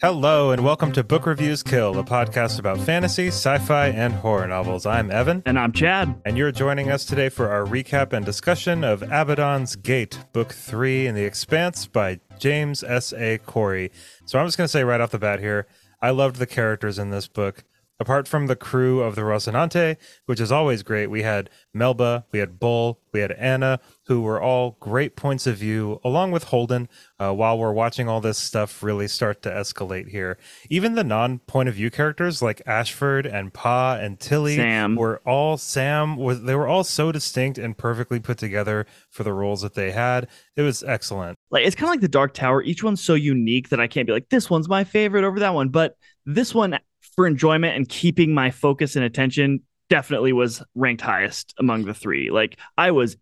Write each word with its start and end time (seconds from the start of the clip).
Hello, 0.00 0.50
and 0.50 0.64
welcome 0.64 0.92
to 0.92 1.04
Book 1.04 1.26
Reviews 1.26 1.62
Kill, 1.62 1.98
a 1.98 2.02
podcast 2.02 2.58
about 2.58 2.80
fantasy, 2.80 3.28
sci 3.28 3.58
fi, 3.58 3.88
and 3.88 4.14
horror 4.14 4.46
novels. 4.46 4.86
I'm 4.86 5.10
Evan. 5.10 5.42
And 5.44 5.58
I'm 5.58 5.72
Chad. 5.72 6.22
And 6.24 6.38
you're 6.38 6.52
joining 6.52 6.90
us 6.90 7.04
today 7.04 7.28
for 7.28 7.50
our 7.50 7.66
recap 7.66 8.14
and 8.14 8.24
discussion 8.24 8.82
of 8.82 9.02
Abaddon's 9.02 9.76
Gate, 9.76 10.18
Book 10.32 10.54
3 10.54 11.06
in 11.06 11.14
The 11.14 11.24
Expanse 11.24 11.86
by 11.86 12.18
James 12.38 12.82
S.A. 12.82 13.36
Corey. 13.36 13.92
So 14.24 14.38
I'm 14.38 14.46
just 14.46 14.56
going 14.56 14.64
to 14.64 14.72
say 14.72 14.84
right 14.84 15.02
off 15.02 15.10
the 15.10 15.18
bat 15.18 15.38
here 15.38 15.66
I 16.02 16.10
loved 16.10 16.36
the 16.36 16.46
characters 16.46 16.98
in 16.98 17.10
this 17.10 17.28
book 17.28 17.64
apart 18.00 18.26
from 18.26 18.46
the 18.46 18.56
crew 18.56 19.02
of 19.02 19.14
the 19.14 19.20
Rocinante, 19.20 19.96
which 20.24 20.40
is 20.40 20.50
always 20.50 20.82
great, 20.82 21.08
we 21.08 21.22
had 21.22 21.50
Melba, 21.74 22.24
we 22.32 22.38
had 22.38 22.58
Bull, 22.58 22.98
we 23.12 23.20
had 23.20 23.32
Anna, 23.32 23.78
who 24.06 24.22
were 24.22 24.40
all 24.40 24.78
great 24.80 25.16
points 25.16 25.46
of 25.46 25.58
view, 25.58 26.00
along 26.02 26.32
with 26.32 26.44
Holden, 26.44 26.88
uh, 27.18 27.32
while 27.32 27.58
we're 27.58 27.72
watching 27.72 28.08
all 28.08 28.20
this 28.20 28.38
stuff 28.38 28.82
really 28.82 29.06
start 29.06 29.42
to 29.42 29.50
escalate 29.50 30.08
here. 30.08 30.38
Even 30.70 30.94
the 30.94 31.04
non 31.04 31.40
point 31.40 31.68
of 31.68 31.74
view 31.74 31.90
characters 31.90 32.40
like 32.40 32.62
Ashford 32.66 33.26
and 33.26 33.52
Pa 33.52 33.96
and 34.00 34.18
Tilly 34.18 34.56
Sam. 34.56 34.96
were 34.96 35.20
all 35.26 35.58
Sam 35.58 36.16
was 36.16 36.42
they 36.42 36.54
were 36.54 36.66
all 36.66 36.84
so 36.84 37.12
distinct 37.12 37.58
and 37.58 37.76
perfectly 37.76 38.18
put 38.18 38.38
together 38.38 38.86
for 39.10 39.24
the 39.24 39.32
roles 39.32 39.60
that 39.60 39.74
they 39.74 39.90
had. 39.90 40.28
It 40.56 40.62
was 40.62 40.82
excellent. 40.82 41.36
Like 41.50 41.66
it's 41.66 41.76
kind 41.76 41.88
of 41.88 41.90
like 41.90 42.00
the 42.00 42.08
Dark 42.08 42.32
Tower. 42.32 42.62
Each 42.62 42.82
one's 42.82 43.02
so 43.02 43.14
unique 43.14 43.68
that 43.68 43.80
I 43.80 43.86
can't 43.86 44.06
be 44.06 44.12
like 44.12 44.30
this 44.30 44.48
one's 44.48 44.68
my 44.68 44.84
favorite 44.84 45.24
over 45.24 45.40
that 45.40 45.54
one, 45.54 45.68
but 45.68 45.96
this 46.24 46.54
one 46.54 46.78
for 47.14 47.26
enjoyment 47.26 47.76
and 47.76 47.88
keeping 47.88 48.32
my 48.34 48.50
focus 48.50 48.96
and 48.96 49.04
attention 49.04 49.60
definitely 49.88 50.32
was 50.32 50.62
ranked 50.74 51.02
highest 51.02 51.54
among 51.58 51.84
the 51.84 51.94
three. 51.94 52.30
Like 52.30 52.58
I 52.78 52.90
was 52.92 53.16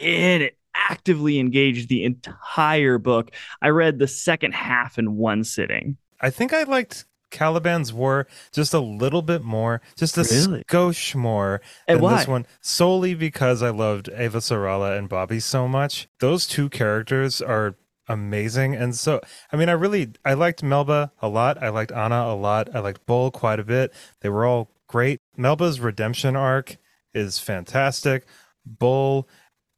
in 0.00 0.42
it, 0.42 0.58
actively 0.76 1.38
engaged 1.38 1.88
the 1.88 2.04
entire 2.04 2.98
book. 2.98 3.30
I 3.62 3.68
read 3.68 3.98
the 3.98 4.08
second 4.08 4.52
half 4.54 4.98
in 4.98 5.16
one 5.16 5.44
sitting. 5.44 5.96
I 6.20 6.30
think 6.30 6.52
I 6.52 6.64
liked 6.64 7.04
Caliban's 7.30 7.92
War 7.92 8.26
just 8.52 8.74
a 8.74 8.80
little 8.80 9.22
bit 9.22 9.42
more, 9.42 9.80
just 9.96 10.16
a 10.18 10.22
Really? 10.22 10.64
skosh 10.64 11.14
more 11.14 11.60
And 11.88 11.96
than 11.98 12.02
why? 12.04 12.18
this 12.18 12.28
one, 12.28 12.46
solely 12.60 13.14
because 13.14 13.62
I 13.62 13.70
loved 13.70 14.06
Avasarala 14.12 14.96
and 14.98 15.08
Bobby 15.08 15.40
so 15.40 15.66
much. 15.68 16.08
Those 16.20 16.46
two 16.46 16.68
characters 16.68 17.40
are 17.42 17.76
amazing, 18.08 18.74
and 18.74 18.94
so 18.94 19.20
I 19.52 19.56
mean, 19.56 19.68
I 19.68 19.72
really 19.72 20.12
I 20.24 20.34
liked 20.34 20.62
Melba 20.62 21.12
a 21.20 21.28
lot. 21.28 21.62
I 21.62 21.68
liked 21.68 21.92
Anna 21.92 22.26
a 22.26 22.34
lot. 22.34 22.74
I 22.74 22.80
liked 22.80 23.06
Bull 23.06 23.30
quite 23.30 23.60
a 23.60 23.64
bit. 23.64 23.92
They 24.20 24.28
were 24.28 24.44
all 24.44 24.70
great. 24.88 25.20
Melba's 25.36 25.80
redemption 25.80 26.36
arc 26.36 26.76
is 27.12 27.38
fantastic. 27.38 28.26
Bull 28.66 29.28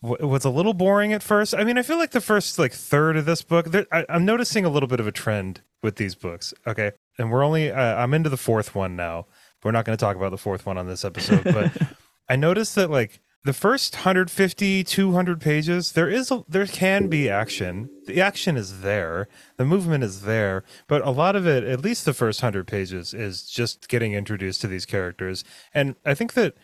w- 0.02 0.26
was 0.26 0.44
a 0.44 0.50
little 0.50 0.74
boring 0.74 1.12
at 1.12 1.22
first. 1.22 1.54
I 1.54 1.64
mean, 1.64 1.78
I 1.78 1.82
feel 1.82 1.98
like 1.98 2.12
the 2.12 2.20
first 2.20 2.58
like 2.58 2.72
third 2.72 3.16
of 3.16 3.24
this 3.24 3.42
book, 3.42 3.66
there, 3.66 3.86
I, 3.92 4.04
I'm 4.08 4.24
noticing 4.24 4.64
a 4.64 4.70
little 4.70 4.88
bit 4.88 5.00
of 5.00 5.06
a 5.06 5.12
trend 5.12 5.62
with 5.82 5.96
these 5.96 6.14
books. 6.14 6.52
Okay, 6.66 6.92
and 7.18 7.30
we're 7.30 7.44
only 7.44 7.70
uh, 7.70 7.96
I'm 7.96 8.14
into 8.14 8.30
the 8.30 8.36
fourth 8.36 8.74
one 8.74 8.96
now. 8.96 9.26
We're 9.64 9.72
not 9.72 9.84
going 9.84 9.96
to 9.96 10.00
talk 10.04 10.16
about 10.16 10.30
the 10.30 10.38
fourth 10.38 10.64
one 10.64 10.78
on 10.78 10.86
this 10.86 11.04
episode, 11.04 11.44
but 11.44 11.72
I 12.28 12.36
noticed 12.36 12.74
that 12.76 12.90
like 12.90 13.20
the 13.46 13.52
first 13.52 13.94
150 13.94 14.82
200 14.82 15.40
pages 15.40 15.92
there 15.92 16.08
is 16.08 16.32
a, 16.32 16.44
there 16.48 16.66
can 16.66 17.06
be 17.06 17.30
action. 17.30 17.88
The 18.06 18.20
action 18.20 18.56
is 18.56 18.80
there. 18.80 19.28
The 19.56 19.64
movement 19.64 20.02
is 20.02 20.22
there. 20.22 20.64
But 20.88 21.06
a 21.06 21.10
lot 21.10 21.36
of 21.36 21.46
it 21.46 21.62
at 21.62 21.80
least 21.80 22.04
the 22.04 22.12
first 22.12 22.42
100 22.42 22.66
pages 22.66 23.14
is 23.14 23.48
just 23.48 23.88
getting 23.88 24.14
introduced 24.14 24.60
to 24.62 24.66
these 24.66 24.84
characters. 24.84 25.44
And 25.72 25.94
i 26.04 26.12
think 26.12 26.32
that 26.34 26.54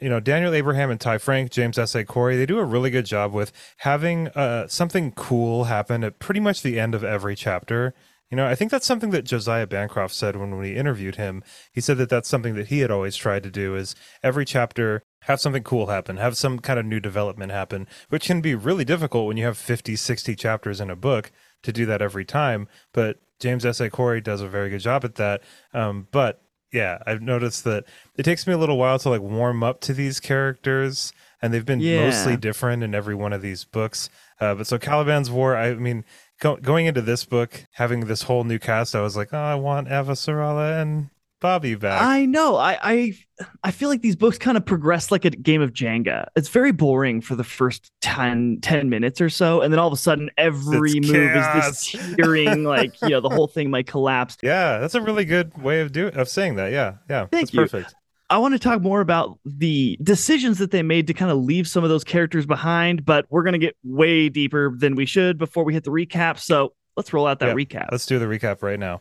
you 0.00 0.08
know 0.08 0.20
daniel 0.20 0.54
abraham 0.54 0.90
and 0.90 1.00
ty 1.00 1.16
franck 1.16 1.50
james 1.50 1.78
s.a 1.78 2.04
corey 2.04 2.36
they 2.36 2.44
do 2.46 2.58
a 2.58 2.64
really 2.64 2.90
good 2.90 3.06
job 3.06 3.32
with 3.32 3.50
having 3.78 4.28
uh, 4.28 4.68
something 4.68 5.12
cool 5.12 5.64
happen 5.64 6.04
at 6.04 6.18
pretty 6.18 6.40
much 6.40 6.62
the 6.62 6.78
end 6.78 6.94
of 6.94 7.02
every 7.02 7.34
chapter. 7.34 7.94
You 8.30 8.36
know, 8.36 8.46
I 8.46 8.54
think 8.54 8.70
that's 8.70 8.86
something 8.86 9.10
that 9.10 9.24
Josiah 9.24 9.66
Bancroft 9.66 10.14
said 10.14 10.36
when 10.36 10.58
we 10.58 10.76
interviewed 10.76 11.16
him. 11.16 11.42
He 11.72 11.80
said 11.80 11.96
that 11.96 12.10
that's 12.10 12.28
something 12.28 12.54
that 12.56 12.68
he 12.68 12.80
had 12.80 12.90
always 12.90 13.16
tried 13.16 13.42
to 13.44 13.50
do 13.50 13.74
is 13.74 13.96
every 14.22 14.44
chapter 14.44 15.02
have 15.28 15.40
something 15.40 15.62
cool 15.62 15.86
happen, 15.86 16.16
have 16.16 16.36
some 16.36 16.58
kind 16.58 16.78
of 16.78 16.86
new 16.86 16.98
development 17.00 17.52
happen, 17.52 17.86
which 18.08 18.24
can 18.26 18.40
be 18.40 18.54
really 18.54 18.84
difficult 18.84 19.26
when 19.28 19.36
you 19.36 19.44
have 19.44 19.56
50, 19.58 19.94
60 19.94 20.34
chapters 20.34 20.80
in 20.80 20.90
a 20.90 20.96
book 20.96 21.30
to 21.62 21.72
do 21.72 21.86
that 21.86 22.02
every 22.02 22.24
time. 22.24 22.66
But 22.92 23.20
James 23.38 23.64
S.A. 23.64 23.90
Corey 23.90 24.20
does 24.20 24.40
a 24.40 24.48
very 24.48 24.70
good 24.70 24.80
job 24.80 25.04
at 25.04 25.14
that. 25.16 25.42
Um, 25.74 26.08
but 26.10 26.42
yeah, 26.72 26.98
I've 27.06 27.22
noticed 27.22 27.64
that 27.64 27.84
it 28.16 28.22
takes 28.24 28.46
me 28.46 28.52
a 28.54 28.58
little 28.58 28.78
while 28.78 28.98
to 28.98 29.08
like 29.10 29.20
warm 29.20 29.62
up 29.62 29.80
to 29.82 29.92
these 29.94 30.18
characters, 30.18 31.12
and 31.40 31.52
they've 31.52 31.64
been 31.64 31.80
Yeah. 31.80 32.06
mostly 32.06 32.36
different 32.36 32.82
in 32.82 32.94
every 32.94 33.14
one 33.14 33.32
of 33.32 33.42
these 33.42 33.64
books. 33.64 34.08
Uh, 34.40 34.54
but 34.54 34.66
so 34.66 34.78
Caliban's 34.78 35.30
War, 35.30 35.56
I 35.56 35.74
mean, 35.74 36.04
go, 36.40 36.56
going 36.56 36.86
into 36.86 37.02
this 37.02 37.24
book, 37.24 37.66
having 37.72 38.00
this 38.06 38.22
whole 38.22 38.44
new 38.44 38.58
cast, 38.58 38.94
I 38.96 39.02
was 39.02 39.16
like, 39.16 39.28
oh, 39.32 39.38
I 39.38 39.54
want 39.56 39.88
Avasarala 39.88 40.80
and 40.80 41.10
Bobby 41.40 41.74
back. 41.76 42.02
I 42.02 42.26
know. 42.26 42.56
I 42.56 42.78
I 42.82 43.14
I 43.62 43.70
feel 43.70 43.88
like 43.88 44.02
these 44.02 44.16
books 44.16 44.38
kind 44.38 44.56
of 44.56 44.66
progress 44.66 45.10
like 45.12 45.24
a 45.24 45.30
game 45.30 45.62
of 45.62 45.72
Jenga. 45.72 46.26
It's 46.34 46.48
very 46.48 46.72
boring 46.72 47.20
for 47.20 47.36
the 47.36 47.44
first 47.44 47.92
10, 48.00 48.58
10 48.60 48.88
minutes 48.88 49.20
or 49.20 49.28
so, 49.30 49.60
and 49.60 49.72
then 49.72 49.78
all 49.78 49.86
of 49.86 49.92
a 49.92 49.96
sudden 49.96 50.30
every 50.36 50.90
It's 50.92 51.06
move 51.08 51.32
chaos. 51.32 51.66
is 51.66 51.92
this 51.92 52.16
tearing, 52.16 52.64
like 52.64 53.00
you 53.02 53.10
know, 53.10 53.20
the 53.20 53.28
whole 53.28 53.46
thing 53.46 53.70
might 53.70 53.86
collapse. 53.86 54.36
yeah, 54.42 54.78
that's 54.78 54.94
a 54.96 55.00
really 55.00 55.24
good 55.24 55.56
way 55.62 55.80
of 55.80 55.92
doing 55.92 56.14
of 56.14 56.28
saying 56.28 56.56
that. 56.56 56.72
Yeah, 56.72 56.94
yeah, 57.08 57.26
Thank 57.26 57.50
that's 57.50 57.54
you. 57.54 57.60
perfect. 57.60 57.94
I 58.30 58.36
want 58.38 58.52
to 58.52 58.58
talk 58.58 58.82
more 58.82 59.00
about 59.00 59.38
the 59.46 59.96
decisions 60.02 60.58
that 60.58 60.70
they 60.70 60.82
made 60.82 61.06
to 61.06 61.14
kind 61.14 61.30
of 61.30 61.38
leave 61.38 61.66
some 61.66 61.82
of 61.82 61.88
those 61.88 62.04
characters 62.04 62.44
behind, 62.44 63.06
but 63.06 63.24
we're 63.30 63.42
going 63.42 63.54
to 63.54 63.58
get 63.58 63.74
way 63.84 64.28
deeper 64.28 64.74
than 64.76 64.96
we 64.96 65.06
should 65.06 65.38
before 65.38 65.64
we 65.64 65.72
hit 65.72 65.84
the 65.84 65.90
recap. 65.90 66.38
So 66.38 66.74
let's 66.94 67.10
roll 67.14 67.26
out 67.26 67.38
that 67.38 67.46
Yeah, 67.46 67.54
recap. 67.54 67.88
Let's 67.90 68.04
do 68.04 68.18
the 68.18 68.26
recap 68.26 68.62
right 68.62 68.78
now. 68.78 69.00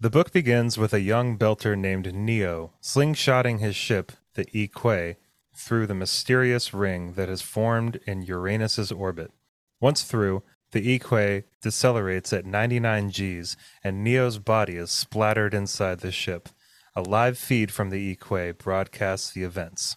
The 0.00 0.10
book 0.10 0.30
begins 0.30 0.78
with 0.78 0.94
a 0.94 1.00
young 1.00 1.36
belter 1.36 1.76
named 1.76 2.14
Neo 2.14 2.72
slingshotting 2.80 3.58
his 3.58 3.74
ship, 3.74 4.12
the 4.34 4.46
Y 4.54 4.70
Que, 4.72 5.16
through 5.56 5.88
the 5.88 5.94
mysterious 5.94 6.72
ring 6.72 7.14
that 7.14 7.28
has 7.28 7.42
formed 7.42 7.98
in 8.06 8.22
Uranus's 8.22 8.92
orbit. 8.92 9.32
Once 9.80 10.04
through, 10.04 10.44
the 10.70 10.92
Y 10.92 10.98
Que 10.98 11.42
decelerates 11.60 12.32
at 12.32 12.46
99 12.46 13.08
Gs, 13.08 13.56
and 13.82 14.04
Neo's 14.04 14.38
body 14.38 14.76
is 14.76 14.92
splattered 14.92 15.52
inside 15.52 15.98
the 15.98 16.12
ship. 16.12 16.48
A 16.94 17.02
live 17.02 17.36
feed 17.36 17.72
from 17.72 17.90
the 17.90 18.10
Y 18.10 18.16
Que 18.20 18.52
broadcasts 18.52 19.32
the 19.32 19.42
events. 19.42 19.96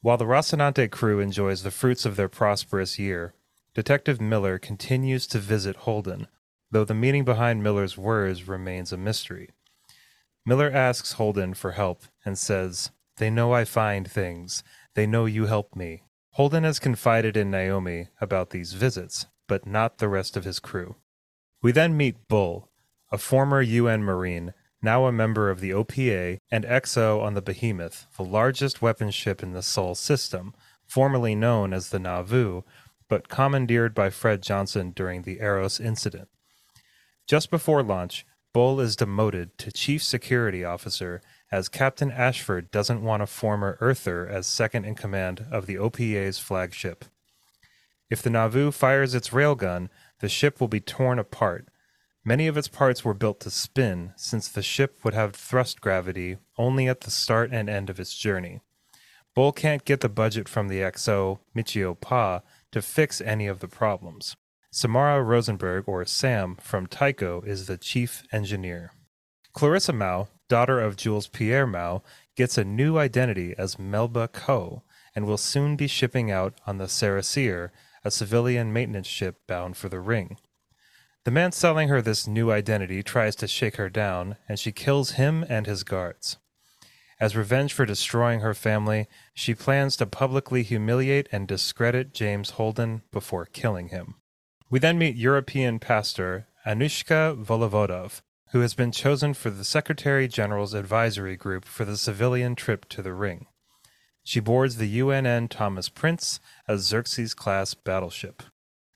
While 0.00 0.16
the 0.16 0.24
Rocinante 0.24 0.90
crew 0.90 1.20
enjoys 1.20 1.62
the 1.62 1.70
fruits 1.70 2.04
of 2.04 2.16
their 2.16 2.28
prosperous 2.28 2.98
year, 2.98 3.34
Detective 3.72 4.20
Miller 4.20 4.58
continues 4.58 5.28
to 5.28 5.38
visit 5.38 5.76
Holden, 5.76 6.26
though 6.70 6.84
the 6.84 6.94
meaning 6.94 7.24
behind 7.24 7.62
Miller's 7.62 7.96
words 7.96 8.46
remains 8.48 8.92
a 8.92 8.96
mystery. 8.96 9.50
Miller 10.44 10.70
asks 10.70 11.12
Holden 11.12 11.54
for 11.54 11.72
help 11.72 12.04
and 12.24 12.38
says, 12.38 12.90
They 13.16 13.30
know 13.30 13.52
I 13.52 13.64
find 13.64 14.10
things. 14.10 14.62
They 14.94 15.06
know 15.06 15.26
you 15.26 15.46
help 15.46 15.76
me. 15.76 16.02
Holden 16.32 16.64
has 16.64 16.78
confided 16.78 17.36
in 17.36 17.50
Naomi 17.50 18.08
about 18.20 18.50
these 18.50 18.72
visits, 18.72 19.26
but 19.46 19.66
not 19.66 19.98
the 19.98 20.08
rest 20.08 20.36
of 20.36 20.44
his 20.44 20.58
crew. 20.58 20.96
We 21.60 21.72
then 21.72 21.96
meet 21.96 22.28
Bull, 22.28 22.70
a 23.10 23.18
former 23.18 23.60
UN 23.60 24.02
Marine, 24.02 24.54
now 24.80 25.06
a 25.06 25.12
member 25.12 25.50
of 25.50 25.60
the 25.60 25.70
OPA 25.70 26.38
and 26.50 26.64
XO 26.64 27.20
on 27.20 27.34
the 27.34 27.42
Behemoth, 27.42 28.06
the 28.16 28.22
largest 28.22 28.80
weapon 28.80 29.10
ship 29.10 29.42
in 29.42 29.52
the 29.52 29.62
Sol 29.62 29.94
system, 29.94 30.54
formerly 30.86 31.34
known 31.34 31.72
as 31.72 31.90
the 31.90 31.98
Nauvoo, 31.98 32.62
but 33.08 33.28
commandeered 33.28 33.94
by 33.94 34.10
Fred 34.10 34.42
Johnson 34.42 34.92
during 34.92 35.22
the 35.22 35.40
Eros 35.40 35.80
incident. 35.80 36.28
Just 37.28 37.50
before 37.50 37.82
launch, 37.82 38.24
Bull 38.54 38.80
is 38.80 38.96
demoted 38.96 39.58
to 39.58 39.70
Chief 39.70 40.02
Security 40.02 40.64
Officer 40.64 41.20
as 41.52 41.68
Captain 41.68 42.10
Ashford 42.10 42.70
doesn't 42.70 43.02
want 43.02 43.22
a 43.22 43.26
former 43.26 43.76
Earther 43.82 44.26
as 44.26 44.46
second 44.46 44.86
in 44.86 44.94
command 44.94 45.44
of 45.52 45.66
the 45.66 45.76
OPA's 45.76 46.38
flagship. 46.38 47.04
If 48.08 48.22
the 48.22 48.30
Nauvoo 48.30 48.70
fires 48.70 49.14
its 49.14 49.28
railgun, 49.28 49.90
the 50.20 50.30
ship 50.30 50.58
will 50.58 50.68
be 50.68 50.80
torn 50.80 51.18
apart. 51.18 51.68
Many 52.24 52.46
of 52.46 52.56
its 52.56 52.68
parts 52.68 53.04
were 53.04 53.12
built 53.12 53.40
to 53.40 53.50
spin, 53.50 54.14
since 54.16 54.48
the 54.48 54.62
ship 54.62 55.04
would 55.04 55.12
have 55.12 55.36
thrust 55.36 55.82
gravity 55.82 56.38
only 56.56 56.88
at 56.88 57.02
the 57.02 57.10
start 57.10 57.50
and 57.52 57.68
end 57.68 57.90
of 57.90 58.00
its 58.00 58.16
journey. 58.16 58.62
Bull 59.34 59.52
can't 59.52 59.84
get 59.84 60.00
the 60.00 60.08
budget 60.08 60.48
from 60.48 60.68
the 60.68 60.80
XO, 60.80 61.40
Michio 61.54 61.94
Pa, 61.94 62.40
to 62.72 62.80
fix 62.80 63.20
any 63.20 63.46
of 63.46 63.60
the 63.60 63.68
problems. 63.68 64.34
Samara 64.70 65.22
Rosenberg, 65.22 65.84
or 65.86 66.04
Sam, 66.04 66.56
from 66.60 66.86
Tycho, 66.86 67.40
is 67.46 67.66
the 67.66 67.78
chief 67.78 68.22
engineer. 68.32 68.92
Clarissa 69.54 69.94
Mao, 69.94 70.28
daughter 70.48 70.78
of 70.78 70.96
Jules 70.96 71.26
Pierre 71.26 71.66
Mao, 71.66 72.02
gets 72.36 72.58
a 72.58 72.64
new 72.64 72.98
identity 72.98 73.54
as 73.56 73.78
Melba 73.78 74.28
Koh 74.28 74.82
and 75.14 75.26
will 75.26 75.38
soon 75.38 75.74
be 75.74 75.86
shipping 75.86 76.30
out 76.30 76.60
on 76.66 76.76
the 76.76 76.84
Cerisier, 76.86 77.70
a 78.04 78.10
civilian 78.10 78.72
maintenance 78.72 79.06
ship 79.06 79.40
bound 79.46 79.76
for 79.76 79.88
the 79.88 80.00
ring. 80.00 80.36
The 81.24 81.30
man 81.30 81.52
selling 81.52 81.88
her 81.88 82.00
this 82.00 82.26
new 82.26 82.50
identity 82.50 83.02
tries 83.02 83.34
to 83.36 83.48
shake 83.48 83.76
her 83.76 83.88
down, 83.88 84.36
and 84.48 84.58
she 84.58 84.70
kills 84.70 85.12
him 85.12 85.44
and 85.48 85.66
his 85.66 85.82
guards. 85.82 86.36
As 87.18 87.34
revenge 87.34 87.72
for 87.72 87.84
destroying 87.84 88.40
her 88.40 88.54
family, 88.54 89.08
she 89.34 89.54
plans 89.54 89.96
to 89.96 90.06
publicly 90.06 90.62
humiliate 90.62 91.28
and 91.32 91.48
discredit 91.48 92.14
James 92.14 92.50
Holden 92.50 93.02
before 93.10 93.46
killing 93.46 93.88
him. 93.88 94.14
We 94.70 94.78
then 94.78 94.98
meet 94.98 95.16
European 95.16 95.78
pastor 95.78 96.46
Annushka 96.66 97.42
Volovodov, 97.42 98.20
who 98.50 98.60
has 98.60 98.74
been 98.74 98.92
chosen 98.92 99.32
for 99.32 99.48
the 99.48 99.64
Secretary 99.64 100.28
General's 100.28 100.74
advisory 100.74 101.36
group 101.36 101.64
for 101.64 101.86
the 101.86 101.96
civilian 101.96 102.54
trip 102.54 102.86
to 102.90 103.00
the 103.00 103.14
ring. 103.14 103.46
She 104.22 104.40
boards 104.40 104.76
the 104.76 105.00
UNN 105.00 105.48
Thomas 105.48 105.88
Prince, 105.88 106.38
a 106.66 106.76
Xerxes 106.76 107.32
class 107.32 107.72
battleship. 107.72 108.42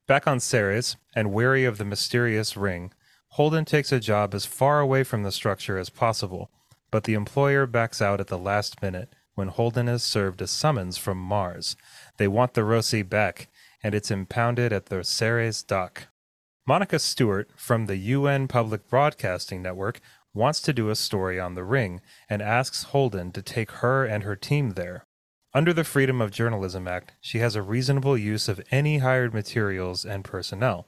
Back 0.07 0.27
on 0.27 0.41
Ceres, 0.41 0.97
and 1.17 1.33
weary 1.33 1.65
of 1.65 1.79
the 1.79 1.87
mysterious 1.87 2.55
ring, 2.55 2.93
Holden 3.29 3.65
takes 3.65 3.93
a 3.93 4.01
job 4.01 4.35
as 4.35 4.45
far 4.45 4.81
away 4.81 5.05
from 5.05 5.23
the 5.23 5.33
structure 5.33 5.79
as 5.79 5.89
possible, 5.89 6.51
but 6.91 7.05
the 7.05 7.15
employer 7.15 7.67
backs 7.67 8.03
out 8.03 8.21
at 8.21 8.27
the 8.27 8.37
last 8.37 8.83
minute 8.83 9.15
when 9.35 9.49
Holden 9.49 9.87
has 9.87 10.03
served 10.03 10.43
a 10.43 10.47
summons 10.47 10.99
from 10.99 11.17
Mars. 11.17 11.77
They 12.19 12.29
want 12.29 12.53
the 12.53 12.65
Rossi 12.65 13.01
back, 13.01 13.49
and 13.83 13.95
it's 13.95 14.11
impounded 14.11 14.73
at 14.73 14.87
the 14.87 15.03
Ceres 15.03 15.63
dock. 15.63 16.09
Monica 16.67 16.99
Stewart 16.99 17.51
from 17.57 17.87
the 17.87 17.97
UN 17.97 18.47
Public 18.47 18.89
Broadcasting 18.89 19.63
Network 19.63 20.01
wants 20.33 20.61
to 20.61 20.73
do 20.73 20.89
a 20.89 20.95
story 20.95 21.41
on 21.41 21.55
the 21.55 21.65
ring 21.65 22.01
and 22.29 22.41
asks 22.41 22.85
Holden 22.85 23.33
to 23.33 23.43
take 23.43 23.71
her 23.73 24.05
and 24.05 24.23
her 24.23 24.37
team 24.37 24.71
there. 24.71 25.05
Under 25.55 25.73
the 25.73 25.85
Freedom 25.85 26.23
of 26.23 26.31
Journalism 26.31 26.89
Act, 26.89 27.13
she 27.21 27.41
has 27.41 27.57
a 27.57 27.63
reasonable 27.63 28.17
use 28.17 28.49
of 28.49 28.63
any 28.71 28.99
hired 28.99 29.35
materials 29.35 30.05
and 30.05 30.25
personnel. 30.25 30.87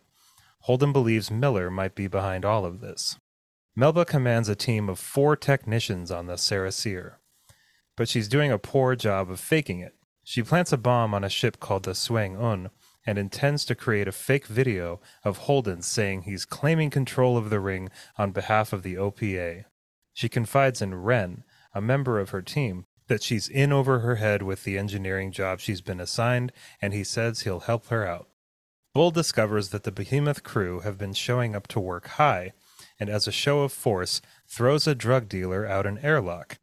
Holden 0.60 0.92
believes 0.92 1.30
Miller 1.30 1.70
might 1.70 1.94
be 1.94 2.06
behind 2.06 2.44
all 2.44 2.64
of 2.64 2.80
this. 2.80 3.18
Melba 3.76 4.04
commands 4.04 4.48
a 4.48 4.54
team 4.54 4.88
of 4.88 4.98
four 4.98 5.36
technicians 5.36 6.10
on 6.10 6.26
the 6.26 6.34
Cerisier, 6.36 7.16
but 7.96 8.08
she's 8.08 8.28
doing 8.28 8.52
a 8.52 8.58
poor 8.58 8.94
job 8.94 9.30
of 9.30 9.40
faking 9.40 9.80
it. 9.80 9.94
She 10.22 10.42
plants 10.42 10.72
a 10.72 10.78
bomb 10.78 11.12
on 11.12 11.24
a 11.24 11.28
ship 11.28 11.60
called 11.60 11.82
the 11.82 11.90
Seung 11.90 12.40
Un 12.40 12.70
and 13.06 13.18
intends 13.18 13.64
to 13.64 13.74
create 13.74 14.08
a 14.08 14.12
fake 14.12 14.46
video 14.46 15.00
of 15.24 15.38
Holden 15.38 15.82
saying 15.82 16.22
he's 16.22 16.44
claiming 16.44 16.90
control 16.90 17.36
of 17.36 17.50
the 17.50 17.60
ring 17.60 17.90
on 18.16 18.32
behalf 18.32 18.72
of 18.72 18.82
the 18.82 18.94
OPA. 18.94 19.64
She 20.12 20.28
confides 20.28 20.80
in 20.80 20.94
Ren, 20.94 21.44
a 21.74 21.80
member 21.80 22.18
of 22.18 22.30
her 22.30 22.42
team, 22.42 22.86
that 23.08 23.22
she's 23.22 23.48
in 23.48 23.72
over 23.72 24.00
her 24.00 24.16
head 24.16 24.42
with 24.42 24.64
the 24.64 24.78
engineering 24.78 25.32
job 25.32 25.60
she's 25.60 25.80
been 25.80 26.00
assigned, 26.00 26.52
and 26.80 26.94
he 26.94 27.04
says 27.04 27.40
he'll 27.40 27.60
help 27.60 27.88
her 27.88 28.06
out. 28.06 28.28
Bull 28.94 29.10
discovers 29.10 29.70
that 29.70 29.82
the 29.82 29.92
Behemoth 29.92 30.44
crew 30.44 30.80
have 30.80 30.96
been 30.96 31.12
showing 31.12 31.54
up 31.54 31.66
to 31.68 31.80
work 31.80 32.06
high, 32.06 32.52
and 32.98 33.10
as 33.10 33.26
a 33.26 33.32
show 33.32 33.62
of 33.62 33.72
force, 33.72 34.22
throws 34.46 34.86
a 34.86 34.94
drug 34.94 35.28
dealer 35.28 35.66
out 35.66 35.84
an 35.84 35.98
airlock. 35.98 36.58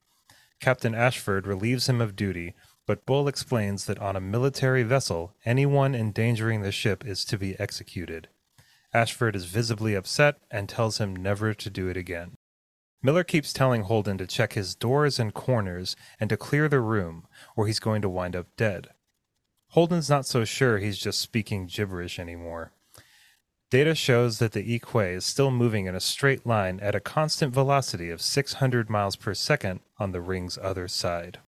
Captain 0.62 0.96
Ashford 0.96 1.46
relieves 1.46 1.90
him 1.90 2.00
of 2.00 2.16
duty, 2.16 2.56
but 2.86 3.06
Bull 3.06 3.28
explains 3.28 3.86
that 3.86 4.00
on 4.00 4.16
a 4.16 4.22
military 4.22 4.84
vessel, 4.84 5.34
anyone 5.46 5.96
endangering 5.96 6.62
the 6.62 6.72
ship 6.72 7.06
is 7.06 7.24
to 7.26 7.38
be 7.38 7.60
executed. 7.60 8.28
Ashford 8.94 9.36
is 9.36 9.46
visibly 9.46 9.96
upset 9.96 10.38
and 10.50 10.68
tells 10.68 10.98
him 10.98 11.16
never 11.16 11.54
to 11.54 11.70
do 11.70 11.88
it 11.88 11.98
again. 11.98 12.36
Miller 13.04 13.24
keeps 13.24 13.54
telling 13.54 13.84
Holden 13.84 14.18
to 14.18 14.28
check 14.28 14.54
his 14.54 14.76
doors 14.76 15.20
and 15.20 15.34
corners 15.34 15.96
and 16.20 16.30
to 16.30 16.38
clear 16.38 16.68
the 16.68 16.82
room, 16.82 17.26
or 17.56 17.66
he's 17.66 17.80
going 17.80 18.02
to 18.02 18.10
wind 18.10 18.36
up 18.36 18.48
dead. 18.58 18.90
Holden's 19.70 20.10
not 20.10 20.26
so 20.26 20.44
sure 20.44 20.78
he's 20.78 20.98
just 20.98 21.20
speaking 21.20 21.66
gibberish 21.66 22.20
anymore. 22.20 22.74
Data 23.72 23.96
shows 23.96 24.40
that 24.40 24.52
the 24.52 24.66
Y 24.68 24.80
Que 24.80 25.16
is 25.16 25.26
still 25.26 25.50
moving 25.50 25.86
in 25.86 25.96
a 25.96 26.02
straight 26.02 26.46
line 26.46 26.80
at 26.82 26.94
a 26.94 27.00
constant 27.00 27.54
velocity 27.54 28.10
of 28.10 28.22
600 28.22 28.90
miles 28.90 29.16
per 29.16 29.34
second 29.34 29.80
on 29.98 30.12
the 30.12 30.20
ring's 30.20 30.58
other 30.62 30.90
side. 30.90 31.40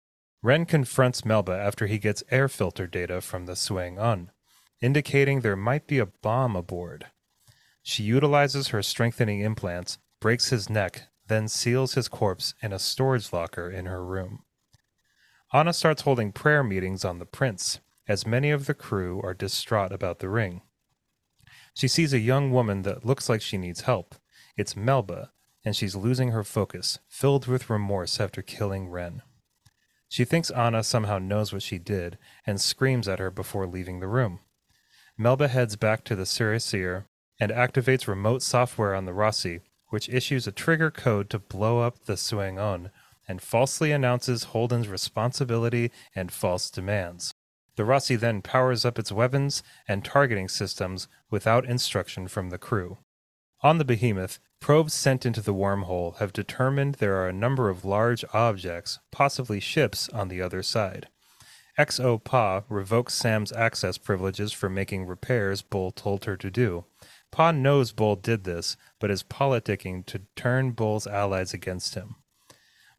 Ren 0.45 0.67
confronts 0.67 1.25
Melba 1.25 1.53
after 1.53 1.87
he 1.87 1.99
gets 1.99 2.25
air 2.31 2.49
filter 2.49 2.89
data 2.89 3.21
from 3.21 3.47
the 3.47 3.53
Seung 3.53 3.97
Un, 4.01 4.33
indicating 4.81 5.41
there 5.41 5.55
might 5.55 5.87
be 5.87 6.01
a 6.01 6.07
bomb 6.07 6.57
aboard. 6.57 7.07
She 7.83 8.03
utilizes 8.03 8.69
her 8.69 8.83
strengthening 8.83 9.41
implants, 9.41 9.99
breaks 10.21 10.51
his 10.51 10.69
neck, 10.69 11.03
then 11.29 11.47
seals 11.47 11.95
his 11.95 12.09
corpse 12.09 12.55
in 12.61 12.73
a 12.73 12.81
storage 12.81 13.33
locker 13.33 13.71
in 13.71 13.87
her 13.87 14.05
room. 14.05 14.43
Anna 15.53 15.73
starts 15.73 16.03
holding 16.03 16.33
prayer 16.33 16.65
meetings 16.65 17.05
on 17.05 17.21
the 17.21 17.27
prince, 17.27 17.79
as 18.09 18.27
many 18.27 18.51
of 18.51 18.67
the 18.67 18.75
crew 18.75 19.21
are 19.23 19.35
distraught 19.35 19.93
about 19.93 20.19
the 20.19 20.29
ring. 20.29 20.63
She 21.75 21.87
sees 21.87 22.13
a 22.13 22.19
young 22.19 22.51
woman 22.51 22.83
that 22.83 23.05
looks 23.05 23.29
like 23.29 23.43
she 23.43 23.59
needs 23.59 23.83
help. 23.83 24.17
It's 24.57 24.77
Melba, 24.77 25.31
and 25.65 25.77
she's 25.77 25.95
losing 25.95 26.33
her 26.33 26.43
focus, 26.43 26.99
filled 27.09 27.47
with 27.47 27.71
remorse 27.71 28.19
after 28.19 28.43
killing 28.43 28.89
Ren. 28.89 29.23
She 30.13 30.27
thinks 30.27 30.51
Anna 30.51 30.85
somehow 30.85 31.17
knows 31.17 31.55
what 31.55 31.63
she 31.63 31.79
did 31.79 32.19
and 32.47 32.61
screams 32.61 33.09
at 33.09 33.19
her 33.19 33.31
before 33.31 33.67
leaving 33.67 34.01
the 34.01 34.07
room. 34.07 34.41
Melba 35.17 35.49
heads 35.49 35.75
back 35.75 36.05
to 36.05 36.15
the 36.15 36.27
Cerisier 36.27 37.07
and 37.41 37.51
activates 37.51 38.07
remote 38.07 38.43
software 38.43 38.95
on 38.95 39.07
the 39.07 39.15
Rossi, 39.15 39.61
which 39.89 40.11
issues 40.11 40.47
a 40.47 40.53
trigger 40.53 40.91
code 40.91 41.31
to 41.31 41.39
blow 41.39 41.79
up 41.79 42.05
the 42.05 42.17
Seung 42.19 42.61
Un 42.61 42.91
and 43.27 43.41
falsely 43.41 43.91
announces 43.91 44.45
Holden's 44.45 44.87
responsibility 44.87 45.91
and 46.15 46.31
false 46.31 46.71
demands. 46.71 47.33
The 47.77 47.87
Rossi 47.87 48.17
then 48.17 48.43
powers 48.43 48.85
up 48.85 48.99
its 48.99 49.13
weapons 49.13 49.63
and 49.89 50.05
targeting 50.05 50.49
systems 50.51 51.09
without 51.31 51.65
instruction 51.65 52.29
from 52.29 52.51
the 52.51 52.59
crew. 52.59 52.99
On 53.65 53.79
the 53.79 53.85
Behemoth, 53.85 54.41
probes 54.59 54.93
sent 54.93 55.25
into 55.25 55.41
the 55.41 55.55
wormhole 55.55 56.17
have 56.17 56.33
determined 56.33 56.97
there 56.97 57.15
are 57.19 57.29
a 57.29 57.33
number 57.33 57.69
of 57.69 57.85
large 57.85 58.25
objects, 58.33 58.99
possibly 59.13 59.61
ships, 59.61 60.09
on 60.09 60.27
the 60.27 60.43
other 60.43 60.65
side. 60.65 61.07
XO 61.79 62.23
Pa 62.23 62.65
revokes 62.69 63.15
Sam's 63.15 63.53
access 63.53 63.99
privileges 63.99 64.53
for 64.53 64.69
making 64.69 65.07
repairs 65.07 65.63
Bull 65.63 65.93
told 65.93 66.25
her 66.25 66.37
to 66.37 66.51
do. 66.51 66.87
Pa 67.31 67.53
knows 67.53 67.93
Bull 67.93 68.17
did 68.17 68.43
this, 68.43 68.77
but 68.99 69.13
is 69.13 69.23
politicking 69.23 70.05
to 70.07 70.23
turn 70.35 70.73
Bull's 70.73 71.07
allies 71.07 71.55
against 71.55 71.95
him. 71.95 72.17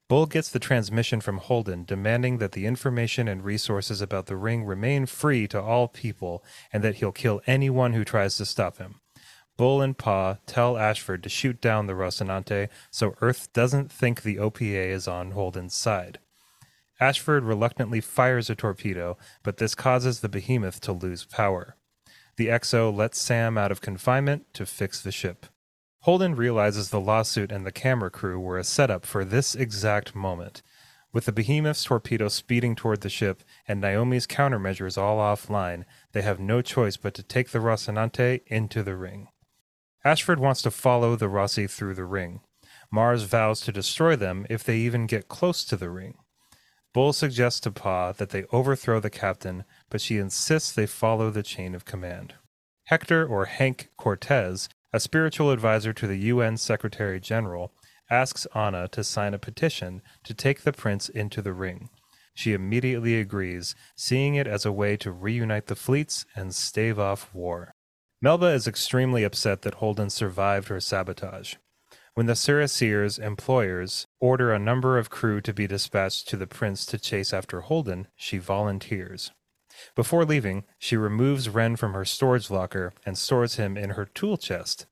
Bull 0.08 0.26
gets 0.26 0.50
the 0.50 0.60
transmission 0.60 1.20
from 1.20 1.40
Holden 1.40 1.84
demanding 1.84 2.38
that 2.38 2.54
the 2.54 2.66
information 2.66 3.28
and 3.28 3.44
resources 3.44 4.02
about 4.02 4.28
the 4.28 4.38
ring 4.38 4.64
remain 4.64 5.08
free 5.08 5.46
to 5.50 5.62
all 5.62 5.90
people 5.90 6.42
and 6.72 6.84
that 6.84 6.96
he'll 6.96 7.12
kill 7.12 7.42
anyone 7.48 7.94
who 7.94 8.06
tries 8.06 8.38
to 8.38 8.46
stop 8.46 8.78
him. 8.78 9.02
Bull 9.56 9.82
and 9.82 9.98
Pa 9.98 10.38
tell 10.48 10.78
Ashford 10.78 11.22
to 11.24 11.30
shoot 11.30 11.62
down 11.62 11.86
the 11.86 11.94
Rocinante 11.94 12.70
so 12.90 13.16
Earth 13.22 13.54
doesn't 13.54 13.92
think 13.92 14.22
the 14.22 14.38
OPA 14.38 14.90
is 14.90 15.08
on 15.08 15.32
Holden's 15.32 15.76
side. 15.76 16.20
Ashford 17.00 17.44
reluctantly 17.44 18.02
fires 18.02 18.50
a 18.50 18.56
torpedo, 18.56 19.18
but 19.44 19.58
this 19.58 19.76
causes 19.76 20.20
the 20.20 20.30
behemoth 20.30 20.82
to 20.82 20.92
lose 20.92 21.26
power. 21.26 21.76
The 22.38 22.48
XO 22.48 22.96
lets 22.96 23.20
Sam 23.20 23.58
out 23.58 23.72
of 23.72 23.82
confinement 23.82 24.52
to 24.54 24.66
fix 24.66 25.02
the 25.02 25.12
ship. 25.12 25.46
Holden 26.00 26.36
realizes 26.36 26.90
the 26.90 27.00
lawsuit 27.00 27.52
and 27.52 27.66
the 27.66 27.72
camera 27.72 28.10
crew 28.10 28.40
were 28.40 28.58
a 28.58 28.64
setup 28.64 29.06
for 29.06 29.24
this 29.24 29.54
exact 29.54 30.16
moment. 30.16 30.64
With 31.14 31.26
the 31.26 31.32
Behemoth's 31.32 31.84
torpedo 31.84 32.28
speeding 32.28 32.76
toward 32.76 33.02
the 33.02 33.10
ship 33.10 33.44
and 33.68 33.80
Naomi's 33.80 34.26
countermeasures 34.26 34.98
all 34.98 35.20
offline, 35.20 35.86
they 36.12 36.24
have 36.24 36.40
no 36.40 36.64
choice 36.64 36.98
but 36.98 37.14
to 37.14 37.24
take 37.24 37.52
the 37.52 37.60
Rocinante 37.60 38.42
into 38.48 38.82
the 38.82 38.96
ring. 38.96 39.28
Ashford 40.04 40.40
wants 40.40 40.62
to 40.64 40.72
follow 40.72 41.16
the 41.16 41.30
Rossi 41.30 41.68
through 41.68 41.96
the 41.96 42.06
ring. 42.06 42.42
Mars 42.92 43.24
vows 43.24 43.62
to 43.62 43.72
destroy 43.72 44.16
them 44.16 44.46
if 44.50 44.64
they 44.64 44.78
even 44.78 45.08
get 45.08 45.28
close 45.28 45.64
to 45.66 45.76
the 45.76 45.90
ring. 45.90 46.18
Bull 46.94 47.14
suggests 47.14 47.60
to 47.62 47.72
Pa 47.72 48.12
that 48.14 48.30
they 48.30 48.44
overthrow 48.52 49.00
the 49.00 49.10
captain, 49.10 49.64
but 49.90 50.02
she 50.02 50.18
insists 50.18 50.72
they 50.72 50.86
follow 50.86 51.32
the 51.32 51.42
chain 51.42 51.74
of 51.74 51.86
command. 51.86 52.36
Hector 52.86 53.26
or 53.26 53.46
Hank 53.46 53.90
Cortez 53.98 54.70
a 54.94 55.00
spiritual 55.00 55.50
advisor 55.50 55.92
to 55.92 56.06
the 56.06 56.18
UN 56.18 56.56
Secretary 56.56 57.20
General, 57.20 57.74
asks 58.12 58.46
Anna 58.54 58.88
to 58.90 59.04
sign 59.04 59.34
a 59.34 59.40
petition 59.40 60.04
to 60.24 60.36
take 60.36 60.62
the 60.62 60.72
prince 60.72 61.10
into 61.10 61.42
the 61.42 61.52
ring. 61.52 61.90
She 62.36 62.54
immediately 62.54 63.20
agrees, 63.20 63.76
seeing 63.96 64.36
it 64.36 64.48
as 64.48 64.66
a 64.66 64.72
way 64.72 64.96
to 64.98 65.12
reunite 65.12 65.66
the 65.66 65.76
fleets 65.76 66.26
and 66.36 66.54
stave 66.54 67.00
off 67.00 67.34
war. 67.34 67.73
Melba 68.24 68.54
is 68.54 68.70
extremely 68.70 69.26
upset 69.26 69.64
that 69.64 69.74
Holden 69.74 70.10
survived 70.10 70.70
her 70.70 70.80
sabotage. 70.80 71.56
When 72.14 72.26
the 72.26 72.38
Cerisier's 72.38 73.20
employers 73.20 74.08
order 74.22 74.54
a 74.54 74.60
number 74.60 74.98
of 74.98 75.10
crew 75.10 75.42
to 75.42 75.54
be 75.54 75.68
dispatched 75.68 76.30
to 76.30 76.38
the 76.38 76.48
prince 76.48 76.86
to 76.86 76.98
chase 76.98 77.34
after 77.34 77.60
Holden, 77.60 78.08
she 78.16 78.38
volunteers. 78.38 79.32
Before 79.94 80.24
leaving, 80.24 80.64
she 80.80 80.96
removes 80.96 81.50
Ren 81.50 81.76
from 81.76 81.92
her 81.92 82.06
storage 82.06 82.50
locker 82.50 82.94
and 83.06 83.18
stores 83.18 83.56
him 83.56 83.76
in 83.76 83.90
her 83.90 84.06
tool 84.06 84.38
chest. 84.38 84.86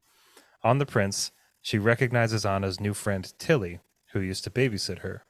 On 0.61 0.79
the 0.79 0.85
prince, 0.85 1.31
she 1.61 1.79
recognizes 1.79 2.45
Anna's 2.45 2.81
new 2.81 2.93
friend 2.93 3.31
Tilly, 3.39 3.79
who 4.11 4.19
used 4.19 4.43
to 4.43 4.51
babysit 4.51 4.99
her. 4.99 5.23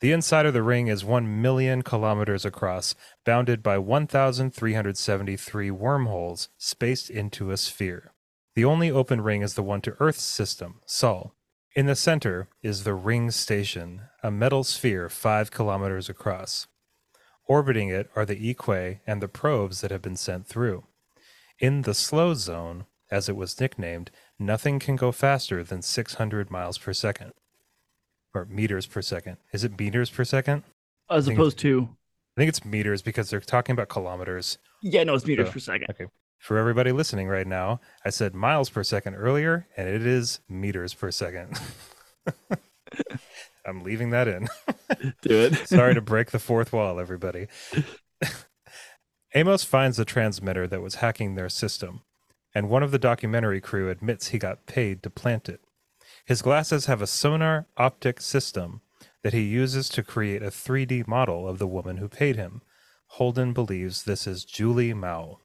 The 0.00 0.12
inside 0.12 0.46
of 0.46 0.54
the 0.54 0.62
ring 0.62 0.86
is 0.86 1.04
1 1.04 1.42
million 1.42 1.82
kilometers 1.82 2.46
across, 2.46 2.94
bounded 3.26 3.62
by 3.62 3.76
1,373 3.76 5.70
wormholes 5.70 6.48
spaced 6.56 7.10
into 7.10 7.50
a 7.50 7.58
sphere. 7.58 8.12
The 8.54 8.64
only 8.64 8.90
open 8.90 9.20
ring 9.20 9.42
is 9.42 9.54
the 9.54 9.62
one 9.62 9.82
to 9.82 9.96
Earth's 10.00 10.22
system, 10.22 10.80
Sol. 10.86 11.34
In 11.76 11.84
the 11.84 11.94
center 11.94 12.48
is 12.62 12.84
the 12.84 12.94
Ring 12.94 13.30
Station, 13.30 14.02
a 14.22 14.30
metal 14.30 14.64
sphere 14.64 15.10
5 15.10 15.50
kilometers 15.50 16.08
across. 16.08 16.66
Orbiting 17.46 17.90
it 17.90 18.10
are 18.16 18.24
the 18.24 18.38
Y 18.40 18.54
Que 18.54 19.00
and 19.06 19.22
the 19.22 19.28
probes 19.28 19.82
that 19.82 19.90
have 19.90 20.02
been 20.02 20.16
sent 20.16 20.46
through. 20.46 20.84
In 21.58 21.82
the 21.82 21.94
slow 21.94 22.32
zone, 22.32 22.86
as 23.10 23.28
it 23.28 23.36
was 23.36 23.60
nicknamed, 23.60 24.10
nothing 24.38 24.78
can 24.78 24.96
go 24.96 25.12
faster 25.12 25.62
than 25.62 25.82
600 25.82 26.50
miles 26.50 26.78
per 26.78 26.94
second. 26.94 27.32
Or 28.34 28.44
meters 28.46 28.86
per 28.86 29.02
second. 29.02 29.38
Is 29.52 29.64
it 29.64 29.78
meters 29.78 30.08
per 30.10 30.24
second? 30.24 30.62
As 31.10 31.26
opposed 31.26 31.58
to 31.60 31.88
I 32.36 32.40
think 32.40 32.48
it's 32.48 32.64
meters 32.64 33.02
because 33.02 33.28
they're 33.30 33.40
talking 33.40 33.72
about 33.72 33.88
kilometers. 33.88 34.58
yeah, 34.82 35.02
no, 35.04 35.14
it's 35.14 35.26
meters 35.26 35.48
So, 35.48 35.52
per 35.52 35.58
second. 35.58 35.86
Okay. 35.90 36.06
For 36.38 36.56
everybody 36.56 36.92
listening 36.92 37.28
right 37.28 37.46
now, 37.46 37.80
I 38.04 38.10
said 38.10 38.34
miles 38.34 38.70
per 38.70 38.82
second 38.84 39.14
earlier, 39.16 39.66
and 39.76 39.88
it 39.88 40.06
is 40.06 40.40
meters 40.48 40.94
per 40.94 41.10
second. 41.10 41.60
I'm 43.66 43.82
leaving 43.82 44.10
that 44.10 44.26
in. 44.26 44.48
Do 45.22 45.38
it. 45.40 45.54
Sorry 45.68 45.92
to 45.94 46.00
break 46.00 46.30
the 46.30 46.38
fourth 46.38 46.72
wall, 46.72 46.98
everybody. 46.98 47.48
Amos 49.34 49.64
finds 49.64 49.96
the 49.96 50.04
transmitter 50.04 50.66
that 50.66 50.80
was 50.80 50.96
hacking 50.96 51.34
their 51.34 51.48
system, 51.48 52.02
and 52.54 52.68
one 52.70 52.82
of 52.82 52.90
the 52.90 52.98
documentary 52.98 53.60
crew 53.60 53.90
admits 53.90 54.28
he 54.28 54.38
got 54.38 54.66
paid 54.66 55.02
to 55.02 55.10
plant 55.10 55.48
it. 55.48 55.60
His 56.26 56.42
glasses 56.42 56.86
have 56.86 57.02
a 57.02 57.06
sonar 57.06 57.66
optic 57.76 58.20
system 58.20 58.80
that 59.22 59.32
he 59.32 59.42
uses 59.42 59.88
to 59.90 60.02
create 60.02 60.42
a 60.42 60.46
3D 60.46 61.06
model 61.06 61.48
of 61.48 61.58
the 61.58 61.66
woman 61.66 61.98
who 61.98 62.08
paid 62.08 62.36
him. 62.36 62.62
Holden 63.14 63.52
believes 63.52 64.04
this 64.04 64.26
is 64.26 64.44
Julie 64.44 64.94
Mao. 64.94 65.38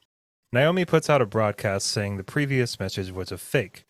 Naomi 0.51 0.85
puts 0.85 1.09
out 1.09 1.21
a 1.21 1.25
broadcast 1.25 1.87
saying 1.87 2.17
the 2.17 2.23
previous 2.23 2.79
message 2.79 3.11
was 3.11 3.31
a 3.31 3.37
fake. 3.37 3.85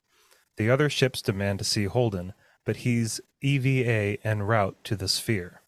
The 0.58 0.70
other 0.70 0.90
ships 0.90 1.22
demand 1.22 1.60
to 1.60 1.66
see 1.66 1.86
Holden, 1.86 2.34
but 2.66 2.78
he's 2.78 3.22
EVA 3.42 4.26
en 4.26 4.44
route 4.44 4.78
to 4.86 4.96
the 4.96 5.08
sphere. 5.08 5.62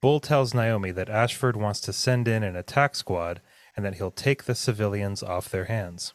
Bull 0.00 0.18
tells 0.18 0.54
Naomi 0.54 0.90
that 0.92 1.10
Ashford 1.10 1.56
wants 1.56 1.80
to 1.82 1.92
send 1.92 2.26
in 2.26 2.42
an 2.42 2.56
attack 2.56 2.96
squad 2.96 3.42
and 3.76 3.84
that 3.84 3.96
he'll 3.96 4.10
take 4.10 4.44
the 4.44 4.54
civilians 4.54 5.22
off 5.22 5.50
their 5.50 5.66
hands. 5.66 6.14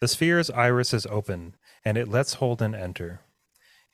The 0.00 0.08
sphere's 0.08 0.50
iris 0.50 0.92
is 0.92 1.06
open 1.06 1.54
and 1.86 1.96
it 1.96 2.08
lets 2.08 2.34
Holden 2.34 2.74
enter. 2.74 3.20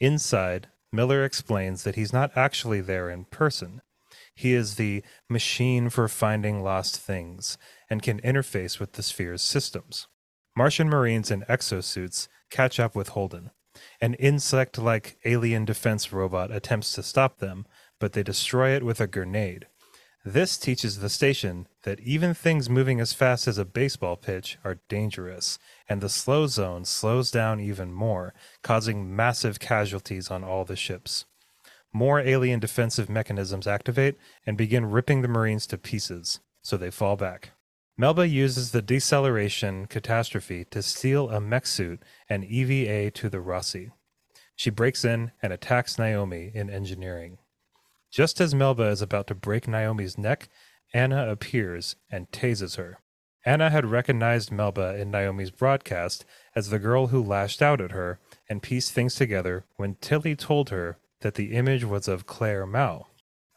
Inside, 0.01 0.69
Miller 0.91 1.27
explains 1.27 1.85
that 1.85 1.95
he's 1.95 2.13
not 2.13 2.35
actually 2.35 2.81
there 2.81 3.11
in 3.11 3.27
person. 3.27 3.83
He 4.35 4.55
is 4.55 4.77
the 4.77 5.03
machine 5.29 5.91
for 5.91 6.09
finding 6.09 6.63
lost 6.63 6.97
things 6.97 7.59
and 7.91 8.03
can 8.03 8.19
interface 8.23 8.81
with 8.81 8.95
the 8.95 9.03
sphere's 9.03 9.43
systems. 9.43 10.09
Martian 10.57 10.89
Marines 10.89 11.31
in 11.31 11.43
exosuits 11.43 12.29
catch 12.51 12.81
up 12.81 12.97
with 12.97 13.09
Holden. 13.09 13.51
An 14.01 14.15
insect 14.15 14.79
like 14.79 15.19
alien 15.27 15.67
defense 15.67 16.15
robot 16.15 16.51
attempts 16.51 16.95
to 16.95 17.03
stop 17.03 17.41
them, 17.41 17.67
but 18.01 18.15
they 18.15 18.23
destroy 18.23 18.71
it 18.71 18.85
with 18.85 19.03
a 19.03 19.07
grenade. 19.07 19.67
This 20.25 20.57
teaches 20.57 21.01
the 21.01 21.09
station 21.09 21.67
that 21.83 21.99
even 21.99 22.33
things 22.33 22.71
moving 22.71 23.01
as 23.01 23.13
fast 23.13 23.49
as 23.49 23.59
a 23.59 23.65
baseball 23.65 24.17
pitch 24.17 24.57
are 24.63 24.79
dangerous, 24.89 25.59
and 25.89 26.01
the 26.01 26.09
slow 26.09 26.47
zone 26.47 26.85
slows 26.85 27.33
down 27.33 27.59
even 27.59 27.93
more, 27.93 28.33
causing 28.63 29.17
massive 29.17 29.59
casualties 29.59 30.31
on 30.31 30.45
all 30.45 30.65
the 30.65 30.77
ships. 30.77 31.25
More 31.93 32.21
alien 32.21 32.61
defensive 32.61 33.09
mechanisms 33.09 33.67
activate 33.67 34.17
and 34.47 34.57
begin 34.57 34.91
ripping 34.93 35.23
the 35.23 35.29
Marines 35.29 35.67
to 35.67 35.77
pieces, 35.77 36.39
so 36.63 36.77
they 36.77 36.91
fall 36.91 37.17
back. 37.17 37.51
Melba 37.99 38.29
uses 38.29 38.71
the 38.71 38.81
deceleration 38.81 39.87
catastrophe 39.87 40.65
to 40.71 40.83
steal 40.83 41.31
a 41.31 41.41
mech 41.41 41.67
suit 41.67 42.01
and 42.29 42.45
EVA 42.45 43.11
to 43.11 43.29
the 43.29 43.41
Rossi. 43.41 43.91
She 44.55 44.71
breaks 44.71 45.05
in 45.05 45.33
and 45.43 45.53
attacks 45.53 45.99
Naomi 45.99 46.53
in 46.55 46.71
engineering. 46.71 47.39
Just 48.13 48.43
as 48.43 48.55
Melba 48.55 48.89
is 48.89 49.01
about 49.01 49.27
to 49.29 49.35
break 49.35 49.67
Naomi's 49.67 50.19
neck, 50.19 50.51
Anna 50.93 51.31
appears 51.31 51.97
and 52.11 52.31
tases 52.31 52.77
her. 52.77 52.99
Anna 53.47 53.71
had 53.71 53.87
recognized 53.87 54.53
Melba 54.53 55.01
in 55.01 55.11
Naomi's 55.11 55.51
broadcast 55.51 56.27
as 56.55 56.69
the 56.69 56.79
girl 56.79 57.07
who 57.07 57.23
lashed 57.23 57.63
out 57.63 57.81
at 57.81 57.93
her 57.93 58.21
and 58.51 58.63
pieced 58.63 58.93
things 58.93 59.15
together 59.15 59.65
when 59.77 59.97
Tilly 60.03 60.37
told 60.37 60.69
her 60.69 60.99
that 61.23 61.37
the 61.37 61.55
image 61.55 61.85
was 61.85 62.07
of 62.07 62.27
Claire 62.27 62.67
Mao. 62.67 63.07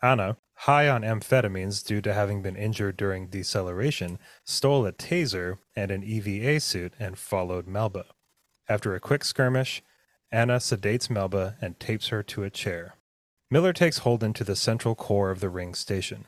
Anna, 0.01 0.38
high 0.59 0.88
on 0.88 1.01
amphetamines 1.01 1.85
due 1.85 2.00
to 2.00 2.13
having 2.13 2.41
been 2.41 2.55
injured 2.55 2.95
during 2.95 3.27
deceleration, 3.27 4.19
stole 4.45 4.85
a 4.85 4.93
taser 4.93 5.57
and 5.75 5.91
an 5.91 6.01
EVA 6.01 6.62
suit 6.62 6.93
and 6.97 7.17
followed 7.17 7.67
Melba. 7.67 8.05
After 8.69 8.95
a 8.95 9.01
quick 9.01 9.25
skirmish, 9.25 9.83
Anna 10.31 10.57
sedates 10.57 11.09
Melba 11.09 11.57
and 11.62 11.77
tapes 11.77 12.07
her 12.07 12.24
to 12.24 12.43
a 12.43 12.50
chair. 12.50 12.95
Miller 13.52 13.74
takes 13.74 14.00
Holden 14.00 14.34
to 14.34 14.44
the 14.44 14.56
central 14.56 14.96
core 14.96 15.30
of 15.30 15.40
the 15.40 15.50
ring 15.50 15.75
station. 15.75 16.25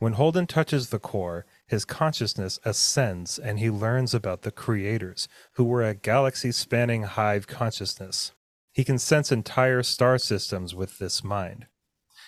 When 0.00 0.14
Holden 0.14 0.46
touches 0.46 0.90
the 0.90 0.98
core, 0.98 1.46
his 1.66 1.84
consciousness 1.84 2.58
ascends 2.64 3.38
and 3.38 3.60
he 3.60 3.70
learns 3.70 4.12
about 4.12 4.42
the 4.42 4.50
creators, 4.50 5.28
who 5.52 5.64
were 5.64 5.82
a 5.82 5.94
galaxy 5.94 6.50
spanning 6.50 7.04
hive 7.04 7.46
consciousness. 7.46 8.32
He 8.72 8.84
can 8.84 8.98
sense 8.98 9.30
entire 9.30 9.82
star 9.82 10.18
systems 10.18 10.74
with 10.74 10.98
this 10.98 11.22
mind. 11.22 11.66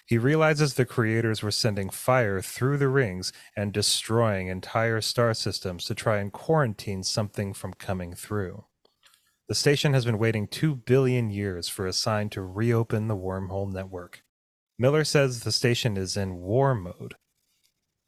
He 0.06 0.18
realizes 0.18 0.74
the 0.74 0.84
creators 0.84 1.42
were 1.42 1.50
sending 1.50 1.90
fire 1.90 2.40
through 2.40 2.78
the 2.78 2.88
rings 2.88 3.32
and 3.56 3.72
destroying 3.72 4.48
entire 4.48 5.00
star 5.00 5.34
systems 5.34 5.84
to 5.84 5.94
try 5.94 6.18
and 6.18 6.32
quarantine 6.32 7.02
something 7.02 7.52
from 7.52 7.74
coming 7.74 8.14
through. 8.14 8.64
The 9.50 9.56
station 9.56 9.94
has 9.94 10.04
been 10.04 10.18
waiting 10.18 10.46
2 10.46 10.76
billion 10.76 11.28
years 11.28 11.68
for 11.68 11.84
a 11.84 11.92
sign 11.92 12.30
to 12.30 12.40
reopen 12.40 13.08
the 13.08 13.16
wormhole 13.16 13.68
network. 13.68 14.22
Miller 14.78 15.02
says 15.02 15.40
the 15.40 15.50
station 15.50 15.96
is 15.96 16.16
in 16.16 16.36
war 16.36 16.72
mode. 16.72 17.16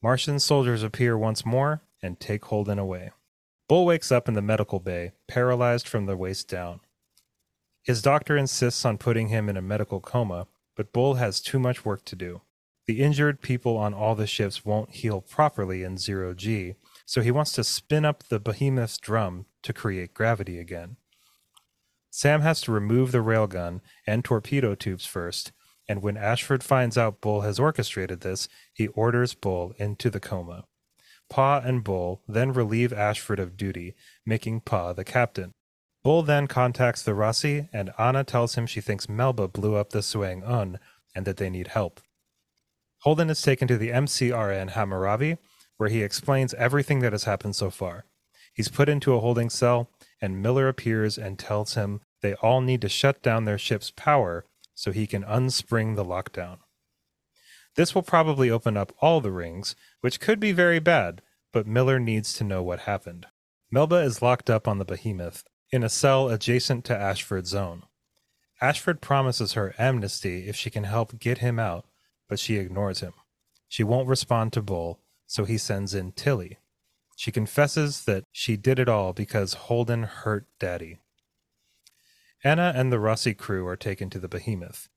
Martian 0.01 0.39
soldiers 0.39 0.85
appear 0.85 1.19
once 1.19 1.45
more 1.45 1.83
and 2.01 2.21
take 2.21 2.45
Holden 2.45 2.79
away. 2.79 3.11
Bull 3.69 3.85
wakes 3.85 4.13
up 4.13 4.29
in 4.29 4.35
the 4.35 4.41
medical 4.41 4.79
bay, 4.79 5.15
paralyzed 5.27 5.89
from 5.89 6.07
the 6.07 6.17
waist 6.17 6.47
down. 6.47 6.79
His 7.83 8.03
doctor 8.03 8.37
insists 8.37 8.85
on 8.85 8.97
putting 8.97 9.27
him 9.27 9.49
in 9.49 9.57
a 9.57 9.61
medical 9.61 9.99
coma, 9.99 10.47
but 10.77 10.93
Bull 10.93 11.15
has 11.15 11.41
too 11.41 11.59
much 11.59 11.85
work 11.85 12.05
to 12.05 12.15
do. 12.15 12.43
The 12.87 13.03
injured 13.03 13.43
people 13.43 13.77
on 13.77 13.95
all 13.95 14.15
the 14.15 14.29
ships 14.29 14.65
won't 14.65 14.91
heal 14.91 15.21
properly 15.21 15.83
in 15.83 15.99
zero 15.99 16.35
G, 16.35 16.77
so 17.05 17.21
he 17.21 17.33
wants 17.33 17.51
to 17.55 17.65
spin 17.65 18.05
up 18.05 18.23
the 18.23 18.39
behemoth's 18.39 18.97
drum 18.97 19.47
to 19.65 19.73
create 19.73 20.15
gravity 20.15 20.61
again. 20.61 20.99
Sam 22.15 22.43
has 22.43 22.61
to 22.61 22.73
remove 22.73 23.11
the 23.11 23.23
railgun 23.23 23.81
and 24.07 24.23
torpedo 24.23 24.75
tubes 24.75 25.07
first, 25.07 25.51
and 25.89 26.03
when 26.03 26.19
Ashford 26.19 26.63
finds 26.63 26.99
out 26.99 27.23
Bull 27.23 27.41
has 27.41 27.59
orchestrated 27.59 28.21
this, 28.21 28.49
he 28.71 28.89
orders 28.89 29.33
Bull 29.33 29.73
into 29.79 30.11
the 30.11 30.21
coma. 30.21 30.65
Pa 31.31 31.63
and 31.65 31.83
Bull 31.83 32.21
then 32.29 32.53
relieve 32.53 32.93
Ashford 32.93 33.41
of 33.41 33.57
duty, 33.57 33.95
making 34.27 34.61
Pa 34.61 34.93
the 34.93 35.05
captain. 35.05 35.53
Bull 36.05 36.23
then 36.23 36.49
contacts 36.49 37.03
the 37.03 37.15
Rossi, 37.15 37.71
and 37.73 37.95
Anna 37.99 38.25
tells 38.25 38.57
him 38.57 38.67
she 38.67 38.83
thinks 38.83 39.09
Melba 39.09 39.49
blew 39.49 39.77
up 39.77 39.91
the 39.91 40.01
Seung 40.01 40.47
Un 40.47 40.79
and 41.15 41.25
that 41.25 41.39
they 41.39 41.49
need 41.49 41.69
help. 41.69 42.03
Holden 42.99 43.31
is 43.31 43.41
taken 43.41 43.67
to 43.69 43.79
the 43.79 43.89
MCRN 43.89 44.73
Hammurabi, 44.73 45.39
where 45.79 45.89
he 45.89 46.03
explains 46.03 46.53
everything 46.55 46.99
that 47.01 47.13
has 47.13 47.25
happened 47.25 47.57
so 47.57 47.71
far. 47.71 48.05
He's 48.53 48.69
put 48.69 48.91
into 48.91 49.15
a 49.15 49.21
holding 49.21 49.49
cell, 49.49 49.89
and 50.23 50.41
Miller 50.41 50.69
appears 50.69 51.19
and 51.19 51.39
tells 51.39 51.75
him 51.75 52.01
they 52.23 52.35
all 52.35 52.61
need 52.61 52.81
to 52.81 52.89
shut 52.89 53.21
down 53.23 53.45
their 53.45 53.59
ship's 53.59 53.91
power 53.91 54.47
so 54.75 54.93
he 54.93 55.07
can 55.07 55.25
unspring 55.25 55.97
the 55.97 56.05
lockdown. 56.05 56.59
This 57.75 57.95
will 57.95 58.03
probably 58.03 58.49
open 58.49 58.77
up 58.77 58.93
all 59.01 59.21
the 59.21 59.33
rings, 59.33 59.75
which 60.01 60.21
could 60.21 60.39
be 60.39 60.53
very 60.53 60.79
bad, 60.79 61.23
but 61.53 61.67
Miller 61.67 61.99
needs 61.99 62.33
to 62.35 62.45
know 62.45 62.63
what 62.63 62.81
happened. 62.81 63.27
Melba 63.71 63.97
is 63.97 64.23
locked 64.23 64.49
up 64.49 64.69
on 64.69 64.79
the 64.79 64.85
behemoth 64.85 65.45
in 65.71 65.83
a 65.83 65.89
cell 65.89 66.29
adjacent 66.29 66.85
to 66.85 66.97
Ashford's 66.97 67.55
own. 67.55 67.83
Ashford 68.61 69.01
promises 69.01 69.55
her 69.55 69.75
amnesty 69.79 70.47
if 70.49 70.55
she 70.55 70.71
can 70.71 70.85
help 70.85 71.19
get 71.19 71.39
him 71.39 71.59
out, 71.59 71.87
but 72.29 72.39
she 72.39 72.57
ignores 72.57 73.01
him. 73.01 73.15
She 73.69 73.83
won't 73.83 74.09
respond 74.09 74.53
to 74.53 74.63
Bull, 74.63 75.01
so 75.27 75.45
he 75.45 75.59
sends 75.59 75.95
in 75.95 76.13
Tilly. 76.13 76.59
She 77.23 77.31
confesses 77.31 78.05
that 78.07 78.25
she 78.33 78.57
did 78.57 78.81
it 78.81 78.89
all 78.89 79.13
because 79.13 79.55
Holden 79.55 80.03
hurt 80.03 80.49
Daddy. 80.59 80.99
Anna 82.43 82.73
and 82.75 82.91
the 82.91 82.99
Rossi 82.99 83.33
crew 83.33 83.65
are 83.69 83.77
taken 83.77 84.11
to 84.11 84.19
the 84.19 84.27
behemoth. 84.27 84.89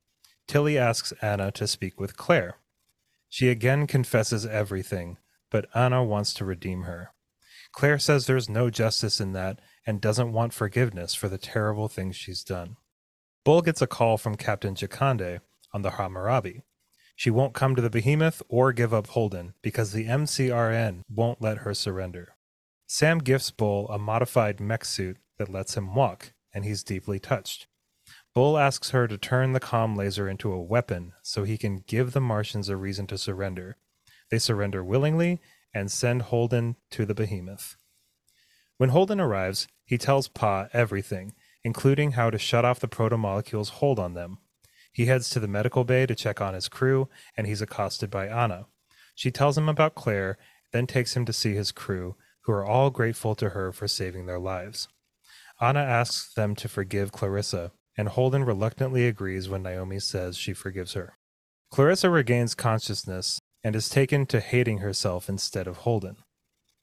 Tilly 0.48 0.76
asks 0.76 1.14
Anna 1.22 1.52
to 1.52 1.68
speak 1.68 2.00
with 2.00 2.18
Claire. 2.18 2.56
She 3.30 3.50
again 3.50 3.86
confesses 3.86 4.44
everything, 4.44 5.20
but 5.52 5.68
Anna 5.76 6.04
wants 6.04 6.34
to 6.34 6.46
redeem 6.46 6.82
her. 6.86 7.12
Claire 7.72 8.00
says 8.00 8.26
there's 8.26 8.50
no 8.50 8.72
justice 8.72 9.22
in 9.22 9.34
that 9.34 9.60
and 9.86 10.02
doesn't 10.02 10.34
want 10.34 10.52
forgiveness 10.52 11.14
for 11.14 11.30
the 11.30 11.38
terrible 11.38 11.88
things 11.88 12.16
she's 12.16 12.44
done. 12.44 12.78
Bull 13.44 13.62
gets 13.62 13.84
a 13.84 13.88
call 13.88 14.18
from 14.18 14.34
Captain 14.34 14.74
Jakande 14.74 15.42
on 15.72 15.84
the 15.84 15.92
Hammurabi. 15.92 16.64
She 17.16 17.30
won't 17.30 17.54
come 17.54 17.76
to 17.76 17.82
the 17.82 17.90
behemoth 17.90 18.42
or 18.50 18.74
give 18.74 18.94
up 18.94 19.08
Holden 19.08 19.54
because 19.62 19.94
the 19.94 20.06
MCRN 20.06 21.02
won't 21.10 21.42
let 21.42 21.60
her 21.60 21.74
surrender. 21.74 22.36
Sam 22.88 23.20
gifts 23.20 23.52
Bull 23.52 23.88
a 23.90 23.98
modified 23.98 24.60
mech 24.60 24.86
suit 24.86 25.18
that 25.38 25.50
lets 25.50 25.76
him 25.76 25.96
walk, 25.96 26.34
and 26.54 26.66
he's 26.66 26.84
deeply 26.84 27.20
touched. 27.20 27.68
Bull 28.34 28.58
asks 28.58 28.90
her 28.90 29.08
to 29.08 29.18
turn 29.18 29.54
the 29.54 29.60
comm 29.60 29.96
laser 29.96 30.28
into 30.28 30.52
a 30.52 30.62
weapon 30.62 31.14
so 31.22 31.44
he 31.44 31.58
can 31.58 31.78
give 31.88 32.12
the 32.12 32.22
Martians 32.22 32.68
a 32.68 32.76
reason 32.76 33.08
to 33.08 33.18
surrender. 33.18 33.78
They 34.30 34.40
surrender 34.40 34.84
willingly 34.84 35.40
and 35.74 35.90
send 35.90 36.24
Holden 36.24 36.76
to 36.92 37.06
the 37.06 37.16
behemoth. 37.16 37.78
When 38.78 38.90
Holden 38.90 39.22
arrives, 39.22 39.68
he 39.86 39.98
tells 39.98 40.28
Pa 40.28 40.68
everything, 40.74 41.34
including 41.64 42.12
how 42.12 42.30
to 42.30 42.38
shut 42.38 42.66
off 42.66 42.80
the 42.80 42.88
protomolecule's 42.88 43.70
hold 43.70 44.00
on 44.00 44.14
them. 44.14 44.40
He 44.96 45.08
heads 45.08 45.30
to 45.32 45.42
the 45.42 45.48
medical 45.50 45.84
bay 45.84 46.06
to 46.06 46.16
check 46.16 46.40
on 46.40 46.54
his 46.54 46.70
crew, 46.70 47.10
and 47.36 47.46
he's 47.46 47.62
accosted 47.62 48.10
by 48.10 48.30
Anna. 48.30 48.68
She 49.14 49.30
tells 49.30 49.58
him 49.58 49.68
about 49.68 49.94
Claire, 49.94 50.38
then 50.72 50.88
takes 50.88 51.18
him 51.18 51.26
to 51.26 51.34
see 51.34 51.54
his 51.54 51.74
crew, 51.74 52.16
who 52.44 52.54
are 52.54 52.66
all 52.66 52.90
grateful 52.92 53.36
to 53.36 53.50
her 53.50 53.74
for 53.74 53.90
saving 53.90 54.26
their 54.26 54.40
lives. 54.40 54.88
Anna 55.60 55.82
asks 55.82 56.34
them 56.34 56.56
to 56.56 56.70
forgive 56.70 57.12
Clarissa, 57.12 57.74
and 57.98 58.08
Holden 58.08 58.46
reluctantly 58.46 59.06
agrees 59.06 59.50
when 59.50 59.64
Naomi 59.64 60.00
says 60.00 60.38
she 60.38 60.54
forgives 60.54 60.94
her. 60.94 61.18
Clarissa 61.70 62.10
regains 62.10 62.56
consciousness 62.56 63.38
and 63.66 63.76
is 63.76 63.90
taken 63.90 64.26
to 64.28 64.40
hating 64.40 64.78
herself 64.78 65.28
instead 65.28 65.68
of 65.68 65.80
Holden. 65.80 66.16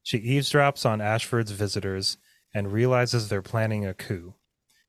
She 0.02 0.20
eavesdrops 0.20 0.84
on 0.84 1.00
Ashford's 1.00 1.52
visitors 1.52 2.18
and 2.52 2.74
realizes 2.74 3.30
they're 3.30 3.40
planning 3.40 3.86
a 3.86 3.94
coup. 3.94 4.34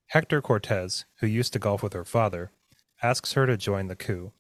Hector 0.08 0.42
Cortez, 0.42 1.06
who 1.22 1.28
used 1.28 1.54
to 1.54 1.60
golf 1.60 1.82
with 1.82 1.94
her 1.94 2.04
father, 2.04 2.52
asks 3.04 3.34
her 3.34 3.46
to 3.46 3.58
join 3.58 3.88
the 3.88 3.96
coup. 3.96 4.32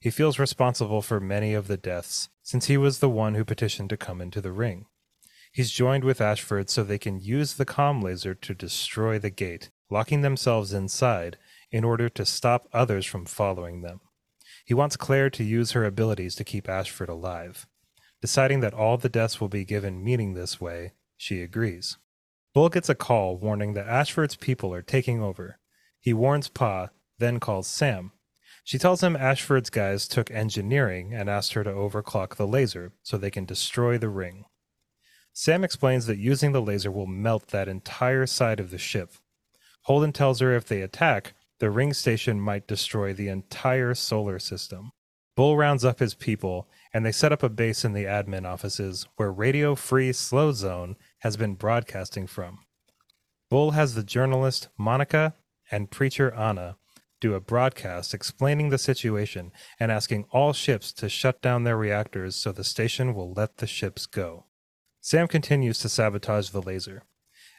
He 0.00 0.10
feels 0.10 0.38
responsible 0.38 1.00
for 1.00 1.20
many 1.20 1.54
of 1.54 1.68
the 1.68 1.76
deaths 1.76 2.28
since 2.42 2.66
he 2.66 2.76
was 2.76 2.98
the 2.98 3.08
one 3.08 3.34
who 3.34 3.44
petitioned 3.44 3.90
to 3.90 3.96
come 3.96 4.20
into 4.20 4.40
the 4.40 4.52
ring. 4.52 4.86
He's 5.52 5.70
joined 5.70 6.04
with 6.04 6.20
Ashford 6.20 6.70
so 6.70 6.82
they 6.82 6.98
can 6.98 7.18
use 7.18 7.54
the 7.54 7.64
com 7.64 8.02
laser 8.02 8.34
to 8.34 8.54
destroy 8.54 9.18
the 9.18 9.30
gate, 9.30 9.70
locking 9.90 10.22
themselves 10.22 10.72
inside 10.72 11.38
in 11.70 11.84
order 11.84 12.08
to 12.08 12.24
stop 12.24 12.68
others 12.72 13.06
from 13.06 13.26
following 13.26 13.82
them. 13.82 14.00
He 14.64 14.74
wants 14.74 14.96
Claire 14.96 15.30
to 15.30 15.44
use 15.44 15.72
her 15.72 15.84
abilities 15.84 16.34
to 16.36 16.44
keep 16.44 16.68
Ashford 16.68 17.08
alive. 17.08 17.66
Deciding 18.20 18.60
that 18.60 18.74
all 18.74 18.96
the 18.96 19.08
deaths 19.08 19.40
will 19.40 19.48
be 19.48 19.64
given 19.64 20.04
meaning 20.04 20.34
this 20.34 20.60
way, 20.60 20.92
she 21.16 21.42
agrees. 21.42 21.96
Bull 22.52 22.68
gets 22.68 22.88
a 22.88 22.94
call 22.94 23.36
warning 23.36 23.74
that 23.74 23.86
Ashford's 23.86 24.36
people 24.36 24.74
are 24.74 24.82
taking 24.82 25.22
over. 25.22 25.58
He 26.00 26.12
warns 26.12 26.48
Pa, 26.48 26.88
then 27.20 27.38
calls 27.38 27.68
Sam. 27.68 28.12
She 28.64 28.78
tells 28.78 29.02
him 29.02 29.16
Ashford's 29.16 29.70
guys 29.70 30.06
took 30.06 30.30
engineering 30.30 31.14
and 31.14 31.30
asked 31.30 31.54
her 31.54 31.64
to 31.64 31.70
overclock 31.70 32.36
the 32.36 32.46
laser 32.46 32.92
so 33.02 33.16
they 33.16 33.30
can 33.30 33.44
destroy 33.44 33.96
the 33.96 34.08
ring. 34.08 34.44
Sam 35.32 35.64
explains 35.64 36.06
that 36.06 36.18
using 36.18 36.52
the 36.52 36.60
laser 36.62 36.90
will 36.90 37.06
melt 37.06 37.48
that 37.48 37.68
entire 37.68 38.26
side 38.26 38.60
of 38.60 38.70
the 38.70 38.78
ship. 38.78 39.12
Holden 39.82 40.12
tells 40.12 40.40
her 40.40 40.54
if 40.54 40.66
they 40.66 40.82
attack, 40.82 41.34
the 41.58 41.70
ring 41.70 41.92
station 41.92 42.40
might 42.40 42.66
destroy 42.66 43.12
the 43.12 43.28
entire 43.28 43.94
solar 43.94 44.38
system. 44.38 44.92
Bull 45.36 45.56
rounds 45.56 45.84
up 45.84 46.00
his 46.00 46.14
people, 46.14 46.68
and 46.92 47.06
they 47.06 47.12
set 47.12 47.32
up 47.32 47.42
a 47.42 47.48
base 47.48 47.84
in 47.84 47.92
the 47.92 48.04
admin 48.04 48.44
offices 48.44 49.06
where 49.16 49.32
Radio 49.32 49.74
Free 49.74 50.12
Slow 50.12 50.52
Zone 50.52 50.96
has 51.20 51.36
been 51.36 51.54
broadcasting 51.54 52.26
from. 52.26 52.58
Bull 53.48 53.70
has 53.70 53.94
the 53.94 54.02
journalist 54.02 54.68
Monica 54.76 55.34
and 55.70 55.90
preacher 55.90 56.34
Anna 56.34 56.76
do 57.20 57.34
a 57.34 57.40
broadcast 57.40 58.14
explaining 58.14 58.70
the 58.70 58.78
situation 58.78 59.52
and 59.78 59.92
asking 59.92 60.24
all 60.30 60.52
ships 60.52 60.92
to 60.94 61.08
shut 61.08 61.40
down 61.42 61.64
their 61.64 61.76
reactors 61.76 62.36
so 62.36 62.52
the 62.52 62.64
station 62.64 63.14
will 63.14 63.32
let 63.32 63.58
the 63.58 63.66
ships 63.66 64.06
go. 64.06 64.46
Sam 65.00 65.28
continues 65.28 65.78
to 65.80 65.88
sabotage 65.88 66.50
the 66.50 66.62
laser. 66.62 67.02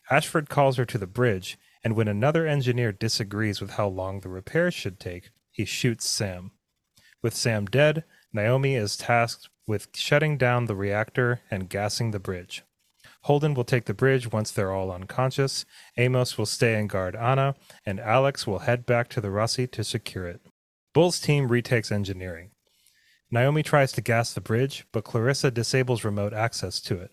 Ashford 0.09 0.49
calls 0.49 0.77
her 0.77 0.85
to 0.85 0.97
the 0.97 1.07
bridge, 1.07 1.57
and 1.83 1.95
when 1.95 2.07
another 2.07 2.45
engineer 2.45 2.91
disagrees 2.91 3.61
with 3.61 3.71
how 3.71 3.87
long 3.87 4.19
the 4.19 4.29
repairs 4.29 4.73
should 4.73 4.99
take, 4.99 5.29
he 5.51 5.65
shoots 5.65 6.07
Sam. 6.07 6.51
With 7.21 7.35
Sam 7.35 7.65
dead, 7.65 8.03
Naomi 8.33 8.75
is 8.75 8.97
tasked 8.97 9.49
with 9.67 9.89
shutting 9.95 10.37
down 10.37 10.65
the 10.65 10.75
reactor 10.75 11.41
and 11.49 11.69
gassing 11.69 12.11
the 12.11 12.19
bridge. 12.19 12.63
Holden 13.23 13.53
will 13.53 13.63
take 13.63 13.85
the 13.85 13.93
bridge 13.93 14.31
once 14.31 14.51
they're 14.51 14.71
all 14.71 14.91
unconscious, 14.91 15.65
Amos 15.97 16.37
will 16.37 16.45
stay 16.47 16.75
and 16.75 16.89
guard 16.89 17.15
Anna, 17.15 17.55
and 17.85 17.99
Alex 17.99 18.47
will 18.47 18.59
head 18.59 18.85
back 18.85 19.09
to 19.09 19.21
the 19.21 19.29
Rossi 19.29 19.67
to 19.67 19.83
secure 19.83 20.25
it. 20.25 20.41
Bull's 20.93 21.19
team 21.19 21.47
retakes 21.47 21.91
engineering. 21.91 22.51
Naomi 23.29 23.63
tries 23.63 23.91
to 23.93 24.01
gas 24.01 24.33
the 24.33 24.41
bridge, 24.41 24.85
but 24.91 25.03
Clarissa 25.03 25.51
disables 25.51 26.03
remote 26.03 26.33
access 26.33 26.81
to 26.81 26.99
it. 26.99 27.11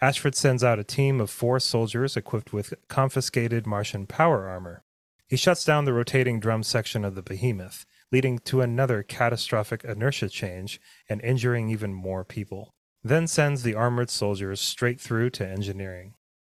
Ashford 0.00 0.34
sends 0.34 0.62
out 0.62 0.78
a 0.78 0.84
team 0.84 1.20
of 1.20 1.30
four 1.30 1.58
soldiers 1.58 2.16
equipped 2.16 2.52
with 2.52 2.74
confiscated 2.88 3.66
Martian 3.66 4.06
power 4.06 4.48
armor. 4.48 4.82
He 5.26 5.36
shuts 5.36 5.64
down 5.64 5.84
the 5.84 5.92
rotating 5.92 6.40
drum 6.40 6.62
section 6.62 7.04
of 7.04 7.14
the 7.14 7.22
behemoth, 7.22 7.84
leading 8.12 8.38
to 8.40 8.60
another 8.60 9.02
catastrophic 9.02 9.84
inertia 9.84 10.28
change 10.28 10.80
and 11.08 11.20
injuring 11.22 11.68
even 11.68 11.92
more 11.92 12.24
people. 12.24 12.74
Then 13.08 13.26
sends 13.26 13.62
the 13.62 13.74
armored 13.74 14.10
soldiers 14.10 14.60
straight 14.60 15.00
through 15.00 15.30
to 15.30 15.48
engineering. 15.48 16.12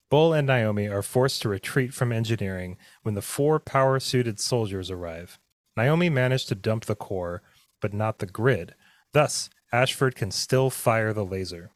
Bull 0.09 0.33
and 0.33 0.47
Naomi 0.47 0.87
are 0.87 1.03
forced 1.03 1.43
to 1.43 1.49
retreat 1.49 1.93
from 1.93 2.13
engineering 2.13 2.77
when 3.03 3.17
the 3.17 3.23
four 3.23 3.59
power 3.59 3.99
suited 3.99 4.39
soldiers 4.39 4.89
arrive. 4.89 5.41
Naomi 5.77 6.09
managed 6.09 6.47
to 6.47 6.55
dump 6.55 6.85
the 6.85 6.95
core, 6.95 7.43
but 7.81 7.93
not 7.93 8.21
the 8.21 8.27
grid. 8.27 8.77
Thus, 9.13 9.51
Ashford 9.73 10.15
can 10.15 10.31
still 10.31 10.71
fire 10.71 11.13
the 11.13 11.25
laser. 11.25 11.73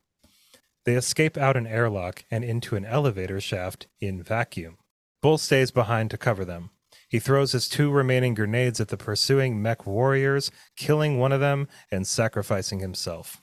They 0.85 0.95
escape 0.95 1.37
out 1.37 1.57
an 1.57 1.67
airlock 1.67 2.25
and 2.31 2.45
into 2.45 2.77
an 2.77 2.85
elevator 2.85 3.41
shaft 3.41 3.89
in 3.99 4.23
vacuum. 4.23 4.79
Bull 5.21 5.39
stays 5.39 5.73
behind 5.73 6.13
to 6.13 6.17
cover 6.17 6.45
them. 6.45 6.71
He 7.09 7.19
throws 7.19 7.51
his 7.51 7.69
two 7.69 7.91
remaining 7.91 8.35
grenades 8.35 8.81
at 8.81 8.91
the 8.91 8.97
pursuing 8.97 9.61
mech 9.61 9.89
warriors, 9.89 10.53
killing 10.77 11.19
one 11.19 11.33
of 11.33 11.41
them 11.41 11.67
and 11.91 12.07
sacrificing 12.07 12.79
himself. 12.79 13.43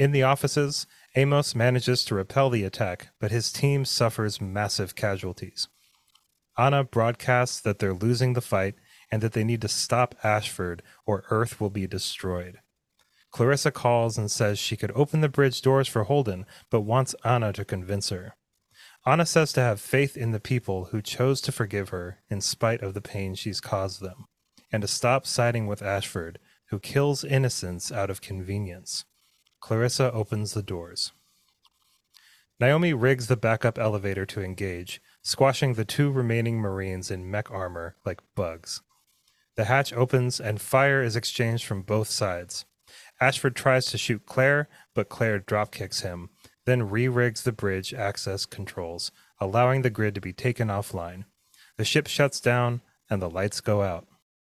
In 0.00 0.12
the 0.12 0.22
offices, 0.22 0.86
Amos 1.14 1.54
manages 1.54 2.06
to 2.06 2.14
repel 2.14 2.48
the 2.48 2.64
attack, 2.64 3.08
but 3.20 3.30
his 3.30 3.52
team 3.52 3.84
suffers 3.84 4.40
massive 4.40 4.94
casualties. 4.94 5.68
Anna 6.56 6.84
broadcasts 6.84 7.60
that 7.60 7.80
they're 7.80 7.92
losing 7.92 8.32
the 8.32 8.40
fight 8.40 8.76
and 9.12 9.20
that 9.22 9.34
they 9.34 9.44
need 9.44 9.60
to 9.60 9.68
stop 9.68 10.14
Ashford 10.24 10.82
or 11.04 11.24
Earth 11.28 11.60
will 11.60 11.68
be 11.68 11.86
destroyed. 11.86 12.60
Clarissa 13.30 13.70
calls 13.70 14.16
and 14.16 14.30
says 14.30 14.58
she 14.58 14.74
could 14.74 14.90
open 14.92 15.20
the 15.20 15.28
bridge 15.28 15.60
doors 15.60 15.86
for 15.86 16.04
Holden, 16.04 16.46
but 16.70 16.80
wants 16.80 17.14
Anna 17.22 17.52
to 17.52 17.62
convince 17.66 18.08
her. 18.08 18.36
Anna 19.04 19.26
says 19.26 19.52
to 19.52 19.60
have 19.60 19.82
faith 19.82 20.16
in 20.16 20.30
the 20.30 20.40
people 20.40 20.86
who 20.86 21.02
chose 21.02 21.42
to 21.42 21.52
forgive 21.52 21.90
her 21.90 22.20
in 22.30 22.40
spite 22.40 22.80
of 22.80 22.94
the 22.94 23.02
pain 23.02 23.34
she's 23.34 23.60
caused 23.60 24.00
them, 24.00 24.24
and 24.72 24.80
to 24.80 24.88
stop 24.88 25.26
siding 25.26 25.66
with 25.66 25.82
Ashford, 25.82 26.38
who 26.70 26.78
kills 26.78 27.22
innocents 27.22 27.92
out 27.92 28.08
of 28.08 28.22
convenience. 28.22 29.04
Clarissa 29.60 30.12
opens 30.12 30.54
the 30.54 30.62
doors. 30.62 31.12
Naomi 32.58 32.92
rigs 32.92 33.26
the 33.26 33.36
backup 33.36 33.78
elevator 33.78 34.26
to 34.26 34.42
engage, 34.42 35.00
squashing 35.22 35.74
the 35.74 35.84
two 35.84 36.10
remaining 36.10 36.58
Marines 36.58 37.10
in 37.10 37.30
mech 37.30 37.50
armor 37.50 37.96
like 38.04 38.20
bugs. 38.34 38.82
The 39.56 39.64
hatch 39.64 39.92
opens 39.92 40.40
and 40.40 40.60
fire 40.60 41.02
is 41.02 41.16
exchanged 41.16 41.64
from 41.64 41.82
both 41.82 42.08
sides. 42.08 42.64
Ashford 43.20 43.56
tries 43.56 43.86
to 43.86 43.98
shoot 43.98 44.26
Claire, 44.26 44.68
but 44.94 45.08
Claire 45.08 45.40
dropkicks 45.40 46.02
him, 46.02 46.30
then 46.66 46.88
re 46.90 47.08
rigs 47.08 47.42
the 47.42 47.52
bridge 47.52 47.94
access 47.94 48.46
controls, 48.46 49.10
allowing 49.40 49.82
the 49.82 49.90
grid 49.90 50.14
to 50.14 50.20
be 50.20 50.32
taken 50.32 50.68
offline. 50.68 51.24
The 51.76 51.84
ship 51.84 52.06
shuts 52.06 52.40
down, 52.40 52.82
and 53.08 53.22
the 53.22 53.30
lights 53.30 53.60
go 53.60 53.82
out. 53.82 54.06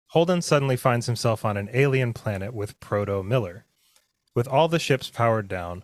Holden 0.09 0.42
suddenly 0.42 0.77
finds 0.77 1.07
himself 1.07 1.45
on 1.45 1.57
an 1.57 1.69
alien 1.73 2.12
planet 2.12 2.55
with 2.55 2.79
Proto 2.79 3.23
Miller. 3.23 3.66
With 4.37 4.46
all 4.46 4.68
the 4.68 4.79
ships 4.79 5.09
powered 5.09 5.49
down, 5.49 5.83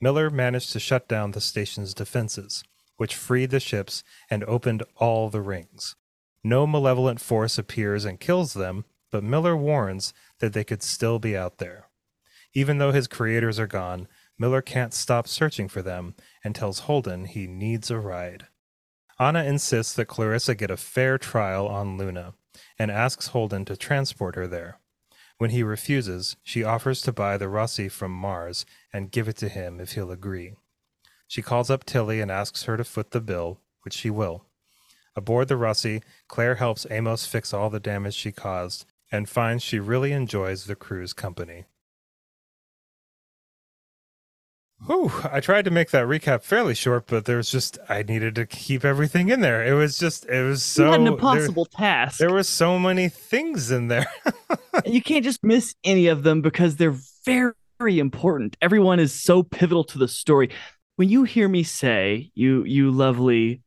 Miller 0.00 0.28
managed 0.28 0.72
to 0.72 0.80
shut 0.80 1.06
down 1.06 1.30
the 1.30 1.40
station's 1.40 1.94
defenses, 1.94 2.64
which 2.96 3.14
freed 3.14 3.50
the 3.50 3.60
ships 3.60 4.02
and 4.28 4.42
opened 4.44 4.82
all 4.96 5.30
the 5.30 5.40
rings. 5.40 5.94
No 6.42 6.66
malevolent 6.66 7.20
force 7.20 7.56
appears 7.56 8.04
and 8.04 8.18
kills 8.18 8.52
them, 8.52 8.84
but 9.12 9.22
Miller 9.22 9.56
warns 9.56 10.12
that 10.40 10.54
they 10.54 10.64
could 10.64 10.82
still 10.82 11.20
be 11.20 11.36
out 11.36 11.58
there. 11.58 11.88
Even 12.52 12.78
though 12.78 12.90
his 12.90 13.06
creators 13.06 13.60
are 13.60 13.68
gone, 13.68 14.08
Miller 14.36 14.60
can't 14.60 14.92
stop 14.92 15.28
searching 15.28 15.68
for 15.68 15.80
them 15.80 16.16
and 16.42 16.52
tells 16.52 16.80
Holden 16.80 17.26
he 17.26 17.46
needs 17.46 17.92
a 17.92 17.98
ride. 18.00 18.48
Anna 19.20 19.44
insists 19.44 19.94
that 19.94 20.06
Clarissa 20.08 20.56
get 20.56 20.72
a 20.72 20.76
fair 20.76 21.16
trial 21.16 21.68
on 21.68 21.96
Luna 21.96 22.34
and 22.76 22.90
asks 22.90 23.28
Holden 23.28 23.64
to 23.66 23.76
transport 23.76 24.34
her 24.34 24.48
there. 24.48 24.80
When 25.44 25.50
he 25.50 25.62
refuses, 25.62 26.36
she 26.42 26.64
offers 26.64 27.02
to 27.02 27.12
buy 27.12 27.36
the 27.36 27.50
Roci 27.50 27.92
from 27.92 28.12
Mars 28.12 28.64
and 28.94 29.10
give 29.10 29.28
it 29.28 29.36
to 29.36 29.50
him 29.50 29.78
if 29.78 29.92
he'll 29.92 30.10
agree. 30.10 30.54
She 31.28 31.42
calls 31.42 31.68
up 31.68 31.84
Tilly 31.84 32.22
and 32.22 32.30
asks 32.30 32.62
her 32.62 32.78
to 32.78 32.82
foot 32.82 33.10
the 33.10 33.20
bill, 33.20 33.60
which 33.82 33.92
she 33.92 34.08
will. 34.08 34.46
Aboard 35.14 35.48
the 35.48 35.56
Roci, 35.56 36.02
Claire 36.28 36.54
helps 36.54 36.86
Amos 36.90 37.26
fix 37.26 37.52
all 37.52 37.68
the 37.68 37.78
damage 37.78 38.14
she 38.14 38.32
caused 38.32 38.86
and 39.12 39.28
finds 39.28 39.62
she 39.62 39.78
really 39.78 40.12
enjoys 40.12 40.64
the 40.64 40.74
crew's 40.74 41.12
company. 41.12 41.66
Whew, 44.86 45.10
I 45.30 45.40
tried 45.40 45.64
to 45.64 45.70
make 45.70 45.90
that 45.90 46.06
recap 46.06 46.42
fairly 46.42 46.74
short, 46.74 47.06
but 47.06 47.24
there 47.24 47.38
was 47.38 47.50
just 47.50 47.78
I 47.88 48.02
needed 48.02 48.34
to 48.34 48.46
keep 48.46 48.84
everything 48.84 49.30
in 49.30 49.40
there. 49.40 49.64
It 49.64 49.72
was 49.72 49.98
just 49.98 50.26
it 50.26 50.42
was 50.42 50.62
so 50.62 50.84
you 50.84 50.90
had 50.90 51.00
an 51.00 51.06
impossible 51.06 51.66
there, 51.78 51.88
task. 51.88 52.18
There 52.18 52.32
were 52.32 52.42
so 52.42 52.78
many 52.78 53.08
things 53.08 53.70
in 53.70 53.88
there. 53.88 54.06
you 54.84 55.00
can't 55.00 55.24
just 55.24 55.42
miss 55.42 55.74
any 55.84 56.08
of 56.08 56.22
them 56.22 56.42
because 56.42 56.76
they're 56.76 56.96
very, 57.24 57.52
very 57.78 57.98
important. 57.98 58.56
Everyone 58.60 59.00
is 59.00 59.14
so 59.14 59.42
pivotal 59.42 59.84
to 59.84 59.98
the 59.98 60.08
story. 60.08 60.50
when 60.96 61.08
you 61.08 61.24
hear 61.24 61.48
me 61.48 61.62
say, 61.62 62.30
you 62.34 62.64
you 62.64 62.90
lovely 62.90 63.62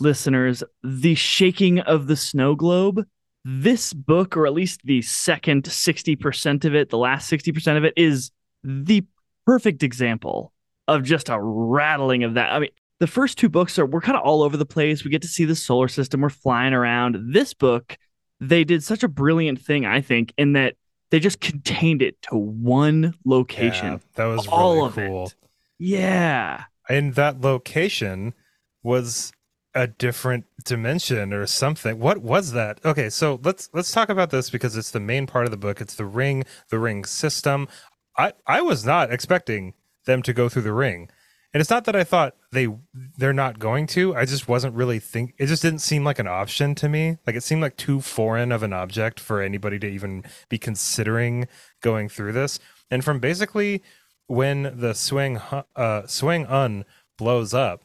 listeners, 0.00 0.62
the 0.82 1.14
shaking 1.14 1.78
of 1.80 2.06
the 2.06 2.16
snow 2.16 2.54
globe, 2.54 3.04
this 3.44 3.92
book, 3.92 4.36
or 4.36 4.46
at 4.46 4.52
least 4.52 4.80
the 4.84 5.02
second 5.02 5.64
60% 5.64 6.64
of 6.64 6.74
it, 6.74 6.90
the 6.90 6.98
last 6.98 7.30
60% 7.30 7.76
of 7.76 7.84
it, 7.84 7.94
is 7.96 8.30
the 8.64 9.04
perfect 9.46 9.82
example 9.82 10.52
of 10.88 11.02
just 11.02 11.28
a 11.28 11.40
rattling 11.40 12.24
of 12.24 12.34
that. 12.34 12.52
I 12.52 12.58
mean, 12.58 12.70
the 12.98 13.06
first 13.06 13.38
two 13.38 13.48
books 13.48 13.78
are 13.78 13.86
we're 13.86 14.00
kind 14.00 14.16
of 14.16 14.22
all 14.24 14.42
over 14.42 14.56
the 14.56 14.66
place. 14.66 15.04
We 15.04 15.10
get 15.10 15.22
to 15.22 15.28
see 15.28 15.44
the 15.44 15.56
solar 15.56 15.88
system, 15.88 16.20
we're 16.20 16.30
flying 16.30 16.74
around. 16.74 17.32
This 17.32 17.54
book, 17.54 17.96
they 18.40 18.64
did 18.64 18.82
such 18.82 19.02
a 19.02 19.08
brilliant 19.08 19.60
thing, 19.60 19.86
I 19.86 20.00
think, 20.00 20.32
in 20.36 20.52
that 20.54 20.76
they 21.10 21.20
just 21.20 21.40
contained 21.40 22.02
it 22.02 22.20
to 22.22 22.36
one 22.36 23.14
location. 23.24 23.92
Yeah, 23.92 23.98
that 24.14 24.24
was 24.26 24.46
all 24.46 24.74
really 24.74 24.86
of 24.86 24.94
cool. 24.94 25.26
it. 25.26 25.34
Yeah. 25.78 26.64
And 26.88 27.14
that 27.14 27.40
location 27.40 28.34
was 28.82 29.32
a 29.74 29.86
different 29.86 30.46
dimension 30.64 31.34
or 31.34 31.46
something. 31.46 31.98
What 31.98 32.18
was 32.18 32.52
that? 32.52 32.80
Okay, 32.84 33.10
so 33.10 33.38
let's 33.44 33.68
let's 33.74 33.92
talk 33.92 34.08
about 34.08 34.30
this 34.30 34.48
because 34.48 34.74
it's 34.76 34.90
the 34.90 35.00
main 35.00 35.26
part 35.26 35.44
of 35.44 35.50
the 35.50 35.58
book. 35.58 35.82
It's 35.82 35.94
the 35.94 36.06
ring, 36.06 36.44
the 36.70 36.78
ring 36.78 37.04
system. 37.04 37.68
I 38.16 38.32
I 38.46 38.62
was 38.62 38.84
not 38.84 39.12
expecting 39.12 39.74
them 40.06 40.22
to 40.22 40.32
go 40.32 40.48
through 40.48 40.62
the 40.62 40.72
ring. 40.72 41.08
And 41.54 41.60
it's 41.60 41.70
not 41.70 41.84
that 41.86 41.96
I 41.96 42.04
thought 42.04 42.36
they 42.52 42.68
they're 43.16 43.32
not 43.32 43.58
going 43.58 43.86
to. 43.88 44.14
I 44.14 44.24
just 44.24 44.48
wasn't 44.48 44.74
really 44.74 44.98
think 44.98 45.34
it 45.38 45.46
just 45.46 45.62
didn't 45.62 45.80
seem 45.80 46.04
like 46.04 46.18
an 46.18 46.26
option 46.26 46.74
to 46.76 46.88
me. 46.88 47.18
Like 47.26 47.36
it 47.36 47.42
seemed 47.42 47.62
like 47.62 47.76
too 47.76 48.00
foreign 48.00 48.52
of 48.52 48.62
an 48.62 48.72
object 48.72 49.20
for 49.20 49.40
anybody 49.40 49.78
to 49.78 49.86
even 49.86 50.24
be 50.48 50.58
considering 50.58 51.48
going 51.80 52.08
through 52.08 52.32
this. 52.32 52.58
And 52.90 53.04
from 53.04 53.20
basically 53.20 53.82
when 54.26 54.74
the 54.78 54.94
swing 54.94 55.38
uh 55.38 56.02
Seung 56.02 56.50
Un 56.50 56.84
blows 57.16 57.54
up 57.54 57.84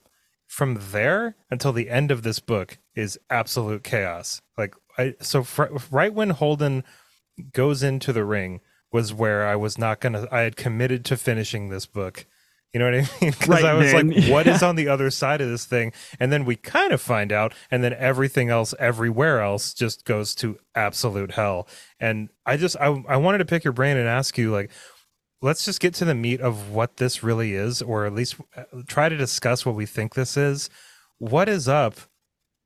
from 0.51 0.77
there 0.91 1.37
until 1.49 1.71
the 1.71 1.89
end 1.89 2.11
of 2.11 2.23
this 2.23 2.39
book 2.39 2.77
is 2.93 3.17
absolute 3.29 3.85
chaos 3.85 4.41
like 4.57 4.75
i 4.97 5.13
so 5.21 5.43
fr- 5.43 5.77
right 5.89 6.13
when 6.13 6.31
holden 6.31 6.83
goes 7.53 7.81
into 7.81 8.11
the 8.11 8.25
ring 8.25 8.59
was 8.91 9.13
where 9.13 9.47
i 9.47 9.55
was 9.55 9.77
not 9.77 9.99
gonna 9.99 10.27
i 10.31 10.41
had 10.41 10.55
committed 10.55 11.05
to 11.05 11.17
finishing 11.17 11.69
this 11.69 11.85
book 11.85 12.25
you 12.73 12.79
know 12.79 12.85
what 12.85 12.95
i 12.95 12.97
mean 13.21 13.31
because 13.31 13.47
Right 13.47 13.65
i 13.65 13.73
was 13.73 13.91
then, 13.91 14.09
like 14.09 14.29
what 14.29 14.47
is 14.47 14.61
yeah. 14.61 14.67
on 14.69 14.75
the 14.75 14.87
other 14.87 15.09
side 15.09 15.41
of 15.41 15.49
this 15.49 15.65
thing 15.65 15.93
and 16.19 16.31
then 16.31 16.45
we 16.45 16.55
kind 16.55 16.91
of 16.91 17.01
find 17.01 17.31
out 17.31 17.53
and 17.69 17.83
then 17.83 17.93
everything 17.93 18.49
else 18.49 18.73
everywhere 18.79 19.41
else 19.41 19.73
just 19.73 20.05
goes 20.05 20.35
to 20.35 20.57
absolute 20.75 21.31
hell 21.31 21.67
and 21.99 22.29
i 22.45 22.57
just 22.57 22.75
i, 22.77 22.87
I 23.07 23.17
wanted 23.17 23.39
to 23.39 23.45
pick 23.45 23.63
your 23.63 23.73
brain 23.73 23.97
and 23.97 24.07
ask 24.07 24.37
you 24.37 24.51
like 24.51 24.71
let's 25.41 25.65
just 25.65 25.79
get 25.79 25.93
to 25.95 26.05
the 26.05 26.15
meat 26.15 26.39
of 26.39 26.69
what 26.69 26.97
this 26.97 27.23
really 27.23 27.53
is, 27.53 27.81
or 27.81 28.05
at 28.05 28.13
least 28.13 28.35
uh, 28.55 28.63
try 28.87 29.09
to 29.09 29.17
discuss 29.17 29.65
what 29.65 29.75
we 29.75 29.85
think 29.85 30.13
this 30.13 30.37
is. 30.37 30.69
What 31.17 31.49
is 31.49 31.67
up 31.67 31.95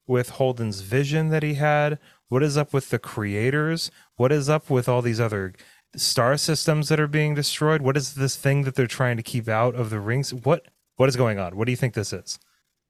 with 0.08 0.32
Holden's 0.32 0.82
vision 0.82 1.30
that 1.30 1.44
he 1.44 1.56
had? 1.56 2.00
What 2.28 2.44
is 2.44 2.58
up 2.58 2.74
with 2.74 2.90
the 2.90 3.00
creators? 3.00 3.92
What 4.16 4.32
is 4.32 4.50
up 4.50 4.70
with 4.70 4.90
all 4.90 5.02
these 5.02 5.20
other 5.20 5.54
star 5.98 6.38
systems 6.38 6.90
that 6.90 7.00
are 7.00 7.08
being 7.08 7.36
destroyed? 7.36 7.82
What 7.82 7.98
is 7.98 8.14
this 8.16 8.36
thing 8.36 8.64
that 8.64 8.76
they're 8.76 8.88
trying 8.88 9.18
to 9.18 9.24
keep 9.24 9.48
out 9.48 9.76
of 9.76 9.90
the 9.90 10.00
rings? 10.00 10.34
What 10.34 10.68
what 10.98 11.10
is 11.10 11.16
going 11.16 11.40
on? 11.40 11.56
What 11.58 11.66
do 11.66 11.72
you 11.72 11.76
think 11.78 11.94
this 11.94 12.14
is? 12.14 12.40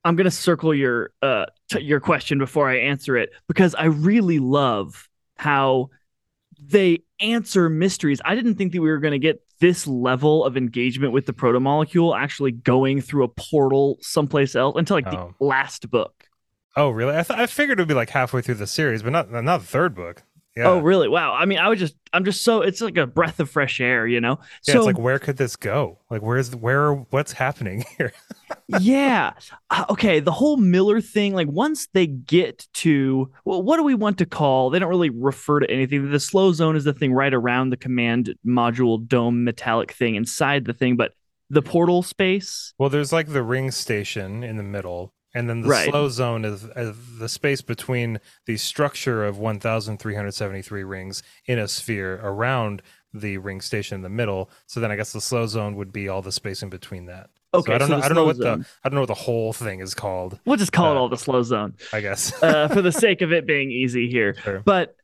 I'm 0.04 0.16
gonna 0.16 0.32
circle 0.32 0.74
your 0.74 1.12
uh 1.22 1.46
t- 1.72 1.82
your 1.82 2.00
question 2.00 2.38
before 2.38 2.70
I 2.70 2.78
answer 2.78 3.18
it 3.18 3.32
because 3.48 3.74
I 3.76 3.86
really 3.86 4.40
love 4.40 5.10
how 5.38 5.90
they 6.60 7.00
answer 7.20 7.70
mysteries. 7.70 8.22
I 8.24 8.36
didn't 8.36 8.56
think 8.56 8.72
that 8.74 8.82
we 8.82 8.90
were 8.90 9.00
gonna 9.00 9.20
get 9.20 9.42
this 9.60 9.88
level 9.88 10.44
of 10.44 10.58
engagement 10.58 11.14
with 11.14 11.26
the 11.26 11.34
proto 11.34 11.60
molecule 11.60 12.14
actually 12.14 12.52
going 12.52 13.02
through 13.02 13.24
a 13.24 13.28
portal 13.30 13.98
someplace 14.02 14.56
else 14.56 14.76
until 14.78 14.98
like 14.98 15.08
Oh. 15.08 15.34
the 15.40 15.46
last 15.46 15.90
book. 15.90 16.26
Oh, 16.78 16.90
really? 16.90 17.18
I, 17.18 17.24
th- 17.24 17.40
I 17.40 17.46
figured 17.46 17.80
it 17.80 17.84
would 17.84 17.88
be 17.88 17.94
like 17.94 18.10
halfway 18.10 18.42
through 18.42 18.56
the 18.56 18.68
series, 18.68 19.02
but 19.02 19.12
not 19.12 19.32
not 19.32 19.60
the 19.62 19.66
third 19.66 19.96
book. 19.96 20.24
Yeah. 20.56 20.70
Oh, 20.70 20.80
really? 20.80 21.10
Wow. 21.10 21.34
I 21.34 21.46
mean, 21.46 21.60
I 21.60 21.68
was 21.68 21.80
just 21.80 21.96
I'm 22.14 22.24
just 22.24 22.44
so 22.44 22.62
it's 22.62 22.80
like 22.80 22.96
a 22.96 23.06
breath 23.06 23.42
of 23.42 23.50
fresh 23.50 23.82
air, 23.82 24.08
you 24.08 24.22
know. 24.22 24.40
Yeah, 24.66 24.74
so 24.74 24.78
it's 24.80 24.86
like 24.86 24.98
where 24.98 25.20
could 25.20 25.36
this 25.36 25.58
go? 25.58 26.00
Like 26.10 26.22
where's 26.22 26.56
where 26.56 26.94
what's 26.94 27.34
happening 27.34 27.84
here? 27.98 28.14
yeah. 28.80 29.34
Uh, 29.70 29.86
okay. 29.90 30.22
The 30.22 30.32
whole 30.32 30.56
Miller 30.56 31.02
thing, 31.02 31.34
like 31.34 31.50
once 31.50 31.88
they 31.94 32.08
get 32.08 32.68
to, 32.76 33.30
well, 33.44 33.62
what 33.62 33.76
do 33.78 33.84
we 33.84 33.96
want 33.96 34.18
to 34.20 34.26
call? 34.26 34.70
They 34.70 34.80
don't 34.80 34.90
really 34.90 35.10
refer 35.10 35.60
to 35.60 35.70
anything. 35.70 36.10
The 36.10 36.20
slow 36.22 36.54
zone 36.54 36.78
is 36.78 36.86
the 36.86 36.94
thing 36.94 37.12
right 37.12 37.34
around 37.34 37.72
the 37.72 37.78
command 37.78 38.34
module 38.48 39.06
dome 39.06 39.44
metallic 39.44 39.92
thing 39.92 40.16
inside 40.16 40.64
the 40.64 40.74
thing, 40.74 40.96
but 40.96 41.12
the 41.50 41.62
portal 41.62 42.02
space. 42.02 42.74
Well, 42.80 42.90
there's 42.90 43.12
like 43.14 43.28
the 43.28 43.44
ring 43.44 43.72
station 43.72 44.44
in 44.44 44.58
the 44.58 44.64
middle, 44.64 45.14
and 45.36 45.48
then 45.50 45.62
the 45.62 45.70
Right. 45.70 45.90
slow 45.90 46.10
zone 46.10 46.44
is, 46.46 46.64
is 46.76 46.96
the 47.20 47.30
space 47.30 47.62
between 47.62 48.20
the 48.48 48.58
structure 48.58 49.24
of 49.24 49.38
1,373 49.38 50.84
rings 50.84 51.22
in 51.46 51.60
a 51.60 51.68
sphere 51.68 52.20
around 52.24 52.82
the 53.14 53.38
ring 53.38 53.62
station 53.62 53.96
in 53.96 54.02
the 54.02 54.10
middle. 54.10 54.50
So 54.66 54.80
then 54.80 54.92
I 54.92 54.96
guess 54.96 55.14
the 55.14 55.22
slow 55.22 55.46
zone 55.48 55.76
would 55.76 55.92
be 55.94 56.10
all 56.10 56.22
the 56.22 56.32
space 56.32 56.64
in 56.64 56.70
between 56.70 57.06
that. 57.06 57.30
Okay. 57.54 57.72
so 57.72 57.76
I 57.76 57.78
don't 57.78 57.88
so 57.88 57.98
know. 57.98 58.04
I 58.04 58.08
don't 58.08 58.16
know 58.16 58.26
what 58.26 58.36
zone. 58.38 58.60
the 58.62 58.68
I 58.84 58.90
don't 58.90 58.96
know 58.96 59.02
what 59.02 59.08
the 59.08 59.14
whole 59.14 59.54
thing 59.54 59.80
is 59.80 59.94
called. 59.94 60.40
We'll 60.46 60.58
just 60.58 60.74
call 60.74 60.92
it 60.92 60.98
uh, 60.98 61.00
all 61.00 61.10
the 61.10 61.18
slow 61.18 61.42
zone 61.44 61.76
I 61.94 62.02
guess. 62.02 62.42
uh, 62.44 62.68
for 62.68 62.82
the 62.82 62.92
sake 63.06 63.22
of 63.22 63.32
it 63.32 63.46
being 63.48 63.72
easy 63.72 64.10
here. 64.10 64.36
Sure. 64.44 64.62
But 64.66 64.96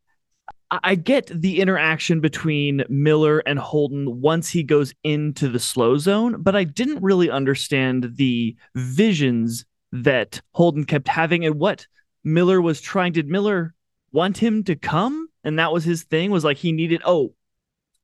I 0.69 0.79
I 0.83 0.95
get 0.95 1.27
the 1.27 1.59
interaction 1.61 2.19
between 2.21 2.83
Miller 2.89 3.39
and 3.39 3.59
Holden 3.59 4.21
once 4.21 4.49
he 4.49 4.63
goes 4.63 4.93
into 5.03 5.47
the 5.49 5.59
slow 5.59 5.97
zone, 5.97 6.41
but 6.41 6.55
I 6.55 6.63
didn't 6.65 7.01
really 7.03 7.29
understand 7.29 8.13
the 8.15 8.55
visions 8.75 9.65
that 9.91 10.41
Holden 10.51 10.85
kept 10.85 11.07
having 11.07 11.45
and 11.45 11.59
what 11.59 11.87
Miller 12.23 12.61
was 12.61 12.81
trying. 12.81 13.13
Did 13.13 13.27
Miller 13.27 13.73
want 14.11 14.37
him 14.37 14.63
to 14.65 14.75
come? 14.75 15.27
And 15.43 15.59
that 15.59 15.73
was 15.73 15.83
his 15.83 16.03
thing, 16.03 16.31
was 16.31 16.43
like 16.43 16.57
he 16.57 16.71
needed, 16.71 17.01
oh, 17.05 17.33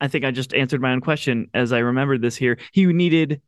I 0.01 0.07
think 0.07 0.25
I 0.25 0.31
just 0.31 0.53
answered 0.53 0.81
my 0.81 0.91
own 0.91 1.01
question 1.01 1.49
as 1.53 1.71
I 1.71 1.79
remembered 1.79 2.21
this 2.21 2.35
here. 2.35 2.57
He 2.71 2.85
needed 2.85 3.41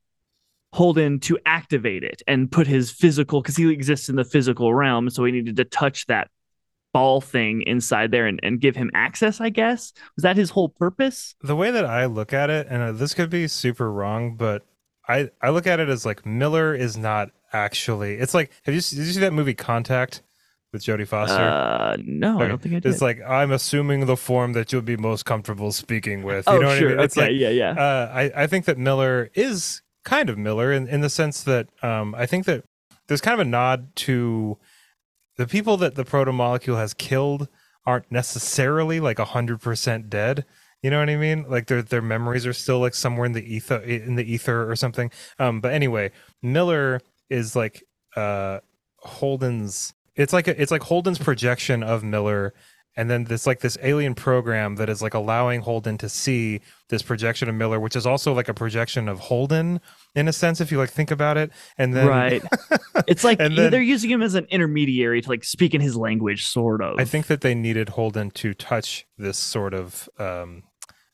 Holden 0.73 1.19
to 1.21 1.39
activate 1.45 2.04
it 2.04 2.21
and 2.28 2.52
put 2.52 2.67
his 2.67 2.91
physical, 2.91 3.41
because 3.41 3.58
he 3.58 3.71
exists 3.71 4.10
in 4.10 4.15
the 4.15 4.23
physical 4.23 4.73
realm. 4.73 5.10
So 5.10 5.25
he 5.25 5.32
needed 5.32 5.56
to 5.58 5.65
touch 5.65 6.06
that 6.06 6.30
ball 6.93 7.21
thing 7.21 7.63
inside 7.67 8.12
there 8.12 8.28
and, 8.28 8.39
and 8.41 8.60
give 8.60 8.75
him 8.75 8.91
access, 8.93 9.41
I 9.41 9.49
guess. 9.49 9.93
Was 10.15 10.23
that 10.23 10.38
his 10.38 10.52
whole 10.52 10.69
purpose? 10.69 11.36
the 11.41 11.56
way 11.56 11.71
that 11.71 11.86
I 11.86 12.06
look 12.06 12.34
at 12.34 12.49
it, 12.49 12.67
and 12.69 12.82
uh, 12.82 12.91
this 12.91 13.13
could 13.13 13.30
be 13.30 13.47
super 13.47 13.91
wrong, 13.91 14.36
but 14.36 14.63
I 15.08 15.30
I 15.41 15.49
look 15.49 15.67
at 15.67 15.80
it 15.80 15.89
as 15.89 16.06
like 16.06 16.25
Miller 16.25 16.73
is 16.75 16.97
not 16.97 17.32
actually. 17.53 18.15
It's 18.15 18.33
like 18.33 18.51
have 18.63 18.75
you 18.75 18.81
did 18.81 18.97
you 18.97 19.05
see 19.05 19.19
that 19.21 19.33
movie 19.33 19.53
Contact 19.53 20.21
with 20.71 20.83
Jodie 20.83 21.07
Foster? 21.07 21.35
Uh, 21.35 21.97
no, 22.03 22.39
I 22.39 22.47
don't 22.47 22.62
think 22.62 22.75
I 22.75 22.79
did. 22.79 22.91
It's 22.91 23.01
like 23.01 23.19
I'm 23.27 23.51
assuming 23.51 24.05
the 24.05 24.17
form 24.17 24.53
that 24.53 24.71
you'll 24.71 24.81
be 24.81 24.97
most 24.97 25.25
comfortable 25.25 25.71
speaking 25.71 26.23
with. 26.23 26.47
You 26.47 26.53
oh, 26.53 26.59
know 26.59 26.67
what 26.67 26.77
sure. 26.77 26.89
I 26.89 26.95
mean? 26.95 27.03
It's 27.03 27.17
okay, 27.17 27.27
like 27.27 27.39
yeah, 27.39 27.49
yeah. 27.49 27.71
uh, 27.71 28.12
I 28.13 28.43
I 28.43 28.47
think 28.47 28.65
that 28.65 28.77
Miller 28.77 29.29
is 29.33 29.81
kind 30.05 30.29
of 30.29 30.38
Miller 30.38 30.71
in 30.71 30.88
in 30.88 31.01
the 31.01 31.09
sense 31.09 31.43
that 31.43 31.67
um 31.83 32.15
I 32.15 32.25
think 32.25 32.45
that 32.45 32.63
there's 33.07 33.21
kind 33.21 33.39
of 33.39 33.45
a 33.45 33.49
nod 33.49 33.95
to 33.97 34.57
the 35.38 35.47
people 35.47 35.77
that 35.77 35.95
the 35.95 36.05
proto 36.05 36.31
molecule 36.31 36.77
has 36.77 36.93
killed 36.93 37.47
aren't 37.85 38.12
necessarily 38.12 38.99
like 38.99 39.19
hundred 39.19 39.62
percent 39.62 40.09
dead. 40.09 40.45
You 40.83 40.89
know 40.89 40.99
what 40.99 41.09
I 41.09 41.17
mean? 41.17 41.45
Like 41.49 41.67
their 41.67 41.81
their 41.81 42.01
memories 42.01 42.45
are 42.45 42.53
still 42.53 42.79
like 42.79 42.93
somewhere 42.93 43.25
in 43.25 43.33
the 43.33 43.43
ether 43.43 43.77
in 43.77 44.15
the 44.15 44.31
ether 44.31 44.69
or 44.69 44.75
something. 44.75 45.12
Um, 45.38 45.59
but 45.59 45.73
anyway, 45.73 46.12
Miller 46.41 47.01
is 47.29 47.55
like 47.55 47.83
uh 48.15 48.59
Holden's. 48.97 49.93
It's 50.15 50.33
like 50.33 50.47
a, 50.47 50.61
it's 50.61 50.71
like 50.71 50.83
Holden's 50.83 51.19
projection 51.19 51.81
of 51.81 52.03
Miller, 52.03 52.53
and 52.97 53.09
then 53.09 53.23
this 53.23 53.47
like 53.47 53.61
this 53.61 53.77
alien 53.81 54.15
program 54.15 54.75
that 54.75 54.89
is 54.89 55.01
like 55.01 55.13
allowing 55.13 55.61
Holden 55.61 55.97
to 55.99 56.09
see 56.09 56.59
this 56.89 57.01
projection 57.01 57.47
of 57.47 57.55
Miller, 57.55 57.79
which 57.79 57.95
is 57.95 58.05
also 58.05 58.33
like 58.33 58.49
a 58.49 58.53
projection 58.53 59.07
of 59.07 59.19
Holden 59.19 59.79
in 60.15 60.27
a 60.27 60.33
sense, 60.33 60.59
if 60.59 60.71
you 60.71 60.77
like 60.77 60.89
think 60.89 61.09
about 61.09 61.37
it. 61.37 61.51
And 61.77 61.93
then 61.95 62.07
right. 62.07 62.43
It's 63.07 63.23
like 63.23 63.39
And 63.39 63.57
they're 63.57 63.81
using 63.81 64.09
him 64.09 64.21
as 64.21 64.35
an 64.35 64.45
intermediary 64.49 65.21
to 65.21 65.29
like 65.29 65.45
speak 65.45 65.73
in 65.73 65.79
his 65.79 65.95
language, 65.95 66.45
sort 66.45 66.81
of. 66.81 66.99
I 66.99 67.05
think 67.05 67.27
that 67.27 67.39
they 67.39 67.55
needed 67.55 67.89
Holden 67.89 68.31
to 68.31 68.53
touch 68.53 69.05
this 69.17 69.37
sort 69.37 69.73
of 69.73 70.09
um 70.19 70.63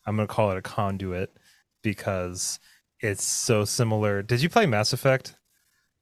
I'm 0.07 0.15
going 0.15 0.27
to 0.27 0.33
call 0.33 0.51
it 0.51 0.57
a 0.57 0.61
conduit 0.61 1.35
because 1.83 2.59
it's 2.99 3.23
so 3.23 3.65
similar. 3.65 4.21
Did 4.23 4.41
you 4.41 4.49
play 4.49 4.65
Mass 4.65 4.93
Effect? 4.93 5.35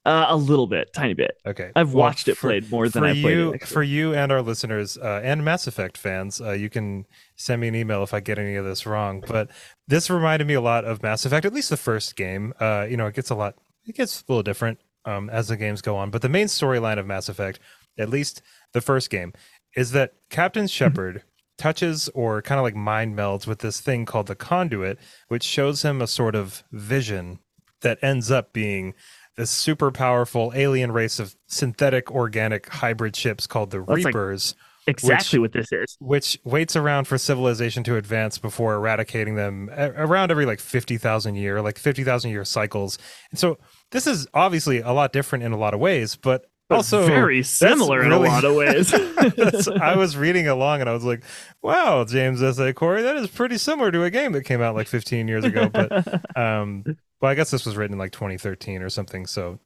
Uh, 0.05 0.25
a 0.29 0.35
little 0.35 0.67
bit, 0.67 0.91
tiny 0.93 1.13
bit. 1.13 1.37
Okay. 1.45 1.71
I've 1.75 1.93
Well, 1.93 2.01
watched 2.05 2.27
it 2.27 2.35
for- 2.35 2.47
played 2.49 2.69
more 2.69 2.89
than 2.89 3.03
I 3.03 3.13
played 3.13 3.23
you, 3.37 3.49
it. 3.51 3.55
actually. 3.55 3.73
For 3.73 3.83
you 3.83 4.13
and 4.13 4.31
our 4.31 4.41
listeners 4.41 4.97
uh, 4.97 5.21
and 5.23 5.43
Mass 5.45 5.65
Effect 5.67 5.97
fans, 5.97 6.41
uh, 6.41 6.51
you 6.51 6.69
can 6.69 7.05
send 7.35 7.61
me 7.61 7.67
an 7.69 7.75
email 7.75 8.03
if 8.03 8.13
I 8.13 8.19
get 8.19 8.37
any 8.37 8.55
of 8.55 8.65
this 8.65 8.85
wrong. 8.85 9.23
But 9.25 9.49
this 9.87 10.09
reminded 10.09 10.47
me 10.47 10.55
a 10.55 10.61
lot 10.61 10.83
of 10.85 11.01
Mass 11.01 11.25
Effect, 11.25 11.45
at 11.45 11.53
least 11.53 11.69
the 11.69 11.77
first 11.77 12.15
game. 12.15 12.53
Uh, 12.59 12.85
you 12.89 12.97
know, 12.97 13.07
it 13.07 13.15
gets 13.15 13.29
a 13.29 13.35
lot, 13.35 13.55
it 13.85 13.95
gets 13.95 14.21
a 14.21 14.23
little 14.31 14.43
different 14.43 14.79
um, 15.05 15.29
as 15.29 15.47
the 15.47 15.57
games 15.57 15.81
go 15.81 15.95
on. 15.95 16.09
But 16.11 16.21
the 16.21 16.29
main 16.29 16.47
storyline 16.47 16.99
of 16.99 17.05
Mass 17.05 17.29
Effect, 17.29 17.59
at 17.97 18.09
least 18.09 18.41
the 18.73 18.81
first 18.81 19.09
game, 19.09 19.31
is 19.75 19.91
that 19.91 20.13
Captain 20.29 20.67
Shepard 20.67 21.23
touches 21.57 22.09
or 22.09 22.41
kind 22.41 22.59
of 22.59 22.63
like 22.63 22.75
mind 22.75 23.15
melds 23.15 23.45
with 23.47 23.59
this 23.59 23.79
thing 23.79 24.05
called 24.05 24.27
the 24.27 24.35
conduit, 24.35 24.97
which 25.29 25.43
shows 25.43 25.83
him 25.83 26.01
a 26.01 26.07
sort 26.07 26.35
of 26.35 26.63
vision 26.71 27.39
that 27.81 27.99
ends 28.01 28.31
up 28.31 28.53
being 28.53 28.93
this 29.37 29.49
super 29.49 29.91
powerful 29.91 30.51
alien 30.55 30.91
race 30.91 31.19
of 31.19 31.35
synthetic 31.47 32.11
organic 32.11 32.69
hybrid 32.69 33.15
ships 33.15 33.47
called 33.47 33.71
the 33.71 33.79
That's 33.79 33.89
like- 33.89 34.05
Reapers, 34.07 34.55
Exactly 34.85 35.39
what 35.39 35.53
this 35.53 35.71
is. 35.71 35.95
which 36.01 36.37
waits 36.43 36.75
around 36.75 37.05
for 37.05 37.17
civilization 37.17 37.85
to 37.85 37.95
advance 37.95 38.37
before 38.37 38.73
eradicating 38.75 39.35
them 39.35 39.69
a- 39.71 39.91
around 39.91 40.29
every 40.29 40.45
like 40.45 40.59
50,000 40.59 41.35
year, 41.35 41.61
like 41.61 41.79
50,000 41.79 42.31
year 42.31 42.43
cycles. 42.43 42.97
And 43.31 43.39
so 43.39 43.57
this 43.91 44.05
is 44.07 44.27
obviously 44.33 44.79
a 44.81 44.91
lot 44.91 45.13
different 45.13 45.45
in 45.45 45.53
a 45.53 45.57
lot 45.57 45.73
of 45.73 45.79
ways, 45.79 46.17
but, 46.17 46.45
But 46.73 46.77
also 46.77 47.05
very 47.05 47.43
similar 47.43 48.03
in 48.03 48.11
a 48.11 48.19
lot 48.19 48.43
of 48.43 48.55
ways. 48.55 48.93
I 49.81 49.95
was 49.95 50.17
reading 50.17 50.47
along 50.47 50.81
and 50.81 50.89
I 50.89 50.93
was 50.93 51.03
like, 51.03 51.23
wow, 51.61 52.03
James 52.05 52.41
S.A. 52.41 52.73
Corey, 52.73 53.01
that 53.03 53.15
is 53.15 53.27
pretty 53.27 53.57
similar 53.57 53.91
to 53.91 54.03
a 54.03 54.09
game 54.09 54.31
that 54.33 54.43
came 54.43 54.61
out 54.61 54.75
like 54.75 54.87
15 54.87 55.27
years 55.27 55.43
ago. 55.45 55.69
But, 55.69 55.91
um, 56.37 56.83
well, 57.21 57.31
I 57.31 57.35
guess 57.35 57.51
this 57.51 57.65
was 57.65 57.75
written 57.75 57.93
in 57.93 57.99
like 57.99 58.11
2013 58.11 58.81
or 58.81 58.89
something. 58.89 59.25
So 59.25 59.59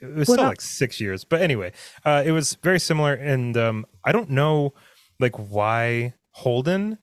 it 0.00 0.14
was 0.14 0.28
What 0.28 0.34
still 0.34 0.46
I- 0.46 0.48
like 0.50 0.60
six 0.60 1.00
years. 1.00 1.24
But 1.24 1.42
anyway, 1.42 1.72
uh, 2.04 2.22
it 2.24 2.32
was 2.32 2.54
very 2.62 2.80
similar. 2.80 3.14
And 3.14 3.56
um, 3.56 3.86
I 4.04 4.12
don't 4.12 4.30
know 4.30 4.74
like 5.18 5.36
why 5.36 6.14
Holden, 6.32 6.98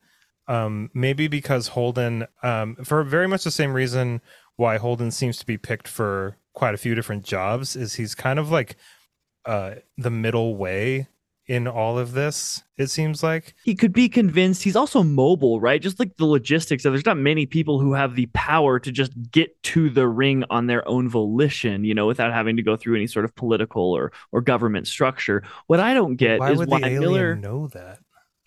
um, 0.48 0.90
maybe 0.94 1.28
because 1.28 1.68
Holden, 1.68 2.26
um, 2.42 2.76
for 2.84 3.02
very 3.04 3.28
much 3.28 3.44
the 3.44 3.50
same 3.50 3.72
reason 3.72 4.20
why 4.56 4.76
Holden 4.78 5.10
seems 5.10 5.38
to 5.38 5.46
be 5.46 5.56
picked 5.58 5.86
for 5.86 6.36
quite 6.52 6.74
a 6.74 6.78
few 6.78 6.94
different 6.96 7.24
jobs 7.24 7.76
is 7.76 7.94
he's 7.94 8.16
kind 8.16 8.38
of 8.40 8.50
like 8.50 8.74
uh, 9.44 9.76
the 9.96 10.10
middle 10.10 10.56
way 10.56 11.08
in 11.46 11.66
all 11.66 11.98
of 11.98 12.12
this 12.12 12.62
it 12.76 12.88
seems 12.88 13.22
like 13.22 13.54
he 13.64 13.74
could 13.74 13.92
be 13.92 14.08
convinced. 14.08 14.62
He's 14.62 14.76
also 14.76 15.02
mobile, 15.02 15.60
right? 15.60 15.82
Just 15.82 15.98
like 15.98 16.16
the 16.16 16.26
logistics 16.26 16.84
of 16.84 16.92
there's 16.92 17.06
not 17.06 17.16
many 17.16 17.46
people 17.46 17.80
who 17.80 17.94
have 17.94 18.14
the 18.14 18.26
power 18.26 18.78
to 18.78 18.92
just 18.92 19.12
get 19.32 19.60
to 19.64 19.90
the 19.90 20.06
ring 20.06 20.44
on 20.50 20.66
their 20.66 20.86
own 20.86 21.08
volition, 21.08 21.84
you 21.84 21.94
know, 21.94 22.06
without 22.06 22.32
having 22.32 22.56
to 22.56 22.62
go 22.62 22.76
through 22.76 22.94
any 22.94 23.08
sort 23.08 23.24
of 23.24 23.34
political 23.34 23.82
or 23.82 24.12
or 24.30 24.40
government 24.42 24.86
structure. 24.86 25.42
What 25.66 25.80
I 25.80 25.94
don't 25.94 26.16
get 26.16 26.38
why 26.38 26.52
is 26.52 26.58
why 26.58 26.80
Miller 26.80 27.34
know 27.34 27.66
that 27.68 27.98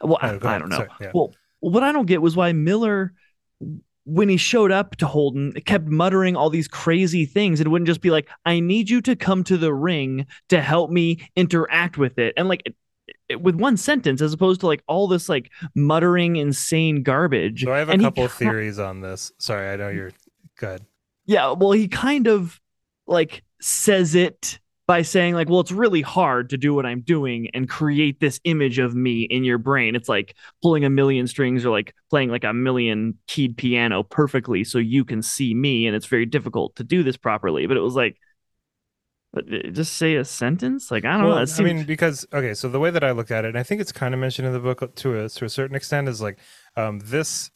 Well, 0.02 0.20
I, 0.22 0.30
Oh, 0.30 0.40
I 0.44 0.60
don't 0.60 0.70
know. 0.70 0.78
Sorry, 0.78 0.90
yeah. 1.02 1.12
Well, 1.14 1.34
what 1.60 1.84
I 1.84 1.92
don't 1.92 2.06
get 2.06 2.22
was 2.22 2.36
why 2.36 2.54
Miller, 2.54 3.14
when 4.14 4.30
he 4.30 4.38
showed 4.38 4.72
up 4.72 4.96
to 4.98 5.08
Holden, 5.08 5.54
kept 5.66 5.86
muttering 5.88 6.36
all 6.36 6.50
these 6.50 6.68
crazy 6.68 7.26
things. 7.26 7.60
It 7.62 7.68
wouldn't 7.68 7.88
just 7.88 8.02
be 8.02 8.12
like, 8.12 8.28
"I 8.46 8.60
need 8.60 8.90
you 8.90 9.02
to 9.02 9.16
come 9.16 9.44
to 9.46 9.58
the 9.58 9.74
ring 9.74 10.26
to 10.50 10.62
help 10.62 10.92
me 10.92 11.30
interact 11.36 11.98
with 11.98 12.18
it," 12.20 12.34
and 12.38 12.48
like. 12.48 12.62
It, 12.66 12.76
it- 13.30 13.42
with 13.42 13.56
one 13.56 13.78
sentence, 13.78 14.22
as 14.22 14.34
opposed 14.34 14.60
to 14.62 14.68
like 14.68 14.84
all 14.88 15.08
this 15.08 15.28
like 15.30 15.50
muttering 15.76 16.36
insane 16.36 17.02
garbage. 17.04 17.64
so 17.64 17.72
i 17.74 17.80
have 17.80 17.90
a 17.90 17.94
And 17.94 18.02
couple 18.02 18.26
of 18.26 18.32
theories 18.32 18.78
on 18.80 19.02
this 19.02 19.32
sorry 19.38 19.70
i 19.74 19.76
know 19.78 19.90
you're 19.90 20.12
good 20.58 20.82
Yeah, 21.26 21.52
well, 21.54 21.72
he 21.72 21.88
kind 21.88 22.28
of 22.28 22.60
like 23.08 23.44
says 23.62 24.16
it 24.16 24.60
by 24.92 25.04
saying 25.04 25.36
like, 25.36 25.48
"Well, 25.48 25.62
it's 25.62 25.72
really 25.72 26.02
hard 26.02 26.50
to 26.50 26.58
do 26.58 26.74
what 26.74 26.86
I'm 26.86 27.00
doing 27.00 27.50
and 27.54 27.70
create 27.70 28.20
this 28.20 28.42
image 28.44 28.78
of 28.78 28.94
me 28.94 29.22
in 29.22 29.46
your 29.46 29.58
brain." 29.58 29.96
It's 29.96 30.10
like 30.10 30.36
pulling 30.62 30.84
a 30.84 30.90
million 30.90 31.28
strings 31.28 31.66
or 31.66 31.70
like 31.70 31.96
playing 32.10 32.28
like 32.28 32.44
a 32.44 32.52
million 32.52 33.18
keyed 33.26 33.56
piano 33.56 34.04
perfectly 34.04 34.66
so 34.66 34.80
you 34.80 35.06
can 35.06 35.22
see 35.22 35.54
me, 35.54 35.88
and 35.88 35.96
it's 35.96 36.08
very 36.08 36.26
difficult 36.26 36.76
to 36.76 36.84
do 36.84 37.04
this 37.04 37.16
properly. 37.16 37.68
But 37.68 37.78
it 37.78 37.80
was 37.80 37.96
like, 37.96 38.18
but 39.32 39.46
uh, 39.46 39.70
just 39.70 39.94
say 39.94 40.18
a 40.18 40.26
sentence. 40.26 40.92
Like 40.92 41.06
I 41.06 41.14
don't 41.14 41.22
know. 41.22 41.28
well, 41.30 41.38
It 41.38 41.58
I 41.58 41.64
mean, 41.64 41.86
because 41.86 42.28
okay, 42.34 42.54
so 42.54 42.68
the 42.68 42.82
way 42.82 42.92
that 42.92 43.02
I 43.02 43.12
looked 43.12 43.32
at 43.32 43.46
it, 43.46 43.48
and 43.48 43.58
I 43.58 43.64
think 43.64 43.80
it's 43.80 43.94
kind 43.94 44.14
of 44.14 44.20
mentioned 44.20 44.46
in 44.46 44.54
the 44.54 44.60
book 44.60 44.94
to 44.94 45.24
a 45.24 45.30
to 45.30 45.46
a 45.46 45.50
certain 45.50 45.78
extent, 45.78 46.10
is 46.10 46.22
like 46.22 46.38
um, 46.76 47.00
this 47.00 47.50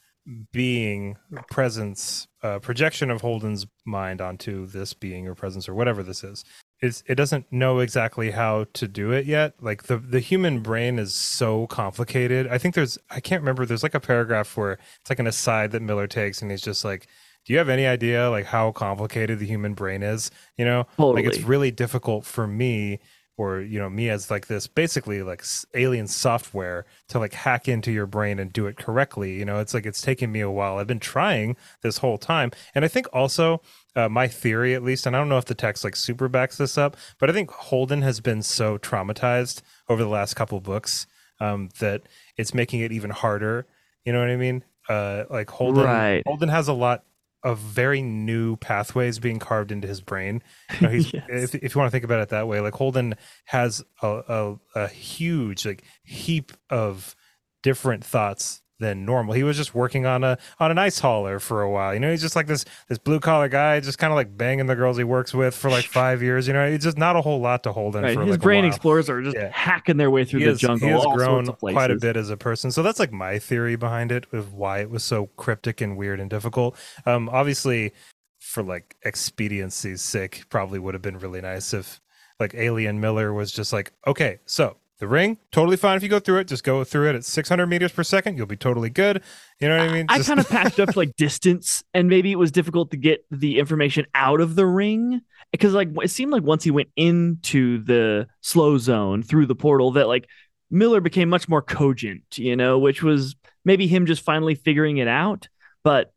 being 0.53 1.17
presence, 1.51 2.27
uh, 2.43 2.59
projection 2.59 3.11
of 3.11 3.19
Holden's 3.19 3.67
mind 3.85 4.21
onto 4.21 4.65
this 4.67 4.93
being 4.93 5.27
or 5.27 5.35
presence 5.35 5.67
or 5.67 5.75
whatever 5.75 6.01
this 6.01 6.23
is. 6.23 6.45
It's, 6.85 7.03
it 7.07 7.15
doesn't 7.15 7.51
know 7.51 7.79
exactly 7.79 8.31
how 8.31 8.67
to 8.73 8.87
do 8.87 9.11
it 9.11 9.25
yet. 9.25 9.55
Like 9.61 9.83
the 9.83 9.97
the 9.97 10.19
human 10.19 10.61
brain 10.61 10.99
is 10.99 11.13
so 11.13 11.67
complicated. 11.67 12.47
I 12.47 12.57
think 12.57 12.75
there's 12.75 12.97
I 13.09 13.19
can't 13.19 13.41
remember. 13.41 13.65
There's 13.65 13.83
like 13.83 13.95
a 13.95 13.99
paragraph 13.99 14.55
where 14.55 14.73
it's 15.01 15.09
like 15.09 15.19
an 15.19 15.27
aside 15.27 15.71
that 15.71 15.81
Miller 15.81 16.07
takes, 16.07 16.41
and 16.41 16.51
he's 16.51 16.61
just 16.61 16.85
like. 16.85 17.07
Do 17.45 17.53
you 17.53 17.59
have 17.59 17.69
any 17.69 17.85
idea 17.85 18.31
like 18.31 18.47
how 18.47 18.71
complicated 18.71 19.37
the 19.37 19.45
human 19.45 19.75
brain 19.75 20.01
is? 20.01 20.31
You 20.57 20.65
know, 20.65 20.87
like 20.97 21.25
it's 21.25 21.43
really 21.43 21.69
difficult 21.69 22.25
for 22.25 22.47
me 22.47 22.99
or 23.37 23.59
you 23.61 23.79
know 23.79 23.89
me 23.89 24.09
as 24.09 24.31
like 24.31 24.47
this 24.47 24.67
basically 24.67 25.21
like 25.21 25.43
alien 25.73 26.07
software 26.07 26.85
to 27.09 27.19
like 27.19 27.33
hack 27.33 27.67
into 27.67 27.91
your 27.91 28.05
brain 28.05 28.39
and 28.39 28.53
do 28.53 28.65
it 28.67 28.77
correctly 28.77 29.33
you 29.37 29.45
know? 29.45 29.59
It's 29.59 29.73
like 29.73 29.85
it's 29.85 30.01
taken 30.01 30.31
me 30.31 30.39
a 30.41 30.49
while. 30.49 30.77
I've 30.77 30.87
been 30.87 30.99
trying 30.99 31.57
this 31.81 31.97
whole 31.99 32.17
time. 32.17 32.51
And 32.73 32.85
i 32.85 32.87
think 32.87 33.07
also 33.13 33.61
uh, 33.95 34.09
my 34.09 34.27
theory 34.27 34.73
at 34.75 34.83
least 34.83 35.05
and 35.05 35.15
i 35.15 35.19
don't 35.19 35.29
know 35.29 35.37
if 35.37 35.45
the 35.45 35.55
text 35.55 35.83
like 35.83 35.95
super 35.95 36.27
backs 36.27 36.57
this 36.57 36.77
up 36.77 36.97
but 37.19 37.29
i 37.29 37.33
think 37.33 37.49
holden 37.51 38.01
has 38.01 38.19
been 38.19 38.41
so 38.41 38.77
traumatized 38.77 39.61
over 39.89 40.03
the 40.03 40.09
last 40.09 40.33
couple 40.35 40.59
books 40.59 41.07
um, 41.39 41.69
that 41.79 42.03
it's 42.37 42.53
making 42.53 42.79
it 42.79 42.91
even 42.93 43.09
harder. 43.09 43.67
You 44.05 44.13
know 44.13 44.19
what 44.19 44.29
i 44.29 44.37
mean? 44.37 44.63
Uh, 44.87 45.23
like 45.29 45.49
holden 45.49 45.83
Right. 45.83 46.23
holden 46.25 46.49
has 46.49 46.67
a 46.67 46.73
lot 46.73 47.03
of 47.45 47.59
very 47.59 48.01
new 48.01 48.57
pathways 48.57 49.19
being 49.19 49.39
carved 49.39 49.71
into 49.71 49.87
his 49.87 50.01
brain 50.01 50.41
you 50.73 50.87
know, 50.87 50.91
he's, 50.93 51.13
Yes. 51.13 51.25
if, 51.29 51.55
if 51.55 51.75
you 51.75 51.79
want 51.79 51.87
to 51.87 51.91
think 51.91 52.03
about 52.03 52.19
it 52.19 52.29
that 52.29 52.47
way 52.47 52.59
like 52.59 52.73
holden 52.73 53.15
has 53.45 53.81
a, 54.01 54.07
a, 54.27 54.55
a 54.83 54.87
huge 54.89 55.65
like 55.65 55.83
heap 56.03 56.51
of 56.69 57.15
different 57.63 58.03
thoughts 58.03 58.61
than 58.79 59.05
normal. 59.05 59.33
He 59.33 59.43
was 59.43 59.55
just 59.57 59.73
working 59.73 60.05
on 60.05 60.23
a 60.23 60.37
on 60.59 60.69
an 60.71 60.77
ice 60.77 60.99
hauler 60.99 61.39
for 61.39 61.61
a 61.61 61.69
while. 61.69 61.93
You 61.93 61.99
know 61.99 62.11
he's 62.11 62.21
just 62.21 62.35
like 62.35 62.47
this 62.47 62.65
this 62.89 62.97
blue 62.97 63.19
collar 63.19 63.47
guy 63.47 63.79
just 63.79 63.97
kind 63.97 64.11
of 64.11 64.15
like 64.15 64.35
banging 64.35 64.65
the 64.65 64.75
girls 64.75 64.97
he 64.97 65.03
works 65.03 65.33
with 65.33 65.55
for 65.55 65.69
like 65.69 65.85
five 66.01 66.21
years 66.21 66.47
you 66.47 66.53
know? 66.53 66.65
It's 66.65 66.83
just 66.83 66.97
not 66.97 67.15
a 67.15 67.21
whole 67.21 67.39
lot 67.39 67.63
to 67.63 67.71
Holden 67.71 68.03
right, 68.03 68.13
for 68.13 68.21
his 68.21 68.31
like 68.31 68.41
brain 68.41 68.65
explorers 68.65 69.09
are 69.09 69.21
just 69.21 69.35
Yeah. 69.35 69.49
hacking 69.51 69.97
their 69.97 70.11
way 70.11 70.25
through 70.25 70.39
he 70.39 70.45
the 70.45 70.51
has, 70.51 70.59
jungle. 70.59 70.87
he 70.87 70.93
has 70.93 71.05
grown 71.05 71.45
quite 71.47 71.91
a 71.91 71.95
bit 71.95 72.17
as 72.17 72.29
a 72.29 72.37
person. 72.37 72.71
So 72.71 72.83
that's 72.83 72.99
like 72.99 73.11
my 73.13 73.39
theory 73.39 73.75
behind 73.75 74.11
it 74.11 74.25
of 74.33 74.53
why 74.53 74.79
it 74.79 74.89
was 74.89 75.03
so 75.03 75.27
cryptic 75.37 75.79
and 75.81 75.95
weird 75.97 76.19
and 76.19 76.29
difficult. 76.29 76.77
Um 77.05 77.29
obviously 77.29 77.93
for 78.39 78.61
like 78.61 78.95
expediency's 79.05 80.01
sake 80.01 80.43
probably 80.49 80.79
would 80.79 80.93
have 80.93 81.01
been 81.01 81.17
really 81.17 81.41
nice 81.41 81.73
if 81.73 81.99
like 82.39 82.53
alien 82.53 82.99
miller 82.99 83.33
was 83.33 83.51
just 83.51 83.71
like 83.73 83.91
okay 84.05 84.39
so 84.45 84.75
the 84.99 85.07
ring 85.07 85.37
totally 85.51 85.75
fine 85.77 85.97
if 85.97 86.03
you 86.03 86.09
go 86.09 86.19
through 86.19 86.39
it. 86.39 86.47
Just 86.47 86.63
go 86.63 86.83
through 86.83 87.09
it 87.09 87.15
at 87.15 87.25
600 87.25 87.67
meters 87.67 87.91
per 87.91 88.03
second. 88.03 88.37
You'll 88.37 88.45
be 88.45 88.55
totally 88.55 88.89
good. 88.89 89.21
You 89.59 89.67
know 89.67 89.77
what 89.77 89.89
i 89.89 89.93
mean? 89.93 90.05
I 90.09 90.17
Just- 90.17 90.29
kind 90.29 90.39
of 90.39 90.49
patched 90.49 90.79
up 90.79 90.95
like 90.95 91.15
distance, 91.15 91.83
and 91.93 92.07
maybe 92.07 92.31
it 92.31 92.37
was 92.37 92.51
difficult 92.51 92.91
to 92.91 92.97
get 92.97 93.25
the 93.31 93.59
information 93.59 94.05
out 94.15 94.41
of 94.41 94.55
the 94.55 94.65
ring. 94.65 95.21
Because 95.51 95.73
like 95.73 95.89
it 96.01 96.09
seemed 96.09 96.31
like 96.31 96.43
once 96.43 96.63
he 96.63 96.71
went 96.71 96.89
into 96.95 97.83
the 97.83 98.27
slow 98.41 98.77
zone 98.77 99.23
through 99.23 99.45
the 99.45 99.55
portal 99.55 99.91
that 99.91 100.07
like 100.07 100.27
Miller 100.71 101.01
became 101.01 101.29
much 101.29 101.47
more 101.47 101.61
cogent, 101.61 102.37
you 102.37 102.55
know, 102.55 102.79
which 102.79 103.03
was 103.03 103.35
maybe 103.63 103.87
him 103.87 104.05
just 104.05 104.23
finally 104.23 104.55
figuring 104.55 104.97
it 104.97 105.07
out. 105.07 105.47
But 105.83 106.11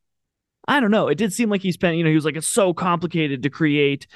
I 0.67 0.81
don't 0.81 0.91
know. 0.91 1.09
It 1.09 1.17
did 1.17 1.33
seem 1.33 1.51
like 1.51 1.63
he 1.63 1.73
spent, 1.73 1.97
you 1.97 2.05
know, 2.05 2.11
he 2.11 2.15
was 2.17 2.25
like, 2.25 2.37
it's 2.37 2.49
so 2.49 2.75
complicated 2.75 3.43
to 3.43 3.51
create 3.51 4.07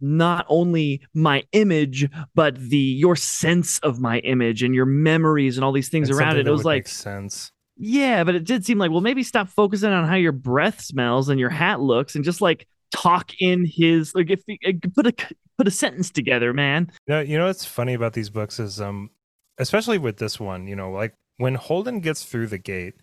not 0.00 0.46
only 0.48 1.02
my 1.14 1.44
image, 1.52 2.08
but 2.34 2.56
the 2.56 2.76
your 2.76 3.16
sense 3.16 3.78
of 3.80 4.00
my 4.00 4.18
image 4.20 4.62
and 4.62 4.74
your 4.74 4.86
memories 4.86 5.56
and 5.56 5.64
all 5.64 5.72
these 5.72 5.88
things 5.88 6.10
and 6.10 6.18
around 6.18 6.36
it. 6.36 6.46
It 6.46 6.50
was 6.50 6.64
like 6.64 6.88
sense 6.88 7.52
yeah, 7.76 8.24
but 8.24 8.34
it 8.34 8.44
did 8.44 8.64
seem 8.64 8.78
like, 8.78 8.90
well, 8.90 9.02
maybe 9.02 9.22
stop 9.22 9.48
focusing 9.48 9.90
on 9.90 10.08
how 10.08 10.14
your 10.14 10.32
breath 10.32 10.80
smells 10.80 11.28
and 11.28 11.38
your 11.38 11.50
hat 11.50 11.80
looks 11.80 12.14
and 12.14 12.24
just 12.24 12.40
like 12.40 12.66
talk 12.90 13.32
in 13.40 13.66
his 13.66 14.14
like 14.14 14.30
if 14.30 14.42
uh, 14.66 14.72
put 14.94 15.06
a 15.06 15.14
put 15.58 15.68
a 15.68 15.70
sentence 15.70 16.10
together, 16.10 16.52
man. 16.52 16.90
You 17.06 17.14
know, 17.14 17.20
you 17.20 17.38
know 17.38 17.46
what's 17.46 17.64
funny 17.64 17.94
about 17.94 18.14
these 18.14 18.30
books 18.30 18.58
is 18.58 18.80
um 18.80 19.10
especially 19.58 19.98
with 19.98 20.16
this 20.16 20.40
one, 20.40 20.66
you 20.66 20.76
know, 20.76 20.90
like 20.90 21.14
when 21.36 21.54
Holden 21.54 22.00
gets 22.00 22.24
through 22.24 22.46
the 22.46 22.58
gate 22.58 22.94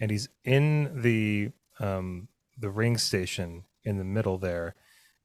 and 0.00 0.10
he's 0.10 0.28
in 0.44 1.02
the 1.02 1.50
um 1.80 2.28
the 2.56 2.70
ring 2.70 2.98
station 2.98 3.64
in 3.82 3.98
the 3.98 4.04
middle 4.04 4.38
there, 4.38 4.76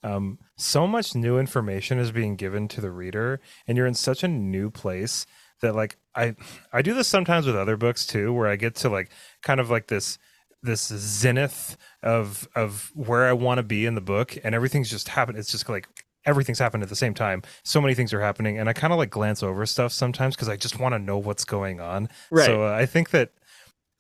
um 0.05 0.37
so 0.55 0.87
much 0.87 1.15
new 1.15 1.37
information 1.39 1.99
is 1.99 2.11
being 2.11 2.35
given 2.35 2.67
to 2.69 2.79
the 2.79 2.91
reader 2.91 3.39
and 3.67 3.77
you're 3.77 3.87
in 3.87 3.93
such 3.93 4.23
a 4.23 4.27
new 4.27 4.69
place 4.69 5.25
that 5.61 5.73
like 5.75 5.97
I 6.13 6.35
I 6.71 6.81
do 6.81 6.93
this 6.93 7.07
sometimes 7.07 7.45
with 7.47 7.55
other 7.55 7.75
books 7.77 8.05
too 8.05 8.31
where 8.33 8.47
I 8.47 8.55
get 8.55 8.75
to 8.75 8.89
like 8.89 9.09
kind 9.41 9.59
of 9.59 9.69
like 9.69 9.87
this 9.87 10.17
this 10.61 10.87
zenith 10.87 11.77
of 12.03 12.47
of 12.55 12.91
where 12.95 13.25
I 13.25 13.33
want 13.33 13.57
to 13.59 13.63
be 13.63 13.85
in 13.85 13.95
the 13.95 14.01
book 14.01 14.37
and 14.43 14.53
everything's 14.55 14.89
just 14.89 15.09
happened 15.09 15.37
it's 15.37 15.51
just 15.51 15.67
like 15.69 15.87
everything's 16.25 16.59
happened 16.59 16.83
at 16.83 16.89
the 16.89 16.95
same 16.95 17.13
time 17.13 17.43
so 17.63 17.79
many 17.79 17.93
things 17.93 18.13
are 18.13 18.21
happening 18.21 18.57
and 18.59 18.67
I 18.69 18.73
kind 18.73 18.91
of 18.93 18.97
like 18.97 19.09
glance 19.11 19.43
over 19.43 19.65
stuff 19.65 19.91
sometimes 19.91 20.35
cuz 20.35 20.49
I 20.49 20.55
just 20.55 20.79
want 20.79 20.93
to 20.93 20.99
know 20.99 21.17
what's 21.17 21.45
going 21.45 21.79
on 21.79 22.09
Right. 22.31 22.45
so 22.45 22.63
uh, 22.63 22.71
I 22.71 22.85
think 22.85 23.11
that 23.11 23.29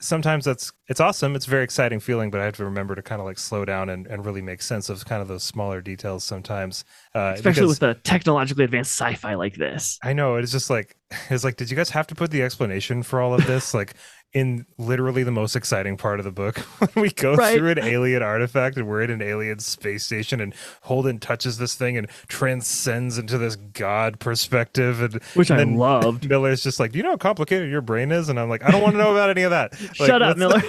sometimes 0.05 0.45
that's 0.45 0.71
it's 0.87 0.99
awesome 0.99 1.35
it's 1.35 1.47
a 1.47 1.49
very 1.49 1.63
exciting 1.63 1.99
feeling 1.99 2.29
but 2.29 2.39
I 2.39 2.45
have 2.45 2.55
to 2.57 2.65
remember 2.65 2.95
to 2.95 3.01
kind 3.01 3.19
of 3.19 3.25
like 3.25 3.39
slow 3.39 3.65
down 3.65 3.89
and, 3.89 4.07
and 4.07 4.25
really 4.25 4.41
make 4.41 4.61
sense 4.61 4.89
of 4.89 5.03
kind 5.05 5.21
of 5.21 5.27
those 5.27 5.43
smaller 5.43 5.81
details 5.81 6.23
sometimes 6.23 6.85
uh 7.13 7.33
Especially 7.35 7.67
with 7.67 7.81
a 7.83 7.95
technologically 7.95 8.63
advanced 8.63 8.99
sci-fi 8.99 9.35
like 9.35 9.55
this. 9.55 9.97
I 10.03 10.13
know 10.13 10.35
it's 10.35 10.51
just 10.51 10.69
like 10.69 10.95
it's 11.29 11.43
like 11.43 11.55
did 11.57 11.69
you 11.69 11.77
guys 11.77 11.89
have 11.89 12.07
to 12.07 12.15
put 12.15 12.31
the 12.31 12.41
explanation 12.41 13.03
for 13.03 13.21
all 13.21 13.33
of 13.33 13.45
this 13.47 13.73
like 13.73 13.95
in 14.35 14.65
literally 14.77 15.23
the 15.23 15.31
most 15.31 15.55
exciting 15.55 15.95
part 15.95 16.19
of 16.19 16.25
the 16.25 16.31
book 16.31 16.57
when 16.93 17.01
we 17.03 17.09
go 17.09 17.33
Right. 17.35 17.57
through 17.57 17.71
an 17.71 17.79
alien 17.79 18.21
artifact 18.21 18.75
and 18.77 18.85
we're 18.85 19.01
in 19.01 19.09
an 19.09 19.21
alien 19.21 19.59
space 19.59 20.05
station 20.05 20.41
and 20.41 20.53
Holden 20.81 21.19
touches 21.19 21.57
this 21.57 21.73
thing 21.75 21.97
and 21.97 22.07
transcends 22.27 23.17
into 23.17 23.37
this 23.37 23.55
god 23.55 24.19
perspective 24.19 25.01
and 25.01 25.23
which 25.35 25.49
and 25.49 25.59
I 25.61 25.63
then 25.63 25.77
loved. 25.77 26.29
Miller's 26.29 26.61
just 26.61 26.79
like, 26.79 26.91
"Do 26.91 26.97
you 26.97 27.03
know 27.03 27.11
how 27.11 27.17
complicated 27.17 27.71
your 27.71 27.81
brain 27.81 28.11
is?" 28.11 28.27
And 28.29 28.37
I'm 28.39 28.49
like, 28.49 28.61
"I 28.63 28.71
don't 28.71 28.81
want 28.81 28.93
to 28.93 28.99
know 28.99 29.11
about 29.13 29.29
any 29.29 29.43
of 29.43 29.51
that." 29.51 29.73
Like, 29.99 30.07
Shut 30.09 30.21
up, 30.21 30.37
Miller. 30.37 30.61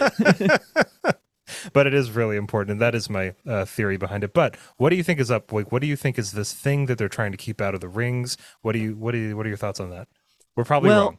but 1.73 1.87
it 1.89 1.95
is 1.95 2.11
really 2.13 2.37
important, 2.37 2.71
and 2.73 2.81
that 2.81 2.95
is 2.95 3.11
my 3.11 3.35
uh, 3.47 3.65
theory 3.65 3.97
behind 3.97 4.23
it. 4.25 4.33
But 4.33 4.57
what 4.77 4.91
do 4.91 4.97
you 4.97 5.03
think 5.03 5.19
is 5.21 5.31
up? 5.31 5.53
Like, 5.53 5.73
what 5.73 5.81
do 5.83 5.89
you 5.89 5.97
think 5.97 6.19
is 6.19 6.33
this 6.33 6.53
thing 6.53 6.87
that 6.87 6.99
they're 6.99 7.09
trying 7.09 7.33
to 7.33 7.39
keep 7.39 7.61
out 7.61 7.75
of 7.75 7.81
the 7.81 7.89
rings? 7.89 8.37
What 8.63 8.73
do 8.73 8.79
you 8.79 8.95
what 8.97 9.13
do 9.13 9.19
you 9.19 9.37
what 9.37 9.45
are 9.47 9.49
your 9.49 9.59
thoughts 9.59 9.81
on 9.81 9.91
that? 9.91 10.07
We're 10.55 10.65
probably 10.65 10.91
Well, 10.91 11.05
wrong. 11.07 11.19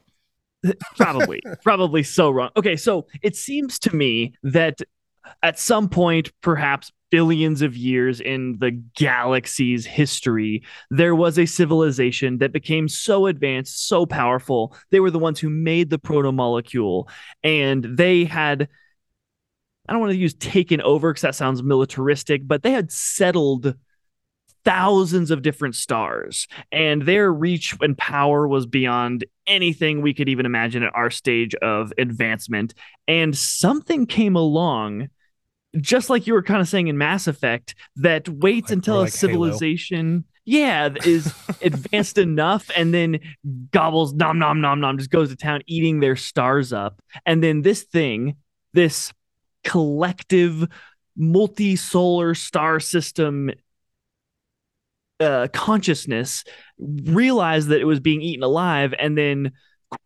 Probably. 0.96 1.42
Probably 1.64 2.04
so 2.04 2.30
wrong. 2.30 2.50
Okay 2.56 2.76
so 2.76 3.08
it 3.22 3.36
seems 3.36 3.80
to 3.80 3.96
me 3.96 4.34
that 4.44 4.80
at 5.44 5.60
some 5.60 5.90
point 5.90 6.32
perhaps 6.42 6.92
billions 7.10 7.62
of 7.62 7.76
years 7.76 8.20
in 8.20 8.58
the 8.60 8.72
galaxy's 8.96 9.86
history 9.86 10.62
there 10.90 11.16
was 11.16 11.40
a 11.40 11.46
civilization 11.46 12.38
that 12.40 12.52
became 12.52 12.88
so 12.88 13.28
advanced 13.28 13.88
so 13.88 14.06
powerful 14.06 14.76
they 14.92 15.00
were 15.00 15.12
the 15.12 15.20
ones 15.20 15.40
who 15.40 15.50
made 15.50 15.90
the 15.90 16.00
proto 16.00 16.32
molecule, 16.32 17.08
and 17.44 17.84
they 17.98 18.26
had 18.26 18.68
i 19.88 19.94
don't 19.94 20.02
want 20.02 20.12
to 20.12 20.18
use 20.18 20.34
taken 20.34 20.82
over 20.82 21.12
because 21.12 21.22
that 21.22 21.36
sounds 21.36 21.64
militaristic 21.64 22.46
but 22.46 22.64
they 22.64 22.72
had 22.72 22.92
settled 22.92 23.74
thousands 24.68 25.32
of 25.32 25.42
different 25.42 25.76
stars 25.76 26.46
and 26.74 27.04
their 27.04 27.32
reach 27.32 27.74
and 27.80 27.98
power 27.98 28.46
was 28.50 28.66
beyond 28.66 29.24
anything 29.48 30.02
we 30.02 30.14
could 30.14 30.28
even 30.28 30.46
imagine 30.46 30.84
at 30.84 30.94
our 30.94 31.10
stage 31.10 31.56
of 31.62 31.94
advancement 31.98 32.74
and 33.08 33.38
something 33.38 34.06
came 34.06 34.36
along 34.36 35.08
just 35.80 36.10
like 36.10 36.28
you 36.28 36.34
were 36.34 36.44
kind 36.44 36.60
of 36.60 36.68
saying 36.68 36.88
in 36.88 36.98
mass 36.98 37.28
effect 37.28 37.76
that 37.96 38.28
waits 38.28 38.70
Like- 38.70 38.76
until 38.76 38.96
or 38.96 38.98
a 38.98 39.02
like 39.04 39.14
Halo. 39.14 39.32
civilization 39.32 40.26
yeah 40.44 40.90
is 41.06 41.34
advanced 41.62 42.18
enough 42.18 42.70
and 42.76 42.94
then 42.94 43.20
gobbles 43.72 44.14
nom 44.14 44.38
nom 44.38 44.60
nom 44.60 44.82
nom 44.82 44.98
just 44.98 45.12
goes 45.12 45.30
to 45.30 45.38
town 45.38 45.62
eating 45.66 46.02
their 46.02 46.18
stars 46.18 46.74
up 46.74 47.02
and 47.26 47.42
then 47.42 47.62
this 47.62 47.84
thing 47.84 48.36
this 48.74 49.14
collective 49.64 50.68
multi-solar 51.16 52.36
star 52.36 52.82
system 52.82 53.50
uh, 55.20 55.48
consciousness 55.54 56.44
realized 56.80 57.70
that 57.70 57.82
it 57.82 57.86
was 57.86 58.00
being 58.00 58.22
eaten 58.22 58.44
alive 58.44 58.94
and 59.00 59.18
then 59.18 59.52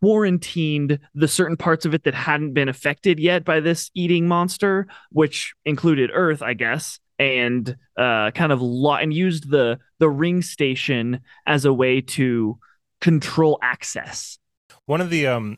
quarantined 0.01 0.99
the 1.15 1.27
certain 1.27 1.57
parts 1.57 1.85
of 1.85 1.93
it 1.93 2.03
that 2.03 2.13
hadn't 2.13 2.53
been 2.53 2.69
affected 2.69 3.19
yet 3.19 3.43
by 3.43 3.59
this 3.59 3.89
eating 3.95 4.27
monster, 4.27 4.87
which 5.11 5.53
included 5.65 6.11
Earth, 6.13 6.41
I 6.41 6.53
guess, 6.53 6.99
and 7.17 7.75
uh, 7.97 8.31
kind 8.31 8.51
of 8.51 8.61
lo- 8.61 8.95
and 8.95 9.13
used 9.13 9.49
the 9.49 9.79
the 9.99 10.09
ring 10.09 10.41
station 10.41 11.21
as 11.45 11.65
a 11.65 11.73
way 11.73 12.01
to 12.01 12.57
control 12.99 13.59
access. 13.61 14.37
One 14.85 15.01
of 15.01 15.09
the 15.09 15.27
um 15.27 15.57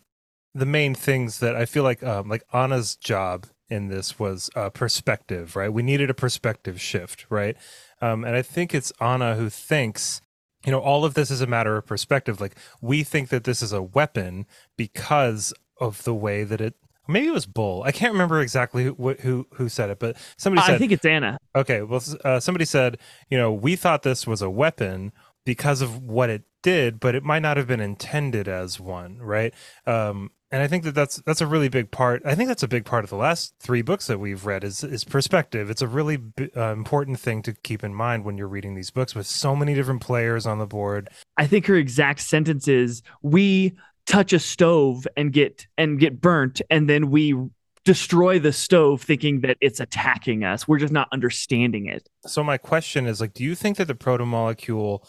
the 0.53 0.65
main 0.65 0.95
things 0.95 1.39
that 1.39 1.55
I 1.55 1.65
feel 1.65 1.83
like 1.83 2.03
um 2.03 2.29
like 2.29 2.43
Anna's 2.53 2.95
job 2.95 3.47
in 3.69 3.87
this 3.87 4.19
was 4.19 4.49
uh 4.55 4.69
perspective, 4.69 5.55
right? 5.55 5.71
We 5.71 5.83
needed 5.83 6.09
a 6.09 6.13
perspective 6.13 6.79
shift, 6.81 7.25
right? 7.29 7.57
Um 8.03 8.23
and 8.23 8.35
I 8.35 8.41
think 8.41 8.73
it's 8.73 8.91
Anna 8.99 9.35
who 9.35 9.49
thinks 9.49 10.21
you 10.65 10.71
know 10.71 10.79
all 10.79 11.05
of 11.05 11.13
this 11.13 11.31
is 11.31 11.41
a 11.41 11.47
matter 11.47 11.77
of 11.77 11.85
perspective 11.85 12.39
like 12.39 12.55
we 12.81 13.03
think 13.03 13.29
that 13.29 13.43
this 13.43 13.61
is 13.61 13.73
a 13.73 13.81
weapon 13.81 14.45
because 14.77 15.53
of 15.79 16.03
the 16.03 16.13
way 16.13 16.43
that 16.43 16.61
it 16.61 16.75
maybe 17.07 17.27
it 17.27 17.33
was 17.33 17.45
bull 17.45 17.83
i 17.83 17.91
can't 17.91 18.13
remember 18.13 18.39
exactly 18.39 18.85
who 18.85 18.93
who, 19.21 19.45
who 19.55 19.67
said 19.67 19.89
it 19.89 19.99
but 19.99 20.15
somebody 20.37 20.65
said 20.65 20.75
I 20.75 20.77
think 20.77 20.91
it's 20.91 21.05
Anna. 21.05 21.37
Okay, 21.55 21.81
well, 21.81 22.01
uh, 22.23 22.39
somebody 22.39 22.65
said, 22.65 22.97
you 23.29 23.37
know, 23.37 23.51
we 23.51 23.75
thought 23.75 24.01
this 24.03 24.25
was 24.25 24.41
a 24.41 24.49
weapon 24.49 25.11
because 25.45 25.81
of 25.81 26.01
what 26.01 26.29
it 26.29 26.43
did, 26.61 26.99
but 26.99 27.15
it 27.15 27.23
might 27.23 27.41
not 27.41 27.57
have 27.57 27.67
been 27.67 27.79
intended 27.79 28.47
as 28.47 28.79
one, 28.79 29.17
right? 29.17 29.53
Um, 29.85 30.31
and 30.53 30.61
I 30.61 30.67
think 30.67 30.83
that 30.83 30.93
that's 30.93 31.17
that's 31.25 31.41
a 31.41 31.47
really 31.47 31.67
big 31.67 31.89
part. 31.89 32.21
I 32.25 32.35
think 32.35 32.47
that's 32.47 32.61
a 32.61 32.67
big 32.67 32.85
part 32.85 33.03
of 33.03 33.09
the 33.09 33.15
last 33.15 33.55
three 33.59 33.81
books 33.81 34.05
that 34.05 34.19
we've 34.19 34.45
read 34.45 34.63
is 34.63 34.83
is 34.83 35.03
perspective. 35.03 35.71
It's 35.71 35.81
a 35.81 35.87
really 35.87 36.17
b- 36.17 36.51
uh, 36.55 36.71
important 36.73 37.19
thing 37.19 37.41
to 37.43 37.53
keep 37.53 37.83
in 37.83 37.93
mind 37.95 38.23
when 38.23 38.37
you're 38.37 38.47
reading 38.47 38.75
these 38.75 38.91
books 38.91 39.15
with 39.15 39.25
so 39.25 39.55
many 39.55 39.73
different 39.73 40.01
players 40.01 40.45
on 40.45 40.59
the 40.59 40.67
board. 40.67 41.09
I 41.37 41.47
think 41.47 41.65
her 41.65 41.75
exact 41.75 42.21
sentence 42.21 42.67
is 42.67 43.01
we 43.23 43.73
touch 44.05 44.31
a 44.31 44.39
stove 44.39 45.07
and 45.17 45.33
get 45.33 45.65
and 45.77 45.99
get 45.99 46.21
burnt 46.21 46.61
and 46.69 46.87
then 46.87 47.09
we 47.09 47.35
destroy 47.83 48.39
the 48.39 48.53
stove 48.53 49.01
thinking 49.01 49.41
that 49.41 49.57
it's 49.59 49.79
attacking 49.79 50.43
us. 50.43 50.67
We're 50.67 50.79
just 50.79 50.93
not 50.93 51.07
understanding 51.11 51.87
it. 51.87 52.07
So 52.27 52.43
my 52.43 52.57
question 52.57 53.07
is 53.07 53.19
like, 53.19 53.33
do 53.33 53.43
you 53.43 53.55
think 53.55 53.77
that 53.77 53.85
the 53.85 53.95
protomolecule 53.95 55.05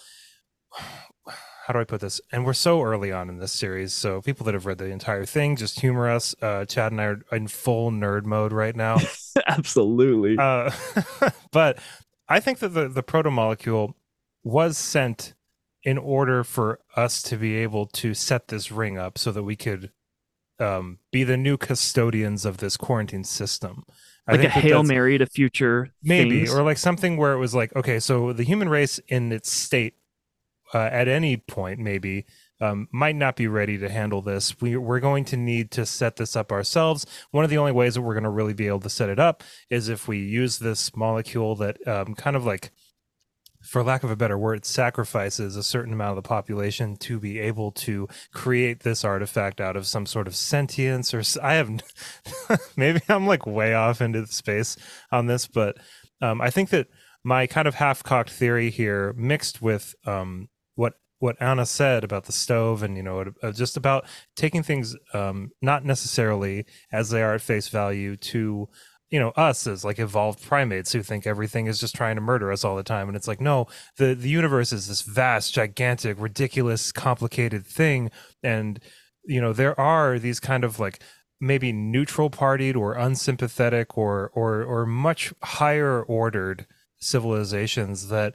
how 1.66 1.72
do 1.72 1.78
I 1.78 1.84
put 1.84 2.00
this? 2.00 2.20
And 2.30 2.44
we're 2.44 2.52
so 2.52 2.82
early 2.82 3.10
on 3.10 3.30
in 3.30 3.38
this 3.38 3.52
series, 3.52 3.94
so 3.94 4.20
people 4.20 4.44
that 4.44 4.54
have 4.54 4.66
read 4.66 4.76
the 4.76 4.90
entire 4.90 5.24
thing 5.24 5.56
just 5.56 5.80
humor 5.80 6.10
us. 6.10 6.34
Uh, 6.42 6.66
Chad 6.66 6.92
and 6.92 7.00
I 7.00 7.04
are 7.04 7.20
in 7.32 7.48
full 7.48 7.90
nerd 7.90 8.24
mode 8.24 8.52
right 8.52 8.76
now. 8.76 8.98
Absolutely. 9.46 10.36
uh, 10.38 10.70
but 11.52 11.78
I 12.28 12.40
think 12.40 12.58
that 12.58 12.70
the 12.70 12.88
the 12.88 13.02
protomolecule 13.02 13.94
was 14.42 14.76
sent 14.76 15.34
in 15.82 15.96
order 15.96 16.44
for 16.44 16.80
us 16.96 17.22
to 17.22 17.36
be 17.36 17.56
able 17.56 17.86
to 17.86 18.12
set 18.12 18.48
this 18.48 18.70
ring 18.70 18.98
up 18.98 19.16
so 19.16 19.32
that 19.32 19.42
we 19.42 19.56
could 19.56 19.90
um, 20.60 20.98
be 21.12 21.24
the 21.24 21.36
new 21.36 21.56
custodians 21.56 22.44
of 22.44 22.58
this 22.58 22.76
quarantine 22.76 23.24
system. 23.24 23.84
I 24.26 24.32
like 24.32 24.40
a 24.40 24.42
that 24.44 24.50
Hail 24.52 24.82
Mary 24.82 25.18
to 25.18 25.26
future 25.26 25.92
maybe 26.02 26.44
things. 26.44 26.54
or 26.54 26.62
like 26.62 26.78
something 26.78 27.16
where 27.16 27.32
it 27.34 27.38
was 27.38 27.54
like 27.54 27.76
okay 27.76 28.00
so 28.00 28.32
the 28.32 28.42
human 28.42 28.70
race 28.70 28.98
in 29.08 29.32
its 29.32 29.52
state 29.52 29.96
uh, 30.74 30.88
at 30.92 31.08
any 31.08 31.36
point 31.36 31.78
maybe 31.78 32.26
um, 32.60 32.88
might 32.92 33.16
not 33.16 33.36
be 33.36 33.46
ready 33.46 33.78
to 33.78 33.88
handle 33.88 34.22
this. 34.22 34.60
We, 34.60 34.76
we're 34.76 35.00
going 35.00 35.24
to 35.26 35.36
need 35.36 35.70
to 35.72 35.86
set 35.86 36.16
this 36.16 36.36
up 36.36 36.52
ourselves. 36.52 37.06
One 37.30 37.44
of 37.44 37.50
the 37.50 37.58
only 37.58 37.72
ways 37.72 37.94
that 37.94 38.02
we're 38.02 38.14
going 38.14 38.24
to 38.24 38.30
really 38.30 38.54
be 38.54 38.66
able 38.66 38.80
to 38.80 38.90
set 38.90 39.08
it 39.08 39.18
up 39.18 39.42
is 39.70 39.88
if 39.88 40.08
we 40.08 40.18
use 40.18 40.58
this 40.58 40.94
molecule 40.96 41.56
that 41.56 41.86
um, 41.86 42.14
kind 42.14 42.36
of 42.36 42.44
like 42.44 42.72
for 43.62 43.82
lack 43.82 44.04
of 44.04 44.10
a 44.10 44.16
better 44.16 44.36
word 44.36 44.64
sacrifices 44.66 45.56
a 45.56 45.62
certain 45.62 45.92
amount 45.92 46.10
of 46.10 46.22
the 46.22 46.28
population 46.28 46.96
to 46.96 47.18
be 47.18 47.38
able 47.38 47.72
to 47.72 48.06
create 48.32 48.80
this 48.80 49.04
artifact 49.04 49.58
out 49.58 49.74
of 49.74 49.86
some 49.86 50.04
sort 50.04 50.26
of 50.26 50.36
sentience 50.36 51.14
or 51.14 51.22
I 51.42 51.54
have 51.54 51.70
maybe 52.76 53.00
i'm 53.08 53.26
like 53.26 53.46
way 53.46 53.72
off 53.72 54.02
into 54.02 54.20
the 54.20 54.26
space 54.26 54.76
on 55.10 55.26
this 55.26 55.46
but 55.46 55.78
um, 56.20 56.42
i 56.42 56.50
think 56.50 56.68
that 56.70 56.88
my 57.24 57.46
kind 57.46 57.66
of 57.66 57.76
half-cocked 57.76 58.28
theory 58.28 58.68
here 58.68 59.14
mixed 59.16 59.62
with 59.62 59.94
um, 60.04 60.48
what 61.18 61.36
anna 61.40 61.64
said 61.64 62.04
about 62.04 62.24
the 62.24 62.32
stove 62.32 62.82
and 62.82 62.96
you 62.96 63.02
know 63.02 63.24
uh, 63.42 63.52
just 63.52 63.76
about 63.76 64.04
taking 64.36 64.62
things 64.62 64.96
um, 65.12 65.50
not 65.62 65.84
necessarily 65.84 66.64
as 66.92 67.10
they 67.10 67.22
are 67.22 67.34
at 67.34 67.40
face 67.40 67.68
value 67.68 68.16
to 68.16 68.68
you 69.14 69.20
know 69.20 69.30
us 69.36 69.68
as 69.68 69.84
like 69.84 70.00
evolved 70.00 70.42
primates 70.42 70.92
who 70.92 71.00
think 71.00 71.24
everything 71.24 71.68
is 71.68 71.78
just 71.78 71.94
trying 71.94 72.16
to 72.16 72.20
murder 72.20 72.50
us 72.50 72.64
all 72.64 72.74
the 72.74 72.82
time. 72.82 73.06
And 73.06 73.16
it's 73.16 73.28
like 73.28 73.40
no 73.40 73.68
the 73.96 74.12
the 74.12 74.28
universe 74.28 74.72
is 74.72 74.88
this 74.88 75.02
vast 75.02 75.54
gigantic 75.54 76.20
ridiculous 76.20 76.90
complicated 76.90 77.64
thing. 77.64 78.10
And 78.42 78.80
you 79.24 79.40
know 79.40 79.52
there 79.52 79.78
are 79.78 80.18
these 80.18 80.40
kind 80.40 80.64
of 80.64 80.80
like 80.80 81.00
maybe 81.40 81.72
neutral 81.72 82.28
partied 82.28 82.74
or 82.74 82.94
unsympathetic 82.94 83.96
or 83.96 84.32
or 84.34 84.64
or 84.64 84.84
much 84.84 85.32
higher 85.44 86.02
ordered 86.02 86.66
civilizations 86.98 88.08
that 88.08 88.34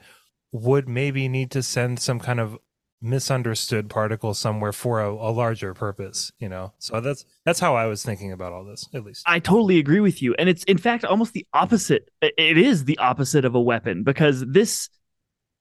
would 0.53 0.87
maybe 0.87 1.27
need 1.27 1.51
to 1.51 1.61
send 1.61 1.99
some 1.99 2.21
kind 2.21 2.39
of 2.39 2.57
misunderstood 3.01 3.89
particle 3.89 4.33
somewhere 4.33 4.73
for 4.73 5.01
a, 5.01 5.09
a 5.09 5.31
larger 5.31 5.73
purpose 5.73 6.33
you 6.37 6.49
know 6.49 6.73
so 6.79 6.99
that's 6.99 7.23
that's 7.45 7.59
how 7.59 7.73
i 7.75 7.85
was 7.85 8.03
thinking 8.03 8.33
about 8.33 8.51
all 8.51 8.65
this 8.65 8.89
at 8.93 9.05
least 9.05 9.23
I 9.25 9.39
totally 9.39 9.77
agree 9.79 9.99
with 9.99 10.21
you. 10.21 10.33
And 10.37 10.49
it's 10.49 10.63
in 10.63 10.77
fact 10.77 11.05
almost 11.05 11.33
the 11.33 11.45
opposite. 11.53 12.09
It 12.21 12.57
is 12.57 12.85
the 12.85 12.97
opposite 12.97 13.45
of 13.45 13.55
a 13.55 13.61
weapon 13.61 14.03
because 14.03 14.43
this 14.45 14.89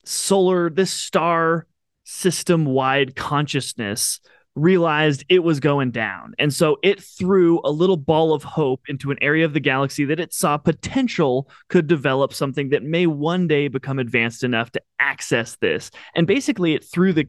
solar, 0.05 0.71
this 0.71 0.93
star 0.93 1.67
system 2.05 2.65
wide 2.65 3.15
consciousness 3.15 4.21
realized 4.59 5.25
it 5.29 5.41
was 5.41 5.61
going 5.61 5.91
down. 5.91 6.35
And 6.39 6.53
so 6.53 6.79
it 6.83 7.03
threw 7.03 7.61
a 7.65 7.71
little 7.71 7.97
ball 7.97 8.35
of 8.35 8.43
hope 8.43 8.83
into 8.89 9.11
an 9.11 9.19
area 9.23 9.45
of 9.45 9.53
the 9.53 9.61
galaxy 9.61 10.05
that 10.07 10.21
it 10.21 10.35
saw 10.35 10.57
potential 10.57 11.49
could 11.69 11.87
develop 11.87 12.35
something 12.35 12.71
that 12.71 12.83
may 12.83 13.07
one 13.07 13.47
day 13.47 13.69
become 13.69 13.99
advanced 13.99 14.45
enough 14.45 14.71
to 14.73 14.83
access 14.99 15.57
this. 15.57 15.91
And 16.15 16.27
basically, 16.27 16.75
it 16.75 16.85
threw 16.85 17.13
the 17.13 17.29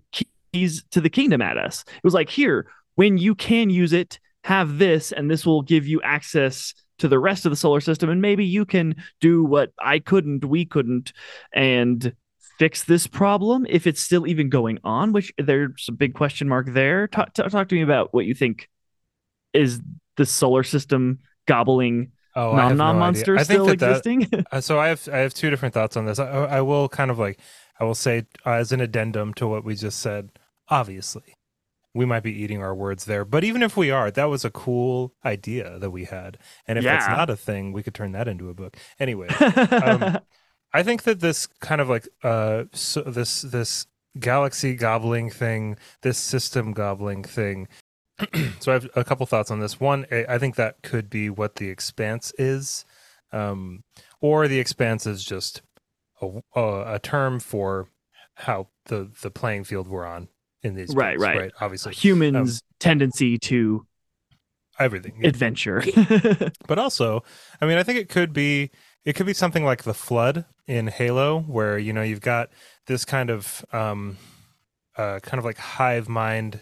keys 0.52 0.84
to 0.92 1.02
the 1.02 1.10
kingdom 1.10 1.42
at 1.42 1.58
us. 1.58 1.84
It 1.88 2.04
was 2.04 2.14
like, 2.14 2.30
here, 2.30 2.68
when 2.96 3.18
you 3.18 3.36
can 3.36 3.70
use 3.70 3.94
it, 3.94 4.20
have 4.44 4.78
this, 4.78 5.12
and 5.12 5.30
this 5.30 5.46
will 5.46 5.62
give 5.62 5.86
you 5.86 6.02
access 6.02 6.74
to 6.98 7.08
the 7.08 7.20
rest 7.20 7.46
of 7.46 7.52
the 7.52 7.56
solar 7.56 7.80
system. 7.80 8.10
And 8.10 8.22
maybe 8.22 8.46
you 8.46 8.66
can 8.66 8.96
do 9.22 9.44
what 9.44 9.72
I 9.80 10.00
couldn't, 10.00 10.46
we 10.46 10.66
couldn't, 10.66 11.14
and 11.54 12.14
fix 12.60 12.84
this 12.84 13.07
problem 13.07 13.66
if 13.70 13.88
it's 13.88 14.01
still 14.01 14.28
even 14.28 14.49
going 14.49 14.78
on, 14.84 15.14
which 15.14 15.34
there's 15.38 15.88
a 15.88 15.93
big 15.93 16.14
question 16.14 16.47
mark 16.47 16.68
there. 16.70 17.07
Talk, 17.07 17.34
talk, 17.34 17.49
talk 17.49 17.70
to 17.70 17.76
me 17.76 17.82
about 17.82 18.14
what 18.14 18.26
you 18.26 18.36
think 18.36 18.70
is 19.53 19.82
the 20.18 20.26
solar 20.26 20.64
system 20.64 21.20
gobbling 21.47 22.12
Oh, 22.36 22.55
nom 22.55 22.78
nom 22.78 22.95
no 22.95 22.99
monster 22.99 23.39
still 23.39 23.66
that 23.68 23.80
that, 23.80 23.91
existing. 23.91 24.45
Uh, 24.51 24.62
so 24.62 24.80
I 24.80 24.88
have 24.89 25.07
I 25.12 25.18
have 25.18 25.34
two 25.34 25.49
different 25.49 25.74
thoughts 25.74 25.97
on 25.97 26.05
this. 26.05 26.20
I, 26.20 26.28
I 26.28 26.62
will 26.62 26.88
kind 26.89 27.10
of 27.12 27.18
like 27.18 27.39
I 27.80 27.84
will 27.84 27.95
say 27.95 28.24
uh, 28.45 28.51
as 28.51 28.72
an 28.72 28.82
addendum 28.82 29.34
to 29.36 29.47
what 29.47 29.64
we 29.64 29.76
just 29.76 29.99
said. 29.99 30.30
Obviously, 30.70 31.34
we 31.95 32.05
might 32.05 32.22
be 32.24 32.32
eating 32.32 32.62
our 32.62 32.76
words 32.76 33.05
there, 33.05 33.26
but 33.26 33.43
even 33.43 33.64
if 33.64 33.76
we 33.76 33.89
are, 33.89 34.12
that 34.12 34.26
was 34.26 34.45
a 34.45 34.51
cool 34.51 35.14
idea 35.26 35.80
that 35.80 35.89
we 35.89 36.05
had. 36.05 36.38
And 36.68 36.78
if 36.78 36.84
Yeah. 36.86 37.07
not 37.10 37.30
a 37.30 37.36
thing, 37.36 37.74
we 37.74 37.82
could 37.84 37.95
turn 37.95 38.12
that 38.12 38.28
into 38.28 38.49
a 38.49 38.53
book. 38.53 38.78
Anyway, 38.99 39.28
um, 39.72 40.20
I 40.74 40.84
think 40.84 41.04
that 41.04 41.20
this 41.20 41.48
kind 41.48 41.82
of 41.82 41.90
like 41.90 42.08
uh 42.24 42.66
so 42.74 43.02
this 43.02 43.42
this 43.42 43.88
galaxy 44.20 44.76
gobbling 44.76 45.30
thing, 45.30 45.78
this 46.02 46.18
system 46.18 46.74
gobbling 46.74 47.24
thing. 47.24 47.68
so 48.60 48.72
I 48.72 48.74
have 48.74 48.90
a 48.96 49.04
couple 49.04 49.26
thoughts 49.26 49.50
on 49.50 49.60
this. 49.60 49.80
One, 49.80 50.06
I 50.12 50.38
think 50.38 50.56
that 50.56 50.82
could 50.84 51.10
be 51.10 51.30
what 51.30 51.56
the 51.56 51.70
expanse 51.70 52.34
is, 52.38 52.86
um, 53.32 53.84
or 54.20 54.48
the 54.48 54.60
expanse 54.60 55.08
is 55.08 55.24
just 55.24 55.62
a, 56.22 56.42
a, 56.56 56.96
a 56.96 57.00
term 57.00 57.40
for 57.40 57.88
how 58.36 58.68
the 58.86 59.10
the 59.22 59.32
playing 59.32 59.64
field 59.64 59.88
we're 59.88 60.06
on 60.06 60.28
in 60.64 60.76
these 60.76 60.94
Right, 60.94 61.18
right. 61.20 61.38
right 61.38 61.52
obviously 61.62 61.94
humans' 61.94 62.62
tendency 62.80 63.38
to 63.40 63.86
everything 64.80 65.26
adventure. 65.26 65.84
but 66.68 66.80
also 66.80 67.22
i 67.60 67.66
mean 67.66 67.78
i 67.78 67.84
think 67.84 68.00
it 68.00 68.08
could 68.08 68.32
be 68.32 68.72
it 69.04 69.14
could 69.14 69.26
be 69.26 69.34
something 69.34 69.66
like 69.66 69.84
the 69.84 69.94
flood 69.94 70.46
in 70.70 70.88
halo 70.88 71.40
where 71.42 71.78
you 71.80 71.92
know 71.92 72.04
you've 72.04 72.22
got 72.22 72.50
this 72.86 73.04
kind 73.04 73.30
of 73.30 73.66
um 73.74 74.18
uh 74.98 75.20
kind 75.20 75.40
of 75.40 75.46
like 75.46 75.58
hive 75.58 76.08
mind 76.08 76.62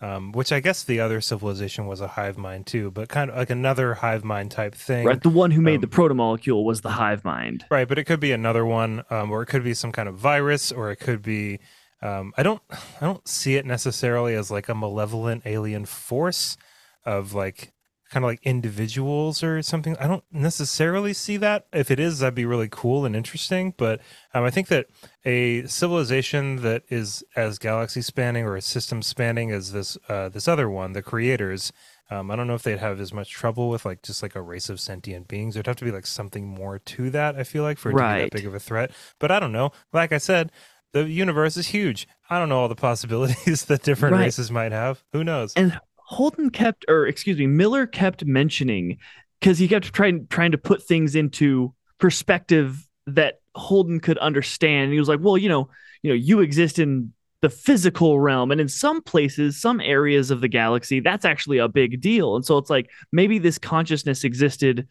um 0.00 0.32
which 0.32 0.50
i 0.50 0.58
guess 0.58 0.82
the 0.82 0.98
other 0.98 1.20
civilization 1.20 1.86
was 1.86 2.00
a 2.00 2.08
hive 2.08 2.36
mind 2.36 2.66
too 2.66 2.90
but 2.90 3.08
kind 3.08 3.30
of 3.30 3.36
like 3.36 3.48
another 3.48 3.94
hive 3.94 4.24
mind 4.24 4.50
type 4.50 4.74
thing 4.74 5.06
right, 5.06 5.22
the 5.22 5.28
one 5.28 5.52
who 5.52 5.60
made 5.60 5.76
Um, 5.76 5.80
the 5.82 5.86
protomolecule 5.86 6.64
was 6.64 6.80
the 6.80 6.90
hive 6.90 7.24
mind. 7.24 7.64
Right, 7.70 7.86
but 7.86 7.98
it 7.98 8.04
could 8.04 8.20
be 8.20 8.32
another 8.32 8.66
one, 8.66 9.04
um, 9.10 9.30
or 9.30 9.42
it 9.42 9.46
could 9.46 9.62
be 9.62 9.74
some 9.74 9.92
kind 9.92 10.08
of 10.08 10.16
virus, 10.16 10.72
or 10.72 10.90
it 10.90 10.96
could 10.96 11.22
be. 11.22 11.60
Um, 12.02 12.32
I 12.36 12.42
don't, 12.42 12.60
I 13.00 13.06
don't 13.06 13.26
see 13.26 13.54
it 13.56 13.64
necessarily 13.64 14.34
as 14.34 14.50
like 14.50 14.68
a 14.68 14.74
malevolent 14.74 15.42
alien 15.46 15.86
force 15.86 16.56
of 17.04 17.32
like 17.32 17.72
kind 18.10 18.24
of 18.24 18.28
like 18.30 18.40
individuals 18.42 19.42
or 19.42 19.62
something. 19.62 19.96
I 19.98 20.06
don't 20.06 20.24
necessarily 20.30 21.12
see 21.12 21.36
that. 21.38 21.66
If 21.72 21.90
it 21.90 21.98
is, 21.98 22.20
that'd 22.20 22.34
be 22.34 22.44
really 22.44 22.68
cool 22.70 23.04
and 23.04 23.16
interesting. 23.16 23.74
But 23.76 24.00
um, 24.34 24.44
I 24.44 24.50
think 24.50 24.68
that 24.68 24.86
a 25.24 25.66
civilization 25.66 26.56
that 26.62 26.82
is 26.88 27.24
as 27.34 27.58
galaxy 27.58 28.02
spanning 28.02 28.44
or 28.44 28.56
a 28.56 28.62
system 28.62 29.02
spanning 29.02 29.50
as 29.50 29.72
this 29.72 29.96
uh, 30.08 30.28
this 30.28 30.46
other 30.48 30.68
one, 30.70 30.92
the 30.92 31.02
creators. 31.02 31.72
Um, 32.08 32.30
I 32.30 32.36
don't 32.36 32.46
know 32.46 32.54
if 32.54 32.62
they'd 32.62 32.78
have 32.78 33.00
as 33.00 33.12
much 33.12 33.30
trouble 33.30 33.68
with 33.68 33.84
like 33.84 34.02
just 34.02 34.22
like 34.22 34.36
a 34.36 34.40
race 34.42 34.68
of 34.68 34.78
sentient 34.78 35.26
beings. 35.26 35.54
There'd 35.54 35.66
have 35.66 35.74
to 35.76 35.84
be 35.84 35.90
like 35.90 36.06
something 36.06 36.46
more 36.46 36.78
to 36.78 37.10
that. 37.10 37.34
I 37.34 37.42
feel 37.42 37.64
like 37.64 37.78
for 37.78 37.90
it 37.90 37.94
to 37.94 37.98
be 37.98 38.02
that 38.02 38.30
big 38.30 38.46
of 38.46 38.54
a 38.54 38.60
threat. 38.60 38.92
But 39.18 39.32
I 39.32 39.40
don't 39.40 39.50
know. 39.50 39.72
Like 39.92 40.12
I 40.12 40.18
said, 40.18 40.52
the 40.92 41.08
universe 41.08 41.56
is 41.56 41.66
huge. 41.68 42.06
I 42.30 42.38
don't 42.38 42.48
know 42.48 42.60
all 42.60 42.68
the 42.68 42.76
possibilities 42.90 43.64
that 43.64 43.82
different 43.82 44.12
Right. 44.14 44.20
races 44.26 44.52
might 44.52 44.70
have. 44.70 45.02
Who 45.12 45.24
knows? 45.24 45.52
And 45.56 45.80
Holden 46.08 46.50
kept, 46.50 46.84
or 46.88 47.06
excuse 47.08 47.36
me, 47.36 47.48
Miller 47.48 47.84
kept 47.84 48.24
mentioning 48.24 48.98
because 49.40 49.58
he 49.58 49.66
kept 49.66 49.92
trying 49.92 50.28
trying 50.28 50.52
to 50.52 50.58
put 50.58 50.82
things 50.84 51.16
into 51.16 51.74
perspective 51.98 52.86
that 53.08 53.40
Holden 53.56 53.98
could 53.98 54.16
understand. 54.18 54.84
And 54.84 54.92
he 54.92 55.00
was 55.00 55.08
like, 55.08 55.18
"Well, 55.20 55.36
you 55.36 55.48
know, 55.48 55.68
you 56.02 56.10
know, 56.10 56.14
you 56.14 56.40
exist 56.40 56.78
in 56.78 57.12
the 57.40 57.50
physical 57.50 58.20
realm, 58.20 58.52
and 58.52 58.60
in 58.60 58.68
some 58.68 59.02
places, 59.02 59.60
some 59.60 59.80
areas 59.80 60.30
of 60.30 60.40
the 60.40 60.48
galaxy, 60.48 61.00
that's 61.00 61.24
actually 61.24 61.58
a 61.58 61.66
big 61.68 62.00
deal." 62.00 62.36
And 62.36 62.44
so 62.44 62.56
it's 62.56 62.70
like 62.70 62.88
maybe 63.10 63.38
this 63.38 63.58
consciousness 63.58 64.22
existed 64.22 64.86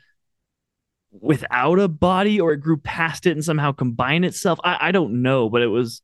without 1.11 1.79
a 1.79 1.87
body, 1.87 2.41
or 2.41 2.51
it 2.51 2.57
grew 2.57 2.75
past 2.75 3.25
it 3.25 3.31
and 3.31 3.45
somehow 3.45 3.71
combined 3.71 4.25
itself. 4.25 4.59
I, 4.65 4.89
I 4.89 4.91
don't 4.91 5.21
know, 5.21 5.49
but 5.49 5.61
it 5.61 5.67
was 5.67 6.01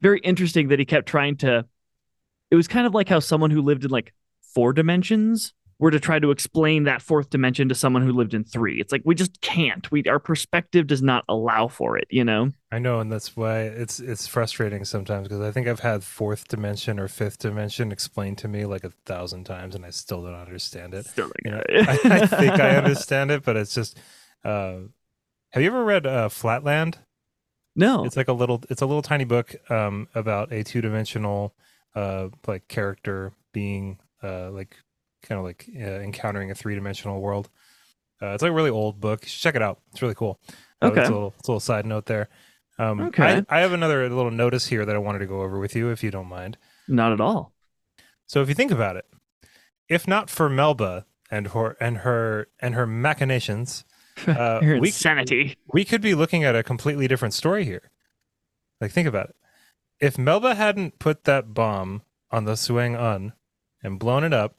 very 0.00 0.20
interesting 0.20 0.68
that 0.68 0.78
he 0.78 0.84
kept 0.84 1.08
trying 1.08 1.36
to. 1.38 1.66
It 2.52 2.54
was 2.54 2.68
kind 2.68 2.86
of 2.86 2.94
like 2.94 3.08
how 3.08 3.18
someone 3.18 3.50
who 3.50 3.62
lived 3.62 3.84
in 3.84 3.90
like 3.90 4.12
four 4.54 4.72
dimensions 4.72 5.52
were 5.78 5.90
to 5.90 5.98
try 5.98 6.20
to 6.20 6.30
explain 6.30 6.84
that 6.84 7.02
fourth 7.02 7.28
dimension 7.28 7.68
to 7.68 7.74
someone 7.74 8.02
who 8.02 8.12
lived 8.12 8.34
in 8.34 8.44
three. 8.44 8.80
It's 8.80 8.92
like 8.92 9.02
we 9.04 9.16
just 9.16 9.40
can't. 9.40 9.90
We 9.90 10.04
our 10.04 10.20
perspective 10.20 10.86
does 10.86 11.02
not 11.02 11.24
allow 11.28 11.66
for 11.66 11.98
it, 11.98 12.06
you 12.08 12.22
know? 12.22 12.52
I 12.70 12.78
know, 12.78 13.00
and 13.00 13.10
that's 13.10 13.36
why 13.36 13.62
it's 13.62 13.98
it's 13.98 14.28
frustrating 14.28 14.84
sometimes 14.84 15.26
because 15.26 15.40
I 15.40 15.50
think 15.50 15.66
I've 15.66 15.80
had 15.80 16.04
fourth 16.04 16.46
dimension 16.46 17.00
or 17.00 17.08
fifth 17.08 17.38
dimension 17.38 17.90
explained 17.90 18.38
to 18.38 18.48
me 18.48 18.64
like 18.64 18.84
a 18.84 18.92
thousand 19.06 19.42
times, 19.42 19.74
and 19.74 19.84
I 19.84 19.90
still 19.90 20.22
don't 20.22 20.34
understand 20.34 20.94
it. 20.94 21.06
Still 21.06 21.32
You 21.44 21.50
know, 21.50 21.62
I, 21.68 21.98
I 22.04 22.26
think 22.26 22.52
I 22.60 22.76
understand 22.76 23.32
it, 23.32 23.42
but 23.42 23.56
it's 23.56 23.74
just. 23.74 23.98
Uh, 24.44 24.82
have 25.50 25.62
you 25.62 25.68
ever 25.68 25.84
read 25.84 26.06
uh, 26.06 26.28
Flatland? 26.28 26.98
No. 27.74 28.04
It's 28.04 28.16
like 28.16 28.28
a 28.28 28.32
little, 28.32 28.62
it's 28.70 28.82
a 28.82 28.86
little 28.86 29.02
tiny 29.02 29.24
book 29.24 29.54
um, 29.70 30.08
about 30.14 30.52
a 30.52 30.62
two 30.62 30.80
dimensional, 30.80 31.54
uh, 31.94 32.28
like 32.46 32.68
character 32.68 33.32
being 33.52 33.98
uh, 34.22 34.50
like 34.50 34.76
kind 35.22 35.38
of 35.38 35.44
like 35.44 35.66
uh, 35.76 36.00
encountering 36.00 36.50
a 36.50 36.54
three 36.54 36.74
dimensional 36.74 37.20
world. 37.20 37.48
Uh, 38.20 38.28
it's 38.34 38.42
like 38.42 38.50
a 38.50 38.54
really 38.54 38.70
old 38.70 39.00
book. 39.00 39.22
You 39.22 39.28
check 39.28 39.54
it 39.56 39.62
out. 39.62 39.80
It's 39.92 40.02
really 40.02 40.14
cool. 40.14 40.38
Uh, 40.80 40.86
Okay. 40.88 41.00
It's 41.00 41.10
a 41.10 41.12
little, 41.12 41.34
it's 41.38 41.48
a 41.48 41.50
little 41.50 41.60
side 41.60 41.86
note 41.86 42.06
there. 42.06 42.28
Um, 42.78 43.00
Okay. 43.00 43.42
I, 43.48 43.58
I 43.58 43.60
have 43.60 43.72
another 43.72 44.08
little 44.08 44.30
notice 44.30 44.66
here 44.66 44.84
that 44.84 44.94
I 44.94 44.98
wanted 44.98 45.18
to 45.20 45.26
go 45.26 45.42
over 45.42 45.58
with 45.58 45.74
you, 45.76 45.90
if 45.90 46.02
you 46.02 46.10
don't 46.10 46.28
mind. 46.28 46.56
not 46.88 47.12
at 47.12 47.20
all. 47.20 47.52
So 48.26 48.40
if 48.42 48.48
you 48.48 48.54
think 48.54 48.70
about 48.70 48.96
it, 48.96 49.04
if 49.88 50.08
not 50.08 50.30
for 50.30 50.48
Melba 50.48 51.04
and 51.30 51.48
her 51.48 51.76
and 51.80 51.98
her 51.98 52.48
and 52.60 52.74
her 52.74 52.86
machinations, 52.86 53.84
uh, 54.26 54.60
we 54.62 54.88
insanity. 54.88 55.56
we 55.72 55.84
could 55.84 56.00
be 56.00 56.14
looking 56.14 56.44
at 56.44 56.54
a 56.56 56.62
completely 56.62 57.06
different 57.08 57.34
story 57.34 57.64
here. 57.64 57.90
Like, 58.80 58.90
think 58.92 59.06
about 59.08 59.30
it. 59.30 59.36
If 60.00 60.16
Melba 60.18 60.54
hadn't 60.54 60.98
put 60.98 61.24
that 61.24 61.54
bomb 61.54 62.02
on 62.30 62.44
the 62.44 62.52
Seung 62.52 62.98
Un 62.98 63.32
and 63.82 63.98
blown 63.98 64.24
it 64.24 64.32
up, 64.32 64.56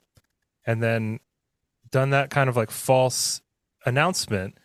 and 0.66 0.82
then 0.82 1.20
done 1.90 2.10
that 2.12 2.30
kind 2.30 2.50
of 2.50 2.58
like 2.58 2.72
false 2.72 3.42
announcement 3.86 4.58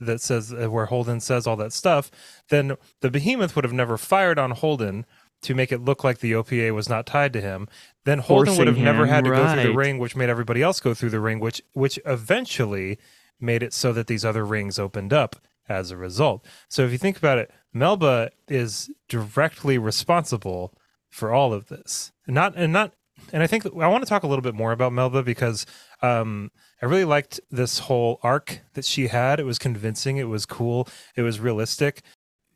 that 0.00 0.20
says 0.20 0.52
uh, 0.52 0.70
where 0.70 0.86
Holden 0.86 1.20
says 1.20 1.46
all 1.46 1.56
that 1.56 1.72
stuff, 1.72 2.10
then 2.48 2.76
the 3.00 3.10
behemoth 3.10 3.54
would 3.54 3.64
have 3.64 3.72
never 3.72 3.96
fired 3.96 4.38
on 4.38 4.50
Holden 4.50 5.06
to 5.42 5.54
make 5.54 5.72
it 5.72 5.84
look 5.84 6.04
like 6.04 6.18
the 6.18 6.32
OPA 6.32 6.74
was 6.74 6.88
not 6.88 7.06
tied 7.06 7.32
to 7.32 7.40
him. 7.40 7.68
Then 8.04 8.18
Holden 8.18 8.56
would 8.56 8.66
have 8.66 8.76
Forcing 8.76 8.84
never 8.84 9.06
had 9.06 9.24
to 9.24 9.30
go 9.30 9.52
through 9.52 9.62
the 9.62 9.76
ring, 9.76 9.98
which 9.98 10.16
made 10.16 10.30
everybody 10.30 10.62
else 10.62 10.80
go 10.80 10.94
through 10.94 11.10
the 11.10 11.20
ring, 11.20 11.40
which 11.40 11.62
which 11.72 11.98
eventually 12.04 12.98
made 13.40 13.62
it 13.62 13.72
so 13.72 13.92
that 13.92 14.06
these 14.06 14.24
other 14.24 14.44
rings 14.44 14.78
opened 14.78 15.12
up 15.12 15.36
as 15.68 15.90
a 15.90 15.96
result. 15.96 16.44
So 16.68 16.84
if 16.84 16.92
you 16.92 16.98
think 16.98 17.16
about 17.16 17.38
it, 17.38 17.50
Melba 17.72 18.30
is 18.48 18.90
directly 19.08 19.78
responsible 19.78 20.74
for 21.10 21.32
all 21.32 21.52
of 21.52 21.68
this. 21.68 22.12
Not 22.26 22.54
and 22.56 22.72
not 22.72 22.94
and 23.32 23.42
I 23.42 23.46
think 23.46 23.66
I 23.66 23.88
want 23.88 24.02
to 24.02 24.08
talk 24.08 24.22
a 24.22 24.26
little 24.26 24.42
bit 24.42 24.54
more 24.54 24.72
about 24.72 24.92
Melba 24.92 25.22
because 25.22 25.66
um, 26.02 26.50
I 26.80 26.86
really 26.86 27.04
liked 27.04 27.40
this 27.50 27.80
whole 27.80 28.18
arc 28.22 28.60
that 28.74 28.84
she 28.84 29.08
had. 29.08 29.38
It 29.40 29.44
was 29.44 29.58
convincing, 29.58 30.16
it 30.16 30.28
was 30.28 30.46
cool, 30.46 30.88
it 31.16 31.22
was 31.22 31.40
realistic. 31.40 32.02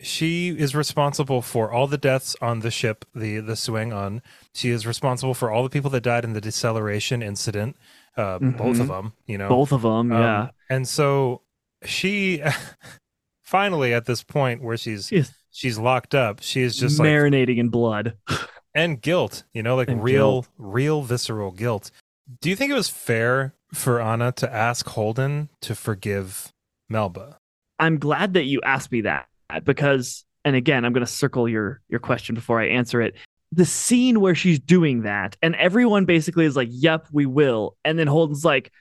She 0.00 0.50
is 0.50 0.74
responsible 0.74 1.40
for 1.40 1.72
all 1.72 1.86
the 1.86 1.96
deaths 1.96 2.36
on 2.42 2.60
the 2.60 2.70
ship, 2.70 3.06
the 3.14 3.38
the 3.38 3.54
Seung 3.54 3.94
Un. 3.94 4.20
She 4.52 4.70
is 4.70 4.86
responsible 4.86 5.32
for 5.32 5.50
all 5.50 5.62
the 5.62 5.70
people 5.70 5.90
that 5.90 6.02
died 6.02 6.24
in 6.24 6.34
the 6.34 6.40
deceleration 6.40 7.22
incident, 7.22 7.76
uh, 8.16 8.38
both 8.38 8.78
of 8.78 8.88
them. 8.88 9.14
You 9.26 9.38
know, 9.38 9.48
Both 9.48 9.72
of 9.72 9.82
them, 9.82 10.12
um, 10.12 10.12
yeah. 10.12 10.48
And 10.68 10.86
so 10.86 11.42
she 11.82 12.42
finally 13.42 13.94
at 13.94 14.04
this 14.04 14.22
point 14.22 14.62
where 14.62 14.76
she's 14.76 15.08
She 15.08 15.24
she's 15.50 15.78
locked 15.78 16.14
up, 16.14 16.42
she 16.42 16.60
is 16.60 16.76
just 16.76 16.98
like 16.98 17.08
marinating 17.08 17.56
in 17.56 17.70
blood. 17.70 18.18
and 18.76 19.00
guilt, 19.02 19.42
you 19.52 19.62
know, 19.62 19.74
like 19.74 19.88
And 19.88 20.02
real 20.02 20.42
guilt. 20.42 20.48
real 20.58 21.02
visceral 21.02 21.50
guilt. 21.50 21.90
Do 22.40 22.50
you 22.50 22.54
think 22.56 22.70
it 22.70 22.74
was 22.74 22.88
fair 22.88 23.54
for 23.72 24.00
Anna 24.00 24.30
to 24.32 24.52
ask 24.52 24.86
Holden 24.86 25.48
to 25.62 25.74
forgive 25.74 26.52
Melba? 26.88 27.38
I'm 27.80 27.98
glad 27.98 28.34
that 28.34 28.44
you 28.44 28.60
asked 28.62 28.92
me 28.92 29.00
that 29.02 29.26
because, 29.64 30.24
and 30.44 30.54
again, 30.54 30.84
I'm 30.84 30.92
going 30.92 31.04
to 31.06 31.10
circle 31.12 31.48
your 31.48 31.80
your 31.88 32.00
question 32.00 32.34
before 32.34 32.60
I 32.60 32.66
answer 32.68 33.00
it. 33.00 33.14
The 33.52 33.64
scene 33.64 34.20
where 34.20 34.34
she's 34.34 34.58
doing 34.58 35.02
that, 35.02 35.36
and 35.40 35.54
everyone 35.56 36.04
basically 36.04 36.44
is 36.46 36.56
like, 36.56 36.68
"Yep, 36.70 37.06
we 37.12 37.26
will," 37.26 37.76
and 37.84 37.98
then 37.98 38.08
Holden's 38.08 38.44
like, 38.44 38.72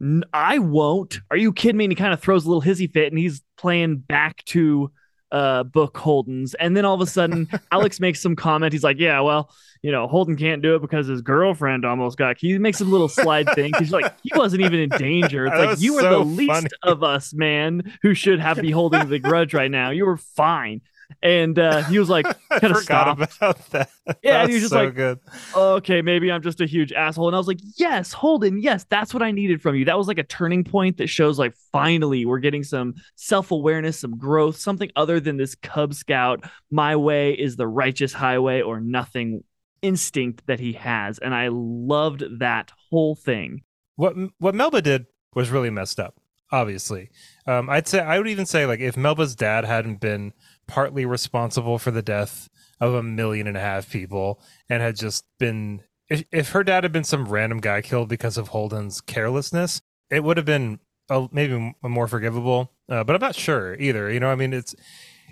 "N- 0.00 0.24
"I 0.32 0.58
won't." 0.58 1.20
Are 1.30 1.36
you 1.36 1.52
kidding 1.52 1.76
me? 1.76 1.84
And 1.84 1.92
he 1.92 1.96
kind 1.96 2.12
of 2.12 2.20
throws 2.20 2.44
a 2.44 2.48
little 2.50 2.62
hissy 2.62 2.90
fit, 2.92 3.12
and 3.12 3.18
he's 3.18 3.40
playing 3.56 3.98
back 3.98 4.44
to 4.46 4.90
uh 5.32 5.62
book 5.64 5.96
Holden's, 5.96 6.54
and 6.54 6.76
then 6.76 6.84
all 6.84 6.94
of 6.94 7.00
a 7.00 7.06
sudden, 7.06 7.48
Alex 7.72 8.00
makes 8.00 8.20
some 8.20 8.36
comment. 8.36 8.72
He's 8.72 8.84
like, 8.84 8.98
"Yeah, 8.98 9.20
well." 9.20 9.50
You 9.82 9.92
know, 9.92 10.06
Holden 10.06 10.36
can't 10.36 10.60
do 10.60 10.74
it 10.74 10.82
because 10.82 11.06
his 11.06 11.22
girlfriend 11.22 11.86
almost 11.86 12.18
got. 12.18 12.36
He 12.38 12.58
makes 12.58 12.82
a 12.82 12.84
little 12.84 13.08
slide 13.08 13.48
thing. 13.54 13.72
He's 13.78 13.90
like, 13.90 14.12
he 14.22 14.30
wasn't 14.36 14.60
even 14.60 14.78
in 14.78 14.90
danger. 14.90 15.46
It's 15.46 15.56
That 15.56 15.68
like 15.70 15.80
you 15.80 15.94
were 15.94 16.02
so 16.02 16.18
the 16.18 16.24
least 16.26 16.74
of 16.82 17.02
us, 17.02 17.32
man, 17.32 17.90
who 18.02 18.12
should 18.12 18.40
have 18.40 18.60
be 18.60 18.70
holding 18.70 19.08
the 19.08 19.18
grudge 19.18 19.54
right 19.54 19.70
now. 19.70 19.88
You 19.88 20.04
were 20.04 20.18
fine. 20.18 20.82
And 21.22 21.58
uh, 21.58 21.82
he 21.84 21.98
was 21.98 22.08
like, 22.08 22.26
I 22.50 22.58
kind 22.60 22.72
of 22.74 22.80
forgot 22.82 23.30
stopped. 23.30 23.36
about 23.38 23.70
that. 23.70 23.90
Yeah, 24.22 24.40
and 24.42 24.48
he 24.48 24.54
was 24.54 24.62
just 24.62 24.72
so 24.72 24.84
like- 24.84 24.94
good. 24.94 25.18
okay, 25.54 26.02
maybe 26.02 26.30
I'm 26.32 26.42
just 26.42 26.60
a 26.60 26.66
huge 26.66 26.92
asshole. 26.92 27.28
And 27.28 27.36
I 27.36 27.38
was 27.38 27.46
like, 27.46 27.60
yes, 27.76 28.12
Holden, 28.12 28.58
yes, 28.60 28.86
that's 28.88 29.12
what 29.12 29.22
I 29.22 29.30
needed 29.30 29.60
from 29.62 29.74
you. 29.76 29.84
That 29.84 29.98
was 29.98 30.08
like 30.08 30.18
a 30.18 30.22
turning 30.24 30.64
point 30.64 30.96
that 30.98 31.08
shows 31.08 31.38
like 31.38 31.54
finally 31.72 32.24
we're 32.26 32.38
getting 32.38 32.64
some 32.64 32.94
self 33.16 33.50
awareness, 33.50 33.98
some 34.00 34.16
growth, 34.16 34.56
something 34.56 34.90
other 34.96 35.20
than 35.20 35.36
this 35.36 35.54
Cub 35.54 35.94
Scout, 35.94 36.44
my 36.70 36.96
way 36.96 37.32
is 37.32 37.56
the 37.56 37.66
righteous 37.68 38.12
highway 38.12 38.60
or 38.62 38.80
nothing 38.80 39.44
instinct 39.82 40.46
that 40.46 40.60
he 40.60 40.74
has. 40.74 41.18
And 41.18 41.34
I 41.34 41.48
loved 41.50 42.22
that 42.40 42.70
whole 42.90 43.14
thing. 43.14 43.62
What 43.96 44.14
what 44.38 44.54
Melba 44.54 44.82
did 44.82 45.06
was 45.34 45.50
really 45.50 45.70
messed 45.70 46.00
up. 46.00 46.14
Obviously, 46.52 47.10
um, 47.46 47.70
I'd 47.70 47.86
say 47.86 48.00
I 48.00 48.18
would 48.18 48.26
even 48.26 48.44
say 48.44 48.66
like 48.66 48.80
if 48.80 48.96
Melba's 48.96 49.36
dad 49.36 49.64
hadn't 49.64 50.00
been 50.00 50.32
partly 50.70 51.04
responsible 51.04 51.78
for 51.78 51.90
the 51.90 52.02
death 52.02 52.48
of 52.80 52.94
a 52.94 53.02
million 53.02 53.46
and 53.46 53.56
a 53.56 53.60
half 53.60 53.90
people 53.90 54.40
and 54.68 54.80
had 54.80 54.96
just 54.96 55.24
been 55.38 55.82
if, 56.08 56.24
if 56.32 56.50
her 56.50 56.64
dad 56.64 56.84
had 56.84 56.92
been 56.92 57.04
some 57.04 57.28
random 57.28 57.58
guy 57.60 57.82
killed 57.82 58.08
because 58.08 58.36
of 58.36 58.48
Holden's 58.48 59.00
carelessness, 59.00 59.82
it 60.10 60.24
would 60.24 60.36
have 60.36 60.46
been 60.46 60.80
a, 61.08 61.28
maybe 61.30 61.74
more 61.82 62.08
forgivable. 62.08 62.72
Uh, 62.88 63.04
but 63.04 63.14
I'm 63.14 63.20
not 63.20 63.36
sure 63.36 63.74
either. 63.74 64.10
You 64.10 64.20
know, 64.20 64.30
I 64.30 64.34
mean, 64.34 64.52
it's 64.52 64.74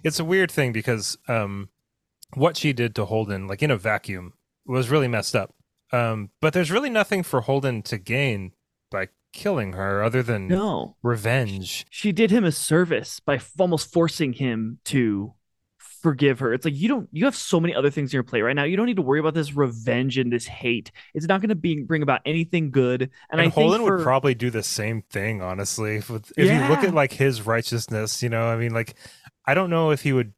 it's 0.05 0.21
a 0.21 0.25
weird 0.25 0.51
thing 0.51 0.73
because 0.73 1.17
um, 1.27 1.69
what 2.35 2.57
she 2.57 2.73
did 2.73 2.95
to 2.95 3.05
Holden, 3.05 3.49
like 3.49 3.63
in 3.63 3.71
a 3.71 3.77
vacuum, 3.77 4.35
was 4.67 4.89
really 4.89 5.09
messed 5.09 5.35
up. 5.35 5.55
Um, 5.93 6.31
but 6.41 6.53
there's 6.53 6.71
really 6.71 6.91
nothing 6.91 7.23
for 7.23 7.41
Holden 7.41 7.83
to 7.83 7.99
gain 7.99 8.53
by 8.91 9.09
killing 9.33 9.73
her 9.75 10.03
other 10.03 10.23
than 10.23 10.49
No, 10.49 10.97
revenge. 11.03 11.87
she 11.91 12.13
did 12.13 12.31
him 12.31 12.45
a 12.45 12.53
service 12.53 13.21
by 13.21 13.37
f- 13.37 13.53
almost 13.59 13.93
forcing 13.93 14.33
him 14.33 14.79
to 14.87 15.35
forgive 15.79 16.39
her. 16.39 16.53
It's 16.55 16.65
like 16.65 16.77
you 16.77 16.89
don't 16.89 17.09
you 17.11 17.25
have 17.25 17.35
so 17.35 17.59
many 17.59 17.75
other 17.75 17.91
things 17.91 18.13
in 18.13 18.17
your 18.17 18.23
plate 18.23 18.43
right 18.43 18.55
now. 18.55 18.63
You 18.65 18.77
don't 18.77 18.87
need 18.87 18.97
to 18.97 19.03
worry 19.03 19.19
about 19.21 19.35
this 19.35 19.55
revenge 19.55 20.17
and 20.17 20.33
this 20.33 20.47
hate. 20.47 20.93
It's 21.15 21.27
not 21.27 21.41
going 21.41 21.49
to 21.49 21.55
be 21.57 21.83
bring 21.83 22.03
about 22.03 22.21
anything 22.25 22.71
good. 22.71 23.03
And, 23.03 23.11
And, 23.33 23.41
I 23.41 23.49
Holden 23.49 23.79
think 23.81 23.89
for, 23.89 23.97
would 23.97 24.05
probably 24.05 24.35
do 24.35 24.51
the 24.51 24.63
same 24.63 25.03
thing, 25.03 25.43
honestly. 25.43 25.97
If, 25.97 26.09
if 26.11 26.37
you 26.37 26.69
look 26.69 26.85
at 26.85 26.95
like 26.95 27.13
his 27.13 27.43
righteousness, 27.43 28.23
you 28.23 28.29
know, 28.29 28.47
I 28.47 28.57
mean, 28.57 28.73
like, 28.73 28.95
I 29.45 29.55
don't 29.55 29.71
know 29.71 29.91
if 29.91 30.03
he 30.03 30.13
would 30.13 30.33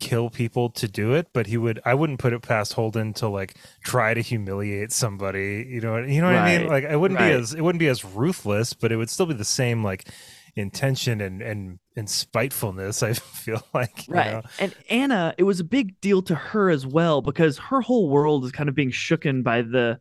kill 0.00 0.30
people 0.30 0.70
to 0.70 0.88
do 0.88 1.14
it, 1.14 1.28
but 1.32 1.46
he 1.46 1.56
would. 1.56 1.80
I 1.84 1.94
wouldn't 1.94 2.18
put 2.18 2.32
it 2.32 2.42
past 2.42 2.74
Holden 2.74 3.12
to 3.14 3.28
like 3.28 3.56
try 3.84 4.14
to 4.14 4.20
humiliate 4.20 4.92
somebody. 4.92 5.66
You 5.68 5.80
know, 5.80 5.98
you 5.98 6.20
know 6.20 6.28
what 6.28 6.36
I 6.36 6.58
mean? 6.58 6.68
Like, 6.68 6.84
I 6.84 6.96
wouldn't 6.96 7.18
right. 7.18 7.30
be 7.30 7.34
as 7.34 7.54
it 7.54 7.62
wouldn't 7.62 7.80
be 7.80 7.88
as 7.88 8.04
ruthless, 8.04 8.72
but 8.72 8.92
it 8.92 8.96
would 8.96 9.10
still 9.10 9.26
be 9.26 9.34
the 9.34 9.44
same 9.44 9.82
like 9.82 10.08
intention 10.56 11.20
and 11.20 11.42
and 11.42 11.78
and 11.96 12.08
spitefulness. 12.08 13.02
I 13.02 13.12
feel 13.14 13.62
like, 13.74 14.08
you 14.08 14.14
right. 14.14 14.32
know? 14.32 14.42
And 14.58 14.74
Anna, 14.90 15.34
it 15.38 15.44
was 15.44 15.60
a 15.60 15.64
big 15.64 16.00
deal 16.00 16.22
to 16.22 16.34
her 16.34 16.70
as 16.70 16.86
well 16.86 17.22
because 17.22 17.58
her 17.58 17.80
whole 17.80 18.08
world 18.08 18.44
is 18.44 18.52
kind 18.52 18.68
of 18.68 18.74
being 18.74 18.90
shooken 18.90 19.42
by 19.42 19.62
the 19.62 20.00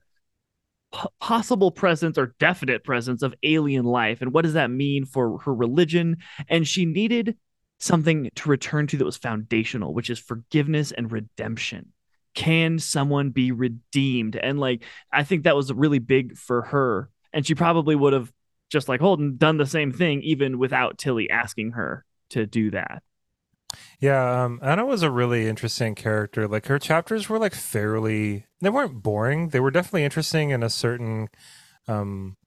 possible 1.20 1.70
presence 1.70 2.18
or 2.18 2.36
definite 2.40 2.84
presence 2.84 3.22
of 3.22 3.34
alien 3.44 3.84
life 3.84 4.22
and 4.22 4.34
what 4.34 4.44
does 4.44 4.54
that 4.54 4.72
mean 4.72 5.04
for 5.04 5.38
her 5.40 5.54
religion 5.54 6.16
and 6.48 6.66
she 6.66 6.86
needed 6.86 7.36
something 7.80 8.30
to 8.36 8.50
return 8.50 8.88
to 8.88 8.98
that 8.98 9.06
was 9.06 9.18
foundational 9.18 9.94
which 9.94 10.10
is 10.10 10.20
forgiveness 10.20 10.92
and 10.92 11.12
redemption 11.12 11.92
can 12.34 12.78
someone 12.80 13.30
be 13.30 13.52
redeemed 13.52 14.36
and 14.36 14.60
like 14.60 14.84
i 15.12 15.24
think 15.24 15.44
that 15.44 15.56
was 15.56 15.72
really 15.74 16.00
big 16.00 16.38
for 16.38 16.64
her 16.64 17.10
and 17.34 17.46
she 17.46 17.56
probably 17.56 17.96
would 17.96 18.14
have 18.14 18.32
just 18.70 18.88
like 18.90 19.00
holden 19.00 19.38
done 19.38 19.58
the 19.58 19.66
same 19.66 19.92
thing 19.92 20.22
even 20.22 20.58
without 20.60 20.98
tilly 20.98 21.30
asking 21.30 21.72
her 21.72 22.06
to 22.30 22.46
do 22.46 22.72
that 22.72 23.02
Yeah, 24.00 24.44
um, 24.44 24.60
Anna 24.62 24.86
was 24.86 25.02
a 25.04 25.12
really 25.12 25.48
interesting 25.48 25.96
character. 25.96 26.48
Like 26.48 26.68
her 26.68 26.80
chapters 26.80 27.30
were 27.30 27.40
like 27.40 27.54
fairly 27.54 28.46
they 28.62 28.70
weren't 28.70 29.02
boring. 29.04 29.50
They 29.50 29.60
were 29.60 29.72
definitely 29.72 30.04
interesting 30.04 30.50
in 30.52 30.64
a 30.64 30.70
certain 30.70 31.30
um 31.88 32.38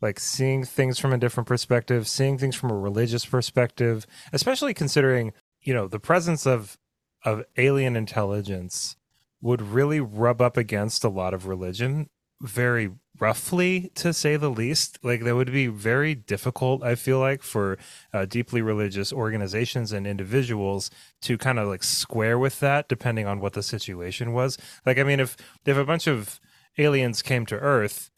like 0.00 0.20
seeing 0.20 0.64
things 0.64 0.98
from 0.98 1.12
a 1.12 1.18
different 1.18 1.46
perspective, 1.46 2.06
seeing 2.06 2.38
things 2.38 2.54
from 2.54 2.70
a 2.70 2.76
religious 2.76 3.24
perspective, 3.24 4.06
especially 4.32 4.74
considering, 4.74 5.32
you 5.62 5.72
know, 5.74 5.88
the 5.88 6.00
presence 6.00 6.46
of 6.46 6.78
of 7.24 7.44
alien 7.56 7.96
intelligence 7.96 8.96
would 9.40 9.60
really 9.60 10.00
rub 10.00 10.40
up 10.40 10.56
against 10.56 11.02
a 11.02 11.08
lot 11.08 11.34
of 11.34 11.46
religion 11.46 12.08
very 12.42 12.90
roughly 13.18 13.90
to 13.94 14.12
say 14.12 14.36
the 14.36 14.50
least. 14.50 14.98
Like 15.02 15.24
that 15.24 15.34
would 15.34 15.50
be 15.50 15.66
very 15.68 16.14
difficult 16.14 16.82
i 16.82 16.94
feel 16.94 17.18
like 17.18 17.42
for 17.42 17.78
uh, 18.12 18.26
deeply 18.26 18.60
religious 18.60 19.12
organizations 19.12 19.92
and 19.92 20.06
individuals 20.06 20.90
to 21.22 21.38
kind 21.38 21.58
of 21.58 21.68
like 21.68 21.82
square 21.82 22.38
with 22.38 22.60
that 22.60 22.88
depending 22.88 23.26
on 23.26 23.40
what 23.40 23.54
the 23.54 23.62
situation 23.62 24.32
was. 24.32 24.58
Like 24.84 24.98
i 24.98 25.02
mean 25.02 25.20
if 25.20 25.36
if 25.64 25.76
a 25.76 25.84
bunch 25.84 26.06
of 26.06 26.38
aliens 26.78 27.22
came 27.22 27.46
to 27.46 27.56
earth 27.56 28.10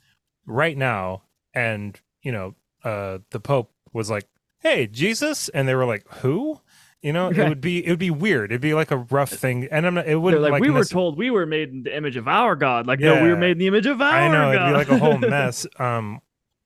right 0.47 0.77
now 0.77 1.23
and 1.59 2.01
you 2.23 2.33
know 2.33 2.55
uh 2.85 3.19
the 3.31 3.41
pope 3.41 3.73
was 3.93 4.11
like 4.11 4.29
hey 4.61 4.87
jesus 4.87 5.49
and 5.51 5.67
they 5.69 5.75
were 5.75 5.87
like 5.87 6.07
who 6.17 6.61
you 7.03 7.13
know 7.13 7.29
it 7.31 7.49
would 7.49 7.61
be 7.61 7.85
it 7.85 7.91
would 7.91 7.99
be 7.99 8.11
weird 8.11 8.51
it'd 8.51 8.61
be 8.61 8.75
like 8.75 8.91
a 8.91 8.97
rough 8.97 9.31
thing 9.31 9.67
and 9.71 9.87
i'm 9.87 9.95
not 9.95 10.07
it 10.07 10.17
wouldn't 10.17 10.43
like, 10.43 10.53
like, 10.53 10.63
we 10.63 10.71
were 10.71 10.85
told 10.85 11.17
we 11.17 11.31
were 11.31 11.47
made 11.47 11.71
in 11.71 11.83
the 11.83 11.97
image 11.97 12.17
of 12.17 12.27
our 12.29 12.57
god 12.57 12.87
like 12.87 13.01
no 13.01 13.23
we 13.23 13.29
were 13.31 13.37
made 13.37 13.53
in 13.53 13.59
the 13.59 13.67
image 13.67 13.87
of 13.87 14.01
our 14.01 14.11
God. 14.11 14.17
I 14.17 14.29
know 14.29 14.53
god 14.53 14.55
it'd 14.55 14.89
be 14.89 14.93
like 14.93 15.01
a 15.01 15.05
whole 15.05 15.19
mess. 15.31 15.67
Um, 15.79 16.21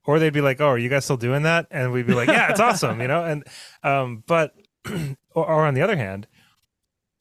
or 0.05 0.19
they'd 0.19 0.33
be 0.33 0.41
like, 0.41 0.61
"Oh, 0.61 0.67
are 0.67 0.79
you 0.79 0.89
guys 0.89 1.05
still 1.05 1.17
doing 1.17 1.43
that?" 1.45 1.67
And 1.71 1.93
we'd 1.93 2.07
be 2.07 2.15
like, 2.15 2.29
"Yeah, 2.29 2.51
it's 2.51 2.61
awesome," 2.61 3.01
you 3.01 3.09
know. 3.09 3.25
And 3.25 3.45
um, 3.83 4.25
but 4.27 4.55
or, 5.31 5.47
or 5.47 5.67
on 5.67 5.75
the 5.75 5.83
other 5.83 5.97
hand, 5.97 6.27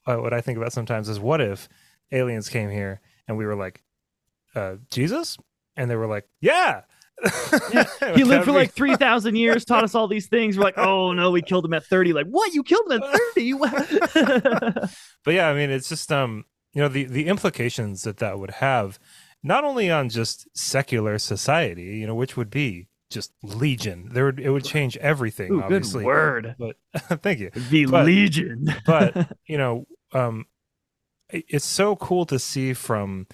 uh, 0.07 0.15
what 0.17 0.34
I 0.34 0.41
think 0.41 0.57
about 0.57 0.74
sometimes 0.74 1.07
is, 1.07 1.19
what 1.19 1.41
if 1.41 1.69
aliens 2.11 2.49
came 2.49 2.69
here 2.69 3.01
and 3.28 3.38
we 3.38 3.45
were 3.45 3.55
like, 3.55 3.84
uh, 4.55 4.76
"Jesus," 4.89 5.38
and 5.76 5.89
they 5.91 5.95
were 5.95 6.07
like, 6.07 6.28
"Yeah." 6.39 6.82
he 8.15 8.24
lived 8.24 8.45
for 8.45 8.51
like 8.51 8.72
3000 8.74 9.36
years 9.36 9.65
taught 9.65 9.84
us 9.84 9.95
all 9.95 10.07
these 10.07 10.28
things. 10.28 10.57
We're 10.57 10.63
like 10.63 10.78
oh 10.78 11.13
no 11.13 11.32
we 11.32 11.41
killed 11.41 11.65
him 11.65 11.74
at 11.74 11.86
30 11.86 12.13
like 12.13 12.28
what? 12.28 12.53
You 12.53 12.63
killed 12.63 12.91
him 12.91 13.03
at 13.03 13.19
30 13.36 13.53
but 15.24 15.34
yeah, 15.34 15.47
I 15.49 15.53
mean, 15.53 15.69
it's 15.69 15.89
just 15.89 16.11
um, 16.11 16.45
you 16.74 16.82
know, 16.82 16.88
the 16.88 17.05
the 17.05 17.28
implications 17.28 18.03
that 18.03 18.17
that 18.17 18.39
would 18.39 18.51
have, 18.51 18.99
not 19.43 19.63
only 19.63 19.91
on 19.91 20.09
just 20.09 20.47
secular 20.57 21.19
society, 21.19 21.97
you 21.97 22.07
know, 22.07 22.15
which 22.15 22.38
would 22.38 22.49
be 22.49 22.88
just 23.09 23.34
legion. 23.43 24.09
There 24.11 24.26
would 24.26 24.39
it 24.39 24.49
would 24.49 24.63
change 24.63 24.97
everything, 24.97 25.51
Ooh, 25.51 25.57
good 25.57 25.63
obviously. 25.84 26.05
word. 26.05 26.55
But 26.57 26.78
thank 27.22 27.39
you. 27.39 27.51
the 27.69 27.86
But- 27.86 28.05
legion. 28.05 28.74
But 28.86 29.38
you 29.45 29.57
know, 29.57 29.86
um, 30.13 30.45
it's 31.30 31.65
so 31.65 31.95
cool 31.95 32.26
to 32.26 32.39
see 32.39 32.74
from 32.74 33.28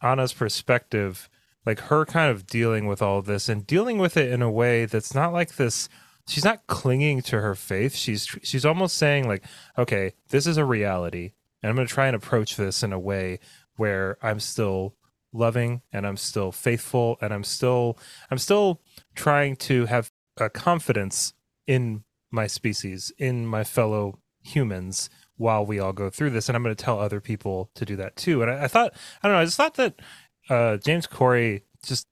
Anna's 0.00 0.32
perspective, 0.32 1.28
like 1.64 1.80
her 1.80 2.04
kind 2.04 2.30
of 2.30 2.46
dealing 2.46 2.86
with 2.86 3.02
all 3.02 3.22
this 3.22 3.48
and 3.48 3.66
dealing 3.66 3.98
with 3.98 4.16
it 4.16 4.32
in 4.32 4.42
a 4.42 4.50
way 4.50 4.84
that's 4.84 5.14
not 5.14 5.32
like 5.32 5.56
this. 5.56 5.88
She's 6.26 6.44
not 6.44 6.66
clinging 6.66 7.22
to 7.22 7.40
her 7.40 7.54
faith. 7.54 7.94
She's 7.94 8.26
she's 8.42 8.64
almost 8.64 8.96
saying 8.96 9.26
like, 9.26 9.44
okay, 9.76 10.12
this 10.28 10.46
is 10.46 10.56
a 10.56 10.64
reality, 10.64 11.32
and 11.62 11.70
I'm 11.70 11.76
going 11.76 11.86
to 11.86 11.92
try 11.92 12.06
and 12.06 12.16
approach 12.16 12.56
this 12.56 12.82
in 12.82 12.92
a 12.92 12.98
way 12.98 13.40
where 13.76 14.18
I'm 14.22 14.40
still 14.40 14.94
loving 15.32 15.82
and 15.92 16.06
I'm 16.06 16.16
still 16.16 16.52
faithful 16.52 17.16
and 17.20 17.32
I'm 17.32 17.44
still 17.44 17.98
I'm 18.30 18.38
still 18.38 18.80
trying 19.14 19.56
to 19.56 19.86
have 19.86 20.10
a 20.36 20.50
confidence 20.50 21.34
in 21.66 22.04
my 22.30 22.46
species, 22.46 23.12
in 23.18 23.46
my 23.46 23.64
fellow 23.64 24.18
humans 24.42 25.10
while 25.36 25.64
we 25.64 25.78
all 25.78 25.92
go 25.92 26.10
through 26.10 26.30
this. 26.30 26.48
And 26.48 26.56
I'm 26.56 26.62
going 26.62 26.74
to 26.74 26.84
tell 26.84 26.98
other 26.98 27.20
people 27.20 27.70
to 27.74 27.84
do 27.84 27.96
that 27.96 28.16
too. 28.16 28.42
And 28.42 28.50
I, 28.50 28.64
I 28.64 28.68
thought, 28.68 28.94
I 29.22 29.28
don't 29.28 29.36
know, 29.36 29.42
I 29.42 29.44
just 29.44 29.56
thought 29.56 29.74
that 29.74 30.00
uh, 30.48 30.76
James 30.78 31.06
Corey 31.06 31.64
just 31.84 32.06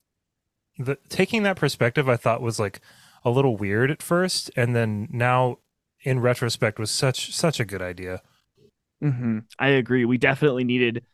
the, 0.79 0.99
taking 1.09 1.43
that 1.43 1.57
perspective, 1.57 2.09
I 2.09 2.17
thought 2.17 2.41
was 2.41 2.59
like 2.59 2.81
a 3.25 3.31
little 3.31 3.57
weird 3.57 3.91
at 3.91 4.03
first. 4.03 4.51
And 4.57 4.75
then 4.75 5.09
now 5.11 5.59
in 6.03 6.21
retrospect 6.21 6.79
was 6.79 6.91
such, 6.91 7.35
such 7.35 7.61
a 7.61 7.65
good 7.65 7.83
idea. 7.83 8.23
Mm-hmm. 9.03 9.41
I 9.59 9.69
agree. 9.69 10.05
We 10.05 10.19
definitely 10.19 10.65
needed 10.65 11.05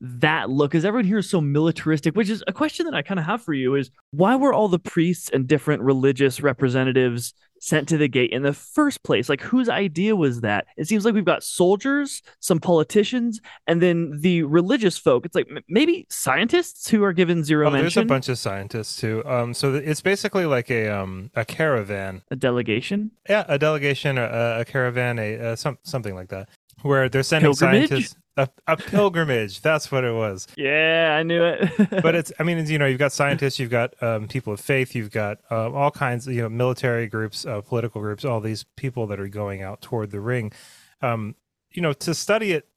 that 0.00 0.50
look 0.50 0.72
because 0.72 0.84
everyone 0.84 1.06
here 1.06 1.18
is 1.18 1.30
so 1.30 1.40
militaristic, 1.40 2.14
which 2.16 2.28
is 2.28 2.42
a 2.46 2.52
question 2.52 2.86
that 2.86 2.94
I 2.94 3.02
kind 3.02 3.18
of 3.18 3.26
have 3.26 3.42
for 3.42 3.54
you 3.54 3.74
is 3.74 3.90
why 4.10 4.36
were 4.36 4.52
all 4.52 4.68
the 4.68 4.78
priests 4.78 5.30
and 5.30 5.46
different 5.46 5.82
religious 5.82 6.40
representatives 6.40 7.34
sent 7.64 7.88
to 7.88 7.96
the 7.96 8.08
gate 8.08 8.30
in 8.30 8.42
the 8.42 8.52
first 8.52 9.02
place? 9.02 9.28
Like, 9.28 9.40
whose 9.40 9.68
idea 9.68 10.14
was 10.14 10.42
that? 10.42 10.66
It 10.76 10.86
seems 10.86 11.04
like 11.04 11.14
we've 11.14 11.24
got 11.24 11.42
soldiers, 11.42 12.22
some 12.40 12.60
politicians, 12.60 13.40
and 13.66 13.80
then 13.80 14.20
the 14.20 14.42
religious 14.42 14.98
folk. 14.98 15.24
It's 15.24 15.34
like 15.34 15.48
m- 15.50 15.62
maybe 15.68 16.06
scientists 16.10 16.88
who 16.88 17.02
are 17.04 17.12
given 17.12 17.42
zero 17.44 17.68
Oh, 17.68 17.70
there's 17.70 17.96
a 17.96 18.04
bunch 18.04 18.28
of 18.28 18.38
scientists 18.38 18.96
too. 19.00 19.22
Um, 19.26 19.54
so 19.54 19.72
th- 19.72 19.84
it's 19.88 20.00
basically 20.00 20.46
like 20.46 20.70
a 20.70 20.88
um 20.88 21.30
a 21.34 21.44
caravan 21.44 22.22
a 22.30 22.36
delegation. 22.36 23.10
Yeah, 23.28 23.44
a 23.48 23.58
delegation, 23.58 24.18
a, 24.18 24.58
a 24.60 24.64
caravan, 24.64 25.18
a, 25.18 25.38
uh 25.38 25.56
some 25.56 25.78
something 25.82 26.14
like 26.14 26.28
that, 26.28 26.48
where 26.82 27.08
they're 27.08 27.22
sending 27.22 27.52
Pilgrimage? 27.52 27.88
scientists. 27.88 28.16
A, 28.36 28.48
a 28.66 28.76
pilgrimage. 28.76 29.60
That's 29.60 29.92
what 29.92 30.02
it 30.04 30.12
was. 30.12 30.48
Yeah, 30.56 31.16
I 31.18 31.22
knew 31.22 31.44
it. 31.44 31.70
But 32.02 32.14
it's. 32.14 32.32
I 32.38 32.42
mean, 32.42 32.58
it's, 32.58 32.70
you 32.70 32.78
know, 32.78 32.86
you've 32.86 32.98
got 32.98 33.12
scientists, 33.12 33.58
you've 33.58 33.70
got 33.70 34.00
um, 34.02 34.26
people 34.26 34.52
of 34.52 34.60
faith, 34.60 34.94
you've 34.94 35.12
got 35.12 35.38
um, 35.50 35.74
all 35.74 35.90
kinds. 35.90 36.26
Of, 36.26 36.34
you 36.34 36.42
know, 36.42 36.48
military 36.48 37.06
groups, 37.06 37.46
uh, 37.46 37.60
political 37.60 38.00
groups, 38.00 38.24
all 38.24 38.40
these 38.40 38.64
people 38.76 39.06
that 39.06 39.20
are 39.20 39.28
going 39.28 39.62
out 39.62 39.80
toward 39.80 40.10
the 40.10 40.20
ring. 40.20 40.52
Um, 41.00 41.36
you 41.74 41.82
know 41.82 41.92
to 41.92 42.14
study 42.14 42.52
it 42.52 42.68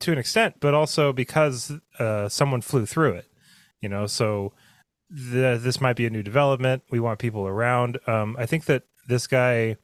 to 0.00 0.12
an 0.12 0.18
extent, 0.18 0.56
but 0.60 0.74
also 0.74 1.12
because 1.12 1.72
uh, 1.98 2.28
someone 2.28 2.60
flew 2.60 2.84
through 2.84 3.12
it. 3.12 3.30
You 3.80 3.88
know, 3.88 4.06
so 4.06 4.52
the, 5.08 5.58
this 5.62 5.80
might 5.80 5.96
be 5.96 6.04
a 6.04 6.10
new 6.10 6.22
development. 6.22 6.82
We 6.90 7.00
want 7.00 7.18
people 7.18 7.46
around. 7.46 7.98
Um, 8.06 8.36
I 8.38 8.44
think 8.44 8.66
that 8.66 8.82
this 9.08 9.26
guy 9.26 9.76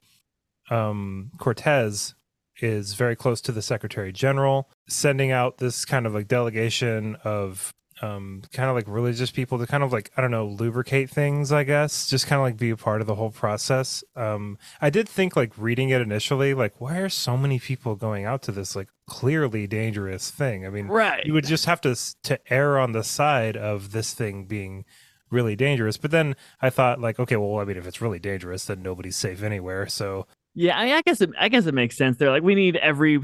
um, 0.70 1.30
Cortez 1.38 2.14
is 2.62 2.94
very 2.94 3.16
close 3.16 3.40
to 3.42 3.52
the 3.52 3.62
Secretary 3.62 4.12
General, 4.12 4.68
sending 4.88 5.30
out 5.30 5.58
this 5.58 5.84
kind 5.84 6.06
of 6.06 6.14
like 6.14 6.28
delegation 6.28 7.16
of 7.24 7.72
um, 8.02 8.42
kind 8.52 8.68
of 8.68 8.74
like 8.74 8.86
religious 8.88 9.30
people 9.30 9.58
to 9.58 9.66
kind 9.66 9.82
of 9.82 9.92
like 9.92 10.10
I 10.16 10.20
don't 10.20 10.30
know 10.30 10.46
lubricate 10.46 11.08
things, 11.08 11.52
I 11.52 11.64
guess, 11.64 12.08
just 12.08 12.26
kind 12.26 12.40
of 12.40 12.44
like 12.44 12.56
be 12.56 12.70
a 12.70 12.76
part 12.76 13.00
of 13.00 13.06
the 13.06 13.14
whole 13.14 13.30
process. 13.30 14.02
Um, 14.16 14.58
I 14.80 14.90
did 14.90 15.08
think 15.08 15.36
like 15.36 15.56
reading 15.56 15.90
it 15.90 16.00
initially, 16.00 16.52
like 16.52 16.80
why 16.80 16.98
are 16.98 17.08
so 17.08 17.36
many 17.36 17.58
people 17.58 17.94
going 17.94 18.24
out 18.24 18.42
to 18.42 18.52
this 18.52 18.74
like 18.74 18.88
clearly 19.06 19.66
dangerous 19.66 20.30
thing? 20.30 20.66
I 20.66 20.70
mean, 20.70 20.88
right? 20.88 21.24
You 21.24 21.32
would 21.34 21.46
just 21.46 21.66
have 21.66 21.80
to 21.82 21.96
to 22.24 22.52
err 22.52 22.78
on 22.78 22.92
the 22.92 23.04
side 23.04 23.56
of 23.56 23.92
this 23.92 24.14
thing 24.14 24.46
being 24.46 24.84
really 25.30 25.56
dangerous. 25.56 25.96
But 25.96 26.10
then 26.10 26.36
I 26.60 26.70
thought 26.70 27.00
like, 27.00 27.18
okay, 27.18 27.36
well, 27.36 27.60
I 27.60 27.64
mean, 27.64 27.76
if 27.76 27.86
it's 27.86 28.00
really 28.00 28.18
dangerous, 28.18 28.66
then 28.66 28.82
nobody's 28.82 29.16
safe 29.16 29.42
anywhere. 29.42 29.86
So 29.86 30.26
yeah, 30.54 30.78
I, 30.78 30.96
I 30.96 31.02
guess 31.02 31.20
it, 31.20 31.30
I 31.38 31.48
guess 31.48 31.66
it 31.66 31.74
makes 31.74 31.96
sense. 31.96 32.16
They're 32.16 32.30
like, 32.30 32.42
we 32.42 32.54
need 32.54 32.76
every 32.76 33.20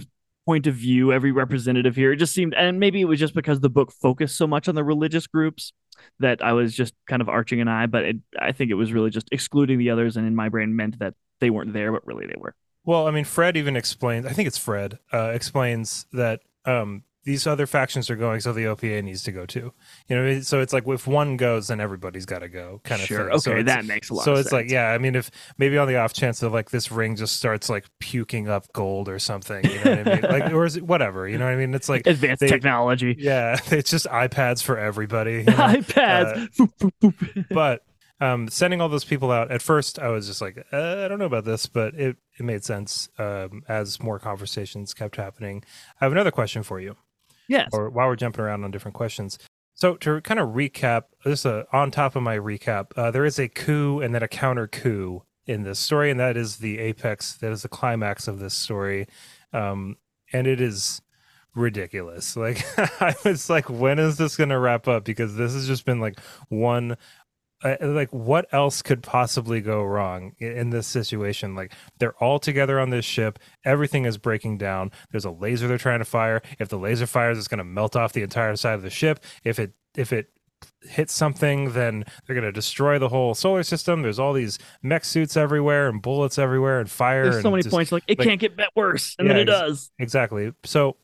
point 0.46 0.66
of 0.66 0.74
view, 0.74 1.12
every 1.12 1.30
representative 1.30 1.94
here. 1.94 2.12
It 2.12 2.16
just 2.16 2.32
seemed, 2.32 2.54
and 2.54 2.80
maybe 2.80 3.00
it 3.00 3.04
was 3.04 3.18
just 3.20 3.34
because 3.34 3.60
the 3.60 3.68
book 3.68 3.92
focused 3.92 4.36
so 4.36 4.46
much 4.46 4.68
on 4.68 4.74
the 4.74 4.84
religious 4.84 5.26
groups 5.26 5.72
that 6.20 6.42
I 6.42 6.52
was 6.52 6.74
just 6.74 6.94
kind 7.06 7.20
of 7.20 7.28
arching 7.28 7.60
an 7.60 7.68
eye. 7.68 7.86
But 7.86 8.04
it, 8.04 8.16
I 8.38 8.52
think 8.52 8.70
it 8.70 8.74
was 8.74 8.92
really 8.92 9.10
just 9.10 9.28
excluding 9.30 9.78
the 9.78 9.90
others, 9.90 10.16
and 10.16 10.26
in 10.26 10.34
my 10.34 10.48
brain 10.48 10.74
meant 10.74 10.98
that 11.00 11.14
they 11.40 11.50
weren't 11.50 11.72
there, 11.72 11.92
but 11.92 12.06
really 12.06 12.26
they 12.26 12.36
were. 12.38 12.54
Well, 12.84 13.06
I 13.06 13.10
mean, 13.10 13.24
Fred 13.24 13.56
even 13.56 13.76
explains. 13.76 14.24
I 14.24 14.30
think 14.30 14.46
it's 14.46 14.56
Fred 14.56 14.98
uh, 15.12 15.32
explains 15.34 16.06
that 16.12 16.40
um, 16.64 17.02
these 17.28 17.46
other 17.46 17.66
factions 17.66 18.08
are 18.08 18.16
going, 18.16 18.40
so 18.40 18.54
the 18.54 18.64
OPA 18.64 19.04
needs 19.04 19.22
to 19.24 19.32
go 19.32 19.44
too. 19.44 19.74
You 20.08 20.16
know, 20.16 20.40
so 20.40 20.62
it's 20.62 20.72
like 20.72 20.88
if 20.88 21.06
one 21.06 21.36
goes, 21.36 21.68
then 21.68 21.78
everybody's 21.78 22.24
got 22.24 22.38
to 22.38 22.48
go, 22.48 22.80
kind 22.84 23.02
of 23.02 23.06
sure. 23.06 23.18
thing. 23.18 23.52
Okay, 23.52 23.60
so 23.60 23.62
that 23.64 23.84
makes 23.84 24.08
a 24.08 24.14
lot. 24.14 24.24
So 24.24 24.32
it's 24.32 24.44
sense. 24.44 24.52
like, 24.52 24.70
yeah, 24.70 24.86
I 24.86 24.96
mean, 24.96 25.14
if 25.14 25.30
maybe 25.58 25.76
on 25.76 25.88
the 25.88 25.96
off 25.96 26.14
chance 26.14 26.40
that 26.40 26.48
like 26.48 26.70
this 26.70 26.90
ring 26.90 27.16
just 27.16 27.36
starts 27.36 27.68
like 27.68 27.84
puking 27.98 28.48
up 28.48 28.72
gold 28.72 29.10
or 29.10 29.18
something, 29.18 29.62
you 29.62 29.84
know 29.84 29.96
what 29.96 30.08
I 30.08 30.14
mean? 30.14 30.18
Like, 30.28 30.52
or 30.52 30.64
is 30.64 30.76
it 30.76 30.84
whatever? 30.84 31.28
You 31.28 31.36
know 31.36 31.44
what 31.44 31.52
I 31.52 31.56
mean? 31.56 31.74
It's 31.74 31.88
like 31.88 32.06
advanced 32.06 32.40
they, 32.40 32.48
technology. 32.48 33.14
Yeah, 33.18 33.58
it's 33.66 33.90
just 33.90 34.06
iPads 34.06 34.62
for 34.62 34.78
everybody. 34.78 35.32
You 35.32 35.44
know? 35.44 35.52
iPads, 35.56 36.90
uh, 37.04 37.10
but 37.50 37.82
um, 38.20 38.48
sending 38.48 38.80
all 38.80 38.88
those 38.88 39.04
people 39.04 39.30
out 39.30 39.52
at 39.52 39.62
first 39.62 40.00
i 40.00 40.08
was 40.08 40.26
just 40.26 40.40
like 40.40 40.58
uh, 40.72 41.02
i 41.04 41.06
don't 41.06 41.20
know 41.20 41.24
about 41.24 41.44
this 41.44 41.66
but 41.66 41.94
it, 41.94 42.16
it 42.36 42.42
made 42.42 42.64
sense 42.64 43.08
um, 43.18 43.62
as 43.68 44.02
more 44.02 44.18
conversations 44.18 44.92
kept 44.92 45.14
happening 45.14 45.62
i 46.00 46.04
have 46.04 46.10
another 46.10 46.32
question 46.32 46.64
for 46.64 46.80
you 46.80 46.96
Yes. 47.48 47.70
Or 47.72 47.90
while 47.90 48.06
we're 48.06 48.16
jumping 48.16 48.44
around 48.44 48.64
on 48.64 48.70
different 48.70 48.94
questions. 48.94 49.38
So 49.74 49.96
to 49.96 50.20
kind 50.20 50.40
of 50.40 50.50
recap, 50.50 51.04
this 51.24 51.46
uh, 51.46 51.64
on 51.72 51.90
top 51.90 52.16
of 52.16 52.22
my 52.22 52.36
recap, 52.36 52.92
uh, 52.96 53.10
there 53.10 53.24
is 53.24 53.38
a 53.38 53.48
coup 53.48 54.00
and 54.00 54.14
then 54.14 54.22
a 54.22 54.28
counter 54.28 54.66
coup 54.66 55.22
in 55.46 55.62
this 55.62 55.78
story, 55.78 56.10
and 56.10 56.20
that 56.20 56.36
is 56.36 56.58
the 56.58 56.78
apex, 56.78 57.34
that 57.34 57.50
is 57.52 57.62
the 57.62 57.68
climax 57.68 58.28
of 58.28 58.38
this 58.38 58.54
story, 58.54 59.06
um, 59.52 59.96
and 60.32 60.46
it 60.46 60.60
is 60.60 61.00
ridiculous. 61.54 62.36
Like 62.36 62.64
I 63.00 63.14
was 63.24 63.48
like, 63.48 63.70
when 63.70 63.98
is 63.98 64.18
this 64.18 64.36
going 64.36 64.50
to 64.50 64.58
wrap 64.58 64.88
up? 64.88 65.04
Because 65.04 65.36
this 65.36 65.54
has 65.54 65.66
just 65.66 65.84
been 65.84 66.00
like 66.00 66.18
one 66.48 66.96
uh, 67.64 67.76
like 67.80 68.10
what 68.10 68.46
else 68.52 68.82
could 68.82 69.02
possibly 69.02 69.60
go 69.60 69.82
wrong 69.82 70.32
in 70.38 70.70
this 70.70 70.86
situation? 70.86 71.54
Like 71.54 71.72
they're 71.98 72.16
all 72.22 72.38
together 72.38 72.78
on 72.78 72.90
this 72.90 73.04
ship. 73.04 73.38
Everything 73.64 74.04
is 74.04 74.16
breaking 74.16 74.58
down. 74.58 74.92
There's 75.10 75.24
a 75.24 75.30
laser 75.30 75.66
they're 75.66 75.78
trying 75.78 75.98
to 75.98 76.04
fire. 76.04 76.40
If 76.58 76.68
the 76.68 76.78
laser 76.78 77.06
fires 77.06 77.38
it's 77.38 77.48
going 77.48 77.58
to 77.58 77.64
melt 77.64 77.96
off 77.96 78.12
the 78.12 78.22
entire 78.22 78.54
side 78.56 78.74
of 78.74 78.82
the 78.82 78.90
ship. 78.90 79.24
If 79.44 79.58
it 79.58 79.72
if 79.96 80.12
it 80.12 80.30
hits 80.82 81.12
something 81.12 81.72
then 81.72 82.04
they're 82.26 82.34
going 82.34 82.44
to 82.44 82.52
destroy 82.52 82.98
the 82.98 83.08
whole 83.08 83.34
solar 83.34 83.62
system. 83.62 84.02
There's 84.02 84.18
all 84.18 84.32
these 84.32 84.58
mech 84.82 85.04
suits 85.04 85.36
everywhere 85.36 85.88
and 85.88 86.00
bullets 86.00 86.38
everywhere 86.38 86.80
and 86.80 86.90
fire 86.90 87.30
there's 87.30 87.42
so 87.42 87.50
many 87.50 87.62
just, 87.62 87.72
points 87.72 87.90
like 87.90 88.04
it 88.06 88.18
like, 88.18 88.28
can't 88.28 88.40
get 88.40 88.52
worse 88.76 89.16
and 89.18 89.26
yeah, 89.26 89.34
then 89.34 89.42
it 89.42 89.46
does. 89.46 89.90
exactly. 89.98 90.52
So 90.64 90.96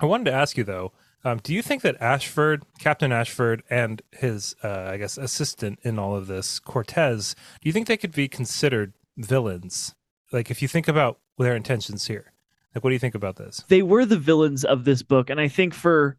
i 0.00 0.06
wanted 0.06 0.24
to 0.24 0.32
ask 0.32 0.56
you 0.56 0.64
though 0.64 0.92
um, 1.24 1.38
do 1.42 1.54
you 1.54 1.62
think 1.62 1.82
that 1.82 2.00
Ashford, 2.00 2.64
Captain 2.78 3.12
Ashford, 3.12 3.62
and 3.70 4.02
his, 4.12 4.56
uh, 4.62 4.88
I 4.90 4.96
guess, 4.96 5.16
assistant 5.16 5.78
in 5.82 5.98
all 5.98 6.16
of 6.16 6.26
this, 6.26 6.58
Cortez, 6.58 7.34
do 7.60 7.68
you 7.68 7.72
think 7.72 7.86
they 7.86 7.96
could 7.96 8.12
be 8.12 8.28
considered 8.28 8.92
villains? 9.16 9.94
Like, 10.32 10.50
if 10.50 10.62
you 10.62 10.68
think 10.68 10.88
about 10.88 11.18
their 11.38 11.54
intentions 11.54 12.06
here, 12.06 12.32
like, 12.74 12.82
what 12.82 12.90
do 12.90 12.94
you 12.94 13.00
think 13.00 13.14
about 13.14 13.36
this? 13.36 13.64
They 13.68 13.82
were 13.82 14.04
the 14.04 14.18
villains 14.18 14.64
of 14.64 14.84
this 14.84 15.02
book, 15.02 15.30
and 15.30 15.40
I 15.40 15.48
think 15.48 15.74
for 15.74 16.16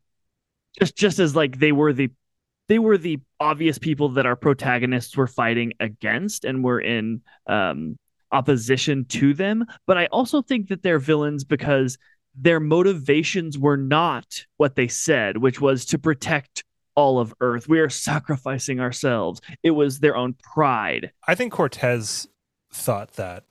just 0.79 0.95
just 0.95 1.19
as 1.19 1.35
like 1.35 1.59
they 1.59 1.71
were 1.71 1.93
the 1.93 2.09
they 2.69 2.79
were 2.79 2.97
the 2.97 3.19
obvious 3.39 3.77
people 3.77 4.09
that 4.09 4.25
our 4.25 4.35
protagonists 4.35 5.17
were 5.17 5.27
fighting 5.27 5.73
against 5.79 6.45
and 6.45 6.63
were 6.63 6.79
in 6.79 7.21
um, 7.47 7.97
opposition 8.31 9.05
to 9.05 9.33
them. 9.33 9.65
But 9.85 9.97
I 9.97 10.05
also 10.07 10.41
think 10.41 10.69
that 10.69 10.81
they're 10.81 10.99
villains 10.99 11.43
because 11.43 11.97
their 12.35 12.59
motivations 12.59 13.57
were 13.57 13.77
not 13.77 14.45
what 14.57 14.75
they 14.75 14.87
said, 14.87 15.37
which 15.37 15.61
was 15.61 15.85
to 15.85 15.99
protect 15.99 16.63
all 16.95 17.19
of 17.19 17.33
Earth. 17.41 17.67
We 17.67 17.79
are 17.79 17.89
sacrificing 17.89 18.79
ourselves. 18.79 19.41
It 19.63 19.71
was 19.71 19.99
their 19.99 20.15
own 20.15 20.35
pride. 20.41 21.11
I 21.27 21.35
think 21.35 21.53
Cortez 21.53 22.27
thought 22.71 23.13
that. 23.13 23.45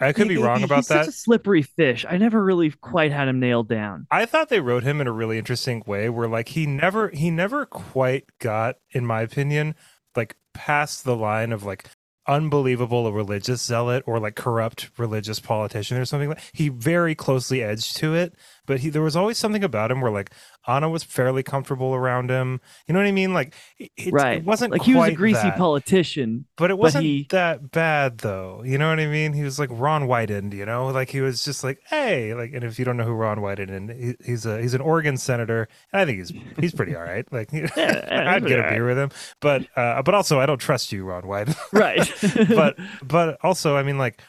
I 0.00 0.12
could 0.12 0.28
be 0.28 0.36
wrong 0.36 0.58
he, 0.58 0.64
about 0.64 0.76
he's 0.76 0.88
that. 0.88 1.04
Such 1.04 1.14
a 1.14 1.16
slippery 1.16 1.62
fish. 1.62 2.04
I 2.08 2.16
never 2.16 2.42
really 2.42 2.70
quite 2.70 3.12
had 3.12 3.28
him 3.28 3.38
nailed 3.38 3.68
down. 3.68 4.06
I 4.10 4.26
thought 4.26 4.48
they 4.48 4.60
wrote 4.60 4.82
him 4.82 5.00
in 5.00 5.06
a 5.06 5.12
really 5.12 5.38
interesting 5.38 5.82
way, 5.86 6.08
where 6.08 6.26
like 6.26 6.48
he 6.48 6.66
never 6.66 7.10
he 7.10 7.30
never 7.30 7.66
quite 7.66 8.24
got, 8.40 8.76
in 8.90 9.06
my 9.06 9.20
opinion, 9.22 9.76
like 10.16 10.36
past 10.54 11.04
the 11.04 11.14
line 11.14 11.52
of 11.52 11.62
like 11.62 11.88
unbelievable 12.26 13.06
a 13.06 13.12
religious 13.12 13.62
zealot 13.62 14.04
or 14.06 14.20
like 14.20 14.36
corrupt 14.36 14.90
religious 14.96 15.40
politician 15.40 15.96
or 15.96 16.04
something 16.04 16.28
like 16.28 16.40
he 16.52 16.68
very 16.68 17.16
closely 17.16 17.62
edged 17.64 17.96
to 17.96 18.14
it 18.14 18.34
but 18.64 18.78
he 18.78 18.90
there 18.90 19.02
was 19.02 19.16
always 19.16 19.36
something 19.36 19.64
about 19.64 19.90
him 19.90 20.00
where 20.00 20.12
like 20.12 20.30
Anna 20.66 20.88
was 20.88 21.02
fairly 21.02 21.42
comfortable 21.42 21.94
around 21.94 22.30
him. 22.30 22.60
You 22.86 22.94
know 22.94 23.00
what 23.00 23.06
I 23.06 23.12
mean? 23.12 23.34
Like 23.34 23.54
it, 23.78 24.12
right. 24.12 24.38
it 24.38 24.44
wasn't 24.44 24.72
like 24.72 24.82
he 24.82 24.94
was 24.94 25.08
a 25.08 25.12
greasy 25.12 25.42
that, 25.42 25.58
politician, 25.58 26.46
but 26.56 26.70
it 26.70 26.78
wasn't 26.78 27.02
but 27.02 27.06
he... 27.06 27.26
that 27.30 27.70
bad 27.70 28.18
though. 28.18 28.62
You 28.64 28.78
know 28.78 28.88
what 28.88 29.00
I 29.00 29.06
mean? 29.06 29.32
He 29.32 29.42
was 29.42 29.58
like 29.58 29.70
Ron 29.72 30.06
Wyden, 30.06 30.52
you 30.54 30.64
know, 30.64 30.86
like 30.88 31.10
he 31.10 31.20
was 31.20 31.44
just 31.44 31.64
like, 31.64 31.80
hey, 31.86 32.34
like, 32.34 32.52
and 32.52 32.62
if 32.62 32.78
you 32.78 32.84
don't 32.84 32.96
know 32.96 33.04
who 33.04 33.12
Ron 33.12 33.38
Wyden 33.38 33.90
is, 33.90 34.16
he, 34.20 34.24
he's 34.24 34.46
a 34.46 34.60
he's 34.60 34.74
an 34.74 34.80
Oregon 34.80 35.16
senator, 35.16 35.68
and 35.92 36.02
I 36.02 36.04
think 36.04 36.18
he's 36.18 36.32
he's 36.58 36.74
pretty 36.74 36.94
all 36.94 37.02
right. 37.02 37.30
Like, 37.32 37.50
yeah, 37.52 38.28
I'd 38.28 38.46
get 38.46 38.60
a 38.60 38.70
beer 38.70 38.86
right. 38.86 38.94
with 38.94 38.98
him, 38.98 39.10
but 39.40 39.66
uh, 39.76 40.02
but 40.02 40.14
also 40.14 40.38
I 40.38 40.46
don't 40.46 40.60
trust 40.60 40.92
you, 40.92 41.04
Ron 41.04 41.24
Wyden. 41.24 41.56
right. 41.72 42.48
but 42.54 42.76
but 43.02 43.38
also 43.42 43.76
I 43.76 43.82
mean 43.82 43.98
like. 43.98 44.20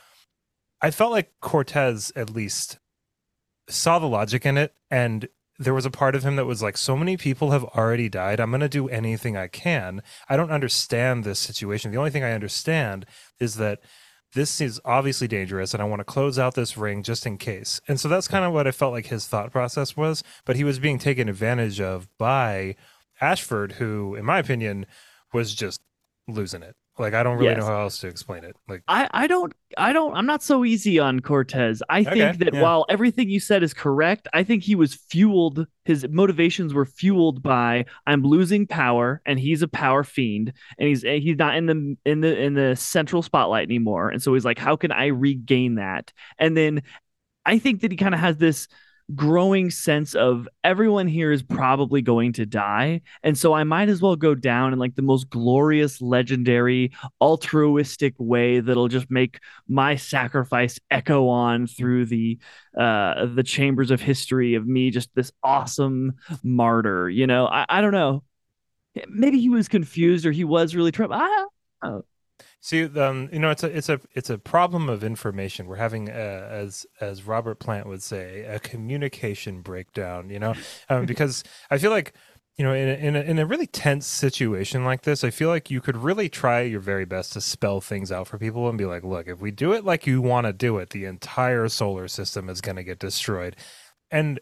I 0.81 0.91
felt 0.91 1.13
like 1.13 1.31
Cortez 1.39 2.11
at 2.13 2.29
least 2.29 2.77
saw 3.69 3.99
the 3.99 4.05
logic 4.05 4.45
in 4.45 4.57
it 4.57 4.73
and 4.91 5.29
there 5.59 5.73
was 5.73 5.85
a 5.85 5.91
part 5.91 6.15
of 6.15 6.23
him 6.23 6.35
that 6.35 6.45
was 6.45 6.61
like 6.61 6.77
so 6.77 6.97
many 6.97 7.17
people 7.17 7.51
have 7.51 7.63
already 7.63 8.09
died. 8.09 8.39
I'm 8.39 8.51
going 8.51 8.61
to 8.61 8.69
do 8.69 8.89
anything 8.89 9.37
i 9.37 9.47
can. 9.47 10.01
I 10.27 10.35
don't 10.35 10.51
understand 10.51 11.23
this 11.23 11.39
situation. 11.39 11.91
The 11.91 11.97
only 11.97 12.09
thing 12.09 12.23
i 12.23 12.31
understand 12.31 13.05
is 13.39 13.55
that 13.55 13.79
this 14.33 14.59
is 14.59 14.81
obviously 14.83 15.27
dangerous 15.27 15.73
and 15.73 15.81
i 15.81 15.85
want 15.85 15.99
to 15.99 16.05
close 16.05 16.39
out 16.39 16.55
this 16.55 16.75
ring 16.75 17.03
just 17.03 17.25
in 17.25 17.37
case. 17.37 17.79
And 17.87 17.99
so 17.99 18.07
that's 18.07 18.27
kind 18.27 18.45
of 18.45 18.53
what 18.53 18.67
i 18.67 18.71
felt 18.71 18.93
like 18.93 19.07
his 19.07 19.27
thought 19.27 19.51
process 19.51 19.95
was 19.95 20.23
but 20.45 20.55
he 20.55 20.63
was 20.63 20.79
being 20.79 20.99
taken 20.99 21.29
advantage 21.29 21.79
of 21.79 22.07
by 22.17 22.75
ashford 23.21 23.73
who 23.73 24.15
in 24.15 24.25
my 24.25 24.39
opinion 24.39 24.85
was 25.33 25.53
just 25.53 25.81
losing 26.27 26.63
it 26.63 26.75
like 26.99 27.15
I 27.15 27.23
don't 27.23 27.37
really 27.37 27.49
yes. 27.51 27.59
know 27.59 27.65
how 27.65 27.81
else 27.81 27.97
to 27.99 28.07
explain 28.07 28.43
it. 28.43 28.55
Like 28.67 28.83
I, 28.87 29.09
I 29.11 29.27
don't 29.27 29.51
I 29.77 29.93
don't 29.93 30.13
I'm 30.15 30.27
not 30.27 30.43
so 30.43 30.63
easy 30.63 30.99
on 30.99 31.21
Cortez. 31.21 31.81
I 31.89 32.03
think 32.03 32.17
okay, 32.17 32.37
that 32.37 32.53
yeah. 32.53 32.61
while 32.61 32.85
everything 32.87 33.29
you 33.29 33.39
said 33.39 33.63
is 33.63 33.73
correct, 33.73 34.27
I 34.31 34.43
think 34.43 34.63
he 34.63 34.75
was 34.75 34.93
fueled 34.93 35.65
his 35.85 36.07
motivations 36.07 36.73
were 36.73 36.85
fueled 36.85 37.41
by 37.41 37.85
I'm 38.05 38.21
losing 38.23 38.67
power 38.67 39.21
and 39.25 39.39
he's 39.39 39.63
a 39.63 39.67
power 39.67 40.03
fiend 40.03 40.53
and 40.77 40.87
he's 40.87 41.03
eh, 41.03 41.17
he's 41.17 41.37
not 41.37 41.55
in 41.55 41.65
the 41.65 41.97
in 42.05 42.21
the 42.21 42.39
in 42.39 42.53
the 42.53 42.75
central 42.75 43.23
spotlight 43.23 43.67
anymore. 43.67 44.09
And 44.09 44.21
so 44.21 44.33
he's 44.35 44.45
like 44.45 44.59
how 44.59 44.75
can 44.75 44.91
I 44.91 45.07
regain 45.07 45.75
that? 45.75 46.13
And 46.37 46.55
then 46.55 46.83
I 47.43 47.57
think 47.57 47.81
that 47.81 47.91
he 47.91 47.97
kind 47.97 48.13
of 48.13 48.21
has 48.21 48.37
this 48.37 48.67
growing 49.15 49.69
sense 49.69 50.15
of 50.15 50.47
everyone 50.63 51.07
here 51.07 51.31
is 51.31 51.43
probably 51.43 52.01
going 52.01 52.33
to 52.33 52.45
die. 52.45 53.01
And 53.21 53.37
so 53.37 53.53
I 53.53 53.63
might 53.63 53.89
as 53.89 54.01
well 54.01 54.15
go 54.15 54.35
down 54.35 54.73
in 54.73 54.79
like 54.79 54.95
the 54.95 55.01
most 55.01 55.29
glorious, 55.29 56.01
legendary, 56.01 56.91
altruistic 57.21 58.13
way 58.17 58.59
that'll 58.59 58.87
just 58.87 59.11
make 59.11 59.39
my 59.67 59.95
sacrifice 59.95 60.79
echo 60.89 61.27
on 61.27 61.67
through 61.67 62.05
the 62.05 62.39
uh 62.77 63.25
the 63.25 63.43
chambers 63.43 63.91
of 63.91 64.01
history 64.01 64.55
of 64.55 64.65
me, 64.65 64.89
just 64.89 65.09
this 65.15 65.31
awesome 65.43 66.13
martyr. 66.43 67.09
You 67.09 67.27
know, 67.27 67.45
I, 67.45 67.65
I 67.69 67.81
don't 67.81 67.93
know. 67.93 68.23
Maybe 69.07 69.39
he 69.39 69.49
was 69.49 69.67
confused 69.67 70.25
or 70.25 70.31
he 70.31 70.43
was 70.43 70.75
really 70.75 70.91
troubled. 70.91 71.19
I, 71.81 71.99
See, 72.63 72.85
um, 72.97 73.27
you 73.33 73.39
know, 73.39 73.49
it's 73.49 73.61
a 73.61 73.77
it's 73.77 73.89
a 73.89 73.99
it's 74.13 74.29
a 74.29 74.37
problem 74.37 74.87
of 74.87 75.03
information. 75.03 75.67
We're 75.67 75.75
having, 75.75 76.09
uh, 76.09 76.47
as 76.49 76.85
as 77.01 77.27
Robert 77.27 77.55
Plant 77.55 77.87
would 77.87 78.01
say, 78.01 78.43
a 78.43 78.57
communication 78.57 79.59
breakdown. 79.59 80.29
You 80.29 80.39
know, 80.39 80.53
um, 80.87 81.05
because 81.13 81.43
I 81.69 81.77
feel 81.77 81.91
like 81.91 82.13
you 82.55 82.63
know, 82.63 82.73
in 82.73 82.87
a, 82.87 82.93
in 82.93 83.15
a, 83.17 83.19
in 83.19 83.39
a 83.39 83.45
really 83.45 83.67
tense 83.67 84.07
situation 84.07 84.85
like 84.85 85.01
this, 85.01 85.25
I 85.25 85.29
feel 85.29 85.49
like 85.49 85.69
you 85.69 85.81
could 85.81 85.97
really 85.97 86.29
try 86.29 86.61
your 86.61 86.79
very 86.79 87.03
best 87.03 87.33
to 87.33 87.41
spell 87.41 87.81
things 87.81 88.13
out 88.13 88.27
for 88.27 88.37
people 88.37 88.69
and 88.69 88.77
be 88.77 88.85
like, 88.85 89.03
look, 89.03 89.27
if 89.27 89.41
we 89.41 89.51
do 89.51 89.73
it 89.73 89.83
like 89.83 90.07
you 90.07 90.21
want 90.21 90.47
to 90.47 90.53
do 90.53 90.77
it, 90.77 90.91
the 90.91 91.03
entire 91.03 91.67
solar 91.67 92.07
system 92.07 92.47
is 92.47 92.61
going 92.61 92.77
to 92.77 92.83
get 92.83 92.97
destroyed. 92.97 93.57
And 94.09 94.39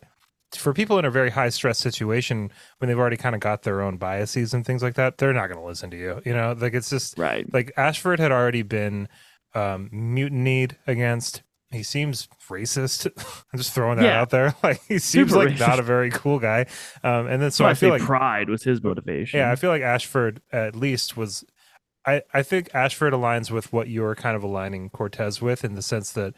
for 0.55 0.73
people 0.73 0.99
in 0.99 1.05
a 1.05 1.11
very 1.11 1.29
high 1.29 1.49
stress 1.49 1.77
situation 1.77 2.51
when 2.77 2.87
they've 2.87 2.99
already 2.99 3.17
kind 3.17 3.35
of 3.35 3.41
got 3.41 3.63
their 3.63 3.81
own 3.81 3.97
biases 3.97 4.53
and 4.53 4.65
things 4.65 4.83
like 4.83 4.95
that, 4.95 5.17
they're 5.17 5.33
not 5.33 5.47
going 5.47 5.59
to 5.59 5.65
listen 5.65 5.89
to 5.91 5.97
you. 5.97 6.21
You 6.25 6.33
know, 6.33 6.55
like 6.57 6.73
it's 6.73 6.89
just 6.89 7.17
right. 7.17 7.51
Like 7.53 7.71
Ashford 7.77 8.19
had 8.19 8.31
already 8.31 8.61
been 8.61 9.07
um, 9.53 9.89
mutinied 9.91 10.77
against 10.87 11.43
he 11.71 11.83
seems 11.83 12.27
racist. 12.49 13.07
I'm 13.53 13.57
just 13.57 13.73
throwing 13.73 13.97
that 13.97 14.05
yeah. 14.05 14.21
out 14.21 14.29
there. 14.29 14.53
Like 14.63 14.81
he 14.87 14.99
seems 14.99 15.31
Super 15.31 15.45
like 15.45 15.55
racist. 15.55 15.67
not 15.67 15.79
a 15.79 15.83
very 15.83 16.11
cool 16.11 16.37
guy. 16.39 16.65
Um, 17.03 17.27
and 17.27 17.41
then 17.41 17.51
so 17.51 17.65
I, 17.65 17.71
I 17.71 17.73
feel 17.73 17.89
like 17.89 18.01
pride 18.01 18.49
was 18.49 18.63
his 18.63 18.83
motivation. 18.83 19.39
Yeah, 19.39 19.51
I 19.51 19.55
feel 19.55 19.69
like 19.69 19.81
Ashford 19.81 20.41
at 20.51 20.75
least 20.75 21.17
was. 21.17 21.43
I 22.05 22.21
I 22.33 22.43
think 22.43 22.69
Ashford 22.73 23.13
aligns 23.13 23.51
with 23.51 23.71
what 23.71 23.87
you're 23.87 24.15
kind 24.15 24.35
of 24.35 24.43
aligning 24.43 24.89
Cortez 24.89 25.41
with 25.41 25.63
in 25.63 25.75
the 25.75 25.81
sense 25.81 26.11
that 26.13 26.33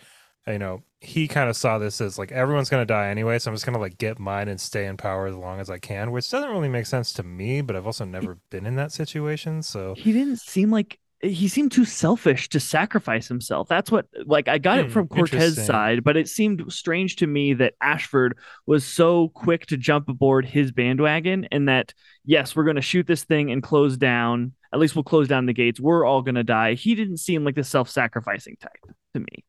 you 0.48 0.60
know 0.60 0.84
he 1.04 1.28
kind 1.28 1.50
of 1.50 1.58
saw 1.58 1.78
this 1.78 2.00
as 2.00 2.18
like 2.18 2.32
everyone's 2.32 2.70
going 2.70 2.82
to 2.82 2.86
die 2.86 3.10
anyway, 3.10 3.38
so 3.38 3.52
I'm 3.52 3.56
just 3.56 3.66
going 3.66 3.74
to 3.74 3.82
like 3.82 3.98
get 3.98 4.20
mine 4.20 4.48
and 4.48 4.60
stay 4.60 4.86
in 4.86 4.96
power 4.96 5.28
as 5.28 5.36
long 5.36 5.60
as 5.60 5.70
I 5.70 5.78
can, 5.78 6.12
which 6.12 6.30
doesn't 6.30 6.50
really 6.50 6.70
make 6.70 6.86
sense 6.86 7.12
to 7.14 7.24
me. 7.24 7.62
But 7.62 7.76
I've 7.76 7.86
also 7.86 8.06
never 8.06 8.38
been 8.50 8.66
in 8.66 8.76
that 8.78 8.92
situation, 8.92 9.62
so 9.64 9.96
he 9.96 10.14
didn't 10.14 10.40
seem 10.40 10.72
like 10.72 11.00
he 11.22 11.48
seemed 11.48 11.72
too 11.72 11.86
selfish 11.86 12.50
to 12.50 12.60
sacrifice 12.60 13.28
himself. 13.28 13.68
That's 13.68 13.92
what 13.92 14.08
like 14.26 14.48
I 14.48 14.58
got 14.58 14.80
it 14.80 14.88
hmm, 14.88 14.92
from 14.92 15.08
Cortez's 15.08 15.66
side, 15.66 16.04
but 16.04 16.18
it 16.18 16.28
seemed 16.28 16.72
strange 16.72 17.18
to 17.18 17.28
me 17.28 17.54
that 17.56 17.74
Ashford 17.82 18.38
was 18.66 18.86
so 18.86 19.30
quick 19.30 19.66
to 19.68 19.78
jump 19.78 20.10
aboard 20.10 20.46
his 20.46 20.72
bandwagon 20.72 21.48
and 21.52 21.68
that 21.68 21.94
yes, 22.26 22.56
we're 22.56 22.66
going 22.66 22.76
to 22.76 22.82
shoot 22.82 23.08
this 23.08 23.24
thing 23.24 23.52
and 23.52 23.64
close 23.64 23.98
down. 23.98 24.54
At 24.74 24.80
least 24.80 24.96
we'll 24.96 25.04
close 25.04 25.28
down 25.28 25.46
the 25.46 25.54
gates. 25.54 25.80
We're 25.80 26.06
all 26.06 26.24
going 26.24 26.36
to 26.36 26.44
die. 26.44 26.74
He 26.74 26.96
didn't 26.96 27.18
seem 27.18 27.46
like 27.46 27.56
the 27.56 27.64
self-sacrificing 27.64 28.58
type 28.60 28.96
to 29.14 29.20
me. 29.20 29.46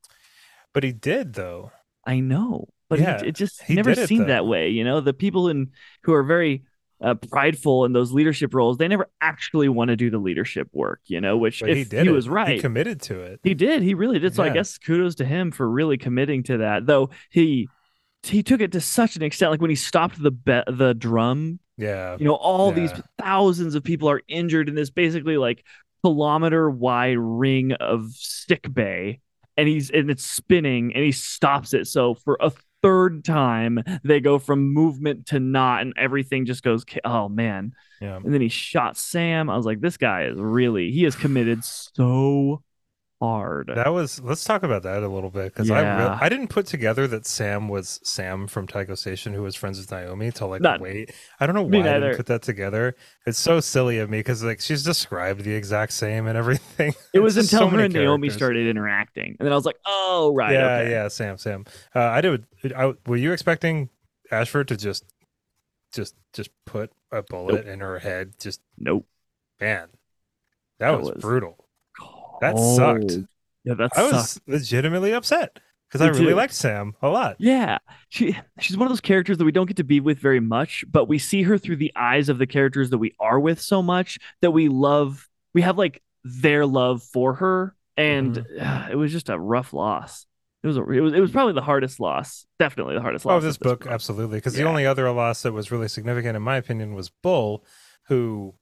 But 0.75 0.85
he 0.85 0.93
did 0.93 1.33
though. 1.33 1.73
I 2.05 2.21
know, 2.21 2.69
but 2.91 2.99
yeah, 2.99 3.23
he, 3.23 3.29
it 3.29 3.33
just 3.35 3.63
he 3.63 3.75
never 3.75 3.95
seemed 3.95 4.29
that 4.29 4.47
way. 4.47 4.69
You 4.69 4.85
know, 4.85 5.01
the 5.01 5.15
people 5.15 5.49
in 5.49 5.71
who 6.03 6.13
are 6.13 6.23
very 6.23 6.65
uh, 7.01 7.15
prideful 7.15 7.87
in 7.87 7.93
those 7.93 8.13
leadership 8.13 8.53
roles, 8.53 8.77
they 8.77 8.89
never 8.89 9.09
actually 9.21 9.69
want 9.69 9.89
to 9.89 9.97
do 9.97 10.11
the 10.11 10.19
leadership 10.19 10.69
work, 10.73 11.01
you 11.07 11.21
know, 11.21 11.39
which 11.39 11.61
but 11.61 11.71
if 11.71 11.77
he, 11.77 11.85
did 11.85 12.03
he 12.05 12.11
was 12.11 12.29
right. 12.29 12.57
He 12.57 12.61
committed 12.61 13.01
to 13.03 13.21
it. 13.21 13.41
He 13.43 13.55
did. 13.55 13.83
He 13.83 13.95
really 13.95 14.19
did. 14.19 14.35
So 14.35 14.45
yeah. 14.45 14.51
I 14.51 14.53
guess 14.53 14.77
kudos 14.77 15.15
to 15.17 15.25
him 15.25 15.51
for 15.51 15.69
really 15.69 15.97
committing 15.97 16.43
to 16.45 16.59
that. 16.59 16.85
Though 16.85 17.11
he 17.31 17.69
he 18.27 18.43
took 18.43 18.61
it 18.61 18.73
to 18.73 18.81
such 18.81 19.17
an 19.17 19.23
extent 19.23 19.51
like 19.51 19.61
when 19.61 19.71
he 19.71 19.77
stopped 19.77 20.23
the 20.23 20.31
be- 20.31 20.63
the 20.67 20.95
drum 20.95 21.59
yeah 21.77 22.17
you 22.19 22.25
know 22.25 22.35
all 22.35 22.69
yeah. 22.71 22.87
these 22.87 23.03
thousands 23.19 23.75
of 23.75 23.85
people 23.85 24.09
are 24.09 24.23
injured 24.29 24.69
in 24.69 24.75
this 24.75 24.91
basically 24.91 25.37
like 25.37 25.65
kilometer 26.03 26.71
wide 26.71 27.19
ring 27.19 27.73
of 27.73 28.11
sick 28.15 28.73
bay 28.73 29.21
and 29.57 29.69
he's 29.69 29.91
and 29.91 30.11
it's 30.11 30.25
spinning 30.25 30.93
and 30.95 31.05
he 31.05 31.13
stops 31.13 31.75
it. 31.75 31.87
So 31.87 32.15
for 32.15 32.37
a 32.41 32.53
third 32.83 33.25
time 33.25 33.83
they 34.03 34.21
go 34.21 34.39
from 34.39 34.75
movement 34.75 35.27
to 35.27 35.41
not 35.41 35.81
and 35.81 35.95
everything 35.97 36.45
just 36.47 36.63
goes 36.63 36.85
oh 37.05 37.29
man. 37.29 37.73
Yeah. 38.01 38.17
And 38.17 38.33
then 38.33 38.41
he 38.41 38.49
shot 38.49 38.97
sam. 38.97 39.49
I 39.49 39.57
was 39.57 39.67
like 39.67 39.81
this 39.81 39.97
guy 39.97 40.25
is 40.25 40.39
really 40.39 40.91
he 40.91 41.05
has 41.05 41.17
committed 41.17 41.65
so 41.65 42.63
hard. 43.29 43.71
That 43.75 43.93
was 43.93 44.21
let's 44.21 44.45
talk 44.45 44.63
about 44.63 44.83
that 44.83 45.03
a 45.03 45.09
little 45.09 45.31
bit 45.31 45.53
because 45.53 45.69
yeah. 45.69 46.19
I 46.21 46.27
I 46.27 46.29
didn't 46.29 46.49
put 46.49 46.67
together 46.67 47.07
that 47.09 47.27
Sam 47.27 47.69
was 47.69 48.01
Sam 48.03 48.47
from 48.47 48.67
Tycho 48.67 48.95
Station 48.95 49.35
who 49.35 49.43
was 49.43 49.55
friends 49.55 49.79
with 49.79 49.91
Naomi 49.91 50.31
till 50.31 50.49
like 50.49 50.61
Not, 50.61 50.81
wait 50.81 51.13
I 51.41 51.47
don't 51.47 51.55
know 51.55 51.63
why 51.63 51.81
I 51.81 52.01
didn't 52.01 52.17
put 52.17 52.27
that 52.27 52.43
together. 52.43 52.97
It's 53.27 53.39
so 53.39 53.61
silly 53.61 53.99
of 53.99 54.11
me 54.11 54.19
because 54.19 54.43
like 54.43 54.61
she's 54.61 54.83
described 54.83 55.45
the 55.45 55.55
exact 55.55 55.93
same 55.93 56.27
and 56.27 56.37
everything. 56.37 56.95
It 57.13 57.21
was 57.21 57.37
until 57.37 57.61
so 57.61 57.69
her 57.69 57.81
and 57.81 57.95
Naomi 57.95 58.29
started 58.29 58.67
interacting, 58.67 59.37
and 59.39 59.47
then 59.47 59.53
I 59.53 59.55
was 59.55 59.65
like, 59.65 59.79
oh 59.87 60.33
right, 60.35 60.53
yeah, 60.53 60.79
okay. 60.79 60.91
yeah, 60.91 61.09
Sam, 61.09 61.39
Sam. 61.39 61.65
Uh, 61.95 62.01
I 62.01 62.21
did. 62.21 62.47
I, 62.77 62.95
were 63.07 63.17
you 63.17 63.33
expecting 63.33 63.89
Ashford 64.33 64.69
to 64.69 64.77
just 64.77 65.05
just 65.93 66.17
just 66.33 66.51
put 66.67 66.91
a 67.13 67.23
bullet 67.23 67.67
nope. 67.67 67.67
in 67.67 67.81
her 67.81 68.01
head? 68.01 68.35
Just 68.41 68.61
nope. 68.77 69.07
Man, 69.61 69.89
that, 70.81 70.91
that 70.91 70.99
was, 70.99 71.13
was 71.13 71.23
brutal. 71.23 71.64
That 72.41 72.55
oh, 72.57 72.77
sucked. 72.77 73.19
Yeah, 73.65 73.75
that 73.75 73.91
I 73.97 74.11
sucked. 74.11 74.13
was 74.13 74.41
legitimately 74.47 75.13
upset 75.13 75.59
because 75.89 76.01
I 76.01 76.09
really 76.09 76.33
too. 76.33 76.37
liked 76.37 76.55
Sam 76.55 76.95
a 77.03 77.09
lot. 77.09 77.37
Yeah, 77.39 77.79
she 78.09 78.37
she's 78.59 78.77
one 78.77 78.87
of 78.87 78.91
those 78.91 79.01
characters 79.01 79.39
that 79.39 79.45
we 79.45 79.53
don't 79.53 79.67
get 79.67 79.77
to 79.77 79.85
be 79.85 80.01
with 80.01 80.19
very 80.19 80.41
much, 80.41 80.85
but 80.91 81.07
we 81.07 81.19
see 81.19 81.43
her 81.43 81.57
through 81.57 81.77
the 81.77 81.93
eyes 81.95 82.29
of 82.29 82.39
the 82.39 82.47
characters 82.47 82.91
that 82.91 82.99
we 82.99 83.15
are 83.21 83.39
with 83.39 83.61
so 83.61 83.83
much 83.83 84.19
that 84.41 84.51
we 84.51 84.69
love. 84.69 85.29
We 85.55 85.63
have 85.63 85.79
like 85.79 86.03
their 86.25 86.67
love 86.67 87.03
for 87.03 87.35
her, 87.35 87.77
and 87.97 88.37
mm-hmm. 88.37 88.67
uh, 88.67 88.89
it 88.93 88.97
was 88.97 89.13
just 89.13 89.29
a 89.29 89.39
rough 89.39 89.73
loss. 89.73 90.27
It 90.65 90.67
was 90.67 90.79
a, 90.79 90.91
it 90.91 91.01
was 91.01 91.13
it 91.13 91.21
was 91.21 91.31
probably 91.31 91.53
the 91.53 91.63
hardest 91.63 92.01
loss, 92.01 92.47
definitely 92.59 92.95
the 92.95 93.03
hardest 93.03 93.25
loss. 93.25 93.43
Oh, 93.43 93.47
this 93.47 93.59
book, 93.59 93.87
absolutely, 93.87 94.39
because 94.39 94.57
yeah. 94.57 94.65
the 94.65 94.69
only 94.69 94.87
other 94.87 95.11
loss 95.13 95.43
that 95.43 95.53
was 95.53 95.71
really 95.71 95.89
significant, 95.89 96.37
in 96.37 96.43
my 96.43 96.57
opinion, 96.57 96.95
was 96.95 97.11
Bull, 97.23 97.65
who 98.09 98.55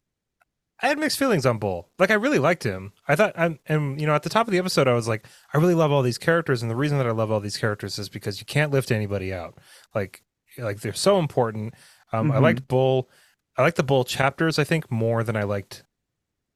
I 0.83 0.89
had 0.89 0.99
mixed 0.99 1.19
feelings 1.19 1.47
on 1.47 1.59
Bull. 1.59 1.89
Like 1.99 2.11
I 2.11 2.15
really 2.15 2.41
liked 2.41 2.65
him. 2.65 2.93
I 3.07 3.15
thought, 3.15 3.33
I'm, 3.37 3.61
and 3.67 4.01
you 4.01 4.07
know, 4.07 4.15
at 4.15 4.25
the 4.25 4.29
top 4.29 4.49
of 4.49 4.53
the 4.53 4.59
episode, 4.59 4.89
I 4.89 4.95
was 4.95 5.07
like, 5.07 5.27
I 5.55 5.59
really 5.59 5.75
love 5.75 5.93
all 5.93 6.03
these 6.03 6.19
characters, 6.19 6.61
and 6.61 6.71
the 6.71 6.77
reason 6.77 6.99
that 6.99 7.07
I 7.07 7.13
love 7.13 7.31
all 7.31 7.41
these 7.41 7.57
characters 7.57 7.99
is 7.99 8.09
because 8.09 8.41
you 8.41 8.47
can't 8.47 8.73
lift 8.73 8.91
anybody 8.91 9.33
out. 9.33 9.59
Like, 9.95 10.23
like 10.59 10.81
they're 10.81 10.93
so 10.93 11.19
important. 11.19 11.75
Um, 12.13 12.29
mm-hmm. 12.29 12.37
I 12.37 12.41
liked 12.41 12.67
Bull. 12.67 13.09
I 13.57 13.63
liked 13.63 13.77
the 13.77 13.85
Bull 13.85 14.05
chapters. 14.05 14.59
I 14.59 14.65
think 14.65 14.91
more 14.91 15.23
than 15.23 15.37
I 15.37 15.45
liked 15.45 15.85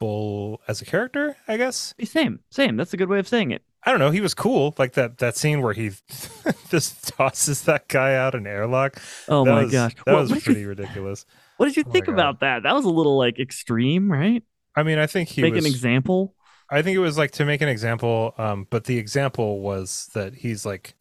Bull 0.01 0.61
as 0.66 0.83
a 0.83 0.85
character. 0.85 1.37
I 1.47 1.57
guess. 1.57 1.95
Same, 2.03 2.41
same. 2.51 2.77
That's 2.77 2.93
a 2.93 2.97
good 2.97 3.09
way 3.09 3.20
of 3.20 3.29
saying 3.29 3.53
it. 3.53 3.62
I 3.85 3.93
don't 3.93 4.01
know. 4.01 4.11
He 4.11 4.20
was 4.20 4.35
cool. 4.35 4.74
Like 4.77 4.95
that 4.95 5.18
that 5.18 5.37
scene 5.37 5.62
where 5.62 5.72
he 5.72 5.93
just 6.70 7.09
tosses 7.16 7.62
that 7.62 7.87
guy 7.87 8.16
out 8.16 8.35
an 8.35 8.47
airlock. 8.47 9.01
Oh 9.29 9.45
that 9.45 9.51
my 9.53 9.62
was, 9.62 9.72
gosh, 9.72 9.95
that 10.05 10.14
was 10.16 10.43
pretty 10.43 10.64
ridiculous. 10.64 11.24
What 11.57 11.67
did 11.67 11.77
you 11.77 11.85
oh 11.87 11.91
think 11.91 12.09
about 12.09 12.41
that? 12.41 12.63
That 12.63 12.75
was 12.75 12.85
a 12.85 12.91
little 12.91 13.17
like 13.17 13.39
extreme, 13.39 14.11
right? 14.11 14.43
I 14.75 14.83
mean, 14.83 14.99
I 14.99 15.07
think 15.07 15.29
he 15.31 15.43
make 15.43 15.55
was, 15.55 15.65
an 15.65 15.71
example. 15.71 16.35
I 16.71 16.83
think 16.83 16.97
it 16.97 17.01
was 17.01 17.17
like 17.17 17.31
to 17.33 17.45
make 17.45 17.61
an 17.63 17.69
example, 17.69 18.35
um, 18.39 18.67
but 18.71 18.85
the 18.85 18.99
example 18.99 19.61
was 19.61 20.11
that 20.15 20.35
he's 20.35 20.67
like 20.67 20.95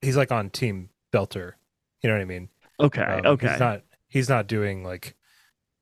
he's 0.00 0.16
like 0.16 0.32
on 0.32 0.50
Team 0.50 0.90
Belter. 1.12 1.52
You 2.02 2.08
know 2.08 2.16
what 2.16 2.22
I 2.22 2.26
mean? 2.26 2.48
Okay. 2.80 3.02
Um, 3.02 3.26
okay. 3.26 3.50
He's 3.50 3.60
not 3.60 3.82
he's 4.08 4.28
not 4.28 4.46
doing 4.46 4.82
like 4.82 5.14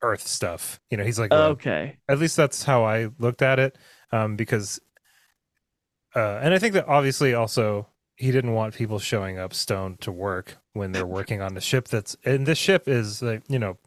Earth 0.02 0.26
stuff. 0.26 0.80
You 0.90 0.96
know, 0.96 1.04
he's 1.04 1.18
like 1.18 1.32
okay. 1.32 1.98
At 2.08 2.18
least 2.18 2.36
that's 2.36 2.64
how 2.64 2.84
I 2.84 3.08
looked 3.18 3.42
at 3.42 3.58
it, 3.58 3.76
um, 4.12 4.36
because, 4.36 4.80
uh, 6.14 6.40
and 6.42 6.52
I 6.52 6.58
think 6.58 6.74
that 6.74 6.86
obviously 6.88 7.34
also 7.34 7.86
he 8.16 8.32
didn't 8.32 8.52
want 8.52 8.74
people 8.74 8.98
showing 8.98 9.38
up 9.38 9.54
stoned 9.54 10.00
to 10.02 10.12
work 10.12 10.58
when 10.74 10.92
they're 10.92 11.06
working 11.06 11.40
on 11.40 11.54
the 11.54 11.60
ship 11.60 11.88
that's 11.88 12.16
and 12.24 12.46
this 12.46 12.58
ship 12.58 12.86
is 12.86 13.22
like 13.22 13.42
you 13.48 13.58
know 13.58 13.78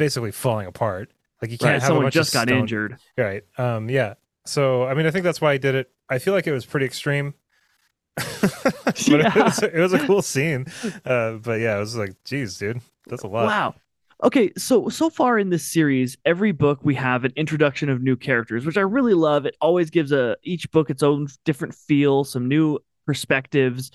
basically 0.00 0.32
falling 0.32 0.66
apart. 0.66 1.12
Like 1.42 1.50
you 1.50 1.58
can't 1.58 1.68
right, 1.68 1.74
have 1.74 1.82
someone 1.84 2.10
just 2.10 2.32
got 2.32 2.48
stone... 2.48 2.58
injured. 2.58 2.96
Right. 3.16 3.44
Um. 3.56 3.88
Yeah. 3.88 4.14
So 4.46 4.84
I 4.84 4.94
mean, 4.94 5.06
I 5.06 5.10
think 5.10 5.24
that's 5.24 5.40
why 5.40 5.52
I 5.52 5.58
did 5.58 5.74
it. 5.76 5.90
I 6.08 6.18
feel 6.18 6.34
like 6.34 6.46
it 6.46 6.52
was 6.52 6.66
pretty 6.66 6.86
extreme. 6.86 7.34
but 8.16 8.96
yeah. 9.06 9.38
it, 9.38 9.44
was, 9.44 9.62
it 9.62 9.78
was 9.78 9.92
a 9.92 10.04
cool 10.06 10.22
scene. 10.22 10.66
Uh, 11.04 11.34
but 11.34 11.60
yeah, 11.60 11.76
it 11.76 11.80
was 11.80 11.96
like, 11.96 12.14
geez, 12.24 12.58
dude, 12.58 12.80
that's 13.06 13.22
a 13.22 13.28
lot. 13.28 13.46
Wow. 13.46 13.74
Okay, 14.22 14.52
so 14.58 14.88
so 14.88 15.08
far 15.08 15.38
in 15.38 15.48
this 15.48 15.64
series, 15.64 16.18
every 16.24 16.52
book 16.52 16.80
we 16.82 16.94
have 16.96 17.24
an 17.24 17.32
introduction 17.36 17.88
of 17.88 18.02
new 18.02 18.16
characters, 18.16 18.66
which 18.66 18.76
I 18.76 18.82
really 18.82 19.14
love. 19.14 19.46
It 19.46 19.56
always 19.60 19.90
gives 19.90 20.12
a 20.12 20.36
each 20.42 20.70
book 20.70 20.90
its 20.90 21.02
own 21.02 21.28
different 21.44 21.74
feel, 21.74 22.24
some 22.24 22.48
new 22.48 22.78
perspectives. 23.06 23.90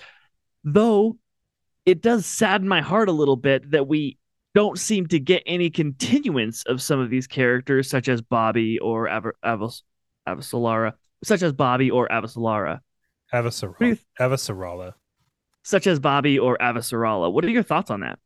Though 0.64 1.16
it 1.84 2.00
does 2.00 2.26
sadden 2.26 2.66
my 2.66 2.80
heart 2.80 3.08
a 3.08 3.12
little 3.12 3.36
bit 3.36 3.70
that 3.70 3.86
we 3.86 4.18
don't 4.56 4.78
seem 4.78 5.06
to 5.08 5.20
get 5.20 5.42
any 5.44 5.68
continuance 5.68 6.64
of 6.64 6.80
some 6.80 6.98
of 6.98 7.10
these 7.10 7.26
characters, 7.26 7.90
such 7.90 8.08
as 8.08 8.22
Bobby 8.22 8.78
or 8.78 9.06
Av- 9.06 9.26
Avas- 9.44 9.82
Avasarala, 10.26 10.94
such 11.22 11.42
as 11.42 11.52
Bobby 11.52 11.90
or. 11.90 12.08
Avasarala. 12.08 12.80
Avasarala. 13.34 14.94
Such 15.62 15.86
as 15.86 16.00
Bobby 16.00 16.38
or 16.38 16.56
Avasarala. 16.56 17.30
What 17.30 17.44
are 17.44 17.50
your 17.50 17.62
thoughts 17.62 17.90
on 17.90 18.00
that? 18.00 18.18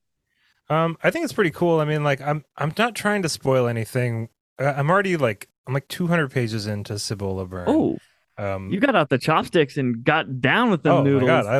Um, 0.68 0.96
I 1.02 1.10
think 1.10 1.24
it's 1.24 1.32
pretty 1.32 1.50
cool. 1.50 1.80
I 1.80 1.84
mean, 1.84 2.04
like, 2.04 2.20
I'm 2.20 2.44
I'm 2.56 2.72
not 2.78 2.94
trying 2.94 3.22
to 3.22 3.28
spoil 3.28 3.66
anything. 3.66 4.28
I'm 4.56 4.88
already 4.88 5.16
like 5.16 5.48
I'm 5.66 5.74
like 5.74 5.88
200 5.88 6.30
pages 6.30 6.68
into 6.68 6.96
Cibola 7.00 7.44
Burn. 7.46 7.64
Oh, 7.66 7.98
um, 8.40 8.70
you 8.70 8.80
got 8.80 8.94
out 8.96 9.08
the 9.10 9.18
chopsticks 9.18 9.76
and 9.76 10.02
got 10.04 10.40
down 10.40 10.70
with 10.70 10.82
them 10.82 11.04
noodles. 11.04 11.28
oh 11.28 11.28
noodles. 11.28 11.28
my 11.28 11.42
god, 11.42 11.46
I 11.46 11.58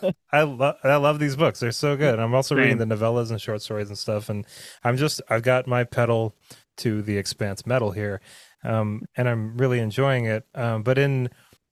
love, 0.00 0.14
I 0.32 0.42
love, 0.42 0.76
I 0.82 0.96
love 0.96 1.18
these 1.18 1.36
books. 1.36 1.60
They're 1.60 1.72
so 1.72 1.96
good. 1.96 2.18
I'm 2.18 2.34
also 2.34 2.54
Same. 2.54 2.62
reading 2.64 2.78
the 2.78 2.84
novellas 2.94 3.30
and 3.30 3.40
short 3.40 3.62
stories 3.62 3.88
and 3.88 3.96
stuff, 3.98 4.28
and 4.28 4.44
I'm 4.84 4.96
just, 4.96 5.20
I've 5.28 5.42
got 5.42 5.66
my 5.66 5.84
pedal 5.84 6.34
to 6.78 7.02
the 7.02 7.16
Expanse 7.18 7.66
metal 7.66 7.92
here, 7.92 8.20
um, 8.64 9.02
and 9.16 9.28
I'm 9.28 9.56
really 9.56 9.78
enjoying 9.78 10.24
it. 10.24 10.44
Um, 10.54 10.82
but 10.82 10.98
in 10.98 11.30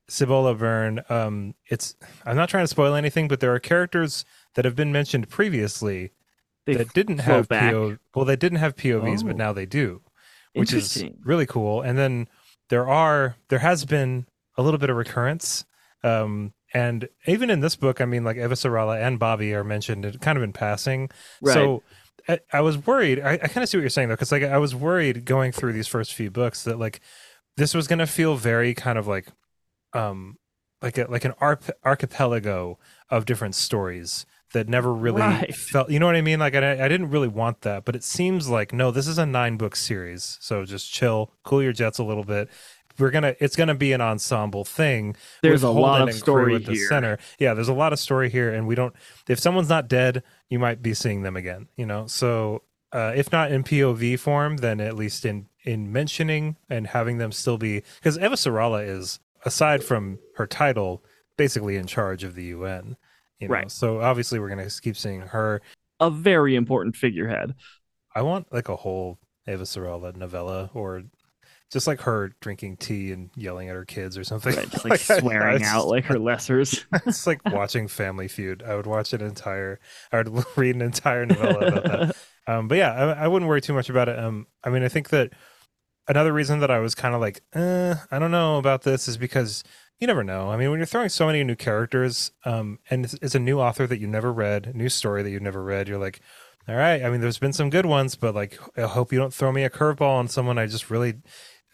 Cibola 0.08 0.54
Burn, 0.54 1.00
um, 1.08 1.54
it's 1.66 1.96
I'm 2.26 2.36
not 2.36 2.48
trying 2.48 2.64
to 2.64 2.68
spoil 2.68 2.94
anything, 2.94 3.28
but 3.28 3.40
there 3.40 3.54
are 3.54 3.60
characters 3.60 4.24
that 4.54 4.64
have 4.64 4.76
been 4.76 4.92
mentioned 4.92 5.28
previously 5.28 6.12
They 6.66 6.74
that 6.74 6.92
didn't 6.92 7.18
have 7.18 7.48
back. 7.48 7.72
PO. 7.72 7.96
Well, 8.14 8.24
they 8.24 8.36
didn't 8.36 8.58
have 8.58 8.76
POVs, 8.76 9.22
Oh. 9.22 9.26
but 9.28 9.36
now 9.36 9.52
they 9.52 9.66
do, 9.66 10.02
which 10.54 10.72
is 10.72 11.04
really 11.24 11.46
cool. 11.46 11.80
And 11.82 11.96
then 11.96 12.28
there 12.70 12.88
are 12.88 13.36
there 13.48 13.58
has 13.58 13.84
been 13.84 14.26
a 14.56 14.62
little 14.62 14.78
bit 14.78 14.90
of 14.90 14.96
recurrence. 14.96 15.64
Um, 16.02 16.54
and 16.72 17.08
even 17.26 17.50
in 17.50 17.60
this 17.60 17.76
book, 17.76 18.00
I 18.00 18.04
mean, 18.06 18.24
like 18.24 18.36
Avasarala 18.36 19.00
and 19.02 19.18
Bobby 19.18 19.52
are 19.54 19.64
mentioned 19.64 20.06
in- 20.06 20.18
kind 20.18 20.38
of 20.38 20.44
in 20.44 20.52
passing. 20.52 21.10
Right. 21.42 21.52
So 21.52 21.82
I, 22.28 22.40
I 22.52 22.60
was 22.60 22.78
worried. 22.86 23.20
I, 23.20 23.32
I 23.32 23.48
kind 23.48 23.62
of 23.62 23.68
see 23.68 23.76
what 23.76 23.82
you're 23.82 23.90
saying 23.90 24.08
though, 24.08 24.14
because 24.14 24.32
like 24.32 24.44
I 24.44 24.58
was 24.58 24.74
worried 24.74 25.24
going 25.24 25.52
through 25.52 25.72
these 25.72 25.88
first 25.88 26.14
few 26.14 26.30
books 26.30 26.64
that 26.64 26.78
like 26.78 27.00
this 27.56 27.74
was 27.74 27.86
gonna 27.86 28.06
feel 28.06 28.36
very 28.36 28.72
kind 28.72 28.98
of 28.98 29.06
like 29.06 29.28
um 29.92 30.36
like 30.80 30.96
a 30.96 31.06
like 31.10 31.24
an 31.24 31.34
arp- 31.40 31.76
archipelago 31.84 32.78
of 33.10 33.26
different 33.26 33.54
stories 33.54 34.24
that 34.52 34.68
never 34.68 34.92
really 34.92 35.20
Right. 35.20 35.54
felt 35.54 35.90
you 35.90 35.98
know 35.98 36.06
what 36.06 36.16
i 36.16 36.22
mean? 36.22 36.40
Like 36.40 36.54
I, 36.54 36.84
I 36.84 36.88
didn't 36.88 37.10
really 37.10 37.28
want 37.28 37.60
that 37.62 37.84
but 37.84 37.94
it 37.96 38.04
seems 38.04 38.48
like 38.48 38.72
no 38.72 38.90
this 38.90 39.06
is 39.06 39.18
a 39.18 39.26
nine 39.26 39.56
book 39.56 39.76
series. 39.76 40.38
So 40.40 40.64
just 40.64 40.92
chill 40.92 41.32
cool 41.44 41.62
your 41.62 41.72
jets 41.72 41.98
a 41.98 42.04
little 42.04 42.24
bit. 42.24 42.48
We're 42.98 43.10
gonna 43.10 43.34
it's 43.40 43.56
gonna 43.56 43.74
be 43.74 43.92
an 43.92 44.00
ensemble 44.00 44.64
thing 44.64 45.16
There's 45.42 45.62
a 45.62 45.70
lot 45.70 46.06
of 46.08 46.14
story 46.14 46.54
at 46.56 46.64
the 46.66 46.72
here. 46.74 46.88
center. 46.88 47.18
Yeah 47.38 47.54
there's 47.54 47.68
a 47.68 47.72
lot 47.74 47.92
of 47.92 47.98
story 47.98 48.28
here 48.28 48.52
and 48.52 48.66
we 48.66 48.74
don't 48.74 48.94
if 49.28 49.38
someone's 49.38 49.68
not 49.68 49.88
dead 49.88 50.22
you 50.48 50.58
might 50.58 50.82
be 50.82 50.94
seeing 50.94 51.22
them 51.22 51.36
again 51.36 51.68
you 51.76 51.86
know? 51.86 52.06
So 52.06 52.62
uh, 52.92 53.12
if 53.14 53.30
not 53.30 53.52
in 53.52 53.62
pov 53.62 54.18
form 54.18 54.56
then 54.58 54.80
at 54.80 54.96
least 54.96 55.24
in 55.24 55.46
in 55.64 55.92
mentioning 55.92 56.56
and 56.68 56.88
having 56.88 57.18
them 57.18 57.30
still 57.30 57.56
be 57.58 57.82
because 58.00 58.18
Avasarala 58.18 58.86
is 58.86 59.20
aside 59.44 59.84
from 59.84 60.18
her 60.36 60.46
title 60.46 61.04
basically 61.36 61.76
in 61.76 61.86
charge 61.86 62.24
of 62.24 62.34
the 62.34 62.46
un 62.52 62.96
you 63.40 63.48
know 63.48 63.54
Right. 63.54 63.70
so 63.70 64.00
obviously 64.00 64.38
we're 64.38 64.48
gonna 64.48 64.68
keep 64.82 64.96
seeing 64.96 65.20
her 65.22 65.60
A 65.98 66.10
very 66.10 66.54
important 66.56 66.96
figurehead. 66.96 67.54
i 68.14 68.22
want 68.22 68.52
like 68.52 68.68
a 68.68 68.76
whole 68.76 69.18
Avasarala 69.48 70.14
novella 70.16 70.70
or 70.74 71.02
just 71.72 71.86
like 71.86 72.00
her 72.02 72.32
drinking 72.40 72.76
tea 72.76 73.12
and 73.12 73.30
yelling 73.36 73.68
at 73.68 73.74
her 73.76 73.84
kids 73.84 74.18
or 74.18 74.24
something 74.24 74.54
Right, 74.56 74.68
just 74.70 74.84
like 74.90 75.10
I- 75.10 75.14
I 75.16 75.18
swearing 75.20 75.58
just- 75.60 75.72
out 75.72 75.86
like 75.94 76.04
her 76.06 76.16
lessers. 76.16 76.84
it's 77.06 77.26
like 77.26 77.40
watching 77.46 77.86
Family 77.88 78.26
Feud. 78.28 78.62
I 78.64 78.74
would 78.74 78.86
watch 78.86 79.12
an 79.12 79.20
entire, 79.22 79.78
I 80.12 80.16
would 80.22 80.44
read 80.56 80.74
an 80.74 80.82
entire 80.82 81.26
novella 81.26 81.66
about 81.66 81.84
that. 81.84 82.16
Um, 82.48 82.66
but 82.66 82.78
yeah, 82.78 82.92
I, 82.92 83.24
I 83.24 83.28
wouldn't 83.28 83.48
worry 83.48 83.60
too 83.60 83.72
much 83.74 83.88
about 83.88 84.08
it. 84.08 84.18
Um, 84.18 84.46
I 84.64 84.70
mean, 84.70 84.82
I 84.82 84.88
think 84.88 85.10
that 85.10 85.32
another 86.08 86.32
reason 86.32 86.58
that 86.58 86.70
I 86.72 86.80
was 86.80 86.96
kind 86.96 87.14
of 87.14 87.20
like, 87.20 87.40
eh, 87.54 87.94
I 88.10 88.18
don't 88.18 88.32
know 88.32 88.58
about 88.58 88.82
this 88.82 89.06
is 89.06 89.16
because 89.16 89.62
you 90.00 90.06
never 90.06 90.24
know. 90.24 90.48
I 90.50 90.56
mean, 90.56 90.70
when 90.70 90.78
you're 90.78 90.86
throwing 90.86 91.08
so 91.10 91.26
many 91.26 91.44
new 91.44 91.56
characters, 91.56 92.32
um, 92.44 92.78
and 92.90 93.04
it's, 93.04 93.14
it's 93.22 93.34
a 93.34 93.38
new 93.40 93.60
author 93.60 93.86
that 93.86 94.00
you 94.00 94.06
never 94.06 94.32
read, 94.32 94.74
new 94.74 94.88
story 94.88 95.22
that 95.22 95.30
you've 95.30 95.42
never 95.42 95.62
read, 95.62 95.88
you're 95.88 95.98
like, 95.98 96.20
all 96.68 96.74
right. 96.76 97.02
I 97.02 97.10
mean, 97.10 97.20
there's 97.20 97.38
been 97.38 97.52
some 97.52 97.70
good 97.70 97.86
ones, 97.86 98.16
but 98.16 98.34
like, 98.34 98.58
I 98.76 98.82
hope 98.82 99.12
you 99.12 99.18
don't 99.18 99.34
throw 99.34 99.52
me 99.52 99.64
a 99.64 99.70
curveball 99.70 100.18
on 100.18 100.28
someone 100.28 100.58
I 100.58 100.66
just 100.66 100.90
really, 100.90 101.14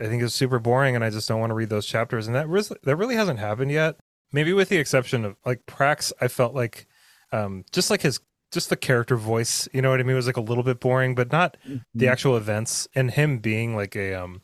I 0.01 0.07
think 0.07 0.23
is 0.23 0.35
super 0.35 0.59
boring, 0.59 0.95
and 0.95 1.05
I 1.05 1.11
just 1.11 1.29
don't 1.29 1.41
want 1.41 1.51
to 1.51 1.55
read 1.55 1.69
those 1.71 1.87
chapters. 1.87 2.27
And 2.27 2.35
that 2.37 2.49
ris- 2.49 2.73
that 2.83 2.97
really 2.97 3.15
hasn't 3.15 3.39
happened 3.39 3.71
yet. 3.73 3.97
Maybe 4.33 4.53
with 4.53 4.69
the 4.69 4.77
exception 4.79 5.25
of 5.25 5.37
like 5.45 5.65
Prax, 5.67 6.13
I 6.21 6.29
felt 6.29 6.55
like, 6.55 6.87
um, 7.33 7.65
just 7.73 7.91
like 7.91 8.03
his, 8.03 8.21
just 8.53 8.71
the 8.71 8.77
character 8.77 9.17
voice, 9.17 9.69
you 9.73 9.83
know 9.83 9.91
what 9.91 10.01
I 10.01 10.03
mean, 10.03 10.17
was 10.17 10.27
like 10.27 10.37
a 10.37 10.41
little 10.41 10.65
bit 10.65 10.81
boring, 10.81 11.15
but 11.15 11.31
not 11.33 11.57
Mm-hmm. 11.67 11.77
the 11.95 12.09
actual 12.09 12.37
events 12.37 12.89
and 12.95 13.11
him 13.11 13.39
being 13.39 13.75
like 13.77 13.95
a 13.97 14.15
um 14.15 14.43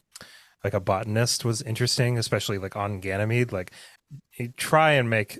like 0.64 0.74
a 0.74 0.80
botanist 0.80 1.44
was 1.44 1.62
interesting 1.62 2.18
especially 2.18 2.58
like 2.58 2.76
on 2.76 3.00
ganymede 3.00 3.52
like 3.52 3.72
try 4.56 4.92
and 4.92 5.08
make 5.10 5.38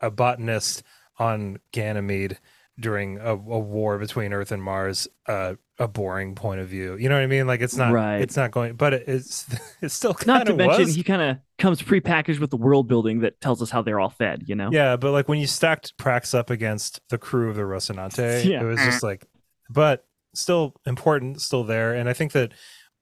a 0.00 0.10
botanist 0.10 0.82
on 1.18 1.58
ganymede 1.72 2.38
during 2.78 3.18
a, 3.18 3.32
a 3.32 3.34
war 3.58 3.98
between 3.98 4.32
earth 4.32 4.50
and 4.52 4.62
mars 4.62 5.06
uh, 5.26 5.54
a 5.78 5.86
boring 5.88 6.34
point 6.34 6.60
of 6.60 6.68
view 6.68 6.96
you 6.96 7.08
know 7.08 7.14
what 7.14 7.22
i 7.22 7.26
mean 7.26 7.46
like 7.46 7.60
it's 7.60 7.76
not 7.76 7.92
Right. 7.92 8.20
it's 8.20 8.36
not 8.36 8.50
going 8.50 8.74
but 8.74 8.92
it's 8.94 9.46
it's 9.82 9.94
still 9.94 10.14
Not 10.26 10.46
to 10.46 10.52
of 10.52 10.58
mention, 10.58 10.84
was 10.84 10.94
he 10.94 11.02
kind 11.02 11.20
of 11.22 11.38
comes 11.58 11.82
prepackaged 11.82 12.38
with 12.38 12.50
the 12.50 12.56
world 12.56 12.88
building 12.88 13.20
that 13.20 13.40
tells 13.40 13.60
us 13.60 13.70
how 13.70 13.82
they're 13.82 14.00
all 14.00 14.08
fed. 14.08 14.44
You 14.46 14.54
know. 14.54 14.70
Yeah, 14.72 14.96
but 14.96 15.12
like 15.12 15.28
when 15.28 15.38
you 15.38 15.46
stacked 15.46 15.94
Prax 15.98 16.34
up 16.34 16.48
against 16.48 17.00
the 17.10 17.18
crew 17.18 17.50
of 17.50 17.56
the 17.56 17.62
Rocinante, 17.62 18.44
Yeah. 18.50 18.62
it 18.62 18.64
was 18.64 18.78
just 18.78 19.02
like, 19.02 19.26
but 19.68 20.06
still 20.34 20.74
important, 20.86 21.42
still 21.42 21.64
there. 21.64 21.92
And 21.94 22.08
I 22.08 22.14
think 22.14 22.32
that, 22.32 22.52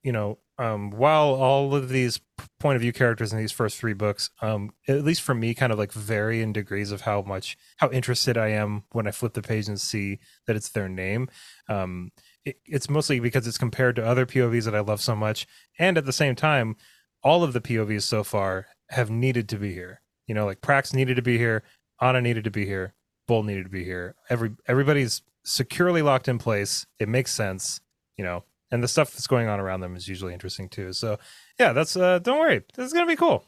you 0.02 0.10
know, 0.10 0.38
um, 0.58 0.90
while 0.90 1.28
all 1.28 1.74
of 1.74 1.88
these 1.88 2.20
point 2.58 2.76
of 2.76 2.82
view 2.82 2.92
characters 2.92 3.32
in 3.32 3.38
these 3.38 3.52
first 3.52 3.78
three 3.78 3.92
books, 3.92 4.30
um, 4.42 4.70
at 4.88 5.04
least 5.04 5.22
for 5.22 5.34
me, 5.34 5.54
kind 5.54 5.72
of 5.72 5.78
like 5.78 5.92
vary 5.92 6.42
in 6.42 6.52
degrees 6.52 6.90
of 6.90 7.02
how 7.02 7.22
much, 7.22 7.56
how 7.76 7.90
interested 7.90 8.36
I 8.36 8.48
am 8.48 8.82
when 8.90 9.06
I 9.06 9.12
flip 9.12 9.34
the 9.34 9.42
page 9.42 9.68
and 9.68 9.80
see 9.80 10.18
that 10.46 10.56
it's 10.56 10.70
their 10.70 10.88
name. 10.88 11.28
Um, 11.68 12.10
it, 12.44 12.58
it's 12.64 12.90
mostly 12.90 13.20
because 13.20 13.46
it's 13.46 13.58
compared 13.58 13.94
to 13.96 14.06
other 14.06 14.26
POVs 14.26 14.64
that 14.64 14.74
I 14.74 14.80
love 14.80 15.00
so 15.00 15.14
much. 15.14 15.46
And 15.78 15.96
at 15.96 16.06
the 16.06 16.12
same 16.12 16.34
time, 16.34 16.76
all 17.22 17.44
of 17.44 17.52
the 17.52 17.60
POVs 17.60 18.02
so 18.02 18.24
far 18.24 18.66
have 18.90 19.10
needed 19.10 19.48
to 19.50 19.58
be 19.58 19.72
here. 19.72 20.00
You 20.26 20.34
know, 20.34 20.44
like 20.44 20.60
Prax 20.60 20.92
needed 20.92 21.14
to 21.16 21.22
be 21.22 21.38
here, 21.38 21.62
Anna 22.00 22.20
needed 22.20 22.44
to 22.44 22.50
be 22.50 22.66
here, 22.66 22.94
Bull 23.26 23.42
needed 23.44 23.64
to 23.64 23.70
be 23.70 23.84
here. 23.84 24.16
Every 24.28 24.56
everybody's 24.66 25.22
securely 25.44 26.02
locked 26.02 26.28
in 26.28 26.38
place. 26.38 26.86
It 26.98 27.08
makes 27.08 27.32
sense, 27.32 27.80
you 28.16 28.24
know, 28.24 28.44
and 28.70 28.82
the 28.82 28.88
stuff 28.88 29.12
that's 29.12 29.26
going 29.26 29.48
on 29.48 29.60
around 29.60 29.80
them 29.80 29.96
is 29.96 30.08
usually 30.08 30.32
interesting 30.32 30.68
too. 30.68 30.92
So 30.92 31.18
yeah, 31.58 31.72
that's 31.72 31.96
uh 31.96 32.18
don't 32.18 32.38
worry. 32.38 32.62
This 32.74 32.86
is 32.86 32.92
gonna 32.92 33.06
be 33.06 33.16
cool. 33.16 33.44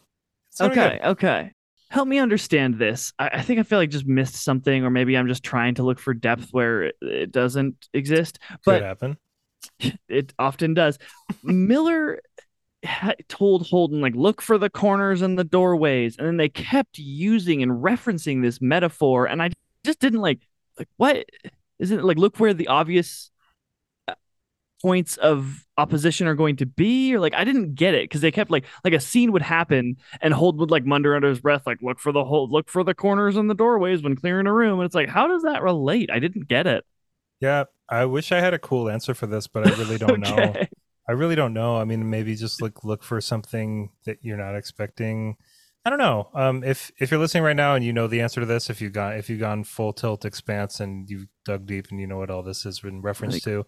Gonna 0.59 0.71
Okay. 0.71 0.97
good. 0.99 1.07
Okay. 1.09 1.51
Help 1.89 2.07
me 2.07 2.19
understand 2.19 2.75
this. 2.79 3.11
I, 3.19 3.27
I 3.33 3.41
think 3.41 3.59
I 3.59 3.63
feel 3.63 3.77
like 3.77 3.89
just 3.89 4.05
missed 4.07 4.35
something, 4.35 4.85
or 4.85 4.89
maybe 4.89 5.17
I'm 5.17 5.27
just 5.27 5.43
trying 5.43 5.75
to 5.75 5.83
look 5.83 5.99
for 5.99 6.13
depth 6.13 6.47
where 6.51 6.83
it, 6.83 6.95
it 7.01 7.31
doesn't 7.31 7.89
exist. 7.93 8.39
Could 8.49 8.59
But 8.65 8.81
happen. 8.81 9.17
it 10.07 10.33
often 10.39 10.73
does. 10.73 10.97
Miller 11.43 12.21
ha- 12.85 13.13
told 13.27 13.67
Holden 13.67 14.01
like 14.01 14.15
look 14.15 14.41
for 14.41 14.57
the 14.57 14.69
corners 14.69 15.21
and 15.21 15.37
the 15.37 15.43
doorways, 15.43 16.17
and 16.17 16.27
then 16.27 16.37
they 16.37 16.49
kept 16.49 16.97
using 16.97 17.61
and 17.63 17.71
referencing 17.71 18.41
this 18.41 18.61
metaphor, 18.61 19.25
and 19.25 19.41
I 19.41 19.51
just 19.85 19.99
didn't 19.99 20.21
like 20.21 20.39
like 20.77 20.87
what 20.97 21.25
isn't 21.79 21.99
it 21.99 22.05
like 22.05 22.17
look 22.17 22.39
where 22.39 22.53
the 22.53 22.67
obvious 22.67 23.30
points 24.81 25.17
of 25.17 25.65
opposition 25.77 26.27
are 26.27 26.35
going 26.35 26.55
to 26.57 26.65
be 26.65 27.13
or 27.13 27.19
like 27.19 27.33
I 27.33 27.43
didn't 27.43 27.75
get 27.75 27.93
it 27.93 28.03
because 28.05 28.21
they 28.21 28.31
kept 28.31 28.51
like 28.51 28.65
like 28.83 28.93
a 28.93 28.99
scene 28.99 29.31
would 29.31 29.41
happen 29.41 29.97
and 30.21 30.33
hold 30.33 30.59
would 30.59 30.71
like 30.71 30.85
munder 30.85 31.15
under 31.15 31.29
his 31.29 31.39
breath 31.39 31.63
like 31.65 31.79
look 31.81 31.99
for 31.99 32.11
the 32.11 32.23
whole 32.23 32.49
look 32.51 32.69
for 32.69 32.83
the 32.83 32.93
corners 32.93 33.35
and 33.37 33.49
the 33.49 33.55
doorways 33.55 34.01
when 34.03 34.15
clearing 34.15 34.47
a 34.47 34.53
room 34.53 34.79
and 34.79 34.85
it's 34.85 34.95
like 34.95 35.09
how 35.09 35.27
does 35.27 35.43
that 35.43 35.61
relate 35.63 36.09
I 36.11 36.19
didn't 36.19 36.47
get 36.47 36.67
it 36.67 36.83
Yeah, 37.39 37.65
I 37.89 38.05
wish 38.05 38.31
I 38.31 38.39
had 38.39 38.53
a 38.53 38.59
cool 38.59 38.89
answer 38.89 39.13
for 39.13 39.27
this, 39.27 39.47
but 39.47 39.67
I 39.67 39.71
really 39.77 39.97
don't 39.97 40.19
know. 40.27 40.53
I 41.09 41.11
really 41.13 41.35
don't 41.35 41.53
know. 41.53 41.77
I 41.77 41.83
mean, 41.83 42.09
maybe 42.09 42.35
just 42.35 42.61
like 42.61 42.83
look 42.83 43.03
for 43.03 43.19
something 43.19 43.89
that 44.05 44.19
you're 44.21 44.37
not 44.37 44.55
expecting. 44.55 45.35
I 45.83 45.89
don't 45.89 45.97
know. 45.99 46.29
Um, 46.35 46.63
if 46.63 46.91
if 46.99 47.09
you're 47.09 47.19
listening 47.19 47.43
right 47.43 47.55
now 47.55 47.73
and 47.73 47.83
you 47.83 47.91
know 47.91 48.07
the 48.07 48.21
answer 48.21 48.39
to 48.39 48.45
this, 48.45 48.69
if 48.69 48.79
you 48.81 48.89
got 48.91 49.17
if 49.17 49.29
you've 49.29 49.39
gone 49.39 49.63
full 49.63 49.93
tilt 49.93 50.23
expanse 50.25 50.79
and 50.79 51.09
you've 51.09 51.25
dug 51.43 51.65
deep 51.65 51.87
and 51.89 51.99
you 51.99 52.05
know 52.05 52.17
what 52.17 52.29
all 52.29 52.43
this 52.43 52.65
is 52.67 52.81
in 52.83 53.01
reference 53.01 53.33
Like- 53.33 53.43
to, 53.43 53.65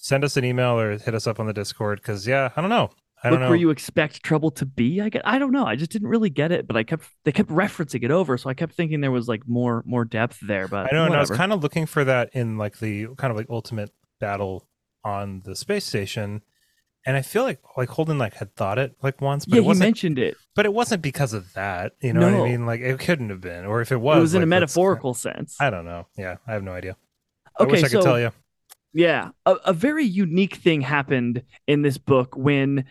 send 0.00 0.24
us 0.24 0.36
an 0.36 0.44
email 0.44 0.78
or 0.78 0.98
hit 0.98 1.14
us 1.14 1.26
up 1.26 1.38
on 1.38 1.46
the 1.46 1.52
Discord. 1.52 2.00
Because 2.00 2.26
yeah, 2.26 2.50
I 2.56 2.60
don't 2.60 2.70
know. 2.70 2.90
I 3.22 3.28
look 3.28 3.34
don't 3.36 3.40
know. 3.42 3.48
where 3.50 3.58
you 3.58 3.68
expect 3.68 4.22
trouble 4.22 4.50
to 4.52 4.64
be 4.64 4.98
I 4.98 5.10
get 5.10 5.20
I 5.26 5.38
don't 5.38 5.52
know 5.52 5.66
I 5.66 5.76
just 5.76 5.90
didn't 5.90 6.08
really 6.08 6.30
get 6.30 6.52
it 6.52 6.66
but 6.66 6.74
I 6.74 6.84
kept 6.84 7.04
they 7.24 7.32
kept 7.32 7.50
referencing 7.50 8.02
it 8.02 8.10
over 8.10 8.38
so 8.38 8.48
I 8.48 8.54
kept 8.54 8.72
thinking 8.72 9.02
there 9.02 9.10
was 9.10 9.28
like 9.28 9.46
more 9.46 9.82
more 9.84 10.06
depth 10.06 10.38
there 10.40 10.66
but 10.66 10.90
I 10.90 10.96
know, 10.96 11.04
and 11.04 11.14
I 11.14 11.20
was 11.20 11.30
kind 11.30 11.52
of 11.52 11.62
looking 11.62 11.84
for 11.84 12.02
that 12.04 12.30
in 12.32 12.56
like 12.56 12.78
the 12.78 13.08
kind 13.18 13.30
of 13.30 13.36
like 13.36 13.48
ultimate 13.50 13.92
battle 14.20 14.66
on 15.04 15.42
the 15.44 15.54
space 15.54 15.84
station. 15.84 16.42
And 17.04 17.16
I 17.16 17.22
feel 17.22 17.42
like 17.42 17.60
like 17.76 17.90
Holden 17.90 18.16
like 18.16 18.34
had 18.34 18.54
thought 18.56 18.78
it 18.78 18.94
like 19.02 19.20
once, 19.20 19.44
but 19.44 19.56
yeah 19.56 19.60
it 19.60 19.62
he 19.64 19.68
wasn't 19.68 19.86
mentioned 19.86 20.18
it 20.18 20.36
but 20.54 20.66
it 20.66 20.72
wasn't 20.72 21.02
because 21.02 21.32
of 21.32 21.52
that. 21.54 21.92
You 22.02 22.12
know 22.12 22.20
what 22.20 22.46
I 22.46 22.50
mean? 22.50 22.66
Like 22.66 22.80
it 22.80 22.98
couldn't 22.98 23.30
have 23.30 23.40
been, 23.40 23.64
or 23.64 23.80
if 23.80 23.92
it 23.92 23.96
was, 23.96 24.18
it 24.18 24.20
was 24.20 24.34
in 24.34 24.42
a 24.42 24.44
like, 24.44 24.48
metaphorical 24.48 25.14
sense 25.26 25.56
I 25.60 25.70
don't 25.70 25.84
know. 25.84 26.06
Yeah, 26.16 26.36
I 26.46 26.52
have 26.52 26.62
no 26.62 26.72
idea. 26.72 26.96
I 27.58 27.64
okay 27.64 27.72
wish 27.72 27.84
I 27.84 27.88
so 27.88 27.98
could 27.98 28.04
tell 28.04 28.20
you. 28.20 28.32
Yeah, 28.92 29.30
a, 29.46 29.52
a 29.66 29.72
very 29.72 30.04
unique 30.04 30.56
thing 30.56 30.80
happened 30.80 31.42
in 31.66 31.82
this 31.82 31.96
book 31.96 32.36
when, 32.36 32.86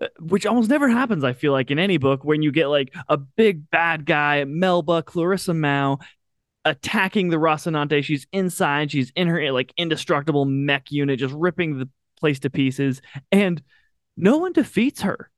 uh, 0.00 0.08
which 0.18 0.46
almost 0.46 0.70
never 0.70 0.88
happens. 0.88 1.24
I 1.24 1.34
feel 1.34 1.52
like 1.52 1.70
in 1.70 1.78
any 1.78 1.98
book 1.98 2.24
when 2.24 2.42
you 2.42 2.50
get 2.52 2.68
like 2.68 2.94
a 3.08 3.18
big 3.18 3.70
bad 3.70 4.06
guy, 4.06 4.44
Melba 4.44 5.02
Clarissa 5.02 5.52
Mao, 5.52 5.98
attacking 6.64 7.28
the 7.28 7.36
Rocinante. 7.36 8.02
She's 8.02 8.26
inside. 8.32 8.90
She's 8.90 9.12
in 9.14 9.28
her 9.28 9.52
like 9.52 9.74
indestructible 9.76 10.46
mech 10.46 10.90
unit, 10.90 11.18
just 11.18 11.34
ripping 11.34 11.78
the 11.78 11.88
place 12.18 12.40
to 12.40 12.50
pieces, 12.50 13.02
and 13.30 13.62
no 14.16 14.38
one 14.38 14.52
defeats 14.52 15.02
her. 15.02 15.30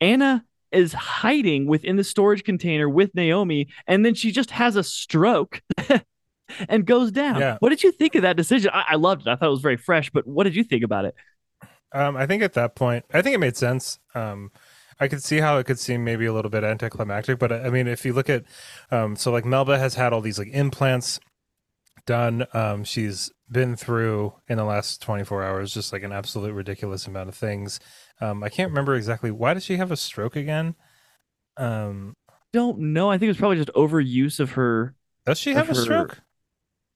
Anna 0.00 0.44
is 0.72 0.92
hiding 0.92 1.66
within 1.66 1.96
the 1.96 2.04
storage 2.04 2.44
container 2.44 2.88
with 2.88 3.14
Naomi, 3.14 3.68
and 3.86 4.04
then 4.04 4.14
she 4.14 4.32
just 4.32 4.50
has 4.50 4.76
a 4.76 4.82
stroke. 4.82 5.62
And 6.68 6.86
goes 6.86 7.10
down. 7.10 7.40
Yeah. 7.40 7.56
What 7.60 7.70
did 7.70 7.82
you 7.82 7.90
think 7.92 8.14
of 8.14 8.22
that 8.22 8.36
decision? 8.36 8.70
I, 8.72 8.84
I 8.90 8.94
loved 8.96 9.22
it. 9.22 9.28
I 9.30 9.36
thought 9.36 9.46
it 9.48 9.50
was 9.50 9.60
very 9.60 9.76
fresh. 9.76 10.10
But 10.10 10.26
what 10.26 10.44
did 10.44 10.54
you 10.54 10.62
think 10.64 10.84
about 10.84 11.04
it? 11.04 11.14
Um, 11.92 12.16
I 12.16 12.26
think 12.26 12.42
at 12.42 12.52
that 12.54 12.74
point, 12.74 13.04
I 13.12 13.22
think 13.22 13.34
it 13.34 13.38
made 13.38 13.56
sense. 13.56 13.98
Um, 14.14 14.50
I 14.98 15.08
could 15.08 15.22
see 15.22 15.38
how 15.38 15.58
it 15.58 15.64
could 15.66 15.78
seem 15.78 16.04
maybe 16.04 16.26
a 16.26 16.32
little 16.32 16.50
bit 16.50 16.64
anticlimactic, 16.64 17.38
but 17.38 17.52
I 17.52 17.68
mean, 17.70 17.86
if 17.86 18.04
you 18.04 18.12
look 18.12 18.30
at, 18.30 18.44
um, 18.90 19.14
so 19.16 19.30
like 19.30 19.44
Melba 19.44 19.78
has 19.78 19.94
had 19.94 20.12
all 20.12 20.20
these 20.20 20.38
like 20.38 20.48
implants 20.52 21.20
done. 22.06 22.46
Um, 22.54 22.82
she's 22.84 23.30
been 23.50 23.76
through 23.76 24.34
in 24.48 24.56
the 24.56 24.64
last 24.64 25.02
24 25.02 25.44
hours 25.44 25.72
just 25.74 25.92
like 25.92 26.02
an 26.02 26.12
absolute 26.12 26.52
ridiculous 26.52 27.06
amount 27.06 27.28
of 27.28 27.34
things. 27.34 27.78
Um, 28.20 28.42
I 28.42 28.48
can't 28.48 28.70
remember 28.70 28.94
exactly 28.94 29.30
why 29.30 29.54
does 29.54 29.64
she 29.64 29.76
have 29.76 29.90
a 29.92 29.96
stroke 29.96 30.36
again? 30.36 30.74
Um, 31.56 32.14
Don't 32.52 32.78
know. 32.78 33.10
I 33.10 33.14
think 33.18 33.24
it 33.26 33.30
was 33.30 33.36
probably 33.38 33.56
just 33.58 33.72
overuse 33.74 34.40
of 34.40 34.52
her. 34.52 34.94
does 35.26 35.38
she 35.38 35.52
have 35.54 35.68
a 35.70 35.74
her- 35.74 35.82
stroke? 35.82 36.20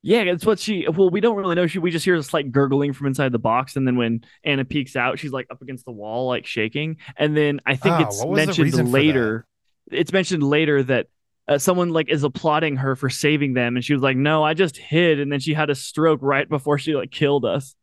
Yeah, 0.02 0.22
it's 0.22 0.46
what 0.46 0.58
she. 0.58 0.88
Well, 0.88 1.10
we 1.10 1.20
don't 1.20 1.36
really 1.36 1.54
know. 1.54 1.66
She 1.66 1.78
we 1.78 1.90
just 1.90 2.04
hear 2.04 2.14
a 2.14 2.22
slight 2.22 2.50
gurgling 2.52 2.94
from 2.94 3.06
inside 3.06 3.32
the 3.32 3.38
box, 3.38 3.76
and 3.76 3.86
then 3.86 3.96
when 3.96 4.24
Anna 4.44 4.64
peeks 4.64 4.96
out, 4.96 5.18
she's 5.18 5.32
like 5.32 5.46
up 5.50 5.60
against 5.60 5.84
the 5.84 5.92
wall, 5.92 6.26
like 6.26 6.46
shaking. 6.46 6.96
And 7.16 7.36
then 7.36 7.60
I 7.66 7.76
think 7.76 7.96
Ah, 7.96 8.06
it's 8.06 8.18
what 8.18 8.28
was 8.30 8.46
the 8.56 8.62
reason 8.62 8.90
mentioned 8.90 8.92
later. 8.92 9.46
It's 9.90 10.12
mentioned 10.12 10.42
later 10.42 10.82
that 10.84 11.08
uh, 11.48 11.58
someone 11.58 11.90
like 11.90 12.08
is 12.08 12.24
applauding 12.24 12.76
her 12.76 12.96
for 12.96 13.10
saving 13.10 13.52
them, 13.52 13.76
and 13.76 13.84
she 13.84 13.92
was 13.92 14.02
like, 14.02 14.16
"No, 14.16 14.42
I 14.42 14.54
just 14.54 14.78
hid." 14.78 15.20
And 15.20 15.30
then 15.30 15.40
she 15.40 15.52
had 15.52 15.68
a 15.68 15.74
stroke 15.74 16.20
right 16.22 16.48
before 16.48 16.78
she 16.78 16.94
like 16.94 17.10
killed 17.10 17.44
us. 17.44 17.74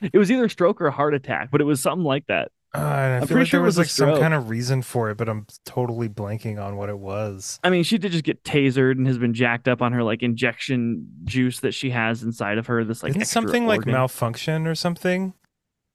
It 0.00 0.18
was 0.18 0.30
either 0.30 0.44
a 0.44 0.50
stroke 0.50 0.80
or 0.80 0.86
a 0.86 0.92
heart 0.92 1.14
attack, 1.14 1.50
but 1.50 1.60
it 1.60 1.64
was 1.64 1.80
something 1.80 2.04
like 2.04 2.26
that. 2.26 2.52
Uh, 2.74 2.78
and 2.78 2.86
I 2.86 3.16
I'm 3.16 3.20
feel 3.20 3.26
pretty 3.28 3.40
like 3.40 3.46
sure 3.48 3.60
there 3.60 3.64
was 3.64 3.76
was 3.78 3.98
a 4.00 4.04
like 4.06 4.14
some 4.14 4.20
kind 4.20 4.34
of 4.34 4.48
reason 4.48 4.82
for 4.82 5.08
it, 5.10 5.16
but 5.16 5.28
I'm 5.28 5.46
totally 5.64 6.08
blanking 6.08 6.60
on 6.60 6.76
what 6.76 6.88
it 6.88 6.98
was. 6.98 7.60
I 7.62 7.70
mean, 7.70 7.84
she 7.84 7.98
did 7.98 8.10
just 8.12 8.24
get 8.24 8.42
tasered 8.42 8.92
and 8.92 9.06
has 9.06 9.16
been 9.18 9.32
jacked 9.32 9.68
up 9.68 9.80
on 9.80 9.92
her 9.92 10.02
like 10.02 10.22
injection 10.22 11.06
juice 11.24 11.60
that 11.60 11.72
she 11.72 11.90
has 11.90 12.22
inside 12.24 12.58
of 12.58 12.66
her. 12.66 12.82
This 12.84 13.02
like 13.02 13.10
Isn't 13.10 13.22
extra 13.22 13.42
something 13.42 13.66
like 13.66 13.86
malfunction 13.86 14.66
or 14.66 14.74
something? 14.74 15.34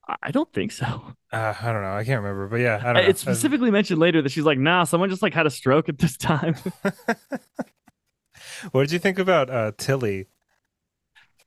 I- 0.07 0.15
I 0.23 0.31
don't 0.31 0.51
think 0.53 0.71
so. 0.71 0.85
Uh, 1.31 1.53
I 1.61 1.71
don't 1.71 1.83
know. 1.83 1.93
I 1.93 2.03
can't 2.03 2.23
remember, 2.23 2.47
but 2.47 2.61
yeah, 2.61 2.79
I 2.81 2.93
don't 2.93 3.03
know. 3.03 3.09
It's 3.09 3.21
specifically 3.21 3.69
mentioned 3.69 3.99
later 3.99 4.21
that 4.23 4.31
she's 4.31 4.45
like, 4.45 4.57
nah, 4.57 4.83
someone 4.85 5.09
just 5.09 5.21
like 5.21 5.33
had 5.35 5.45
a 5.45 5.51
stroke 5.51 5.87
at 5.89 5.99
this 5.99 6.17
time. 6.17 6.55
what 8.71 8.81
did 8.81 8.91
you 8.91 8.99
think 8.99 9.19
about 9.19 9.49
uh, 9.49 9.71
Tilly? 9.77 10.27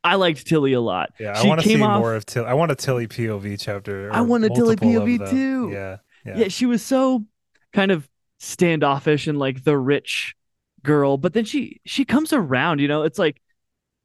I 0.04 0.16
liked 0.16 0.46
Tilly 0.46 0.72
a 0.72 0.80
lot. 0.80 1.10
Yeah, 1.20 1.34
She 1.40 1.46
I 1.46 1.48
want 1.48 1.60
to 1.62 1.68
see 1.68 1.80
off- 1.82 2.00
more 2.00 2.14
of 2.14 2.26
Tilly. 2.26 2.46
I 2.46 2.54
want 2.54 2.72
a 2.72 2.74
Tilly 2.74 3.06
POV 3.06 3.58
chapter. 3.60 4.12
I 4.12 4.20
want 4.22 4.44
a 4.44 4.48
Tilly 4.50 4.76
POV 4.76 5.30
too. 5.30 5.70
Yeah, 5.72 5.98
Yeah. 6.26 6.38
yeah. 6.38 6.48
she 6.48 6.66
was 6.66 6.82
so 6.82 7.24
kind 7.72 7.90
of 7.92 8.08
standoffish 8.38 9.26
and 9.28 9.38
like 9.38 9.62
the 9.64 9.78
rich 9.78 10.34
girl, 10.82 11.16
but 11.16 11.32
then 11.32 11.44
she 11.44 11.80
she 11.84 12.04
comes 12.04 12.32
around, 12.32 12.80
you 12.80 12.88
know, 12.88 13.02
it's 13.02 13.18
like 13.18 13.40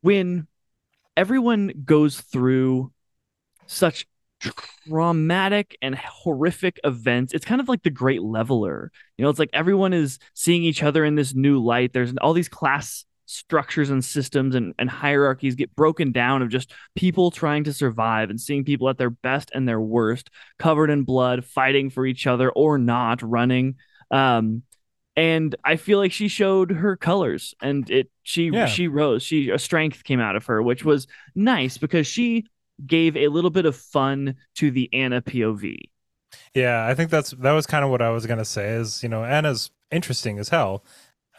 when 0.02 0.48
everyone 1.16 1.74
goes 1.86 2.22
through 2.22 2.92
such 3.66 4.06
traumatic 4.88 5.78
and 5.82 5.96
horrific 5.96 6.80
events. 6.84 7.34
It's 7.34 7.46
kind 7.46 7.60
of 7.60 7.68
like 7.68 7.84
the 7.84 7.90
great 7.90 8.22
leveler. 8.22 8.92
You 9.18 9.24
know, 9.24 9.30
it's 9.30 9.40
like 9.40 9.50
everyone 9.54 9.94
is 9.94 10.20
seeing 10.34 10.64
each 10.64 10.84
other 10.84 11.04
in 11.04 11.16
this 11.16 11.34
new 11.34 11.60
light. 11.62 11.94
There's 11.94 12.14
all 12.22 12.34
these 12.34 12.50
class 12.50 13.06
structures 13.28 13.90
and 13.92 14.04
systems 14.04 14.56
and, 14.56 14.74
and 14.80 14.90
hierarchies 14.90 15.54
get 15.56 15.76
broken 15.76 16.12
down 16.12 16.42
of 16.42 16.50
just 16.50 16.72
people 16.96 17.30
trying 17.30 17.66
to 17.66 17.74
survive 17.74 18.30
and 18.32 18.42
seeing 18.42 18.64
people 18.64 18.90
at 18.90 18.98
their 18.98 19.10
best 19.12 19.52
and 19.54 19.68
their 19.68 19.80
worst, 19.80 20.30
covered 20.58 20.90
in 20.90 21.04
blood, 21.04 21.46
fighting 21.46 21.90
for 21.92 22.06
each 22.06 22.26
other 22.26 22.50
or 22.50 22.78
not, 22.80 23.22
running. 23.22 23.76
Um, 24.10 24.64
and 25.16 25.56
I 25.64 25.76
feel 25.76 25.98
like 26.00 26.12
she 26.12 26.28
showed 26.28 26.72
her 26.72 26.96
colors 26.96 27.54
and 27.62 27.90
it 27.90 28.10
she 28.24 28.48
Yeah. 28.48 28.66
she 28.68 28.88
rose. 28.88 29.24
She 29.24 29.50
a 29.50 29.60
strength 29.60 30.04
came 30.04 30.20
out 30.20 30.36
of 30.36 30.46
her, 30.46 30.62
which 30.64 30.86
was 30.86 31.08
nice 31.36 31.78
because 31.78 32.08
she 32.08 32.46
gave 32.86 33.18
a 33.18 33.28
little 33.28 33.50
bit 33.50 33.66
of 33.66 33.76
fun 33.76 34.36
to 34.56 34.72
the 34.72 34.90
Anna 34.94 35.22
POV. 35.22 35.90
Yeah, 36.54 36.86
I 36.86 36.94
think 36.94 37.10
that's 37.10 37.32
that 37.32 37.52
was 37.54 37.66
kind 37.66 37.84
of 37.84 37.90
what 37.92 38.02
I 38.02 38.10
was 38.12 38.26
gonna 38.26 38.46
say. 38.46 38.70
Is 38.70 39.02
you 39.02 39.10
know 39.10 39.24
Anna's 39.24 39.72
interesting 39.92 40.38
as 40.40 40.50
hell. 40.50 40.84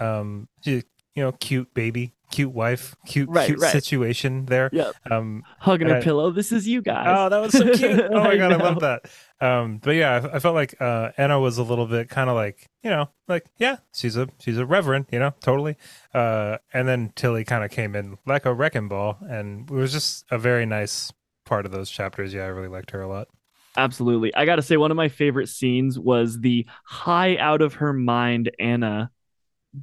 Um, 0.01 0.49
she, 0.64 0.82
you 1.19 1.25
know, 1.25 1.33
cute 1.33 1.75
baby, 1.75 2.14
cute 2.31 2.53
wife, 2.53 2.95
cute 3.07 3.29
Right, 3.29 3.47
cute 3.47 3.61
right. 3.61 3.73
situation 3.73 4.47
there. 4.47 4.71
Yep. 4.73 4.95
Um, 5.11 5.43
Hugging 5.59 5.89
her 5.89 5.95
Right. 5.95 6.03
pillow. 6.05 6.31
This 6.31 6.53
is 6.53 6.69
you 6.69 6.81
guys. 6.81 7.07
oh, 7.09 7.29
that 7.29 7.39
was 7.41 7.53
so 7.53 7.64
cute. 7.75 8.01
Oh 8.12 8.23
my 8.23 8.37
god, 8.37 8.53
I, 8.53 8.57
love 8.57 8.81
that. 8.81 9.05
Um, 9.41 9.79
but 9.79 9.93
yeah, 9.97 10.29
I, 10.33 10.37
I 10.37 10.39
felt 10.39 10.55
like 10.55 10.81
uh, 10.81 11.11
Anna 11.19 11.41
was 11.41 11.59
a 11.59 11.62
little 11.62 11.87
bit 11.87 12.09
kind 12.09 12.31
of 12.31 12.37
like 12.37 12.69
you 12.83 12.91
know, 12.91 13.11
like 13.27 13.45
yeah, 13.59 13.79
she's 13.95 14.16
a 14.16 14.29
she's 14.41 14.59
a 14.59 14.64
reverend, 14.66 15.07
you 15.11 15.19
know, 15.19 15.35
totally. 15.41 15.77
Uh, 16.14 16.59
and 16.73 16.87
then 16.87 17.12
Tilly 17.16 17.45
kind 17.45 17.64
of 17.64 17.71
came 17.71 17.95
in 17.97 18.16
like 18.27 18.47
a 18.47 18.55
wrecking 18.55 18.89
ball, 18.89 19.19
and 19.29 19.69
it 19.69 19.75
was 19.75 19.93
just 19.93 20.25
a 20.31 20.39
very 20.39 20.64
nice 20.66 21.12
part 21.45 21.66
of 21.66 21.73
those 21.73 21.91
chapters. 21.91 22.33
Yeah, 22.33 22.45
I 22.45 22.49
really 22.49 22.69
liked 22.69 22.91
her 22.93 23.03
a 23.03 23.09
lot. 23.09 23.29
Absolutely. 23.77 24.35
I 24.35 24.45
got 24.45 24.57
to 24.57 24.62
say, 24.62 24.77
one 24.77 24.91
of 24.91 24.97
my 24.97 25.09
favorite 25.09 25.49
scenes 25.49 25.99
was 25.99 26.41
the 26.41 26.66
high 26.85 27.37
out 27.37 27.62
of 27.62 27.75
her 27.75 27.93
mind 27.93 28.51
Anna 28.59 29.11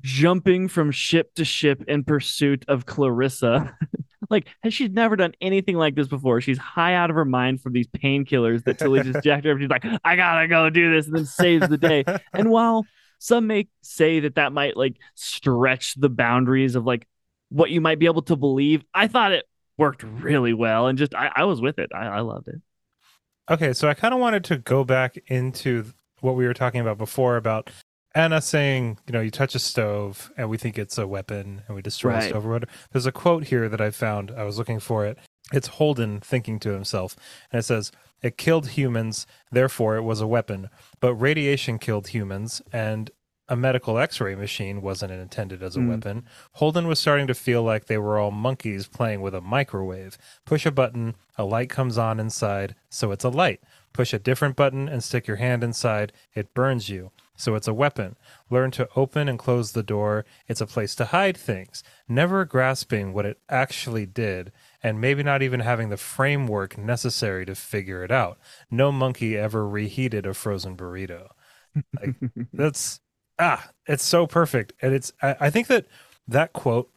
jumping 0.01 0.67
from 0.67 0.91
ship 0.91 1.33
to 1.35 1.45
ship 1.45 1.83
in 1.87 2.03
pursuit 2.03 2.65
of 2.67 2.85
Clarissa. 2.85 3.77
like, 4.29 4.47
has 4.63 4.73
she's 4.73 4.89
never 4.89 5.15
done 5.15 5.33
anything 5.41 5.75
like 5.75 5.95
this 5.95 6.07
before. 6.07 6.41
She's 6.41 6.57
high 6.57 6.95
out 6.95 7.09
of 7.09 7.15
her 7.15 7.25
mind 7.25 7.61
from 7.61 7.73
these 7.73 7.87
painkillers 7.87 8.63
that 8.63 8.79
Tilly 8.79 9.03
just 9.03 9.21
jacked 9.23 9.45
her 9.45 9.51
up. 9.51 9.59
She's 9.59 9.69
like, 9.69 9.85
I 10.03 10.15
gotta 10.15 10.47
go 10.47 10.69
do 10.69 10.93
this, 10.93 11.07
and 11.07 11.15
then 11.15 11.25
saves 11.25 11.67
the 11.67 11.77
day. 11.77 12.03
And 12.33 12.49
while 12.49 12.85
some 13.19 13.47
may 13.47 13.67
say 13.81 14.19
that 14.21 14.35
that 14.35 14.51
might 14.51 14.75
like 14.75 14.97
stretch 15.15 15.95
the 15.95 16.09
boundaries 16.09 16.75
of 16.75 16.85
like 16.85 17.07
what 17.49 17.69
you 17.69 17.79
might 17.79 17.99
be 17.99 18.05
able 18.07 18.23
to 18.23 18.35
believe, 18.35 18.83
I 18.93 19.07
thought 19.07 19.31
it 19.31 19.45
worked 19.77 20.03
really 20.03 20.53
well, 20.53 20.87
and 20.87 20.97
just 20.97 21.15
I, 21.15 21.31
I 21.35 21.43
was 21.45 21.61
with 21.61 21.79
it. 21.79 21.91
I, 21.93 22.07
I 22.07 22.19
loved 22.21 22.47
it. 22.47 22.61
Okay, 23.49 23.73
so 23.73 23.87
I 23.87 23.93
kind 23.93 24.13
of 24.13 24.19
wanted 24.19 24.43
to 24.45 24.57
go 24.57 24.83
back 24.83 25.17
into 25.27 25.85
what 26.21 26.35
we 26.35 26.45
were 26.45 26.53
talking 26.53 26.81
about 26.81 26.97
before 26.97 27.37
about 27.37 27.69
Anna 28.15 28.41
saying, 28.41 28.97
you 29.05 29.11
know, 29.11 29.19
you 29.19 29.29
touch 29.29 29.55
a 29.55 29.59
stove 29.59 30.31
and 30.37 30.49
we 30.49 30.57
think 30.57 30.77
it's 30.79 30.97
a 30.97 31.05
weapon 31.05 31.61
and 31.67 31.75
we 31.75 31.81
destroy 31.81 32.13
Right. 32.13 32.23
a 32.23 32.29
stove 32.29 32.45
or 32.45 32.51
whatever. 32.51 32.71
There's 32.91 33.05
a 33.05 33.11
quote 33.11 33.45
here 33.45 33.67
that 33.67 33.81
I 33.81 33.91
found. 33.91 34.31
I 34.31 34.43
was 34.45 34.57
looking 34.57 34.79
for 34.79 35.05
it. 35.05 35.17
It's 35.51 35.67
Holden 35.67 36.21
thinking 36.21 36.57
to 36.61 36.71
himself, 36.71 37.15
and 37.51 37.59
it 37.59 37.63
says, 37.63 37.91
It 38.23 38.37
killed 38.37 38.69
humans, 38.69 39.27
therefore 39.51 39.97
it 39.97 40.01
was 40.01 40.21
a 40.21 40.25
weapon. 40.25 40.69
But 40.99 41.13
radiation 41.13 41.77
killed 41.77 42.07
humans, 42.07 42.61
and 42.73 43.11
a 43.47 43.55
medical 43.55 43.99
x 43.99 44.19
ray 44.19 44.33
machine 44.33 44.81
wasn't 44.81 45.11
intended 45.11 45.61
as 45.61 45.75
a 45.75 45.81
Hmm. 45.81 45.89
weapon. 45.89 46.25
Holden 46.53 46.87
was 46.87 46.97
starting 46.97 47.27
to 47.27 47.35
feel 47.35 47.61
like 47.61 47.85
they 47.85 47.99
were 47.99 48.17
all 48.17 48.31
monkeys 48.31 48.87
playing 48.87 49.21
with 49.21 49.35
a 49.35 49.41
microwave. 49.41 50.17
Push 50.45 50.65
a 50.65 50.71
button, 50.71 51.13
a 51.37 51.43
light 51.43 51.69
comes 51.69 51.97
on 51.99 52.19
inside, 52.19 52.73
so 52.89 53.11
it's 53.11 53.25
a 53.25 53.29
light. 53.29 53.61
Push 53.93 54.13
a 54.13 54.19
different 54.19 54.55
button 54.55 54.87
and 54.89 55.03
stick 55.03 55.27
your 55.27 55.37
hand 55.37 55.63
inside, 55.63 56.11
it 56.33 56.55
burns 56.55 56.89
you. 56.89 57.11
So 57.35 57.55
it's 57.55 57.67
a 57.67 57.73
weapon. 57.73 58.15
Learn 58.49 58.71
to 58.71 58.87
open 58.95 59.27
and 59.27 59.37
close 59.37 59.71
the 59.71 59.83
door. 59.83 60.25
It's 60.47 60.61
a 60.61 60.67
place 60.67 60.95
to 60.95 61.05
hide 61.05 61.37
things. 61.37 61.83
Never 62.07 62.45
grasping 62.45 63.13
what 63.13 63.25
it 63.25 63.39
actually 63.49 64.05
did, 64.05 64.51
and 64.81 65.01
maybe 65.01 65.23
not 65.23 65.41
even 65.41 65.59
having 65.59 65.89
the 65.89 65.97
framework 65.97 66.77
necessary 66.77 67.45
to 67.45 67.55
figure 67.55 68.03
it 68.03 68.11
out. 68.11 68.37
No 68.71 68.91
monkey 68.91 69.37
ever 69.37 69.67
reheated 69.67 70.25
a 70.25 70.33
frozen 70.33 70.77
burrito. 70.77 71.29
Like, 71.99 72.15
that's 72.53 72.99
ah, 73.37 73.69
it's 73.87 74.05
so 74.05 74.27
perfect, 74.27 74.73
and 74.81 74.93
it's. 74.93 75.11
I, 75.21 75.35
I 75.41 75.49
think 75.49 75.67
that 75.67 75.85
that 76.27 76.53
quote 76.53 76.89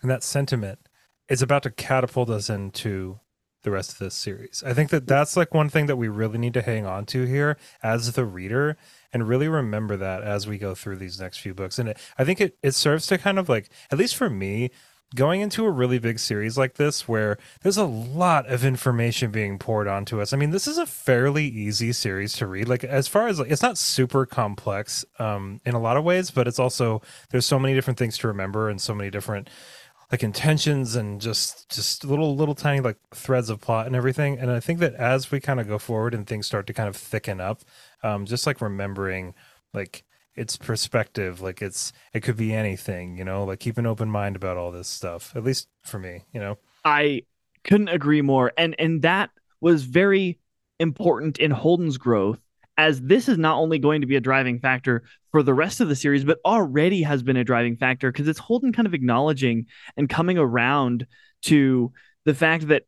and 0.00 0.10
that 0.10 0.22
sentiment 0.22 0.80
is 1.28 1.42
about 1.42 1.62
to 1.62 1.70
catapult 1.70 2.28
us 2.28 2.50
into 2.50 3.20
the 3.62 3.70
rest 3.70 3.92
of 3.92 3.98
this 3.98 4.14
series. 4.14 4.62
I 4.66 4.74
think 4.74 4.90
that 4.90 5.06
that's 5.06 5.36
like 5.36 5.54
one 5.54 5.68
thing 5.68 5.86
that 5.86 5.96
we 5.96 6.08
really 6.08 6.38
need 6.38 6.54
to 6.54 6.62
hang 6.62 6.84
on 6.84 7.06
to 7.06 7.24
here 7.24 7.56
as 7.82 8.12
the 8.12 8.24
reader 8.24 8.76
and 9.12 9.28
really 9.28 9.48
remember 9.48 9.96
that 9.96 10.22
as 10.22 10.46
we 10.46 10.58
go 10.58 10.74
through 10.74 10.96
these 10.96 11.20
next 11.20 11.38
few 11.38 11.54
books. 11.54 11.78
And 11.78 11.90
it, 11.90 11.98
I 12.18 12.24
think 12.24 12.40
it, 12.40 12.56
it 12.62 12.72
serves 12.72 13.06
to 13.08 13.18
kind 13.18 13.38
of 13.38 13.48
like, 13.48 13.70
at 13.90 13.98
least 13.98 14.16
for 14.16 14.30
me, 14.30 14.70
going 15.14 15.40
into 15.40 15.64
a 15.64 15.70
really 15.70 15.98
big 15.98 16.18
series 16.18 16.56
like 16.56 16.74
this 16.74 17.06
where 17.06 17.36
there's 17.62 17.76
a 17.76 17.84
lot 17.84 18.46
of 18.46 18.64
information 18.64 19.30
being 19.30 19.58
poured 19.58 19.86
onto 19.86 20.20
us. 20.20 20.32
I 20.32 20.36
mean, 20.36 20.50
this 20.50 20.66
is 20.66 20.78
a 20.78 20.86
fairly 20.86 21.44
easy 21.44 21.92
series 21.92 22.32
to 22.34 22.46
read. 22.46 22.68
Like 22.68 22.84
as 22.84 23.08
far 23.08 23.28
as 23.28 23.38
like 23.38 23.50
it's 23.50 23.62
not 23.62 23.78
super 23.78 24.24
complex 24.26 25.04
um 25.18 25.60
in 25.64 25.74
a 25.74 25.80
lot 25.80 25.96
of 25.96 26.04
ways, 26.04 26.30
but 26.30 26.48
it's 26.48 26.58
also 26.58 27.02
there's 27.30 27.46
so 27.46 27.58
many 27.58 27.74
different 27.74 27.98
things 27.98 28.16
to 28.18 28.28
remember 28.28 28.68
and 28.68 28.80
so 28.80 28.94
many 28.94 29.10
different 29.10 29.48
like 30.12 30.22
intentions 30.22 30.94
and 30.94 31.22
just 31.22 31.70
just 31.70 32.04
little 32.04 32.36
little 32.36 32.54
tiny 32.54 32.80
like 32.80 32.98
threads 33.14 33.48
of 33.48 33.60
plot 33.62 33.86
and 33.86 33.96
everything 33.96 34.38
and 34.38 34.50
i 34.50 34.60
think 34.60 34.78
that 34.78 34.92
as 34.94 35.30
we 35.30 35.40
kind 35.40 35.58
of 35.58 35.66
go 35.66 35.78
forward 35.78 36.12
and 36.12 36.26
things 36.26 36.46
start 36.46 36.66
to 36.66 36.74
kind 36.74 36.88
of 36.88 36.94
thicken 36.94 37.40
up 37.40 37.62
um 38.02 38.26
just 38.26 38.46
like 38.46 38.60
remembering 38.60 39.34
like 39.74 40.04
its 40.34 40.56
perspective 40.56 41.40
like 41.40 41.60
it's 41.60 41.92
it 42.14 42.20
could 42.20 42.36
be 42.36 42.54
anything 42.54 43.16
you 43.16 43.24
know 43.24 43.44
like 43.44 43.60
keep 43.60 43.76
an 43.78 43.86
open 43.86 44.08
mind 44.08 44.34
about 44.34 44.56
all 44.56 44.72
this 44.72 44.88
stuff 44.88 45.34
at 45.36 45.44
least 45.44 45.68
for 45.84 45.98
me 45.98 46.22
you 46.32 46.40
know 46.40 46.56
I 46.84 47.22
couldn't 47.64 47.88
agree 47.88 48.22
more. 48.22 48.52
And 48.56 48.74
and 48.78 49.02
that 49.02 49.30
was 49.60 49.84
very 49.84 50.38
important 50.78 51.38
in 51.38 51.50
Holden's 51.50 51.98
growth 51.98 52.40
as 52.78 53.00
this 53.00 53.28
is 53.28 53.38
not 53.38 53.58
only 53.58 53.78
going 53.78 54.00
to 54.00 54.06
be 54.06 54.16
a 54.16 54.20
driving 54.20 54.58
factor 54.58 55.04
for 55.30 55.42
the 55.42 55.54
rest 55.54 55.80
of 55.80 55.88
the 55.88 55.96
series, 55.96 56.24
but 56.24 56.38
already 56.44 57.02
has 57.02 57.22
been 57.22 57.36
a 57.36 57.44
driving 57.44 57.76
factor 57.76 58.10
because 58.10 58.28
it's 58.28 58.38
Holden 58.38 58.72
kind 58.72 58.86
of 58.86 58.94
acknowledging 58.94 59.66
and 59.96 60.08
coming 60.08 60.38
around 60.38 61.06
to 61.42 61.92
the 62.24 62.34
fact 62.34 62.68
that 62.68 62.84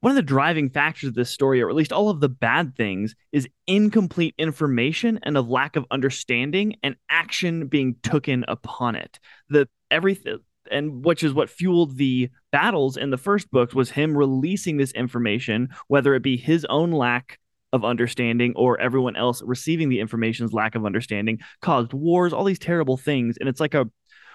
one 0.00 0.10
of 0.10 0.16
the 0.16 0.22
driving 0.22 0.70
factors 0.70 1.08
of 1.08 1.14
this 1.14 1.30
story, 1.30 1.62
or 1.62 1.68
at 1.68 1.76
least 1.76 1.92
all 1.92 2.08
of 2.08 2.20
the 2.20 2.28
bad 2.28 2.74
things, 2.76 3.14
is 3.32 3.48
incomplete 3.66 4.34
information 4.38 5.20
and 5.22 5.36
a 5.36 5.42
lack 5.42 5.76
of 5.76 5.86
understanding 5.90 6.76
and 6.82 6.96
action 7.08 7.66
being 7.66 7.96
taken 8.02 8.44
upon 8.48 8.96
it. 8.96 9.18
The 9.48 9.68
everything 9.90 10.38
and 10.70 11.04
which 11.04 11.22
is 11.22 11.32
what 11.32 11.50
fueled 11.50 11.96
the 11.96 12.30
battles 12.52 12.96
in 12.96 13.10
the 13.10 13.18
first 13.18 13.50
books 13.50 13.74
was 13.74 13.90
him 13.90 14.16
releasing 14.16 14.76
this 14.76 14.92
information, 14.92 15.68
whether 15.88 16.14
it 16.14 16.22
be 16.22 16.36
his 16.36 16.64
own 16.66 16.92
lack 16.92 17.38
of 17.72 17.84
understanding 17.84 18.52
or 18.56 18.80
everyone 18.80 19.16
else 19.16 19.42
receiving 19.42 19.88
the 19.88 20.00
information's 20.00 20.52
lack 20.52 20.74
of 20.74 20.84
understanding 20.84 21.38
caused 21.60 21.92
wars, 21.92 22.32
all 22.32 22.44
these 22.44 22.58
terrible 22.58 22.96
things. 22.96 23.36
And 23.38 23.48
it's 23.48 23.60
like 23.60 23.74
a 23.74 23.88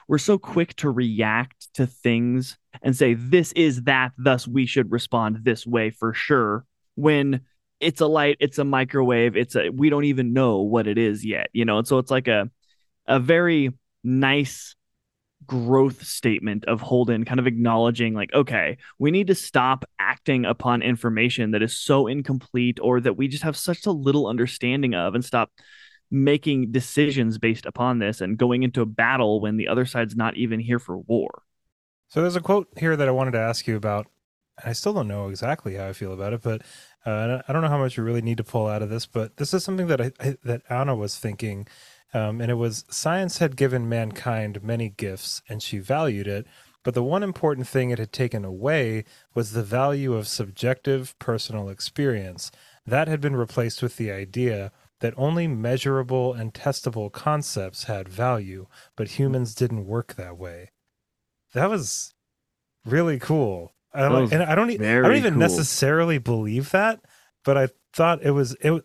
we're 0.08 0.18
so 0.18 0.38
quick 0.38 0.76
to 0.76 0.90
react 0.90 1.74
to 1.74 1.88
things 1.88 2.58
and 2.82 2.96
say 2.96 3.14
this 3.14 3.52
is 3.54 3.84
that 3.84 4.12
thus 4.18 4.48
we 4.48 4.66
should 4.66 4.92
respond 4.92 5.40
this 5.44 5.66
way 5.66 5.90
for 5.90 6.14
sure 6.14 6.66
when 6.96 7.42
it's 7.80 8.02
a 8.02 8.08
light 8.08 8.38
it's 8.40 8.58
a 8.58 8.64
microwave 8.64 9.36
it's 9.36 9.56
a 9.56 9.70
we 9.70 9.90
don't 9.90 10.06
even 10.06 10.34
know 10.34 10.62
what 10.62 10.88
it 10.88 10.98
is 10.98 11.26
yet 11.26 11.50
you 11.54 11.66
know? 11.66 11.78
And 11.78 11.88
so 11.88 11.98
it's 11.98 12.12
like 12.12 12.28
a 12.28 12.50
a 13.08 13.20
very 13.20 13.72
nice 14.04 14.76
growth 15.46 16.04
statement 16.04 16.66
of 16.66 16.82
Holden 16.82 17.24
kind 17.26 17.40
of 17.40 17.46
acknowledging 17.46 18.14
like 18.14 18.34
okay 18.34 18.78
we 18.98 19.12
need 19.12 19.28
to 19.28 19.36
stop 19.36 19.86
acting 20.00 20.46
upon 20.46 20.82
information 20.82 21.52
that 21.52 21.62
is 21.62 21.80
so 21.80 22.08
incomplete 22.08 22.80
or 22.82 23.00
that 23.02 23.18
we 23.18 23.28
just 23.28 23.44
have 23.44 23.58
such 23.58 23.86
a 23.86 23.92
little 23.92 24.28
understanding 24.28 24.96
of 24.96 25.14
and 25.14 25.24
stop 25.24 25.52
making 26.12 26.72
decisions 26.72 27.38
based 27.38 27.66
upon 27.66 28.00
this 28.00 28.22
and 28.22 28.38
going 28.38 28.64
into 28.64 28.82
a 28.82 28.86
battle 28.86 29.42
when 29.42 29.58
the 29.58 29.68
other 29.68 29.86
side's 29.86 30.16
not 30.16 30.38
even 30.38 30.60
here 30.60 30.80
for 30.80 30.98
war. 30.98 31.44
So 32.08 32.22
there's 32.22 32.36
a 32.36 32.42
quote 32.42 32.68
here 32.78 32.96
that 32.96 33.08
I 33.08 33.12
wanted 33.12 33.32
to 33.32 33.40
ask 33.40 33.68
you 33.68 33.76
about. 33.76 34.08
And 34.62 34.70
I 34.70 34.74
still 34.74 34.94
don't 34.94 35.08
know 35.08 35.28
exactly 35.28 35.76
how 35.76 35.88
I 35.88 35.94
feel 35.94 36.14
about 36.14 36.34
it, 36.34 36.42
but 36.42 36.62
uh, 37.06 37.42
I 37.48 37.52
don't 37.52 37.62
know 37.62 37.68
how 37.68 37.78
much 37.78 37.98
you 37.98 38.04
really 38.04 38.22
need 38.22 38.38
to 38.38 38.44
pull 38.44 38.68
out 38.68 38.82
of 38.82 38.90
this. 38.90 39.06
But 39.06 39.38
this 39.38 39.54
is 39.54 39.64
something 39.64 39.88
that 39.88 40.00
I, 40.00 40.12
I 40.20 40.38
that 40.44 40.62
Anna 40.70 40.96
was 40.96 41.18
thinking, 41.18 41.68
um, 42.14 42.40
and 42.40 42.50
it 42.50 42.56
was 42.56 42.86
science 42.90 43.40
had 43.40 43.58
given 43.58 43.90
mankind 43.90 44.64
many 44.64 44.90
gifts, 44.90 45.42
and 45.50 45.62
she 45.62 45.80
valued 45.80 46.28
it. 46.28 46.48
But 46.84 46.94
the 46.94 47.04
one 47.04 47.24
important 47.24 47.68
thing 47.68 47.90
it 47.90 48.00
had 48.00 48.14
taken 48.14 48.46
away 48.46 49.06
was 49.34 49.52
the 49.52 49.64
value 49.64 50.14
of 50.14 50.28
subjective 50.28 51.18
personal 51.20 51.68
experience. 51.68 52.52
That 52.86 53.08
had 53.08 53.20
been 53.20 53.36
replaced 53.36 53.82
with 53.82 53.98
the 53.98 54.12
idea 54.12 54.72
that 55.02 55.14
only 55.18 55.48
measurable 55.48 56.34
and 56.34 56.54
testable 56.54 57.12
concepts 57.12 57.84
had 57.86 58.08
value, 58.08 58.68
but 58.96 59.10
humans 59.10 59.54
didn't 59.54 59.86
work 59.86 60.16
that 60.16 60.38
way. 60.38 60.72
That 61.54 61.70
was 61.70 62.14
really 62.86 63.20
cool. 63.20 63.74
I 63.94 64.10
don't, 64.10 64.32
and 64.34 64.44
I 64.44 64.56
don't, 64.56 64.70
I 64.70 65.02
don't 65.02 65.16
even 65.16 65.34
cool. 65.34 65.40
necessarily 65.40 66.18
believe 66.18 66.72
that, 66.72 67.00
but 67.46 67.58
I 67.58 67.70
thought 67.94 68.24
it 68.24 68.32
was 68.32 68.56
it. 68.60 68.84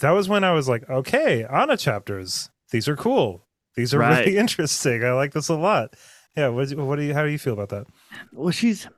That 0.00 0.10
was 0.10 0.28
when 0.28 0.42
I 0.42 0.52
was 0.52 0.68
like, 0.68 0.88
okay, 0.90 1.44
Anna 1.44 1.76
chapters. 1.76 2.50
These 2.70 2.88
are 2.88 2.96
cool. 2.96 3.46
These 3.76 3.94
are 3.94 3.98
right. 3.98 4.26
really 4.26 4.36
interesting. 4.38 5.04
I 5.04 5.12
like 5.12 5.32
this 5.32 5.48
a 5.48 5.54
lot. 5.54 5.94
Yeah. 6.36 6.48
What, 6.48 6.70
what 6.74 6.96
do 6.96 7.02
you? 7.02 7.14
How 7.14 7.22
do 7.22 7.30
you 7.30 7.38
feel 7.38 7.52
about 7.52 7.68
that? 7.70 7.86
Well, 8.32 8.50
she's 8.50 8.88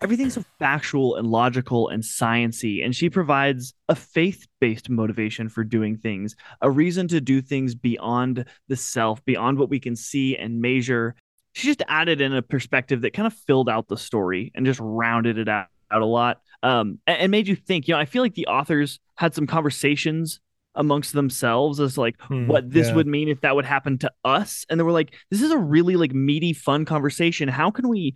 everything's 0.00 0.34
so 0.34 0.44
factual 0.58 1.16
and 1.16 1.26
logical 1.28 1.88
and 1.88 2.02
sciency 2.02 2.84
and 2.84 2.94
she 2.94 3.10
provides 3.10 3.74
a 3.88 3.94
faith-based 3.94 4.88
motivation 4.88 5.48
for 5.48 5.64
doing 5.64 5.96
things 5.96 6.36
a 6.60 6.70
reason 6.70 7.08
to 7.08 7.20
do 7.20 7.40
things 7.40 7.74
beyond 7.74 8.44
the 8.68 8.76
self 8.76 9.24
beyond 9.24 9.58
what 9.58 9.70
we 9.70 9.80
can 9.80 9.96
see 9.96 10.36
and 10.36 10.60
measure 10.60 11.14
she 11.52 11.66
just 11.66 11.82
added 11.88 12.20
in 12.20 12.32
a 12.34 12.42
perspective 12.42 13.00
that 13.02 13.12
kind 13.12 13.26
of 13.26 13.32
filled 13.32 13.68
out 13.68 13.88
the 13.88 13.96
story 13.96 14.52
and 14.54 14.64
just 14.66 14.78
rounded 14.80 15.38
it 15.38 15.48
out, 15.48 15.66
out 15.90 16.02
a 16.02 16.06
lot 16.06 16.40
um, 16.62 16.98
and, 17.06 17.18
and 17.18 17.30
made 17.30 17.48
you 17.48 17.56
think 17.56 17.88
you 17.88 17.94
know 17.94 18.00
i 18.00 18.04
feel 18.04 18.22
like 18.22 18.34
the 18.34 18.46
authors 18.46 19.00
had 19.16 19.34
some 19.34 19.46
conversations 19.46 20.40
amongst 20.74 21.12
themselves 21.12 21.80
as 21.80 21.98
like 21.98 22.14
hmm, 22.20 22.46
what 22.46 22.70
this 22.70 22.88
yeah. 22.88 22.94
would 22.94 23.06
mean 23.06 23.28
if 23.28 23.40
that 23.40 23.56
would 23.56 23.64
happen 23.64 23.98
to 23.98 24.10
us 24.24 24.64
and 24.70 24.78
they 24.78 24.84
were 24.84 24.92
like 24.92 25.14
this 25.30 25.42
is 25.42 25.50
a 25.50 25.58
really 25.58 25.96
like 25.96 26.12
meaty 26.12 26.52
fun 26.52 26.84
conversation 26.84 27.48
how 27.48 27.70
can 27.70 27.88
we 27.88 28.14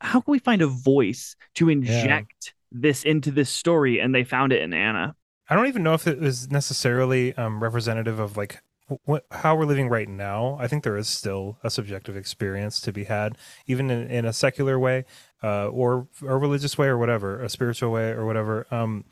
how 0.00 0.20
can 0.20 0.32
we 0.32 0.38
find 0.38 0.62
a 0.62 0.66
voice 0.66 1.36
to 1.54 1.68
inject 1.68 2.52
yeah. 2.72 2.80
this 2.80 3.04
into 3.04 3.30
this 3.30 3.50
story? 3.50 4.00
And 4.00 4.14
they 4.14 4.24
found 4.24 4.52
it 4.52 4.62
in 4.62 4.72
Anna. 4.72 5.14
I 5.48 5.54
don't 5.54 5.68
even 5.68 5.82
know 5.82 5.94
if 5.94 6.06
it 6.06 6.18
was 6.18 6.50
necessarily 6.50 7.34
um, 7.36 7.62
representative 7.62 8.18
of 8.18 8.36
like 8.36 8.60
what, 9.04 9.26
how 9.30 9.56
we're 9.56 9.64
living 9.64 9.88
right 9.88 10.08
now. 10.08 10.56
I 10.60 10.68
think 10.68 10.84
there 10.84 10.96
is 10.96 11.08
still 11.08 11.58
a 11.62 11.70
subjective 11.70 12.16
experience 12.16 12.80
to 12.82 12.92
be 12.92 13.04
had, 13.04 13.36
even 13.66 13.90
in, 13.90 14.08
in 14.08 14.24
a 14.24 14.32
secular 14.32 14.78
way, 14.78 15.04
uh, 15.42 15.68
or 15.68 16.08
a 16.22 16.36
religious 16.36 16.78
way, 16.78 16.86
or 16.86 16.98
whatever, 16.98 17.42
a 17.42 17.48
spiritual 17.48 17.90
way, 17.90 18.10
or 18.10 18.26
whatever. 18.26 18.66
Um, 18.70 19.04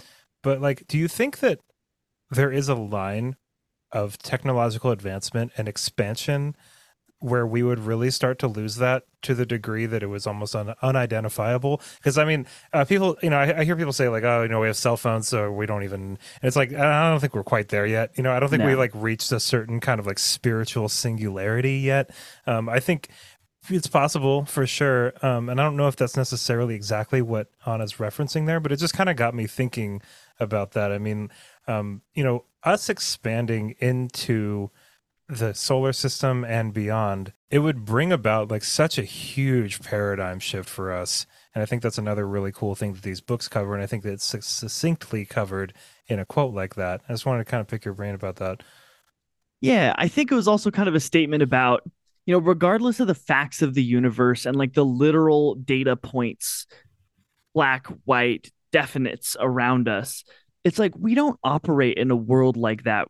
but 0.42 0.60
like, 0.60 0.86
do 0.86 0.98
you 0.98 1.08
think 1.08 1.38
that 1.40 1.60
there 2.30 2.52
is 2.52 2.68
a 2.68 2.74
line 2.74 3.36
of 3.92 4.18
technological 4.18 4.90
advancement 4.90 5.52
and 5.56 5.68
expansion 5.68 6.56
where 7.20 7.46
we 7.46 7.62
would 7.62 7.78
really 7.78 8.10
start 8.10 8.38
to 8.38 8.46
lose 8.46 8.76
that 8.76 9.04
to 9.22 9.34
the 9.34 9.46
degree 9.46 9.86
that 9.86 10.02
it 10.02 10.06
was 10.06 10.26
almost 10.26 10.54
un- 10.54 10.74
unidentifiable. 10.82 11.80
Because 11.96 12.18
I 12.18 12.24
mean, 12.24 12.46
uh, 12.72 12.84
people, 12.84 13.16
you 13.22 13.30
know, 13.30 13.38
I, 13.38 13.60
I, 13.60 13.64
hear 13.64 13.76
people 13.76 13.92
say 13.92 14.08
like, 14.08 14.24
"Oh, 14.24 14.42
you 14.42 14.48
know, 14.48 14.60
we 14.60 14.66
have 14.66 14.76
cell 14.76 14.96
phones, 14.96 15.28
so 15.28 15.50
we 15.50 15.66
don't 15.66 15.84
even." 15.84 16.00
And 16.02 16.18
it's 16.42 16.56
like 16.56 16.72
I 16.72 17.10
don't 17.10 17.20
think 17.20 17.34
we're 17.34 17.42
quite 17.42 17.68
there 17.68 17.86
yet. 17.86 18.12
You 18.16 18.22
know, 18.22 18.32
I 18.32 18.40
don't 18.40 18.50
think 18.50 18.62
no. 18.62 18.68
we 18.68 18.74
like 18.74 18.90
reached 18.94 19.32
a 19.32 19.40
certain 19.40 19.80
kind 19.80 19.98
of 19.98 20.06
like 20.06 20.18
spiritual 20.18 20.88
singularity 20.88 21.78
yet. 21.78 22.10
Um, 22.46 22.68
I 22.68 22.80
think 22.80 23.08
it's 23.68 23.86
possible 23.86 24.44
for 24.44 24.66
sure, 24.66 25.14
um, 25.24 25.48
and 25.48 25.58
I 25.58 25.64
don't 25.64 25.76
know 25.76 25.88
if 25.88 25.96
that's 25.96 26.16
necessarily 26.16 26.74
exactly 26.74 27.22
what 27.22 27.48
Anna's 27.66 27.94
referencing 27.94 28.46
there, 28.46 28.60
but 28.60 28.72
it 28.72 28.76
just 28.76 28.94
kind 28.94 29.08
of 29.08 29.16
got 29.16 29.34
me 29.34 29.46
thinking 29.46 30.02
about 30.38 30.72
that. 30.72 30.92
I 30.92 30.98
mean, 30.98 31.30
um, 31.66 32.02
you 32.12 32.22
know, 32.22 32.44
us 32.62 32.88
expanding 32.88 33.74
into 33.78 34.70
the 35.28 35.54
solar 35.54 35.92
system 35.92 36.44
and 36.44 36.72
beyond, 36.72 37.32
it 37.50 37.60
would 37.60 37.84
bring 37.84 38.12
about 38.12 38.50
like 38.50 38.64
such 38.64 38.98
a 38.98 39.04
huge 39.04 39.80
paradigm 39.80 40.38
shift 40.38 40.68
for 40.68 40.92
us. 40.92 41.26
And 41.54 41.62
I 41.62 41.66
think 41.66 41.82
that's 41.82 41.98
another 41.98 42.26
really 42.26 42.52
cool 42.52 42.74
thing 42.74 42.92
that 42.94 43.02
these 43.02 43.20
books 43.20 43.48
cover. 43.48 43.74
And 43.74 43.82
I 43.82 43.86
think 43.86 44.02
that 44.02 44.12
it's 44.12 44.46
succinctly 44.46 45.24
covered 45.24 45.72
in 46.08 46.18
a 46.18 46.26
quote 46.26 46.52
like 46.52 46.74
that. 46.74 47.00
I 47.08 47.12
just 47.12 47.26
wanted 47.26 47.44
to 47.44 47.50
kind 47.50 47.60
of 47.60 47.68
pick 47.68 47.84
your 47.84 47.94
brain 47.94 48.14
about 48.14 48.36
that. 48.36 48.62
Yeah, 49.60 49.94
I 49.96 50.08
think 50.08 50.30
it 50.30 50.34
was 50.34 50.48
also 50.48 50.70
kind 50.70 50.88
of 50.88 50.94
a 50.94 51.00
statement 51.00 51.42
about, 51.42 51.82
you 52.26 52.34
know, 52.34 52.40
regardless 52.40 53.00
of 53.00 53.06
the 53.06 53.14
facts 53.14 53.62
of 53.62 53.74
the 53.74 53.82
universe 53.82 54.44
and 54.44 54.56
like 54.56 54.74
the 54.74 54.84
literal 54.84 55.54
data 55.54 55.96
points, 55.96 56.66
black, 57.54 57.86
white, 58.04 58.50
definites 58.72 59.36
around 59.38 59.88
us, 59.88 60.24
it's 60.64 60.78
like 60.78 60.92
we 60.98 61.14
don't 61.14 61.38
operate 61.44 61.96
in 61.96 62.10
a 62.10 62.16
world 62.16 62.56
like 62.56 62.84
that 62.84 63.08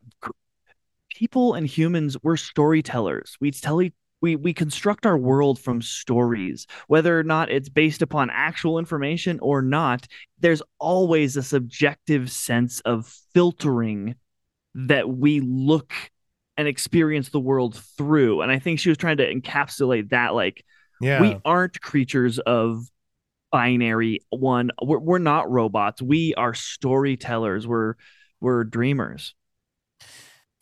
people 1.14 1.54
and 1.54 1.66
humans 1.66 2.16
we're 2.22 2.36
storytellers. 2.36 3.36
We 3.40 3.50
tell 3.50 3.80
we 4.20 4.36
we 4.36 4.52
construct 4.52 5.06
our 5.06 5.16
world 5.16 5.58
from 5.58 5.80
stories. 5.80 6.66
Whether 6.88 7.18
or 7.18 7.22
not 7.22 7.50
it's 7.50 7.68
based 7.68 8.02
upon 8.02 8.30
actual 8.30 8.78
information 8.78 9.38
or 9.40 9.62
not 9.62 10.06
there's 10.38 10.62
always 10.78 11.36
a 11.36 11.42
subjective 11.42 12.30
sense 12.30 12.80
of 12.80 13.06
filtering 13.32 14.16
that 14.74 15.08
we 15.08 15.40
look 15.40 15.92
and 16.56 16.68
experience 16.68 17.30
the 17.30 17.40
world 17.40 17.80
through. 17.96 18.42
And 18.42 18.50
i 18.50 18.58
think 18.58 18.78
she 18.78 18.88
was 18.88 18.98
trying 18.98 19.18
to 19.18 19.32
encapsulate 19.32 20.10
that 20.10 20.34
like 20.34 20.64
yeah. 21.00 21.20
we 21.20 21.36
aren't 21.44 21.80
creatures 21.80 22.38
of 22.38 22.84
binary 23.52 24.20
one. 24.30 24.72
We're, 24.82 24.98
we're 24.98 25.18
not 25.18 25.48
robots. 25.48 26.02
We 26.02 26.34
are 26.34 26.54
storytellers. 26.54 27.68
We're 27.68 27.94
we're 28.40 28.64
dreamers 28.64 29.34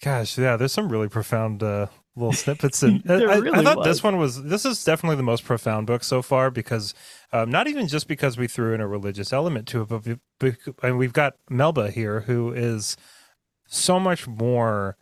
Gosh, 0.02 0.36
yeah, 0.36 0.56
there's 0.56 0.72
some 0.72 0.88
really 0.88 1.08
profound 1.08 1.62
uh, 1.62 1.86
little 2.16 2.32
snippets, 2.32 2.82
and 2.82 3.02
I, 3.08 3.14
really 3.14 3.50
I, 3.60 3.62
thought 3.62 3.78
was. 3.78 3.86
this 3.86 4.02
one 4.02 4.18
was. 4.18 4.42
This 4.42 4.64
is 4.64 4.82
definitely 4.82 5.16
the 5.16 5.22
most 5.22 5.44
profound 5.44 5.86
book 5.86 6.02
so 6.02 6.22
far 6.22 6.50
because 6.50 6.92
um, 7.32 7.50
not 7.50 7.68
even 7.68 7.86
just 7.86 8.08
because 8.08 8.36
we 8.36 8.48
threw 8.48 8.74
in 8.74 8.80
a 8.80 8.88
religious 8.88 9.32
element 9.32 9.68
to 9.68 9.82
it, 9.82 9.88
but 9.88 10.04
we, 10.40 10.56
and 10.82 10.98
we've 10.98 11.12
got 11.12 11.34
Melba 11.48 11.92
here 11.92 12.22
who 12.22 12.52
is 12.52 12.96
so 13.68 14.00
much 14.00 14.26
more 14.26 14.96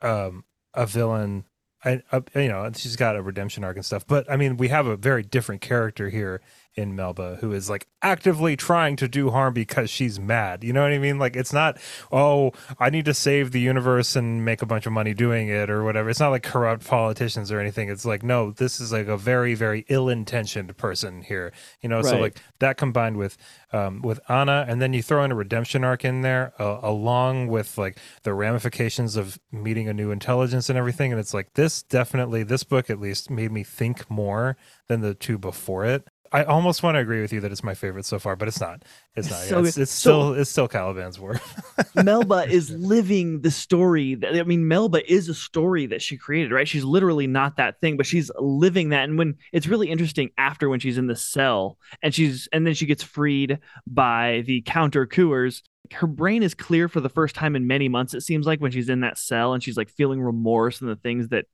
um, 0.00 0.44
a 0.74 0.86
villain. 0.86 1.44
I, 1.84 2.00
uh, 2.12 2.20
you 2.36 2.48
know, 2.48 2.70
she's 2.74 2.96
got 2.96 3.16
a 3.16 3.22
redemption 3.22 3.64
arc 3.64 3.76
and 3.76 3.84
stuff, 3.84 4.06
but 4.06 4.30
I 4.30 4.36
mean, 4.36 4.56
we 4.56 4.68
have 4.68 4.86
a 4.86 4.96
very 4.96 5.24
different 5.24 5.60
character 5.60 6.08
here 6.08 6.40
in 6.74 6.96
Melba 6.96 7.38
who 7.40 7.52
is 7.52 7.70
like 7.70 7.86
actively 8.02 8.56
trying 8.56 8.96
to 8.96 9.08
do 9.08 9.30
harm 9.30 9.54
because 9.54 9.88
she's 9.90 10.18
mad. 10.18 10.64
You 10.64 10.72
know 10.72 10.82
what 10.82 10.92
I 10.92 10.98
mean? 10.98 11.18
Like 11.18 11.36
it's 11.36 11.52
not, 11.52 11.78
oh, 12.10 12.52
I 12.78 12.90
need 12.90 13.04
to 13.04 13.14
save 13.14 13.52
the 13.52 13.60
universe 13.60 14.16
and 14.16 14.44
make 14.44 14.62
a 14.62 14.66
bunch 14.66 14.86
of 14.86 14.92
money 14.92 15.14
doing 15.14 15.48
it 15.48 15.70
or 15.70 15.84
whatever. 15.84 16.10
It's 16.10 16.20
not 16.20 16.30
like 16.30 16.42
corrupt 16.42 16.86
politicians 16.86 17.52
or 17.52 17.60
anything. 17.60 17.88
It's 17.88 18.04
like, 18.04 18.22
no, 18.22 18.50
this 18.50 18.80
is 18.80 18.92
like 18.92 19.06
a 19.06 19.16
very, 19.16 19.54
very 19.54 19.84
ill 19.88 20.08
intentioned 20.08 20.76
person 20.76 21.22
here. 21.22 21.52
You 21.80 21.88
know, 21.88 21.96
right. 21.96 22.04
so 22.04 22.18
like 22.18 22.40
that 22.58 22.76
combined 22.76 23.16
with 23.16 23.36
um, 23.72 24.02
with 24.02 24.20
Anna, 24.28 24.64
and 24.68 24.80
then 24.80 24.92
you 24.92 25.02
throw 25.02 25.24
in 25.24 25.32
a 25.32 25.34
redemption 25.34 25.82
arc 25.82 26.04
in 26.04 26.20
there, 26.20 26.52
uh, 26.60 26.78
along 26.82 27.48
with 27.48 27.76
like 27.76 27.98
the 28.22 28.32
ramifications 28.32 29.16
of 29.16 29.38
meeting 29.50 29.88
a 29.88 29.92
new 29.92 30.12
intelligence 30.12 30.68
and 30.68 30.78
everything. 30.78 31.10
And 31.10 31.20
it's 31.20 31.34
like 31.34 31.54
this 31.54 31.82
definitely, 31.82 32.44
this 32.44 32.62
book 32.62 32.88
at 32.88 33.00
least 33.00 33.30
made 33.30 33.50
me 33.50 33.64
think 33.64 34.08
more 34.08 34.56
than 34.86 35.00
the 35.00 35.14
two 35.14 35.38
before 35.38 35.84
it. 35.84 36.08
I 36.34 36.42
almost 36.42 36.82
want 36.82 36.96
to 36.96 36.98
agree 36.98 37.20
with 37.20 37.32
you 37.32 37.40
that 37.42 37.52
it's 37.52 37.62
my 37.62 37.74
favorite 37.74 38.04
so 38.04 38.18
far, 38.18 38.34
but 38.34 38.48
it's 38.48 38.60
not. 38.60 38.82
It's 39.14 39.30
not. 39.30 39.38
So 39.38 39.60
yeah, 39.60 39.68
it's, 39.68 39.78
it's 39.78 39.92
So- 39.92 40.10
still 40.10 40.34
it's 40.34 40.50
still 40.50 40.66
Caliban's 40.68 41.18
War. 41.20 41.40
Melba 42.02 42.46
is 42.50 42.70
living 42.70 43.40
the 43.42 43.52
story. 43.52 44.16
That, 44.16 44.34
I 44.34 44.42
mean, 44.42 44.66
Melba 44.66 45.08
is 45.10 45.28
a 45.28 45.34
story 45.34 45.86
that 45.86 46.02
she 46.02 46.16
created, 46.16 46.50
right? 46.50 46.66
She's 46.66 46.82
literally 46.82 47.28
not 47.28 47.56
that 47.58 47.80
thing, 47.80 47.96
but 47.96 48.04
she's 48.04 48.32
living 48.36 48.88
that. 48.88 49.04
And 49.04 49.16
when 49.16 49.36
it's 49.52 49.68
really 49.68 49.88
interesting 49.88 50.30
after 50.36 50.68
when 50.68 50.80
she's 50.80 50.98
in 50.98 51.06
the 51.06 51.14
cell 51.16 51.78
and 52.02 52.12
she's 52.12 52.48
and 52.52 52.66
then 52.66 52.74
she 52.74 52.86
gets 52.86 53.04
freed 53.04 53.60
by 53.86 54.42
the 54.46 54.60
counter 54.62 55.06
cours. 55.06 55.62
Her 55.92 56.06
brain 56.06 56.42
is 56.42 56.54
clear 56.54 56.88
for 56.88 57.00
the 57.00 57.10
first 57.10 57.34
time 57.34 57.54
in 57.54 57.66
many 57.66 57.88
months. 57.90 58.14
It 58.14 58.22
seems 58.22 58.46
like 58.46 58.58
when 58.58 58.72
she's 58.72 58.88
in 58.88 59.00
that 59.00 59.18
cell 59.18 59.52
and 59.52 59.62
she's 59.62 59.76
like 59.76 59.90
feeling 59.90 60.20
remorse 60.20 60.80
and 60.80 60.90
the 60.90 60.96
things 60.96 61.28
that 61.28 61.44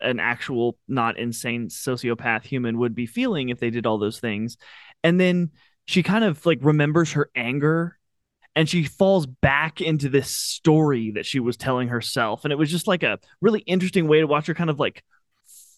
an 0.00 0.20
actual 0.20 0.78
not 0.88 1.18
insane 1.18 1.68
sociopath 1.68 2.44
human 2.44 2.78
would 2.78 2.94
be 2.94 3.06
feeling 3.06 3.48
if 3.48 3.60
they 3.60 3.70
did 3.70 3.86
all 3.86 3.98
those 3.98 4.20
things. 4.20 4.56
And 5.02 5.20
then 5.20 5.50
she 5.86 6.02
kind 6.02 6.24
of 6.24 6.44
like 6.46 6.58
remembers 6.62 7.12
her 7.12 7.30
anger 7.34 7.98
and 8.56 8.68
she 8.68 8.84
falls 8.84 9.26
back 9.26 9.80
into 9.80 10.08
this 10.08 10.30
story 10.30 11.12
that 11.12 11.26
she 11.26 11.40
was 11.40 11.56
telling 11.56 11.88
herself. 11.88 12.44
And 12.44 12.52
it 12.52 12.56
was 12.56 12.70
just 12.70 12.86
like 12.86 13.02
a 13.02 13.18
really 13.40 13.60
interesting 13.60 14.08
way 14.08 14.20
to 14.20 14.26
watch 14.26 14.46
her 14.46 14.54
kind 14.54 14.70
of 14.70 14.80
like 14.80 15.04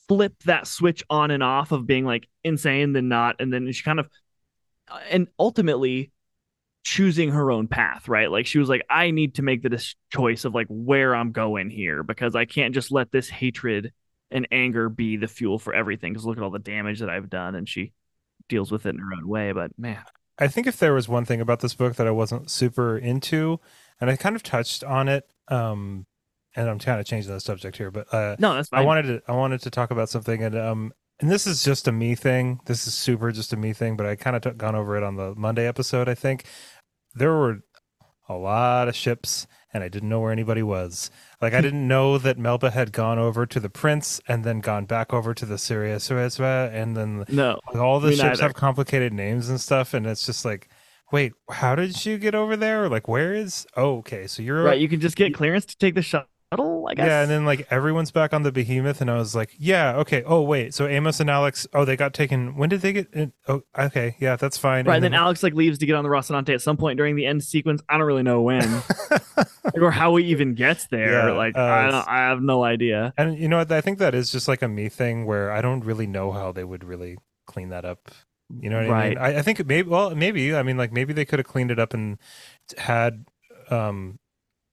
flip 0.08 0.34
that 0.44 0.66
switch 0.66 1.04
on 1.08 1.30
and 1.30 1.42
off 1.42 1.72
of 1.72 1.86
being 1.86 2.04
like 2.04 2.28
insane 2.44 2.92
then 2.92 3.08
not. 3.08 3.36
And 3.40 3.52
then 3.52 3.70
she 3.72 3.82
kind 3.82 4.00
of 4.00 4.08
uh, 4.90 5.00
and 5.10 5.28
ultimately 5.38 6.12
choosing 6.84 7.30
her 7.30 7.52
own 7.52 7.68
path 7.68 8.08
right? 8.08 8.30
Like 8.30 8.46
she 8.46 8.58
was 8.58 8.68
like 8.68 8.82
i 8.90 9.12
need 9.12 9.36
to 9.36 9.42
make 9.42 9.62
this 9.62 9.94
choice 10.10 10.44
of 10.44 10.52
like 10.54 10.66
where 10.68 11.14
i'm 11.14 11.30
going 11.30 11.70
here 11.70 12.02
because 12.02 12.34
i 12.34 12.44
can't 12.44 12.74
just 12.74 12.90
let 12.90 13.12
this 13.12 13.28
hatred 13.28 13.92
and 14.32 14.48
anger 14.50 14.88
be 14.88 15.16
the 15.16 15.28
fuel 15.28 15.58
for 15.58 15.74
everything 15.74 16.12
because 16.12 16.24
look 16.24 16.36
at 16.36 16.42
all 16.42 16.50
the 16.50 16.58
damage 16.58 17.00
that 17.00 17.10
i've 17.10 17.30
done 17.30 17.54
and 17.54 17.68
she 17.68 17.92
deals 18.48 18.70
with 18.72 18.86
it 18.86 18.90
in 18.90 18.98
her 18.98 19.14
own 19.16 19.28
way 19.28 19.52
but 19.52 19.70
man 19.78 20.02
I 20.38 20.48
think 20.48 20.66
if 20.66 20.78
there 20.78 20.94
was 20.94 21.08
one 21.08 21.24
thing 21.24 21.40
about 21.40 21.60
this 21.60 21.74
book 21.74 21.96
that 21.96 22.06
I 22.06 22.10
wasn't 22.10 22.50
super 22.50 22.96
into, 22.96 23.60
and 24.00 24.10
I 24.10 24.16
kind 24.16 24.34
of 24.34 24.42
touched 24.42 24.82
on 24.82 25.06
it, 25.08 25.30
um, 25.48 26.06
and 26.56 26.68
I'm 26.68 26.78
kind 26.78 27.00
of 27.00 27.06
changing 27.06 27.32
the 27.32 27.40
subject 27.40 27.76
here, 27.76 27.90
but 27.90 28.12
uh, 28.12 28.36
no 28.38 28.54
that's 28.54 28.68
fine 28.68 28.80
I 28.80 28.84
wanted 28.84 29.02
to 29.02 29.22
I 29.28 29.32
wanted 29.32 29.60
to 29.62 29.70
talk 29.70 29.90
about 29.90 30.08
something, 30.08 30.42
and 30.42 30.56
um, 30.56 30.92
and 31.20 31.30
this 31.30 31.46
is 31.46 31.62
just 31.62 31.86
a 31.86 31.92
me 31.92 32.14
thing. 32.14 32.60
This 32.66 32.86
is 32.86 32.94
super 32.94 33.30
just 33.30 33.52
a 33.52 33.56
me 33.56 33.72
thing, 33.72 33.96
but 33.96 34.06
I 34.06 34.16
kind 34.16 34.36
of 34.36 34.42
t- 34.42 34.50
gone 34.50 34.74
over 34.74 34.96
it 34.96 35.02
on 35.02 35.16
the 35.16 35.34
Monday 35.34 35.66
episode. 35.66 36.08
I 36.08 36.14
think 36.14 36.44
there 37.14 37.32
were 37.32 37.60
a 38.28 38.34
lot 38.34 38.88
of 38.88 38.96
ships, 38.96 39.46
and 39.72 39.84
I 39.84 39.88
didn't 39.88 40.08
know 40.08 40.20
where 40.20 40.32
anybody 40.32 40.62
was. 40.62 41.10
Like 41.42 41.54
I 41.54 41.60
didn't 41.60 41.88
know 41.88 42.18
that 42.18 42.38
Melba 42.38 42.70
had 42.70 42.92
gone 42.92 43.18
over 43.18 43.46
to 43.46 43.58
the 43.58 43.68
Prince, 43.68 44.20
and 44.28 44.44
then 44.44 44.60
gone 44.60 44.84
back 44.84 45.12
over 45.12 45.34
to 45.34 45.44
the 45.44 45.56
Cerisier, 45.56 46.72
and 46.72 46.96
then 46.96 47.24
no 47.28 47.58
like, 47.66 47.82
all 47.82 47.98
the 47.98 48.14
ships 48.14 48.38
have 48.38 48.54
complicated 48.54 49.12
names 49.12 49.48
and 49.48 49.60
stuff, 49.60 49.92
and 49.92 50.06
it's 50.06 50.24
just 50.24 50.44
like, 50.44 50.68
wait, 51.10 51.32
how 51.50 51.74
did 51.74 52.06
you 52.06 52.16
get 52.16 52.36
over 52.36 52.56
there? 52.56 52.88
Like, 52.88 53.08
where 53.08 53.34
is? 53.34 53.66
Oh, 53.76 53.98
okay, 53.98 54.28
so 54.28 54.40
you're 54.40 54.62
right 54.62 54.80
you 54.80 54.88
can 54.88 55.00
just 55.00 55.16
get 55.16 55.34
clearance 55.34 55.66
to 55.66 55.76
take 55.76 55.96
the 55.96 56.02
i 56.52 56.94
guess 56.94 57.06
yeah, 57.06 57.22
and 57.22 57.30
then 57.30 57.44
like 57.44 57.66
everyone's 57.70 58.10
back 58.10 58.34
on 58.34 58.42
the 58.42 58.52
behemoth, 58.52 59.00
and 59.00 59.10
I 59.10 59.16
was 59.16 59.34
like, 59.34 59.54
yeah, 59.58 59.96
okay. 59.96 60.22
Oh 60.24 60.42
wait, 60.42 60.74
so 60.74 60.86
Amos 60.86 61.20
and 61.20 61.30
Alex, 61.30 61.66
oh 61.72 61.84
they 61.84 61.96
got 61.96 62.12
taken. 62.12 62.56
When 62.56 62.68
did 62.68 62.80
they 62.82 62.92
get? 62.92 63.08
In? 63.12 63.32
Oh, 63.48 63.62
okay, 63.78 64.16
yeah, 64.20 64.36
that's 64.36 64.58
fine. 64.58 64.86
Right, 64.86 64.96
and 64.96 65.04
then 65.04 65.14
Alex 65.14 65.42
like 65.42 65.54
leaves 65.54 65.78
to 65.78 65.86
get 65.86 65.96
on 65.96 66.04
the 66.04 66.10
Rocinante 66.10 66.52
at 66.52 66.60
some 66.60 66.76
point 66.76 66.98
during 66.98 67.16
the 67.16 67.26
end 67.26 67.42
sequence. 67.42 67.82
I 67.88 67.96
don't 67.96 68.06
really 68.06 68.22
know 68.22 68.42
when 68.42 68.82
Like, 69.10 69.74
or 69.80 69.90
how 69.90 70.16
he 70.16 70.26
even 70.26 70.54
gets 70.54 70.86
there. 70.88 71.28
Yeah, 71.28 71.32
like 71.32 71.56
uh, 71.56 71.62
I 71.62 71.90
don't, 71.90 72.08
I 72.08 72.16
have 72.28 72.42
no 72.42 72.64
idea. 72.64 73.14
and 73.16 73.38
you 73.38 73.48
know 73.48 73.58
what? 73.58 73.72
I 73.72 73.80
think 73.80 73.98
that 73.98 74.14
is 74.14 74.30
just 74.30 74.48
like 74.48 74.62
a 74.62 74.68
me 74.68 74.88
thing 74.88 75.24
where 75.26 75.50
I 75.50 75.62
don't 75.62 75.84
really 75.84 76.06
know 76.06 76.32
how 76.32 76.52
they 76.52 76.64
would 76.64 76.84
really 76.84 77.16
clean 77.46 77.70
that 77.70 77.84
up. 77.84 78.10
You 78.60 78.68
know 78.68 78.86
what 78.86 78.90
I 78.90 79.08
mean? 79.08 79.18
I, 79.18 79.38
I 79.38 79.42
think 79.42 79.64
maybe 79.66 79.88
well 79.88 80.14
maybe 80.14 80.54
I 80.54 80.62
mean 80.62 80.76
like 80.76 80.92
maybe 80.92 81.12
they 81.12 81.24
could 81.24 81.38
have 81.38 81.46
cleaned 81.46 81.70
it 81.70 81.78
up 81.78 81.94
and 81.94 82.18
had 82.76 83.24
um 83.70 84.18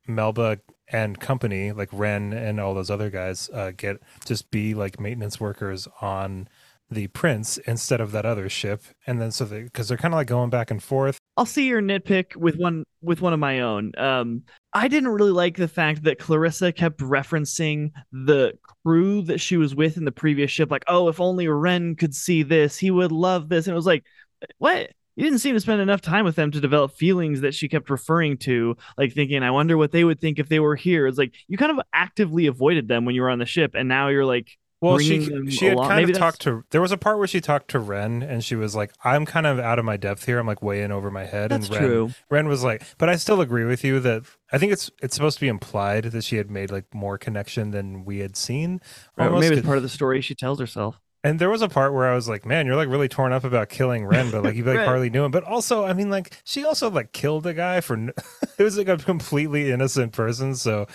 Melba 0.07 0.59
and 0.91 1.19
company 1.19 1.71
like 1.71 1.89
Ren 1.91 2.33
and 2.33 2.59
all 2.59 2.73
those 2.73 2.89
other 2.89 3.09
guys 3.09 3.49
uh, 3.53 3.71
get 3.75 3.97
just 4.25 4.51
be 4.51 4.73
like 4.73 4.99
maintenance 4.99 5.39
workers 5.39 5.87
on 6.01 6.47
the 6.91 7.07
Prince 7.07 7.57
instead 7.59 8.01
of 8.01 8.11
that 8.13 8.25
other 8.25 8.49
ship, 8.49 8.81
and 9.05 9.21
then 9.21 9.31
so 9.31 9.45
they 9.45 9.63
because 9.63 9.87
they're 9.87 9.97
kind 9.97 10.13
of 10.13 10.17
like 10.17 10.27
going 10.27 10.49
back 10.49 10.71
and 10.71 10.81
forth. 10.81 11.19
I'll 11.37 11.45
see 11.45 11.67
your 11.67 11.81
nitpick 11.81 12.35
with 12.35 12.55
one 12.55 12.83
with 13.01 13.21
one 13.21 13.33
of 13.33 13.39
my 13.39 13.59
own. 13.59 13.91
Um, 13.97 14.43
I 14.73 14.87
didn't 14.87 15.09
really 15.09 15.31
like 15.31 15.55
the 15.55 15.67
fact 15.67 16.03
that 16.03 16.19
Clarissa 16.19 16.71
kept 16.71 16.99
referencing 16.99 17.91
the 18.11 18.57
crew 18.83 19.21
that 19.23 19.39
she 19.39 19.57
was 19.57 19.75
with 19.75 19.97
in 19.97 20.05
the 20.05 20.11
previous 20.11 20.49
ship, 20.51 20.71
like, 20.71 20.83
"Oh, 20.87 21.07
if 21.09 21.21
only 21.21 21.47
Ren 21.47 21.95
could 21.95 22.15
see 22.15 22.43
this, 22.43 22.77
he 22.77 22.89
would 22.89 23.11
love 23.11 23.49
this." 23.49 23.67
And 23.67 23.73
it 23.73 23.75
was 23.75 23.85
like, 23.85 24.03
what? 24.57 24.91
You 25.19 25.25
didn't 25.25 25.39
seem 25.39 25.53
to 25.53 25.59
spend 25.59 25.81
enough 25.81 25.99
time 25.99 26.23
with 26.23 26.37
them 26.37 26.49
to 26.51 26.61
develop 26.61 26.93
feelings 26.93 27.41
that 27.41 27.53
she 27.53 27.67
kept 27.67 27.89
referring 27.89 28.37
to, 28.37 28.77
like 28.97 29.11
thinking, 29.11 29.43
"I 29.43 29.51
wonder 29.51 29.75
what 29.77 29.91
they 29.91 30.05
would 30.05 30.21
think 30.21 30.39
if 30.39 30.47
they 30.47 30.61
were 30.61 30.77
here." 30.77 31.07
It's 31.07 31.17
like 31.17 31.33
you 31.49 31.57
kind 31.57 31.73
of 31.77 31.81
actively 31.91 32.45
avoided 32.47 32.87
them 32.87 33.03
when 33.03 33.15
you 33.15 33.23
were 33.23 33.29
on 33.29 33.37
the 33.39 33.45
ship, 33.45 33.71
and 33.75 33.89
now 33.89 34.07
you're 34.07 34.23
like, 34.23 34.57
Well, 34.79 34.97
she 34.97 35.49
she 35.51 35.65
had 35.65 35.73
along. 35.73 35.89
kind 35.89 35.97
Maybe 35.97 36.13
of 36.13 36.17
talked 36.17 36.39
to. 36.43 36.63
There 36.69 36.79
was 36.79 36.93
a 36.93 36.97
part 36.97 37.17
where 37.17 37.27
she 37.27 37.41
talked 37.41 37.69
to 37.71 37.79
Ren, 37.79 38.23
and 38.23 38.41
she 38.45 38.55
was 38.55 38.77
like, 38.77 38.93
"I'm 39.03 39.25
kind 39.25 39.45
of 39.45 39.59
out 39.59 39.77
of 39.77 39.83
my 39.83 39.97
depth 39.97 40.25
here. 40.25 40.39
I'm 40.39 40.47
like 40.47 40.61
way 40.61 40.83
in 40.83 40.91
over 40.93 41.11
my 41.11 41.25
head." 41.25 41.51
"That's 41.51 41.67
and 41.67 41.75
Ren, 41.75 41.83
true." 41.83 42.11
Ren 42.29 42.47
was 42.47 42.63
like, 42.63 42.83
"But 42.97 43.09
I 43.09 43.17
still 43.17 43.41
agree 43.41 43.65
with 43.65 43.83
you 43.83 43.99
that 43.99 44.23
I 44.53 44.57
think 44.57 44.71
it's 44.71 44.89
it's 45.03 45.15
supposed 45.15 45.35
to 45.35 45.41
be 45.41 45.49
implied 45.49 46.05
that 46.05 46.23
she 46.23 46.37
had 46.37 46.49
made 46.49 46.71
like 46.71 46.85
more 46.93 47.17
connection 47.17 47.71
than 47.71 48.05
we 48.05 48.19
had 48.19 48.37
seen. 48.37 48.79
Or 49.17 49.29
maybe 49.31 49.57
it's 49.57 49.65
part 49.65 49.75
of 49.75 49.83
the 49.83 49.89
story 49.89 50.21
she 50.21 50.33
tells 50.33 50.61
herself. 50.61 51.01
And 51.23 51.37
there 51.37 51.49
was 51.49 51.61
a 51.61 51.67
part 51.67 51.93
where 51.93 52.07
I 52.07 52.15
was 52.15 52.29
like, 52.29 52.45
"Man, 52.45 52.65
you're 52.65 52.77
like 52.77 52.87
really 52.87 53.09
torn 53.09 53.33
up 53.33 53.43
about 53.43 53.67
killing 53.69 54.05
Ren, 54.05 54.31
but 54.31 54.43
like 54.43 54.55
you 54.55 54.63
like 54.63 54.77
Right. 54.77 54.85
hardly 54.85 55.09
knew 55.09 55.25
him." 55.25 55.31
But 55.31 55.43
also, 55.43 55.85
I 55.85 55.93
mean, 55.93 56.09
like 56.09 56.39
she 56.45 56.63
also 56.63 56.89
like 56.89 57.11
killed 57.11 57.45
a 57.45 57.53
guy 57.53 57.81
for 57.81 57.95
n- 57.95 58.13
it 58.57 58.63
was 58.63 58.77
like 58.77 58.87
a 58.87 58.97
completely 58.97 59.69
innocent 59.71 60.13
person. 60.13 60.55
So, 60.55 60.87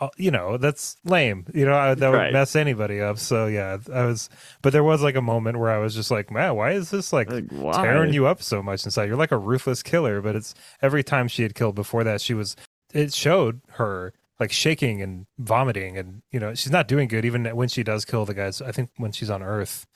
uh, 0.00 0.08
you 0.16 0.32
know, 0.32 0.56
that's 0.56 0.96
lame. 1.04 1.46
You 1.54 1.66
know, 1.66 1.74
I, 1.76 1.94
that 1.94 2.10
would 2.10 2.32
mess 2.32 2.56
anybody 2.56 3.00
up. 3.00 3.18
So 3.18 3.46
yeah, 3.46 3.78
I 3.92 4.06
was. 4.06 4.28
But 4.60 4.72
there 4.72 4.82
was 4.82 5.02
like 5.02 5.14
a 5.14 5.22
moment 5.22 5.58
where 5.60 5.70
I 5.70 5.78
was 5.78 5.94
just 5.94 6.10
like, 6.10 6.32
"Man, 6.32 6.56
why 6.56 6.72
is 6.72 6.90
this 6.90 7.12
like?" 7.12 7.30
Like, 7.30 7.44
tearing 7.84 8.08
you 8.14 8.26
up 8.26 8.42
so 8.42 8.60
much 8.60 8.84
inside. 8.84 9.04
You're 9.04 9.16
like 9.16 9.30
a 9.32 9.38
ruthless 9.38 9.84
killer, 9.84 10.20
but 10.20 10.34
it's 10.34 10.54
every 10.82 11.04
time 11.04 11.28
she 11.28 11.44
had 11.44 11.54
killed 11.54 11.76
before 11.76 12.02
that, 12.02 12.20
she 12.20 12.34
was 12.34 12.56
it 12.92 13.14
showed 13.14 13.60
her 13.74 14.12
like 14.40 14.52
shaking 14.52 15.00
and 15.02 15.26
vomiting 15.38 15.96
and 15.96 16.22
you 16.30 16.40
know, 16.40 16.54
she's 16.54 16.72
not 16.72 16.88
doing 16.88 17.08
good 17.08 17.24
even 17.24 17.44
when 17.56 17.68
she 17.68 17.82
does 17.82 18.04
kill 18.04 18.24
the 18.24 18.34
guys. 18.34 18.60
I 18.60 18.72
think 18.72 18.90
when 18.96 19.12
she's 19.12 19.30
on 19.30 19.42
Earth 19.42 19.86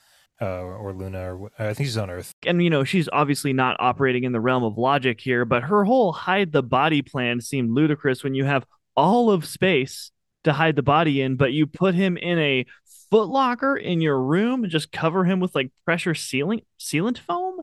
uh, 0.40 0.60
or 0.60 0.93
Luna 0.93 1.35
or 1.35 1.51
I 1.59 1.74
think 1.74 1.89
she's 1.89 1.97
on 1.97 2.10
Earth. 2.10 2.32
and 2.47 2.62
you 2.62 2.70
know 2.70 2.85
she's 2.85 3.09
obviously 3.12 3.52
not 3.52 3.77
operating 3.81 4.23
in 4.24 4.31
the 4.32 4.40
realm 4.40 4.62
of 4.62 4.78
logic 4.78 5.20
here 5.20 5.44
but 5.44 5.65
her 5.65 5.82
whole 5.85 6.12
hide 6.12 6.52
the 6.52 6.62
body 6.62 7.02
plan 7.02 7.40
seemed 7.40 7.73
ludicrous 7.73 8.23
when 8.23 8.35
you 8.35 8.44
have 8.44 8.65
all 8.97 9.31
of 9.32 9.44
space 9.44 10.12
to 10.44 10.52
hide 10.52 10.77
the 10.77 10.82
body 10.82 11.20
in 11.20 11.35
but 11.36 11.52
you 11.52 11.66
put 11.66 11.94
him 11.97 12.16
in 12.16 12.39
a 12.39 12.65
footlocker 13.12 13.81
in 13.81 14.01
your 14.01 14.20
room 14.23 14.62
and 14.62 14.70
just 14.70 14.93
cover 14.93 15.24
him 15.24 15.40
with 15.40 15.55
like 15.56 15.73
pressure 15.85 16.15
sealing 16.15 16.60
sealant 16.78 17.19
foam 17.19 17.60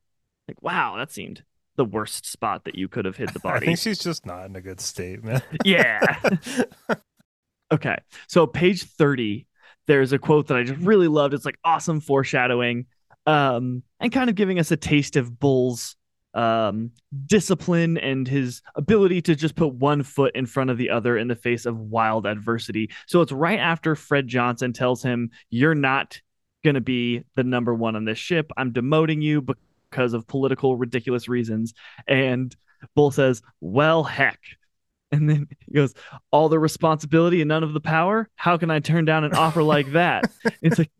like 0.49 0.61
wow 0.61 0.97
that 0.97 1.11
seemed 1.11 1.43
the 1.75 1.85
worst 1.85 2.25
spot 2.25 2.65
that 2.65 2.75
you 2.75 2.87
could 2.87 3.05
have 3.05 3.17
hit 3.17 3.33
the 3.33 3.39
body. 3.39 3.57
I 3.63 3.65
think 3.65 3.79
she's 3.79 3.99
just 3.99 4.25
not 4.25 4.45
in 4.45 4.55
a 4.55 4.61
good 4.61 4.79
state, 4.79 5.23
man. 5.23 5.41
yeah 5.63 6.19
Okay. 7.71 7.97
So 8.27 8.47
page 8.47 8.83
30, 8.83 9.47
there's 9.87 10.13
a 10.13 10.19
quote 10.19 10.47
that 10.47 10.57
I 10.57 10.63
just 10.63 10.79
really 10.81 11.07
loved. 11.07 11.33
It's 11.33 11.45
like 11.45 11.59
awesome 11.63 11.99
foreshadowing. 11.99 12.85
Um, 13.25 13.83
and 13.99 14.11
kind 14.11 14.29
of 14.29 14.35
giving 14.35 14.59
us 14.59 14.71
a 14.71 14.77
taste 14.77 15.15
of 15.15 15.39
Bull's 15.39 15.95
um 16.33 16.91
discipline 17.27 17.97
and 17.97 18.27
his 18.27 18.61
ability 18.75 19.21
to 19.21 19.35
just 19.35 19.55
put 19.55 19.73
one 19.73 20.03
foot 20.03 20.35
in 20.35 20.45
front 20.45 20.69
of 20.69 20.77
the 20.77 20.89
other 20.89 21.17
in 21.17 21.29
the 21.29 21.35
face 21.35 21.65
of 21.65 21.79
wild 21.79 22.25
adversity. 22.25 22.91
So 23.07 23.21
it's 23.21 23.31
right 23.31 23.59
after 23.59 23.95
Fred 23.95 24.27
Johnson 24.27 24.73
tells 24.73 25.01
him, 25.01 25.31
You're 25.49 25.75
not 25.75 26.19
gonna 26.63 26.81
be 26.81 27.23
the 27.35 27.43
number 27.45 27.73
one 27.73 27.95
on 27.95 28.03
this 28.03 28.17
ship. 28.17 28.51
I'm 28.57 28.73
demoting 28.73 29.21
you 29.21 29.41
because 29.95 30.13
of 30.13 30.27
political 30.27 30.75
ridiculous 30.75 31.29
reasons. 31.29 31.73
And 32.07 32.53
Bull 32.95 33.11
says, 33.11 33.41
Well, 33.61 34.03
heck. 34.03 34.39
And 35.11 35.29
then 35.29 35.47
he 35.59 35.71
goes, 35.71 35.93
all 36.31 36.49
the 36.49 36.59
responsibility 36.59 37.39
and 37.39 37.47
none 37.47 37.63
of 37.63 37.73
the 37.73 37.79
power. 37.79 38.27
How 38.35 38.57
can 38.57 38.69
I 38.69 38.79
turn 38.79 39.05
down 39.05 39.23
an 39.23 39.33
offer 39.33 39.63
like 39.63 39.93
that? 39.93 40.29
it's 40.61 40.79
like, 40.79 40.91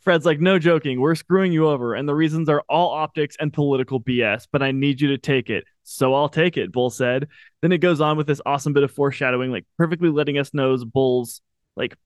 Fred's 0.00 0.24
like, 0.24 0.40
no 0.40 0.58
joking. 0.58 0.98
We're 0.98 1.16
screwing 1.16 1.52
you 1.52 1.68
over. 1.68 1.94
And 1.94 2.08
the 2.08 2.14
reasons 2.14 2.48
are 2.48 2.62
all 2.70 2.90
optics 2.90 3.36
and 3.38 3.52
political 3.52 4.00
BS, 4.00 4.46
but 4.50 4.62
I 4.62 4.70
need 4.70 5.00
you 5.00 5.08
to 5.08 5.18
take 5.18 5.50
it. 5.50 5.64
So 5.82 6.14
I'll 6.14 6.28
take 6.28 6.56
it, 6.56 6.72
Bull 6.72 6.88
said. 6.88 7.28
Then 7.60 7.72
it 7.72 7.78
goes 7.78 8.00
on 8.00 8.16
with 8.16 8.28
this 8.28 8.40
awesome 8.46 8.72
bit 8.72 8.84
of 8.84 8.92
foreshadowing, 8.92 9.50
like 9.50 9.66
perfectly 9.76 10.08
letting 10.08 10.38
us 10.38 10.54
know 10.54 10.78
Bull's 10.78 11.42
like 11.76 11.96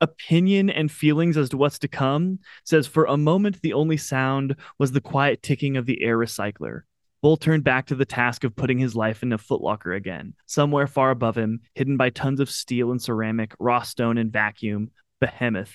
opinion 0.00 0.70
and 0.70 0.90
feelings 0.90 1.36
as 1.36 1.48
to 1.50 1.56
what's 1.56 1.78
to 1.80 1.88
come. 1.88 2.38
Says, 2.64 2.86
for 2.86 3.04
a 3.04 3.16
moment, 3.16 3.62
the 3.62 3.72
only 3.72 3.96
sound 3.96 4.56
was 4.78 4.92
the 4.92 5.00
quiet 5.00 5.42
ticking 5.42 5.76
of 5.76 5.86
the 5.86 6.02
air 6.02 6.18
recycler. 6.18 6.82
Bull 7.22 7.36
turned 7.36 7.64
back 7.64 7.86
to 7.86 7.94
the 7.94 8.04
task 8.04 8.44
of 8.44 8.54
putting 8.54 8.78
his 8.78 8.94
life 8.94 9.22
in 9.22 9.32
a 9.32 9.38
footlocker 9.38 9.96
again. 9.96 10.34
Somewhere 10.46 10.86
far 10.86 11.10
above 11.10 11.36
him, 11.36 11.60
hidden 11.74 11.96
by 11.96 12.10
tons 12.10 12.40
of 12.40 12.50
steel 12.50 12.90
and 12.90 13.00
ceramic, 13.00 13.54
raw 13.58 13.82
stone 13.82 14.18
and 14.18 14.32
vacuum, 14.32 14.90
Behemoth 15.20 15.74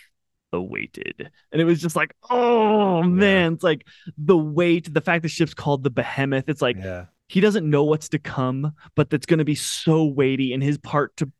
awaited. 0.54 1.32
And 1.52 1.62
it 1.62 1.66
was 1.66 1.82
just 1.82 1.96
like, 1.96 2.16
oh 2.30 3.04
man, 3.04 3.54
it's 3.54 3.64
like 3.64 3.88
the 4.18 4.38
weight, 4.38 4.94
the 4.94 5.02
fact 5.02 5.24
the 5.24 5.30
ship's 5.30 5.54
called 5.54 5.84
the 5.84 5.90
Behemoth. 5.90 6.48
It's 6.48 6.62
like 6.62 6.78
yeah. 6.78 7.06
he 7.28 7.42
doesn't 7.42 7.70
know 7.70 7.84
what's 7.84 8.10
to 8.10 8.20
come, 8.20 8.74
but 8.96 9.10
that's 9.10 9.26
going 9.26 9.40
to 9.40 9.46
be 9.46 9.56
so 9.56 10.06
weighty, 10.06 10.54
and 10.54 10.62
his 10.62 10.78
part 10.78 11.16
to 11.18 11.32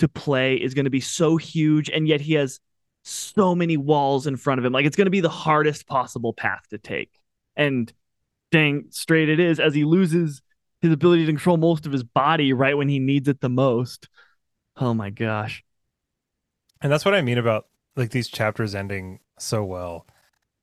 to 0.00 0.08
play 0.08 0.56
is 0.56 0.74
going 0.74 0.84
to 0.84 0.90
be 0.90 1.00
so 1.00 1.36
huge, 1.36 1.88
and 1.88 2.06
yet 2.06 2.20
he 2.20 2.34
has 2.34 2.60
so 3.02 3.54
many 3.54 3.76
walls 3.76 4.26
in 4.26 4.36
front 4.36 4.58
of 4.58 4.64
him. 4.64 4.72
Like 4.72 4.84
it's 4.84 4.96
going 4.96 5.06
to 5.06 5.10
be 5.10 5.20
the 5.20 5.28
hardest 5.28 5.86
possible 5.86 6.32
path 6.32 6.62
to 6.70 6.78
take. 6.78 7.10
And 7.56 7.92
dang 8.50 8.86
straight 8.90 9.28
it 9.28 9.40
is 9.40 9.60
as 9.60 9.74
he 9.74 9.84
loses 9.84 10.42
his 10.82 10.92
ability 10.92 11.24
to 11.26 11.32
control 11.32 11.56
most 11.56 11.86
of 11.86 11.92
his 11.92 12.02
body 12.02 12.52
right 12.52 12.76
when 12.76 12.88
he 12.88 12.98
needs 12.98 13.28
it 13.28 13.40
the 13.40 13.48
most. 13.48 14.08
Oh 14.76 14.94
my 14.94 15.10
gosh. 15.10 15.62
And 16.80 16.90
that's 16.90 17.04
what 17.04 17.14
I 17.14 17.22
mean 17.22 17.38
about 17.38 17.66
like 17.96 18.10
these 18.10 18.28
chapters 18.28 18.74
ending 18.74 19.20
so 19.38 19.64
well. 19.64 20.06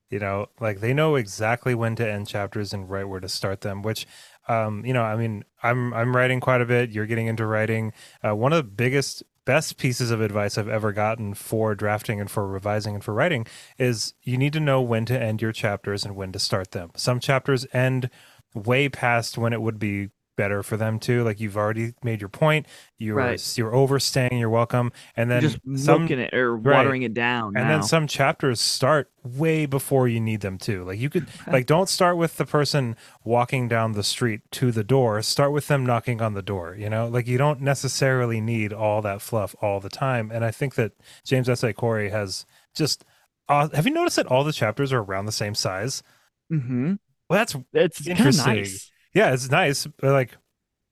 You 0.09 0.19
know, 0.19 0.47
like 0.59 0.79
they 0.79 0.93
know 0.93 1.15
exactly 1.15 1.75
when 1.75 1.95
to 1.97 2.09
end 2.09 2.27
chapters 2.27 2.73
and 2.73 2.89
right 2.89 3.07
where 3.07 3.19
to 3.19 3.27
start 3.27 3.61
them, 3.61 3.81
which 3.81 4.07
um, 4.47 4.85
you 4.85 4.93
know, 4.93 5.03
I 5.03 5.15
mean, 5.15 5.43
I'm 5.63 5.93
I'm 5.93 6.15
writing 6.15 6.39
quite 6.39 6.61
a 6.61 6.65
bit. 6.65 6.91
You're 6.91 7.05
getting 7.05 7.27
into 7.27 7.45
writing. 7.45 7.93
Uh, 8.25 8.35
one 8.35 8.53
of 8.53 8.57
the 8.57 8.63
biggest 8.63 9.23
best 9.45 9.77
pieces 9.77 10.11
of 10.11 10.19
advice 10.19 10.57
I've 10.57 10.67
ever 10.67 10.91
gotten 10.91 11.33
for 11.33 11.73
drafting 11.73 12.19
and 12.19 12.29
for 12.29 12.45
revising 12.45 12.95
and 12.95 13.03
for 13.03 13.13
writing 13.13 13.47
is 13.77 14.13
you 14.21 14.37
need 14.37 14.51
to 14.53 14.59
know 14.59 14.81
when 14.81 15.05
to 15.05 15.17
end 15.17 15.41
your 15.41 15.53
chapters 15.53 16.03
and 16.03 16.17
when 16.17 16.33
to 16.33 16.39
start 16.39 16.71
them. 16.71 16.91
Some 16.97 17.21
chapters 17.21 17.65
end 17.71 18.09
way 18.53 18.89
past 18.89 19.37
when 19.37 19.53
it 19.53 19.61
would 19.61 19.79
be 19.79 20.09
better 20.37 20.63
for 20.63 20.77
them 20.77 20.99
too. 20.99 21.23
Like 21.25 21.41
you've 21.41 21.57
already 21.57 21.93
made 22.03 22.21
your 22.21 22.29
point. 22.29 22.65
You're 22.97 23.15
Right. 23.15 23.57
you're 23.57 23.75
overstaying 23.75 24.37
your 24.37 24.49
welcome, 24.49 24.93
and 25.17 25.29
then 25.29 25.41
You're 25.41 25.51
just 25.51 25.83
some 25.85 26.01
milking 26.01 26.19
it 26.19 26.33
or 26.33 26.55
right. 26.55 26.77
watering 26.77 27.01
it 27.01 27.13
down. 27.13 27.57
and 27.57 27.67
now. 27.67 27.69
then 27.69 27.83
some 27.83 28.07
chapters 28.07 28.61
start 28.61 29.11
way 29.23 29.65
before 29.65 30.07
you 30.07 30.21
need 30.21 30.39
them 30.39 30.57
to. 30.59 30.85
Like 30.85 30.99
you 30.99 31.09
could 31.09 31.27
like 31.47 31.65
don't 31.65 31.89
start 31.89 32.15
with 32.15 32.37
the 32.37 32.45
person 32.45 32.95
walking 33.25 33.67
down 33.67 33.91
the 33.91 34.03
street 34.03 34.39
to 34.51 34.71
the 34.71 34.83
door. 34.85 35.21
Start 35.21 35.51
with 35.51 35.67
them 35.67 35.85
knocking 35.85 36.21
on 36.21 36.33
the 36.33 36.41
door, 36.41 36.73
you 36.79 36.89
know? 36.89 37.07
Like 37.09 37.27
you 37.27 37.37
don't 37.37 37.59
necessarily 37.59 38.39
need 38.39 38.71
all 38.71 39.01
that 39.01 39.21
fluff 39.21 39.53
all 39.61 39.81
the 39.81 39.89
time. 39.89 40.31
And 40.31 40.45
I 40.45 40.51
think 40.51 40.75
that 40.75 40.93
James 41.25 41.49
S. 41.49 41.61
A. 41.63 41.73
Corey 41.73 42.09
has 42.11 42.45
just 42.73 43.03
uh, 43.49 43.67
have 43.73 43.85
you 43.85 43.93
noticed 43.93 44.15
that 44.17 44.27
all 44.27 44.43
the 44.43 44.53
chapters 44.53 44.93
are 44.93 44.99
around 45.01 45.25
the 45.25 45.31
same 45.31 45.55
size? 45.55 46.03
Mm-hmm. 46.51 46.93
Well, 47.29 47.39
that's 47.39 47.55
It's 47.73 48.07
Interesting. 48.07 48.55
nice. 48.55 48.91
Yeah, 49.13 49.33
it's 49.33 49.49
nice, 49.49 49.85
but 49.85 50.11
like 50.11 50.31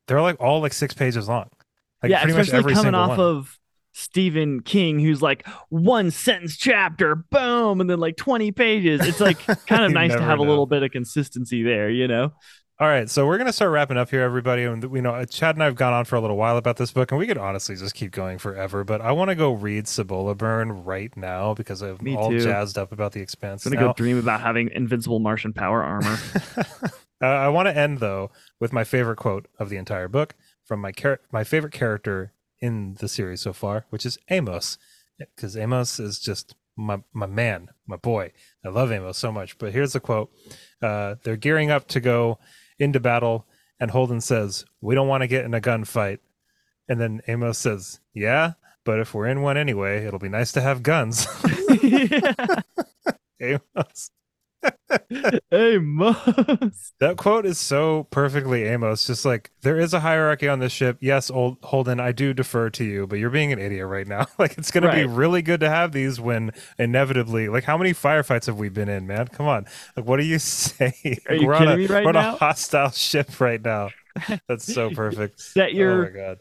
they're 0.07 0.21
like 0.21 0.39
all 0.39 0.61
like 0.61 0.73
six 0.73 0.93
pages 0.93 1.27
long. 1.27 1.49
Like 2.01 2.11
yeah, 2.11 2.21
pretty 2.21 2.37
much 2.37 2.47
especially 2.47 2.73
coming 2.73 2.95
off 2.95 3.17
one. 3.17 3.19
of 3.19 3.59
Stephen 3.93 4.61
King, 4.61 4.99
who's 4.99 5.21
like 5.21 5.47
one 5.69 6.11
sentence 6.11 6.57
chapter, 6.57 7.15
boom, 7.15 7.79
and 7.79 7.89
then 7.89 7.99
like 7.99 8.17
20 8.17 8.51
pages. 8.51 8.99
It's 9.07 9.21
like 9.21 9.39
kind 9.67 9.83
of 9.85 9.91
nice 9.91 10.11
to 10.13 10.21
have 10.21 10.39
a 10.39 10.43
little 10.43 10.65
bit 10.65 10.83
of 10.83 10.91
consistency 10.91 11.63
there, 11.63 11.89
you 11.89 12.07
know? 12.07 12.33
All 12.77 12.89
right, 12.89 13.09
so 13.09 13.25
we're 13.25 13.37
gonna 13.37 13.53
start 13.53 13.71
wrapping 13.71 13.95
up 13.95 14.09
here, 14.09 14.21
everybody. 14.21 14.63
And 14.63 14.83
we 14.83 14.99
know 14.99 15.23
Chad 15.23 15.55
and 15.55 15.63
I 15.63 15.67
have 15.67 15.75
gone 15.75 15.93
on 15.93 16.03
for 16.03 16.17
a 16.17 16.19
little 16.19 16.35
while 16.35 16.57
about 16.57 16.75
this 16.75 16.91
book, 16.91 17.09
and 17.13 17.17
we 17.17 17.25
could 17.25 17.37
honestly 17.37 17.77
just 17.77 17.95
keep 17.95 18.11
going 18.11 18.37
forever. 18.37 18.83
But 18.83 18.99
I 18.99 19.13
want 19.13 19.29
to 19.29 19.35
go 19.35 19.53
read 19.53 19.87
Cibola 19.87 20.35
Burn 20.35 20.83
right 20.83 21.15
now 21.15 21.53
because 21.53 21.81
I'm 21.81 21.97
Me 22.01 22.17
all 22.17 22.31
too. 22.31 22.41
jazzed 22.41 22.77
up 22.77 22.91
about 22.91 23.13
the 23.13 23.21
expanse. 23.21 23.65
I'm 23.65 23.71
gonna 23.71 23.85
now. 23.85 23.93
go 23.93 23.95
dream 23.95 24.17
about 24.17 24.41
having 24.41 24.71
invincible 24.71 25.19
Martian 25.19 25.53
power 25.53 25.81
armor. 25.81 26.17
uh, 27.21 27.27
I 27.27 27.47
want 27.49 27.67
to 27.67 27.77
end 27.77 27.99
though 27.99 28.31
with 28.59 28.73
my 28.73 28.83
favorite 28.83 29.17
quote 29.17 29.47
of 29.59 29.69
the 29.69 29.77
entire 29.77 30.07
book 30.07 30.35
from 30.63 30.81
my 30.81 30.91
char- 30.91 31.21
my 31.31 31.43
favorite 31.43 31.73
character 31.73 32.33
in 32.59 32.95
the 32.99 33.07
series 33.07 33.41
so 33.41 33.53
far, 33.53 33.85
which 33.89 34.05
is 34.05 34.17
Amos, 34.29 34.77
because 35.17 35.55
Amos 35.55 35.99
is 35.99 36.19
just 36.19 36.55
my 36.75 37.01
my 37.13 37.25
man, 37.25 37.69
my 37.87 37.97
boy. 37.97 38.31
I 38.65 38.69
love 38.69 38.91
Amos 38.91 39.17
so 39.17 39.31
much. 39.31 39.57
But 39.57 39.73
here's 39.73 39.93
the 39.93 39.99
quote: 39.99 40.31
uh, 40.81 41.15
They're 41.23 41.37
gearing 41.37 41.71
up 41.71 41.87
to 41.89 41.99
go 41.99 42.39
into 42.79 42.99
battle, 42.99 43.47
and 43.79 43.91
Holden 43.91 44.21
says, 44.21 44.65
"We 44.81 44.95
don't 44.95 45.07
want 45.07 45.21
to 45.21 45.27
get 45.27 45.45
in 45.45 45.53
a 45.53 45.61
gunfight." 45.61 46.19
And 46.87 46.99
then 46.99 47.21
Amos 47.27 47.57
says, 47.57 47.99
"Yeah." 48.13 48.53
But 48.83 48.99
if 48.99 49.15
we're 49.15 49.25
in 49.27 49.41
one 49.41 49.57
anyway, 49.57 50.05
it'll 50.05 50.19
be 50.19 50.29
nice 50.29 50.51
to 50.51 50.61
have 50.61 50.83
guns. 50.83 51.27
Amos. 53.41 54.11
Hey, 55.51 55.77
Mus. 55.77 56.93
That 56.99 57.17
quote 57.17 57.45
is 57.45 57.59
so 57.59 58.07
perfectly 58.11 58.63
Amos. 58.63 59.05
Just 59.05 59.25
like 59.25 59.51
there 59.61 59.79
is 59.79 59.93
a 59.93 59.99
hierarchy 59.99 60.47
on 60.47 60.59
this 60.59 60.71
ship. 60.71 60.97
Yes, 61.01 61.29
old 61.29 61.57
Holden, 61.63 61.99
I 61.99 62.11
do 62.11 62.33
defer 62.33 62.69
to 62.71 62.83
you, 62.83 63.07
but 63.07 63.19
you're 63.19 63.29
being 63.29 63.51
an 63.51 63.59
idiot 63.59 63.87
right 63.87 64.07
now. 64.07 64.25
like 64.39 64.57
it's 64.57 64.71
gonna 64.71 64.91
be 64.93 65.05
really 65.05 65.41
good 65.41 65.59
to 65.61 65.69
have 65.69 65.91
these 65.91 66.19
when 66.19 66.51
inevitably, 66.77 67.49
like 67.49 67.63
how 67.63 67.77
many 67.77 67.93
firefights 67.93 68.45
have 68.45 68.57
we 68.57 68.69
been 68.69 68.89
in, 68.89 69.07
man? 69.07 69.27
Come 69.27 69.47
on. 69.47 69.65
Like 69.95 70.05
what 70.05 70.19
are 70.19 70.23
you 70.23 70.39
saying? 70.39 71.19
Are 71.27 71.35
you 71.35 71.47
we're 71.47 71.53
kidding 71.53 71.67
on 71.67 71.73
a, 71.73 71.77
me 71.77 71.87
right 71.87 72.03
we're 72.03 72.09
on 72.09 72.15
a 72.15 72.35
hostile 72.35 72.91
ship 72.91 73.39
right 73.39 73.61
now. 73.61 73.89
That's 74.47 74.71
so 74.71 74.91
perfect. 74.91 75.39
Set 75.41 75.69
oh 75.69 75.75
your 75.75 76.03
my 76.03 76.09
god. 76.09 76.39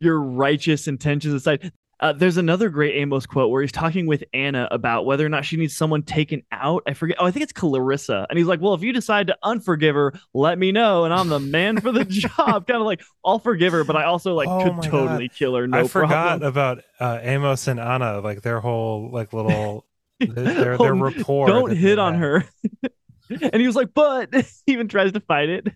your 0.00 0.20
righteous 0.20 0.88
intentions 0.88 1.34
aside. 1.34 1.72
Uh, 2.00 2.12
there's 2.12 2.36
another 2.36 2.68
great 2.68 2.96
Amos 2.96 3.24
quote 3.26 3.50
where 3.50 3.62
he's 3.62 3.72
talking 3.72 4.06
with 4.06 4.24
Anna 4.34 4.68
about 4.70 5.06
whether 5.06 5.24
or 5.24 5.28
not 5.28 5.44
she 5.44 5.56
needs 5.56 5.76
someone 5.76 6.02
taken 6.02 6.42
out. 6.52 6.82
I 6.86 6.92
forget. 6.94 7.16
Oh, 7.20 7.26
I 7.26 7.30
think 7.30 7.44
it's 7.44 7.52
Clarissa. 7.52 8.26
And 8.28 8.38
he's 8.38 8.48
like, 8.48 8.60
Well, 8.60 8.74
if 8.74 8.82
you 8.82 8.92
decide 8.92 9.28
to 9.28 9.38
unforgive 9.44 9.94
her, 9.94 10.12
let 10.34 10.58
me 10.58 10.72
know. 10.72 11.04
And 11.04 11.14
I'm 11.14 11.28
the 11.28 11.38
man 11.40 11.80
for 11.80 11.92
the 11.92 12.04
job. 12.08 12.66
kind 12.66 12.80
of 12.80 12.82
like, 12.86 13.02
I'll 13.24 13.38
forgive 13.38 13.72
her, 13.72 13.84
but 13.84 13.96
I 13.96 14.04
also 14.04 14.34
like 14.34 14.48
Oh 14.48 14.64
could 14.64 14.74
God. 14.76 14.82
totally 14.84 15.28
kill 15.28 15.54
her. 15.54 15.66
No 15.66 15.78
I 15.80 15.88
forgot 15.88 16.40
problem. 16.40 16.48
about 16.48 16.82
uh, 17.00 17.18
Amos 17.22 17.68
and 17.68 17.78
Anna, 17.78 18.20
like 18.20 18.42
their 18.42 18.60
whole 18.60 19.10
like 19.12 19.32
little 19.32 19.86
their 20.20 20.28
their, 20.54 20.78
their 20.78 20.94
rapport. 20.94 21.46
Don't 21.46 21.76
hit 21.76 21.98
on 21.98 22.14
her. 22.14 22.44
and 23.30 23.56
he 23.56 23.66
was 23.66 23.76
like, 23.76 23.94
But 23.94 24.34
he 24.34 24.72
even 24.72 24.88
tries 24.88 25.12
to 25.12 25.20
fight 25.20 25.48
it. 25.48 25.68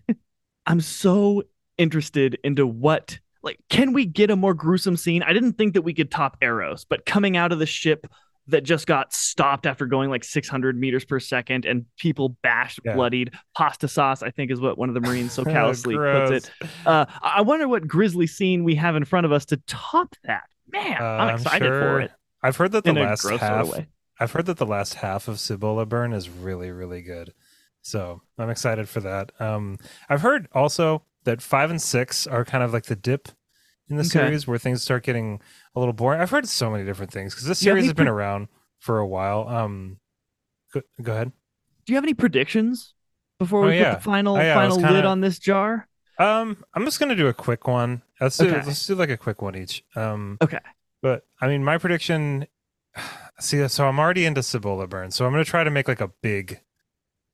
I'm 0.65 0.81
so 0.81 1.43
interested 1.77 2.37
into 2.43 2.67
what 2.67 3.19
like 3.43 3.59
can 3.69 3.93
we 3.93 4.05
get 4.05 4.29
a 4.29 4.35
more 4.35 4.53
gruesome 4.53 4.97
scene 4.97 5.23
i 5.23 5.33
didn't 5.33 5.53
think 5.53 5.73
that 5.73 5.81
we 5.81 5.93
could 5.93 6.11
top 6.11 6.37
Eros 6.41 6.85
but 6.85 7.05
coming 7.05 7.37
out 7.37 7.51
of 7.51 7.59
the 7.59 7.65
ship 7.65 8.05
that 8.47 8.63
just 8.63 8.87
got 8.87 9.13
stopped 9.13 9.67
after 9.67 9.85
going 9.85 10.09
like 10.09 10.23
600 10.23 10.75
meters 10.79 11.05
per 11.05 11.19
second 11.19 11.65
and 11.65 11.85
people 11.97 12.35
bashed 12.41 12.79
Yeah. 12.83 12.95
bloodied 12.95 13.33
pasta 13.55 13.87
sauce 13.87 14.23
i 14.23 14.31
think 14.31 14.49
is 14.51 14.59
what 14.59 14.77
one 14.77 14.89
of 14.89 14.95
the 14.95 15.01
marines 15.01 15.33
so 15.33 15.43
callously 15.55 15.95
puts 15.95 16.31
it 16.31 16.67
uh, 16.85 17.05
i 17.21 17.41
wonder 17.41 17.67
what 17.67 17.87
grisly 17.87 18.27
scene 18.27 18.63
we 18.63 18.75
have 18.75 18.95
in 18.95 19.05
front 19.05 19.25
of 19.25 19.31
us 19.31 19.45
to 19.45 19.57
top 19.67 20.15
that 20.23 20.45
man 20.71 21.01
Uh, 21.01 21.05
i'm 21.05 21.29
I'm 21.29 21.35
excited 21.35 21.65
sure 21.65 21.81
for 21.81 22.01
it 22.01 22.11
I've 22.41 22.55
heard 22.55 22.71
that 22.71 22.83
the 22.85 22.93
last 22.93 23.21
gross 23.21 23.39
sort 23.41 23.51
half 23.51 23.67
of 23.73 23.85
I've 24.21 24.31
heard 24.31 24.45
that 24.47 24.57
the 24.57 24.65
last 24.65 24.95
half 24.95 25.27
of 25.27 25.39
Cibola 25.39 25.85
Burn 25.85 26.11
is 26.13 26.29
really, 26.29 26.71
really 26.71 27.01
good. 27.01 27.33
So 27.81 28.21
I'm 28.37 28.49
excited 28.49 28.87
for 28.89 28.99
that. 28.99 29.31
Um, 29.41 29.77
I've 30.09 30.19
heard 30.21 30.47
also 30.53 31.03
that 31.29 31.41
five 31.41 31.69
and 31.69 31.81
six 31.81 32.25
are 32.27 32.43
kind 32.43 32.63
of 32.63 32.73
like 32.73 32.85
the 32.85 32.95
dip 32.95 33.29
in 33.87 33.95
the 33.97 34.01
Okay. 34.01 34.09
series 34.09 34.47
where 34.47 34.57
things 34.57 34.81
start 34.81 35.03
getting 35.03 35.39
a 35.75 35.79
little 35.79 35.93
boring. 35.93 36.21
I've 36.21 36.29
heard 36.31 36.47
so 36.47 36.69
many 36.69 36.83
different 36.85 37.11
things 37.11 37.33
because 37.33 37.47
this 37.47 37.59
series 37.59 37.85
has 37.85 37.93
been 37.93 38.05
pre- 38.05 38.11
around 38.13 38.47
for 38.79 38.99
a 38.99 39.07
while. 39.07 39.47
Um, 39.47 39.99
go, 40.73 40.81
go 41.01 41.11
ahead. 41.13 41.31
do 41.85 41.93
you 41.93 41.97
have 41.97 42.03
any 42.03 42.13
predictions 42.13 42.93
before 43.39 43.65
Oh, 43.65 43.67
we 43.69 43.79
yeah. 43.79 43.93
put 43.95 43.99
the 43.99 44.03
final 44.03 44.35
Oh, 44.37 44.39
yeah, 44.41 44.53
final 44.55 44.77
lid 44.77 44.85
kinda- 44.85 45.05
on 45.07 45.21
this 45.21 45.39
jar 45.39 45.87
Um, 46.19 46.63
I'm 46.73 46.83
just 46.85 46.99
gonna 46.99 47.15
do 47.15 47.27
a 47.27 47.33
quick 47.33 47.65
one. 47.67 48.01
Let's 48.19 48.37
do 48.37 48.47
Okay. 48.47 48.65
let's 48.65 48.85
do 48.85 48.95
like 48.95 49.09
a 49.09 49.17
quick 49.17 49.41
one 49.41 49.55
each. 49.55 49.83
Um, 49.95 50.37
Okay. 50.41 50.59
But 51.01 51.25
I 51.39 51.47
mean, 51.47 51.63
my 51.63 51.77
prediction. 51.77 52.45
See, 53.39 53.65
so 53.69 53.87
I'm 53.87 53.99
already 53.99 54.25
into 54.25 54.43
Cibola 54.43 54.85
Burn, 54.87 55.11
so 55.11 55.25
I'm 55.25 55.31
gonna 55.31 55.45
try 55.45 55.63
to 55.63 55.71
make 55.71 55.87
like 55.87 56.01
a 56.01 56.11
big 56.21 56.59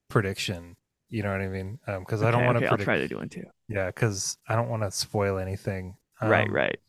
prediction. 0.10 0.78
You 1.16 1.24
know 1.24 1.32
what 1.32 1.42
I 1.42 1.48
mean? 1.48 1.80
Because 1.86 2.24
I 2.24 2.32
don't 2.32 2.42
Okay, 2.42 2.46
want 2.46 2.58
okay, 2.58 2.66
to 2.66 2.72
i'll 2.72 2.78
try 2.78 2.98
to 2.98 3.08
do 3.08 3.18
one 3.18 3.30
too 3.30 3.44
Yeah, 3.70 3.88
because 3.88 4.38
I 4.50 4.56
don't 4.56 4.70
want 4.70 4.84
to 4.84 4.92
spoil 4.92 5.38
anything. 5.38 5.98
right 6.22 6.48
Um, 6.48 6.54
right 6.54 6.80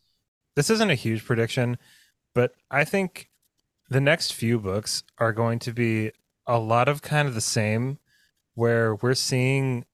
This 0.55 0.69
isn't 0.69 0.89
a 0.91 0.95
huge 0.95 1.23
prediction, 1.25 1.77
but 2.35 2.53
I 2.69 2.83
think 2.83 3.29
the 3.89 4.01
next 4.01 4.33
few 4.33 4.59
books 4.59 5.03
are 5.17 5.31
going 5.33 5.59
to 5.59 5.73
be 5.73 6.11
a 6.45 6.59
lot 6.59 6.87
of 6.89 7.01
kind 7.01 7.27
of 7.27 7.35
the 7.35 7.41
same, 7.41 7.99
where 8.55 8.95
we're 8.95 9.13
seeing 9.13 9.85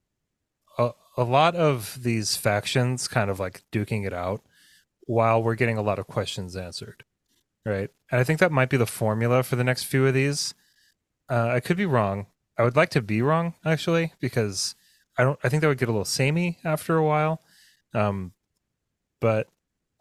a, 0.78 0.92
a 1.18 1.24
lot 1.24 1.56
of 1.56 2.04
these 2.04 2.36
factions 2.38 3.08
kind 3.08 3.30
of 3.30 3.40
like 3.40 3.64
duking 3.72 4.06
it 4.06 4.14
out 4.14 4.42
while 5.02 5.44
we're 5.44 5.56
getting 5.56 5.78
a 5.78 5.84
lot 5.84 6.00
of 6.00 6.08
questions 6.08 6.56
answered. 6.56 7.04
Right. 7.66 7.90
And 8.12 8.20
I 8.20 8.24
think 8.24 8.40
that 8.40 8.52
might 8.52 8.70
be 8.70 8.78
the 8.78 8.86
formula 8.88 9.44
for 9.44 9.56
the 9.56 9.64
next 9.64 9.84
few 9.84 10.06
of 10.08 10.14
these. 10.14 10.54
Uh, 11.30 11.48
I 11.50 11.62
could 11.62 11.78
be 11.78 11.86
wrong. 11.86 12.28
I 12.58 12.64
would 12.64 12.76
like 12.76 12.90
to 12.92 13.02
be 13.02 13.22
wrong, 13.22 13.56
actually, 13.66 14.14
because 14.20 14.76
I 15.18 15.24
don't. 15.24 15.40
I 15.44 15.50
think 15.50 15.62
that 15.62 15.68
would 15.68 15.78
get 15.78 15.90
a 15.90 15.92
little 15.92 16.06
samey 16.06 16.60
after 16.64 16.96
a 16.98 17.04
while. 17.04 17.42
Um, 17.94 18.34
but 19.22 19.48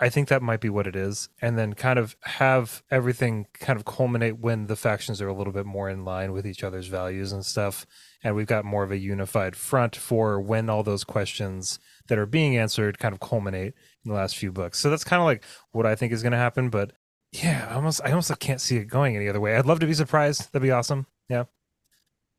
I 0.00 0.08
think 0.08 0.28
that 0.28 0.42
might 0.42 0.60
be 0.60 0.68
what 0.68 0.86
it 0.86 0.96
is, 0.96 1.28
and 1.40 1.56
then 1.56 1.74
kind 1.74 1.98
of 1.98 2.16
have 2.22 2.82
everything 2.90 3.46
kind 3.54 3.78
of 3.78 3.84
culminate 3.84 4.38
when 4.38 4.66
the 4.66 4.76
factions 4.76 5.22
are 5.22 5.28
a 5.28 5.34
little 5.34 5.52
bit 5.52 5.66
more 5.66 5.88
in 5.88 6.04
line 6.04 6.32
with 6.32 6.46
each 6.46 6.64
other's 6.64 6.88
values 6.88 7.30
and 7.32 7.46
stuff, 7.46 7.86
and 8.22 8.34
we've 8.34 8.46
got 8.46 8.64
more 8.64 8.82
of 8.82 8.90
a 8.90 8.98
unified 8.98 9.54
front 9.54 9.94
for 9.94 10.40
when 10.40 10.68
all 10.68 10.82
those 10.82 11.04
questions 11.04 11.78
that 12.08 12.18
are 12.18 12.26
being 12.26 12.56
answered 12.56 12.98
kind 12.98 13.12
of 13.14 13.20
culminate 13.20 13.74
in 14.04 14.10
the 14.10 14.14
last 14.16 14.36
few 14.36 14.50
books. 14.50 14.80
So 14.80 14.90
that's 14.90 15.04
kind 15.04 15.20
of 15.20 15.26
like 15.26 15.44
what 15.70 15.86
I 15.86 15.94
think 15.94 16.12
is 16.12 16.22
going 16.22 16.32
to 16.32 16.38
happen, 16.38 16.68
but 16.68 16.92
Yeah, 17.32 17.66
I 17.70 17.74
almost 17.74 18.00
I 18.04 18.10
almost 18.10 18.36
can't 18.40 18.60
see 18.60 18.76
it 18.76 18.86
going 18.86 19.16
any 19.16 19.28
other 19.28 19.40
way. 19.40 19.56
I'd 19.56 19.66
love 19.66 19.80
to 19.80 19.86
be 19.86 19.94
surprised. 19.94 20.52
That'd 20.52 20.62
be 20.62 20.70
awesome. 20.70 21.06
Yeah. 21.28 21.44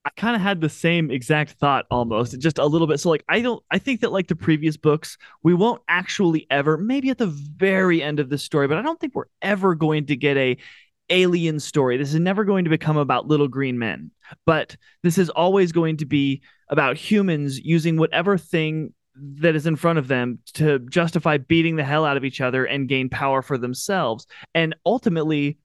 I 0.06 0.10
kind 0.18 0.36
of 0.36 0.42
had 0.42 0.60
the 0.60 0.70
same 0.70 1.10
exact 1.10 1.52
thought 1.52 1.86
almost, 1.90 2.38
just 2.40 2.58
a 2.58 2.66
little 2.66 2.88
bit. 2.88 3.00
So 3.00 3.10
like 3.10 3.24
I 3.30 3.42
don't 3.42 3.64
I 3.72 3.78
think 3.78 4.02
that 4.02 4.12
like 4.12 4.28
the 4.28 4.36
previous 4.36 4.76
books, 4.76 5.18
we 5.44 5.54
won't 5.54 5.82
actually 5.88 6.46
ever 6.50 6.78
maybe 6.78 7.10
at 7.10 7.18
the 7.18 7.28
very 7.28 8.04
end 8.04 8.20
of 8.20 8.30
the 8.30 8.38
story, 8.38 8.68
but 8.68 8.78
I 8.78 8.82
don't 8.82 9.00
think 9.00 9.16
we're 9.16 9.26
ever 9.42 9.76
going 9.76 10.06
to 10.08 10.16
get 10.16 10.36
a 10.38 10.58
alien 11.10 11.60
story. 11.60 11.98
This 11.98 12.14
is 12.14 12.20
never 12.20 12.44
going 12.44 12.66
to 12.66 12.70
become 12.70 12.98
about 12.98 13.28
little 13.28 13.48
green 13.48 13.80
men, 13.80 14.12
but 14.46 14.76
this 15.04 15.18
is 15.18 15.30
always 15.30 15.72
going 15.72 15.98
to 15.98 16.06
be 16.06 16.42
about 16.70 16.98
humans 16.98 17.60
using 17.60 17.98
whatever 17.98 18.38
thing 18.38 18.94
that 19.16 19.56
is 19.56 19.68
in 19.68 19.76
front 19.76 20.00
of 20.00 20.08
them 20.08 20.40
to 20.54 20.80
justify 20.80 21.38
beating 21.38 21.76
the 21.76 21.84
hell 21.84 22.04
out 22.04 22.18
of 22.18 22.26
each 22.26 22.42
other 22.42 22.66
and 22.66 22.90
gain 22.90 23.10
power 23.10 23.42
for 23.42 23.58
themselves. 23.58 24.26
And 24.56 24.76
ultimately, 24.86 25.60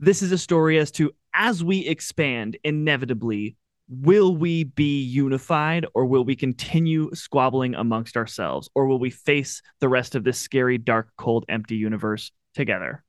this 0.00 0.22
is 0.22 0.32
a 0.32 0.38
story 0.38 0.78
as 0.78 0.90
to 0.92 1.12
as 1.32 1.62
we 1.62 1.86
expand, 1.86 2.56
inevitably, 2.64 3.56
will 3.90 4.36
we 4.36 4.64
be 4.64 5.02
unified 5.02 5.84
or 5.94 6.06
will 6.06 6.24
we 6.24 6.36
continue 6.36 7.10
squabbling 7.12 7.74
amongst 7.74 8.16
ourselves 8.16 8.70
or 8.74 8.86
will 8.86 9.00
we 9.00 9.10
face 9.10 9.60
the 9.80 9.88
rest 9.88 10.14
of 10.14 10.22
this 10.22 10.38
scary, 10.38 10.78
dark, 10.78 11.08
cold, 11.18 11.44
empty 11.48 11.76
universe 11.76 12.30
together? 12.54 13.04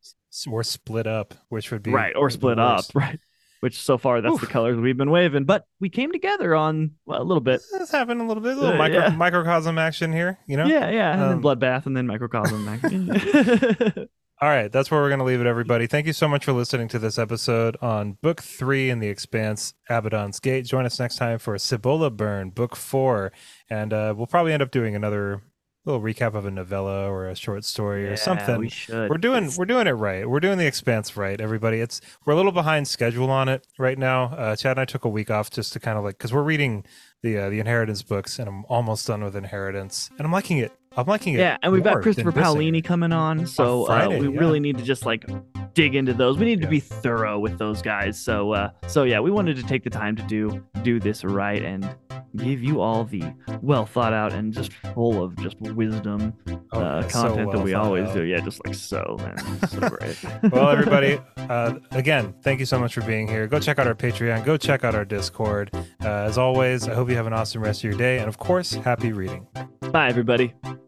Or 0.49 0.63
split 0.63 1.07
up, 1.07 1.33
which 1.49 1.71
would 1.71 1.83
be 1.83 1.91
right, 1.91 2.15
or 2.15 2.29
split 2.29 2.57
up, 2.57 2.85
right? 2.95 3.19
Which 3.59 3.79
so 3.79 3.97
far 3.97 4.21
that's 4.21 4.33
Oof. 4.33 4.41
the 4.41 4.47
colors 4.47 4.79
we've 4.79 4.97
been 4.97 5.11
waving, 5.11 5.43
but 5.43 5.65
we 5.79 5.89
came 5.89 6.11
together 6.11 6.55
on 6.55 6.91
well, 7.05 7.21
a 7.21 7.25
little 7.25 7.41
bit. 7.41 7.61
It's 7.73 7.91
happened 7.91 8.21
a 8.21 8.23
little 8.25 8.41
bit, 8.41 8.53
a 8.53 8.59
little 8.59 8.75
uh, 8.75 8.77
micro, 8.77 8.99
yeah. 8.99 9.09
microcosm 9.09 9.77
action 9.77 10.11
here, 10.11 10.39
you 10.47 10.57
know? 10.57 10.65
Yeah, 10.65 10.89
yeah, 10.89 11.13
and 11.13 11.21
um, 11.21 11.29
then 11.29 11.41
bloodbath, 11.41 11.85
and 11.85 11.95
then 11.95 12.07
microcosm 12.07 12.67
action. 12.69 14.07
All 14.43 14.49
right, 14.49 14.71
that's 14.71 14.89
where 14.89 14.99
we're 14.99 15.09
going 15.09 15.19
to 15.19 15.25
leave 15.25 15.39
it, 15.39 15.45
everybody. 15.45 15.85
Thank 15.85 16.07
you 16.07 16.13
so 16.13 16.27
much 16.27 16.45
for 16.45 16.51
listening 16.51 16.87
to 16.87 16.97
this 16.97 17.19
episode 17.19 17.77
on 17.79 18.13
Book 18.23 18.41
Three 18.41 18.89
in 18.89 18.97
the 18.97 19.07
Expanse, 19.07 19.75
Abaddon's 19.87 20.39
Gate. 20.39 20.65
Join 20.65 20.83
us 20.83 20.99
next 20.99 21.17
time 21.17 21.37
for 21.37 21.55
Cibola 21.59 22.09
Burn, 22.09 22.49
Book 22.49 22.75
Four, 22.75 23.31
and 23.69 23.93
uh, 23.93 24.15
we'll 24.17 24.25
probably 24.25 24.51
end 24.51 24.63
up 24.63 24.71
doing 24.71 24.95
another 24.95 25.43
little 25.85 26.01
recap 26.01 26.33
of 26.33 26.47
a 26.47 26.49
novella 26.49 27.07
or 27.07 27.27
a 27.27 27.35
short 27.35 27.65
story 27.65 28.05
yeah, 28.05 28.13
or 28.13 28.15
something. 28.15 28.57
We 28.57 28.69
should. 28.69 29.11
We're 29.11 29.19
doing 29.19 29.51
we're 29.55 29.65
doing 29.65 29.85
it 29.85 29.91
right. 29.91 30.27
We're 30.27 30.39
doing 30.39 30.57
the 30.57 30.65
Expanse 30.65 31.15
right, 31.15 31.39
everybody. 31.39 31.79
It's 31.79 32.01
we're 32.25 32.33
a 32.33 32.35
little 32.35 32.51
behind 32.51 32.87
schedule 32.87 33.29
on 33.29 33.47
it 33.47 33.67
right 33.77 33.99
now. 33.99 34.33
Uh, 34.33 34.55
Chad 34.55 34.71
and 34.71 34.79
I 34.79 34.85
took 34.85 35.05
a 35.05 35.09
week 35.09 35.29
off 35.29 35.51
just 35.51 35.71
to 35.73 35.79
kind 35.79 35.99
of 35.99 36.03
like 36.03 36.17
because 36.17 36.33
we're 36.33 36.41
reading 36.41 36.83
the 37.21 37.37
uh, 37.37 37.49
the 37.51 37.59
Inheritance 37.59 38.01
books, 38.01 38.39
and 38.39 38.49
I'm 38.49 38.65
almost 38.65 39.05
done 39.05 39.23
with 39.23 39.35
Inheritance, 39.35 40.09
and 40.17 40.25
I'm 40.25 40.31
liking 40.31 40.57
it. 40.57 40.71
I'm 40.97 41.05
liking 41.05 41.35
it. 41.35 41.39
Yeah, 41.39 41.57
and 41.63 41.71
we've 41.71 41.83
got 41.83 42.01
Christopher 42.01 42.31
Paolini 42.31 42.83
coming 42.83 43.13
on, 43.13 43.47
so 43.47 43.85
Friday, 43.85 44.17
uh, 44.17 44.21
we 44.21 44.33
yeah. 44.33 44.39
really 44.39 44.59
need 44.59 44.77
to 44.77 44.83
just 44.83 45.05
like 45.05 45.25
dig 45.73 45.95
into 45.95 46.13
those. 46.13 46.37
We 46.37 46.45
need 46.45 46.59
to 46.59 46.65
yeah. 46.65 46.71
be 46.71 46.79
thorough 46.81 47.39
with 47.39 47.57
those 47.57 47.81
guys. 47.81 48.19
So 48.19 48.51
uh, 48.51 48.71
so 48.87 49.03
yeah, 49.03 49.19
we 49.19 49.31
wanted 49.31 49.55
to 49.57 49.63
take 49.63 49.83
the 49.83 49.89
time 49.89 50.15
to 50.17 50.23
do 50.23 50.63
do 50.83 50.99
this 50.99 51.23
right 51.23 51.61
and 51.61 51.95
give 52.35 52.63
you 52.63 52.81
all 52.81 53.03
the 53.03 53.23
well 53.61 53.85
thought 53.85 54.13
out 54.13 54.33
and 54.33 54.53
just 54.53 54.71
full 54.93 55.23
of 55.23 55.35
just 55.37 55.59
wisdom 55.61 56.33
oh, 56.73 56.79
uh, 56.79 57.01
content 57.03 57.11
so 57.11 57.35
well 57.35 57.51
that 57.51 57.63
we 57.63 57.73
always 57.73 58.09
out. 58.09 58.15
do. 58.15 58.23
Yeah, 58.23 58.39
just 58.41 58.65
like 58.65 58.75
so, 58.75 59.17
man. 59.19 59.67
So 59.67 59.79
great. 59.89 60.51
well, 60.51 60.69
everybody, 60.69 61.19
uh, 61.37 61.75
again, 61.91 62.33
thank 62.41 62.59
you 62.59 62.65
so 62.65 62.79
much 62.79 62.93
for 62.93 63.01
being 63.01 63.27
here. 63.27 63.47
Go 63.47 63.59
check 63.59 63.79
out 63.79 63.87
our 63.87 63.95
Patreon. 63.95 64.45
Go 64.45 64.57
check 64.57 64.83
out 64.83 64.95
our 64.95 65.05
Discord. 65.05 65.71
Uh, 65.73 66.07
as 66.07 66.37
always, 66.37 66.87
I 66.87 66.93
hope 66.93 67.09
you 67.09 67.15
have 67.15 67.27
an 67.27 67.33
awesome 67.33 67.61
rest 67.61 67.81
of 67.81 67.89
your 67.89 67.97
day, 67.97 68.19
and 68.19 68.27
of 68.27 68.37
course, 68.37 68.73
happy 68.73 69.13
reading. 69.13 69.47
Bye, 69.91 70.09
everybody. 70.09 70.53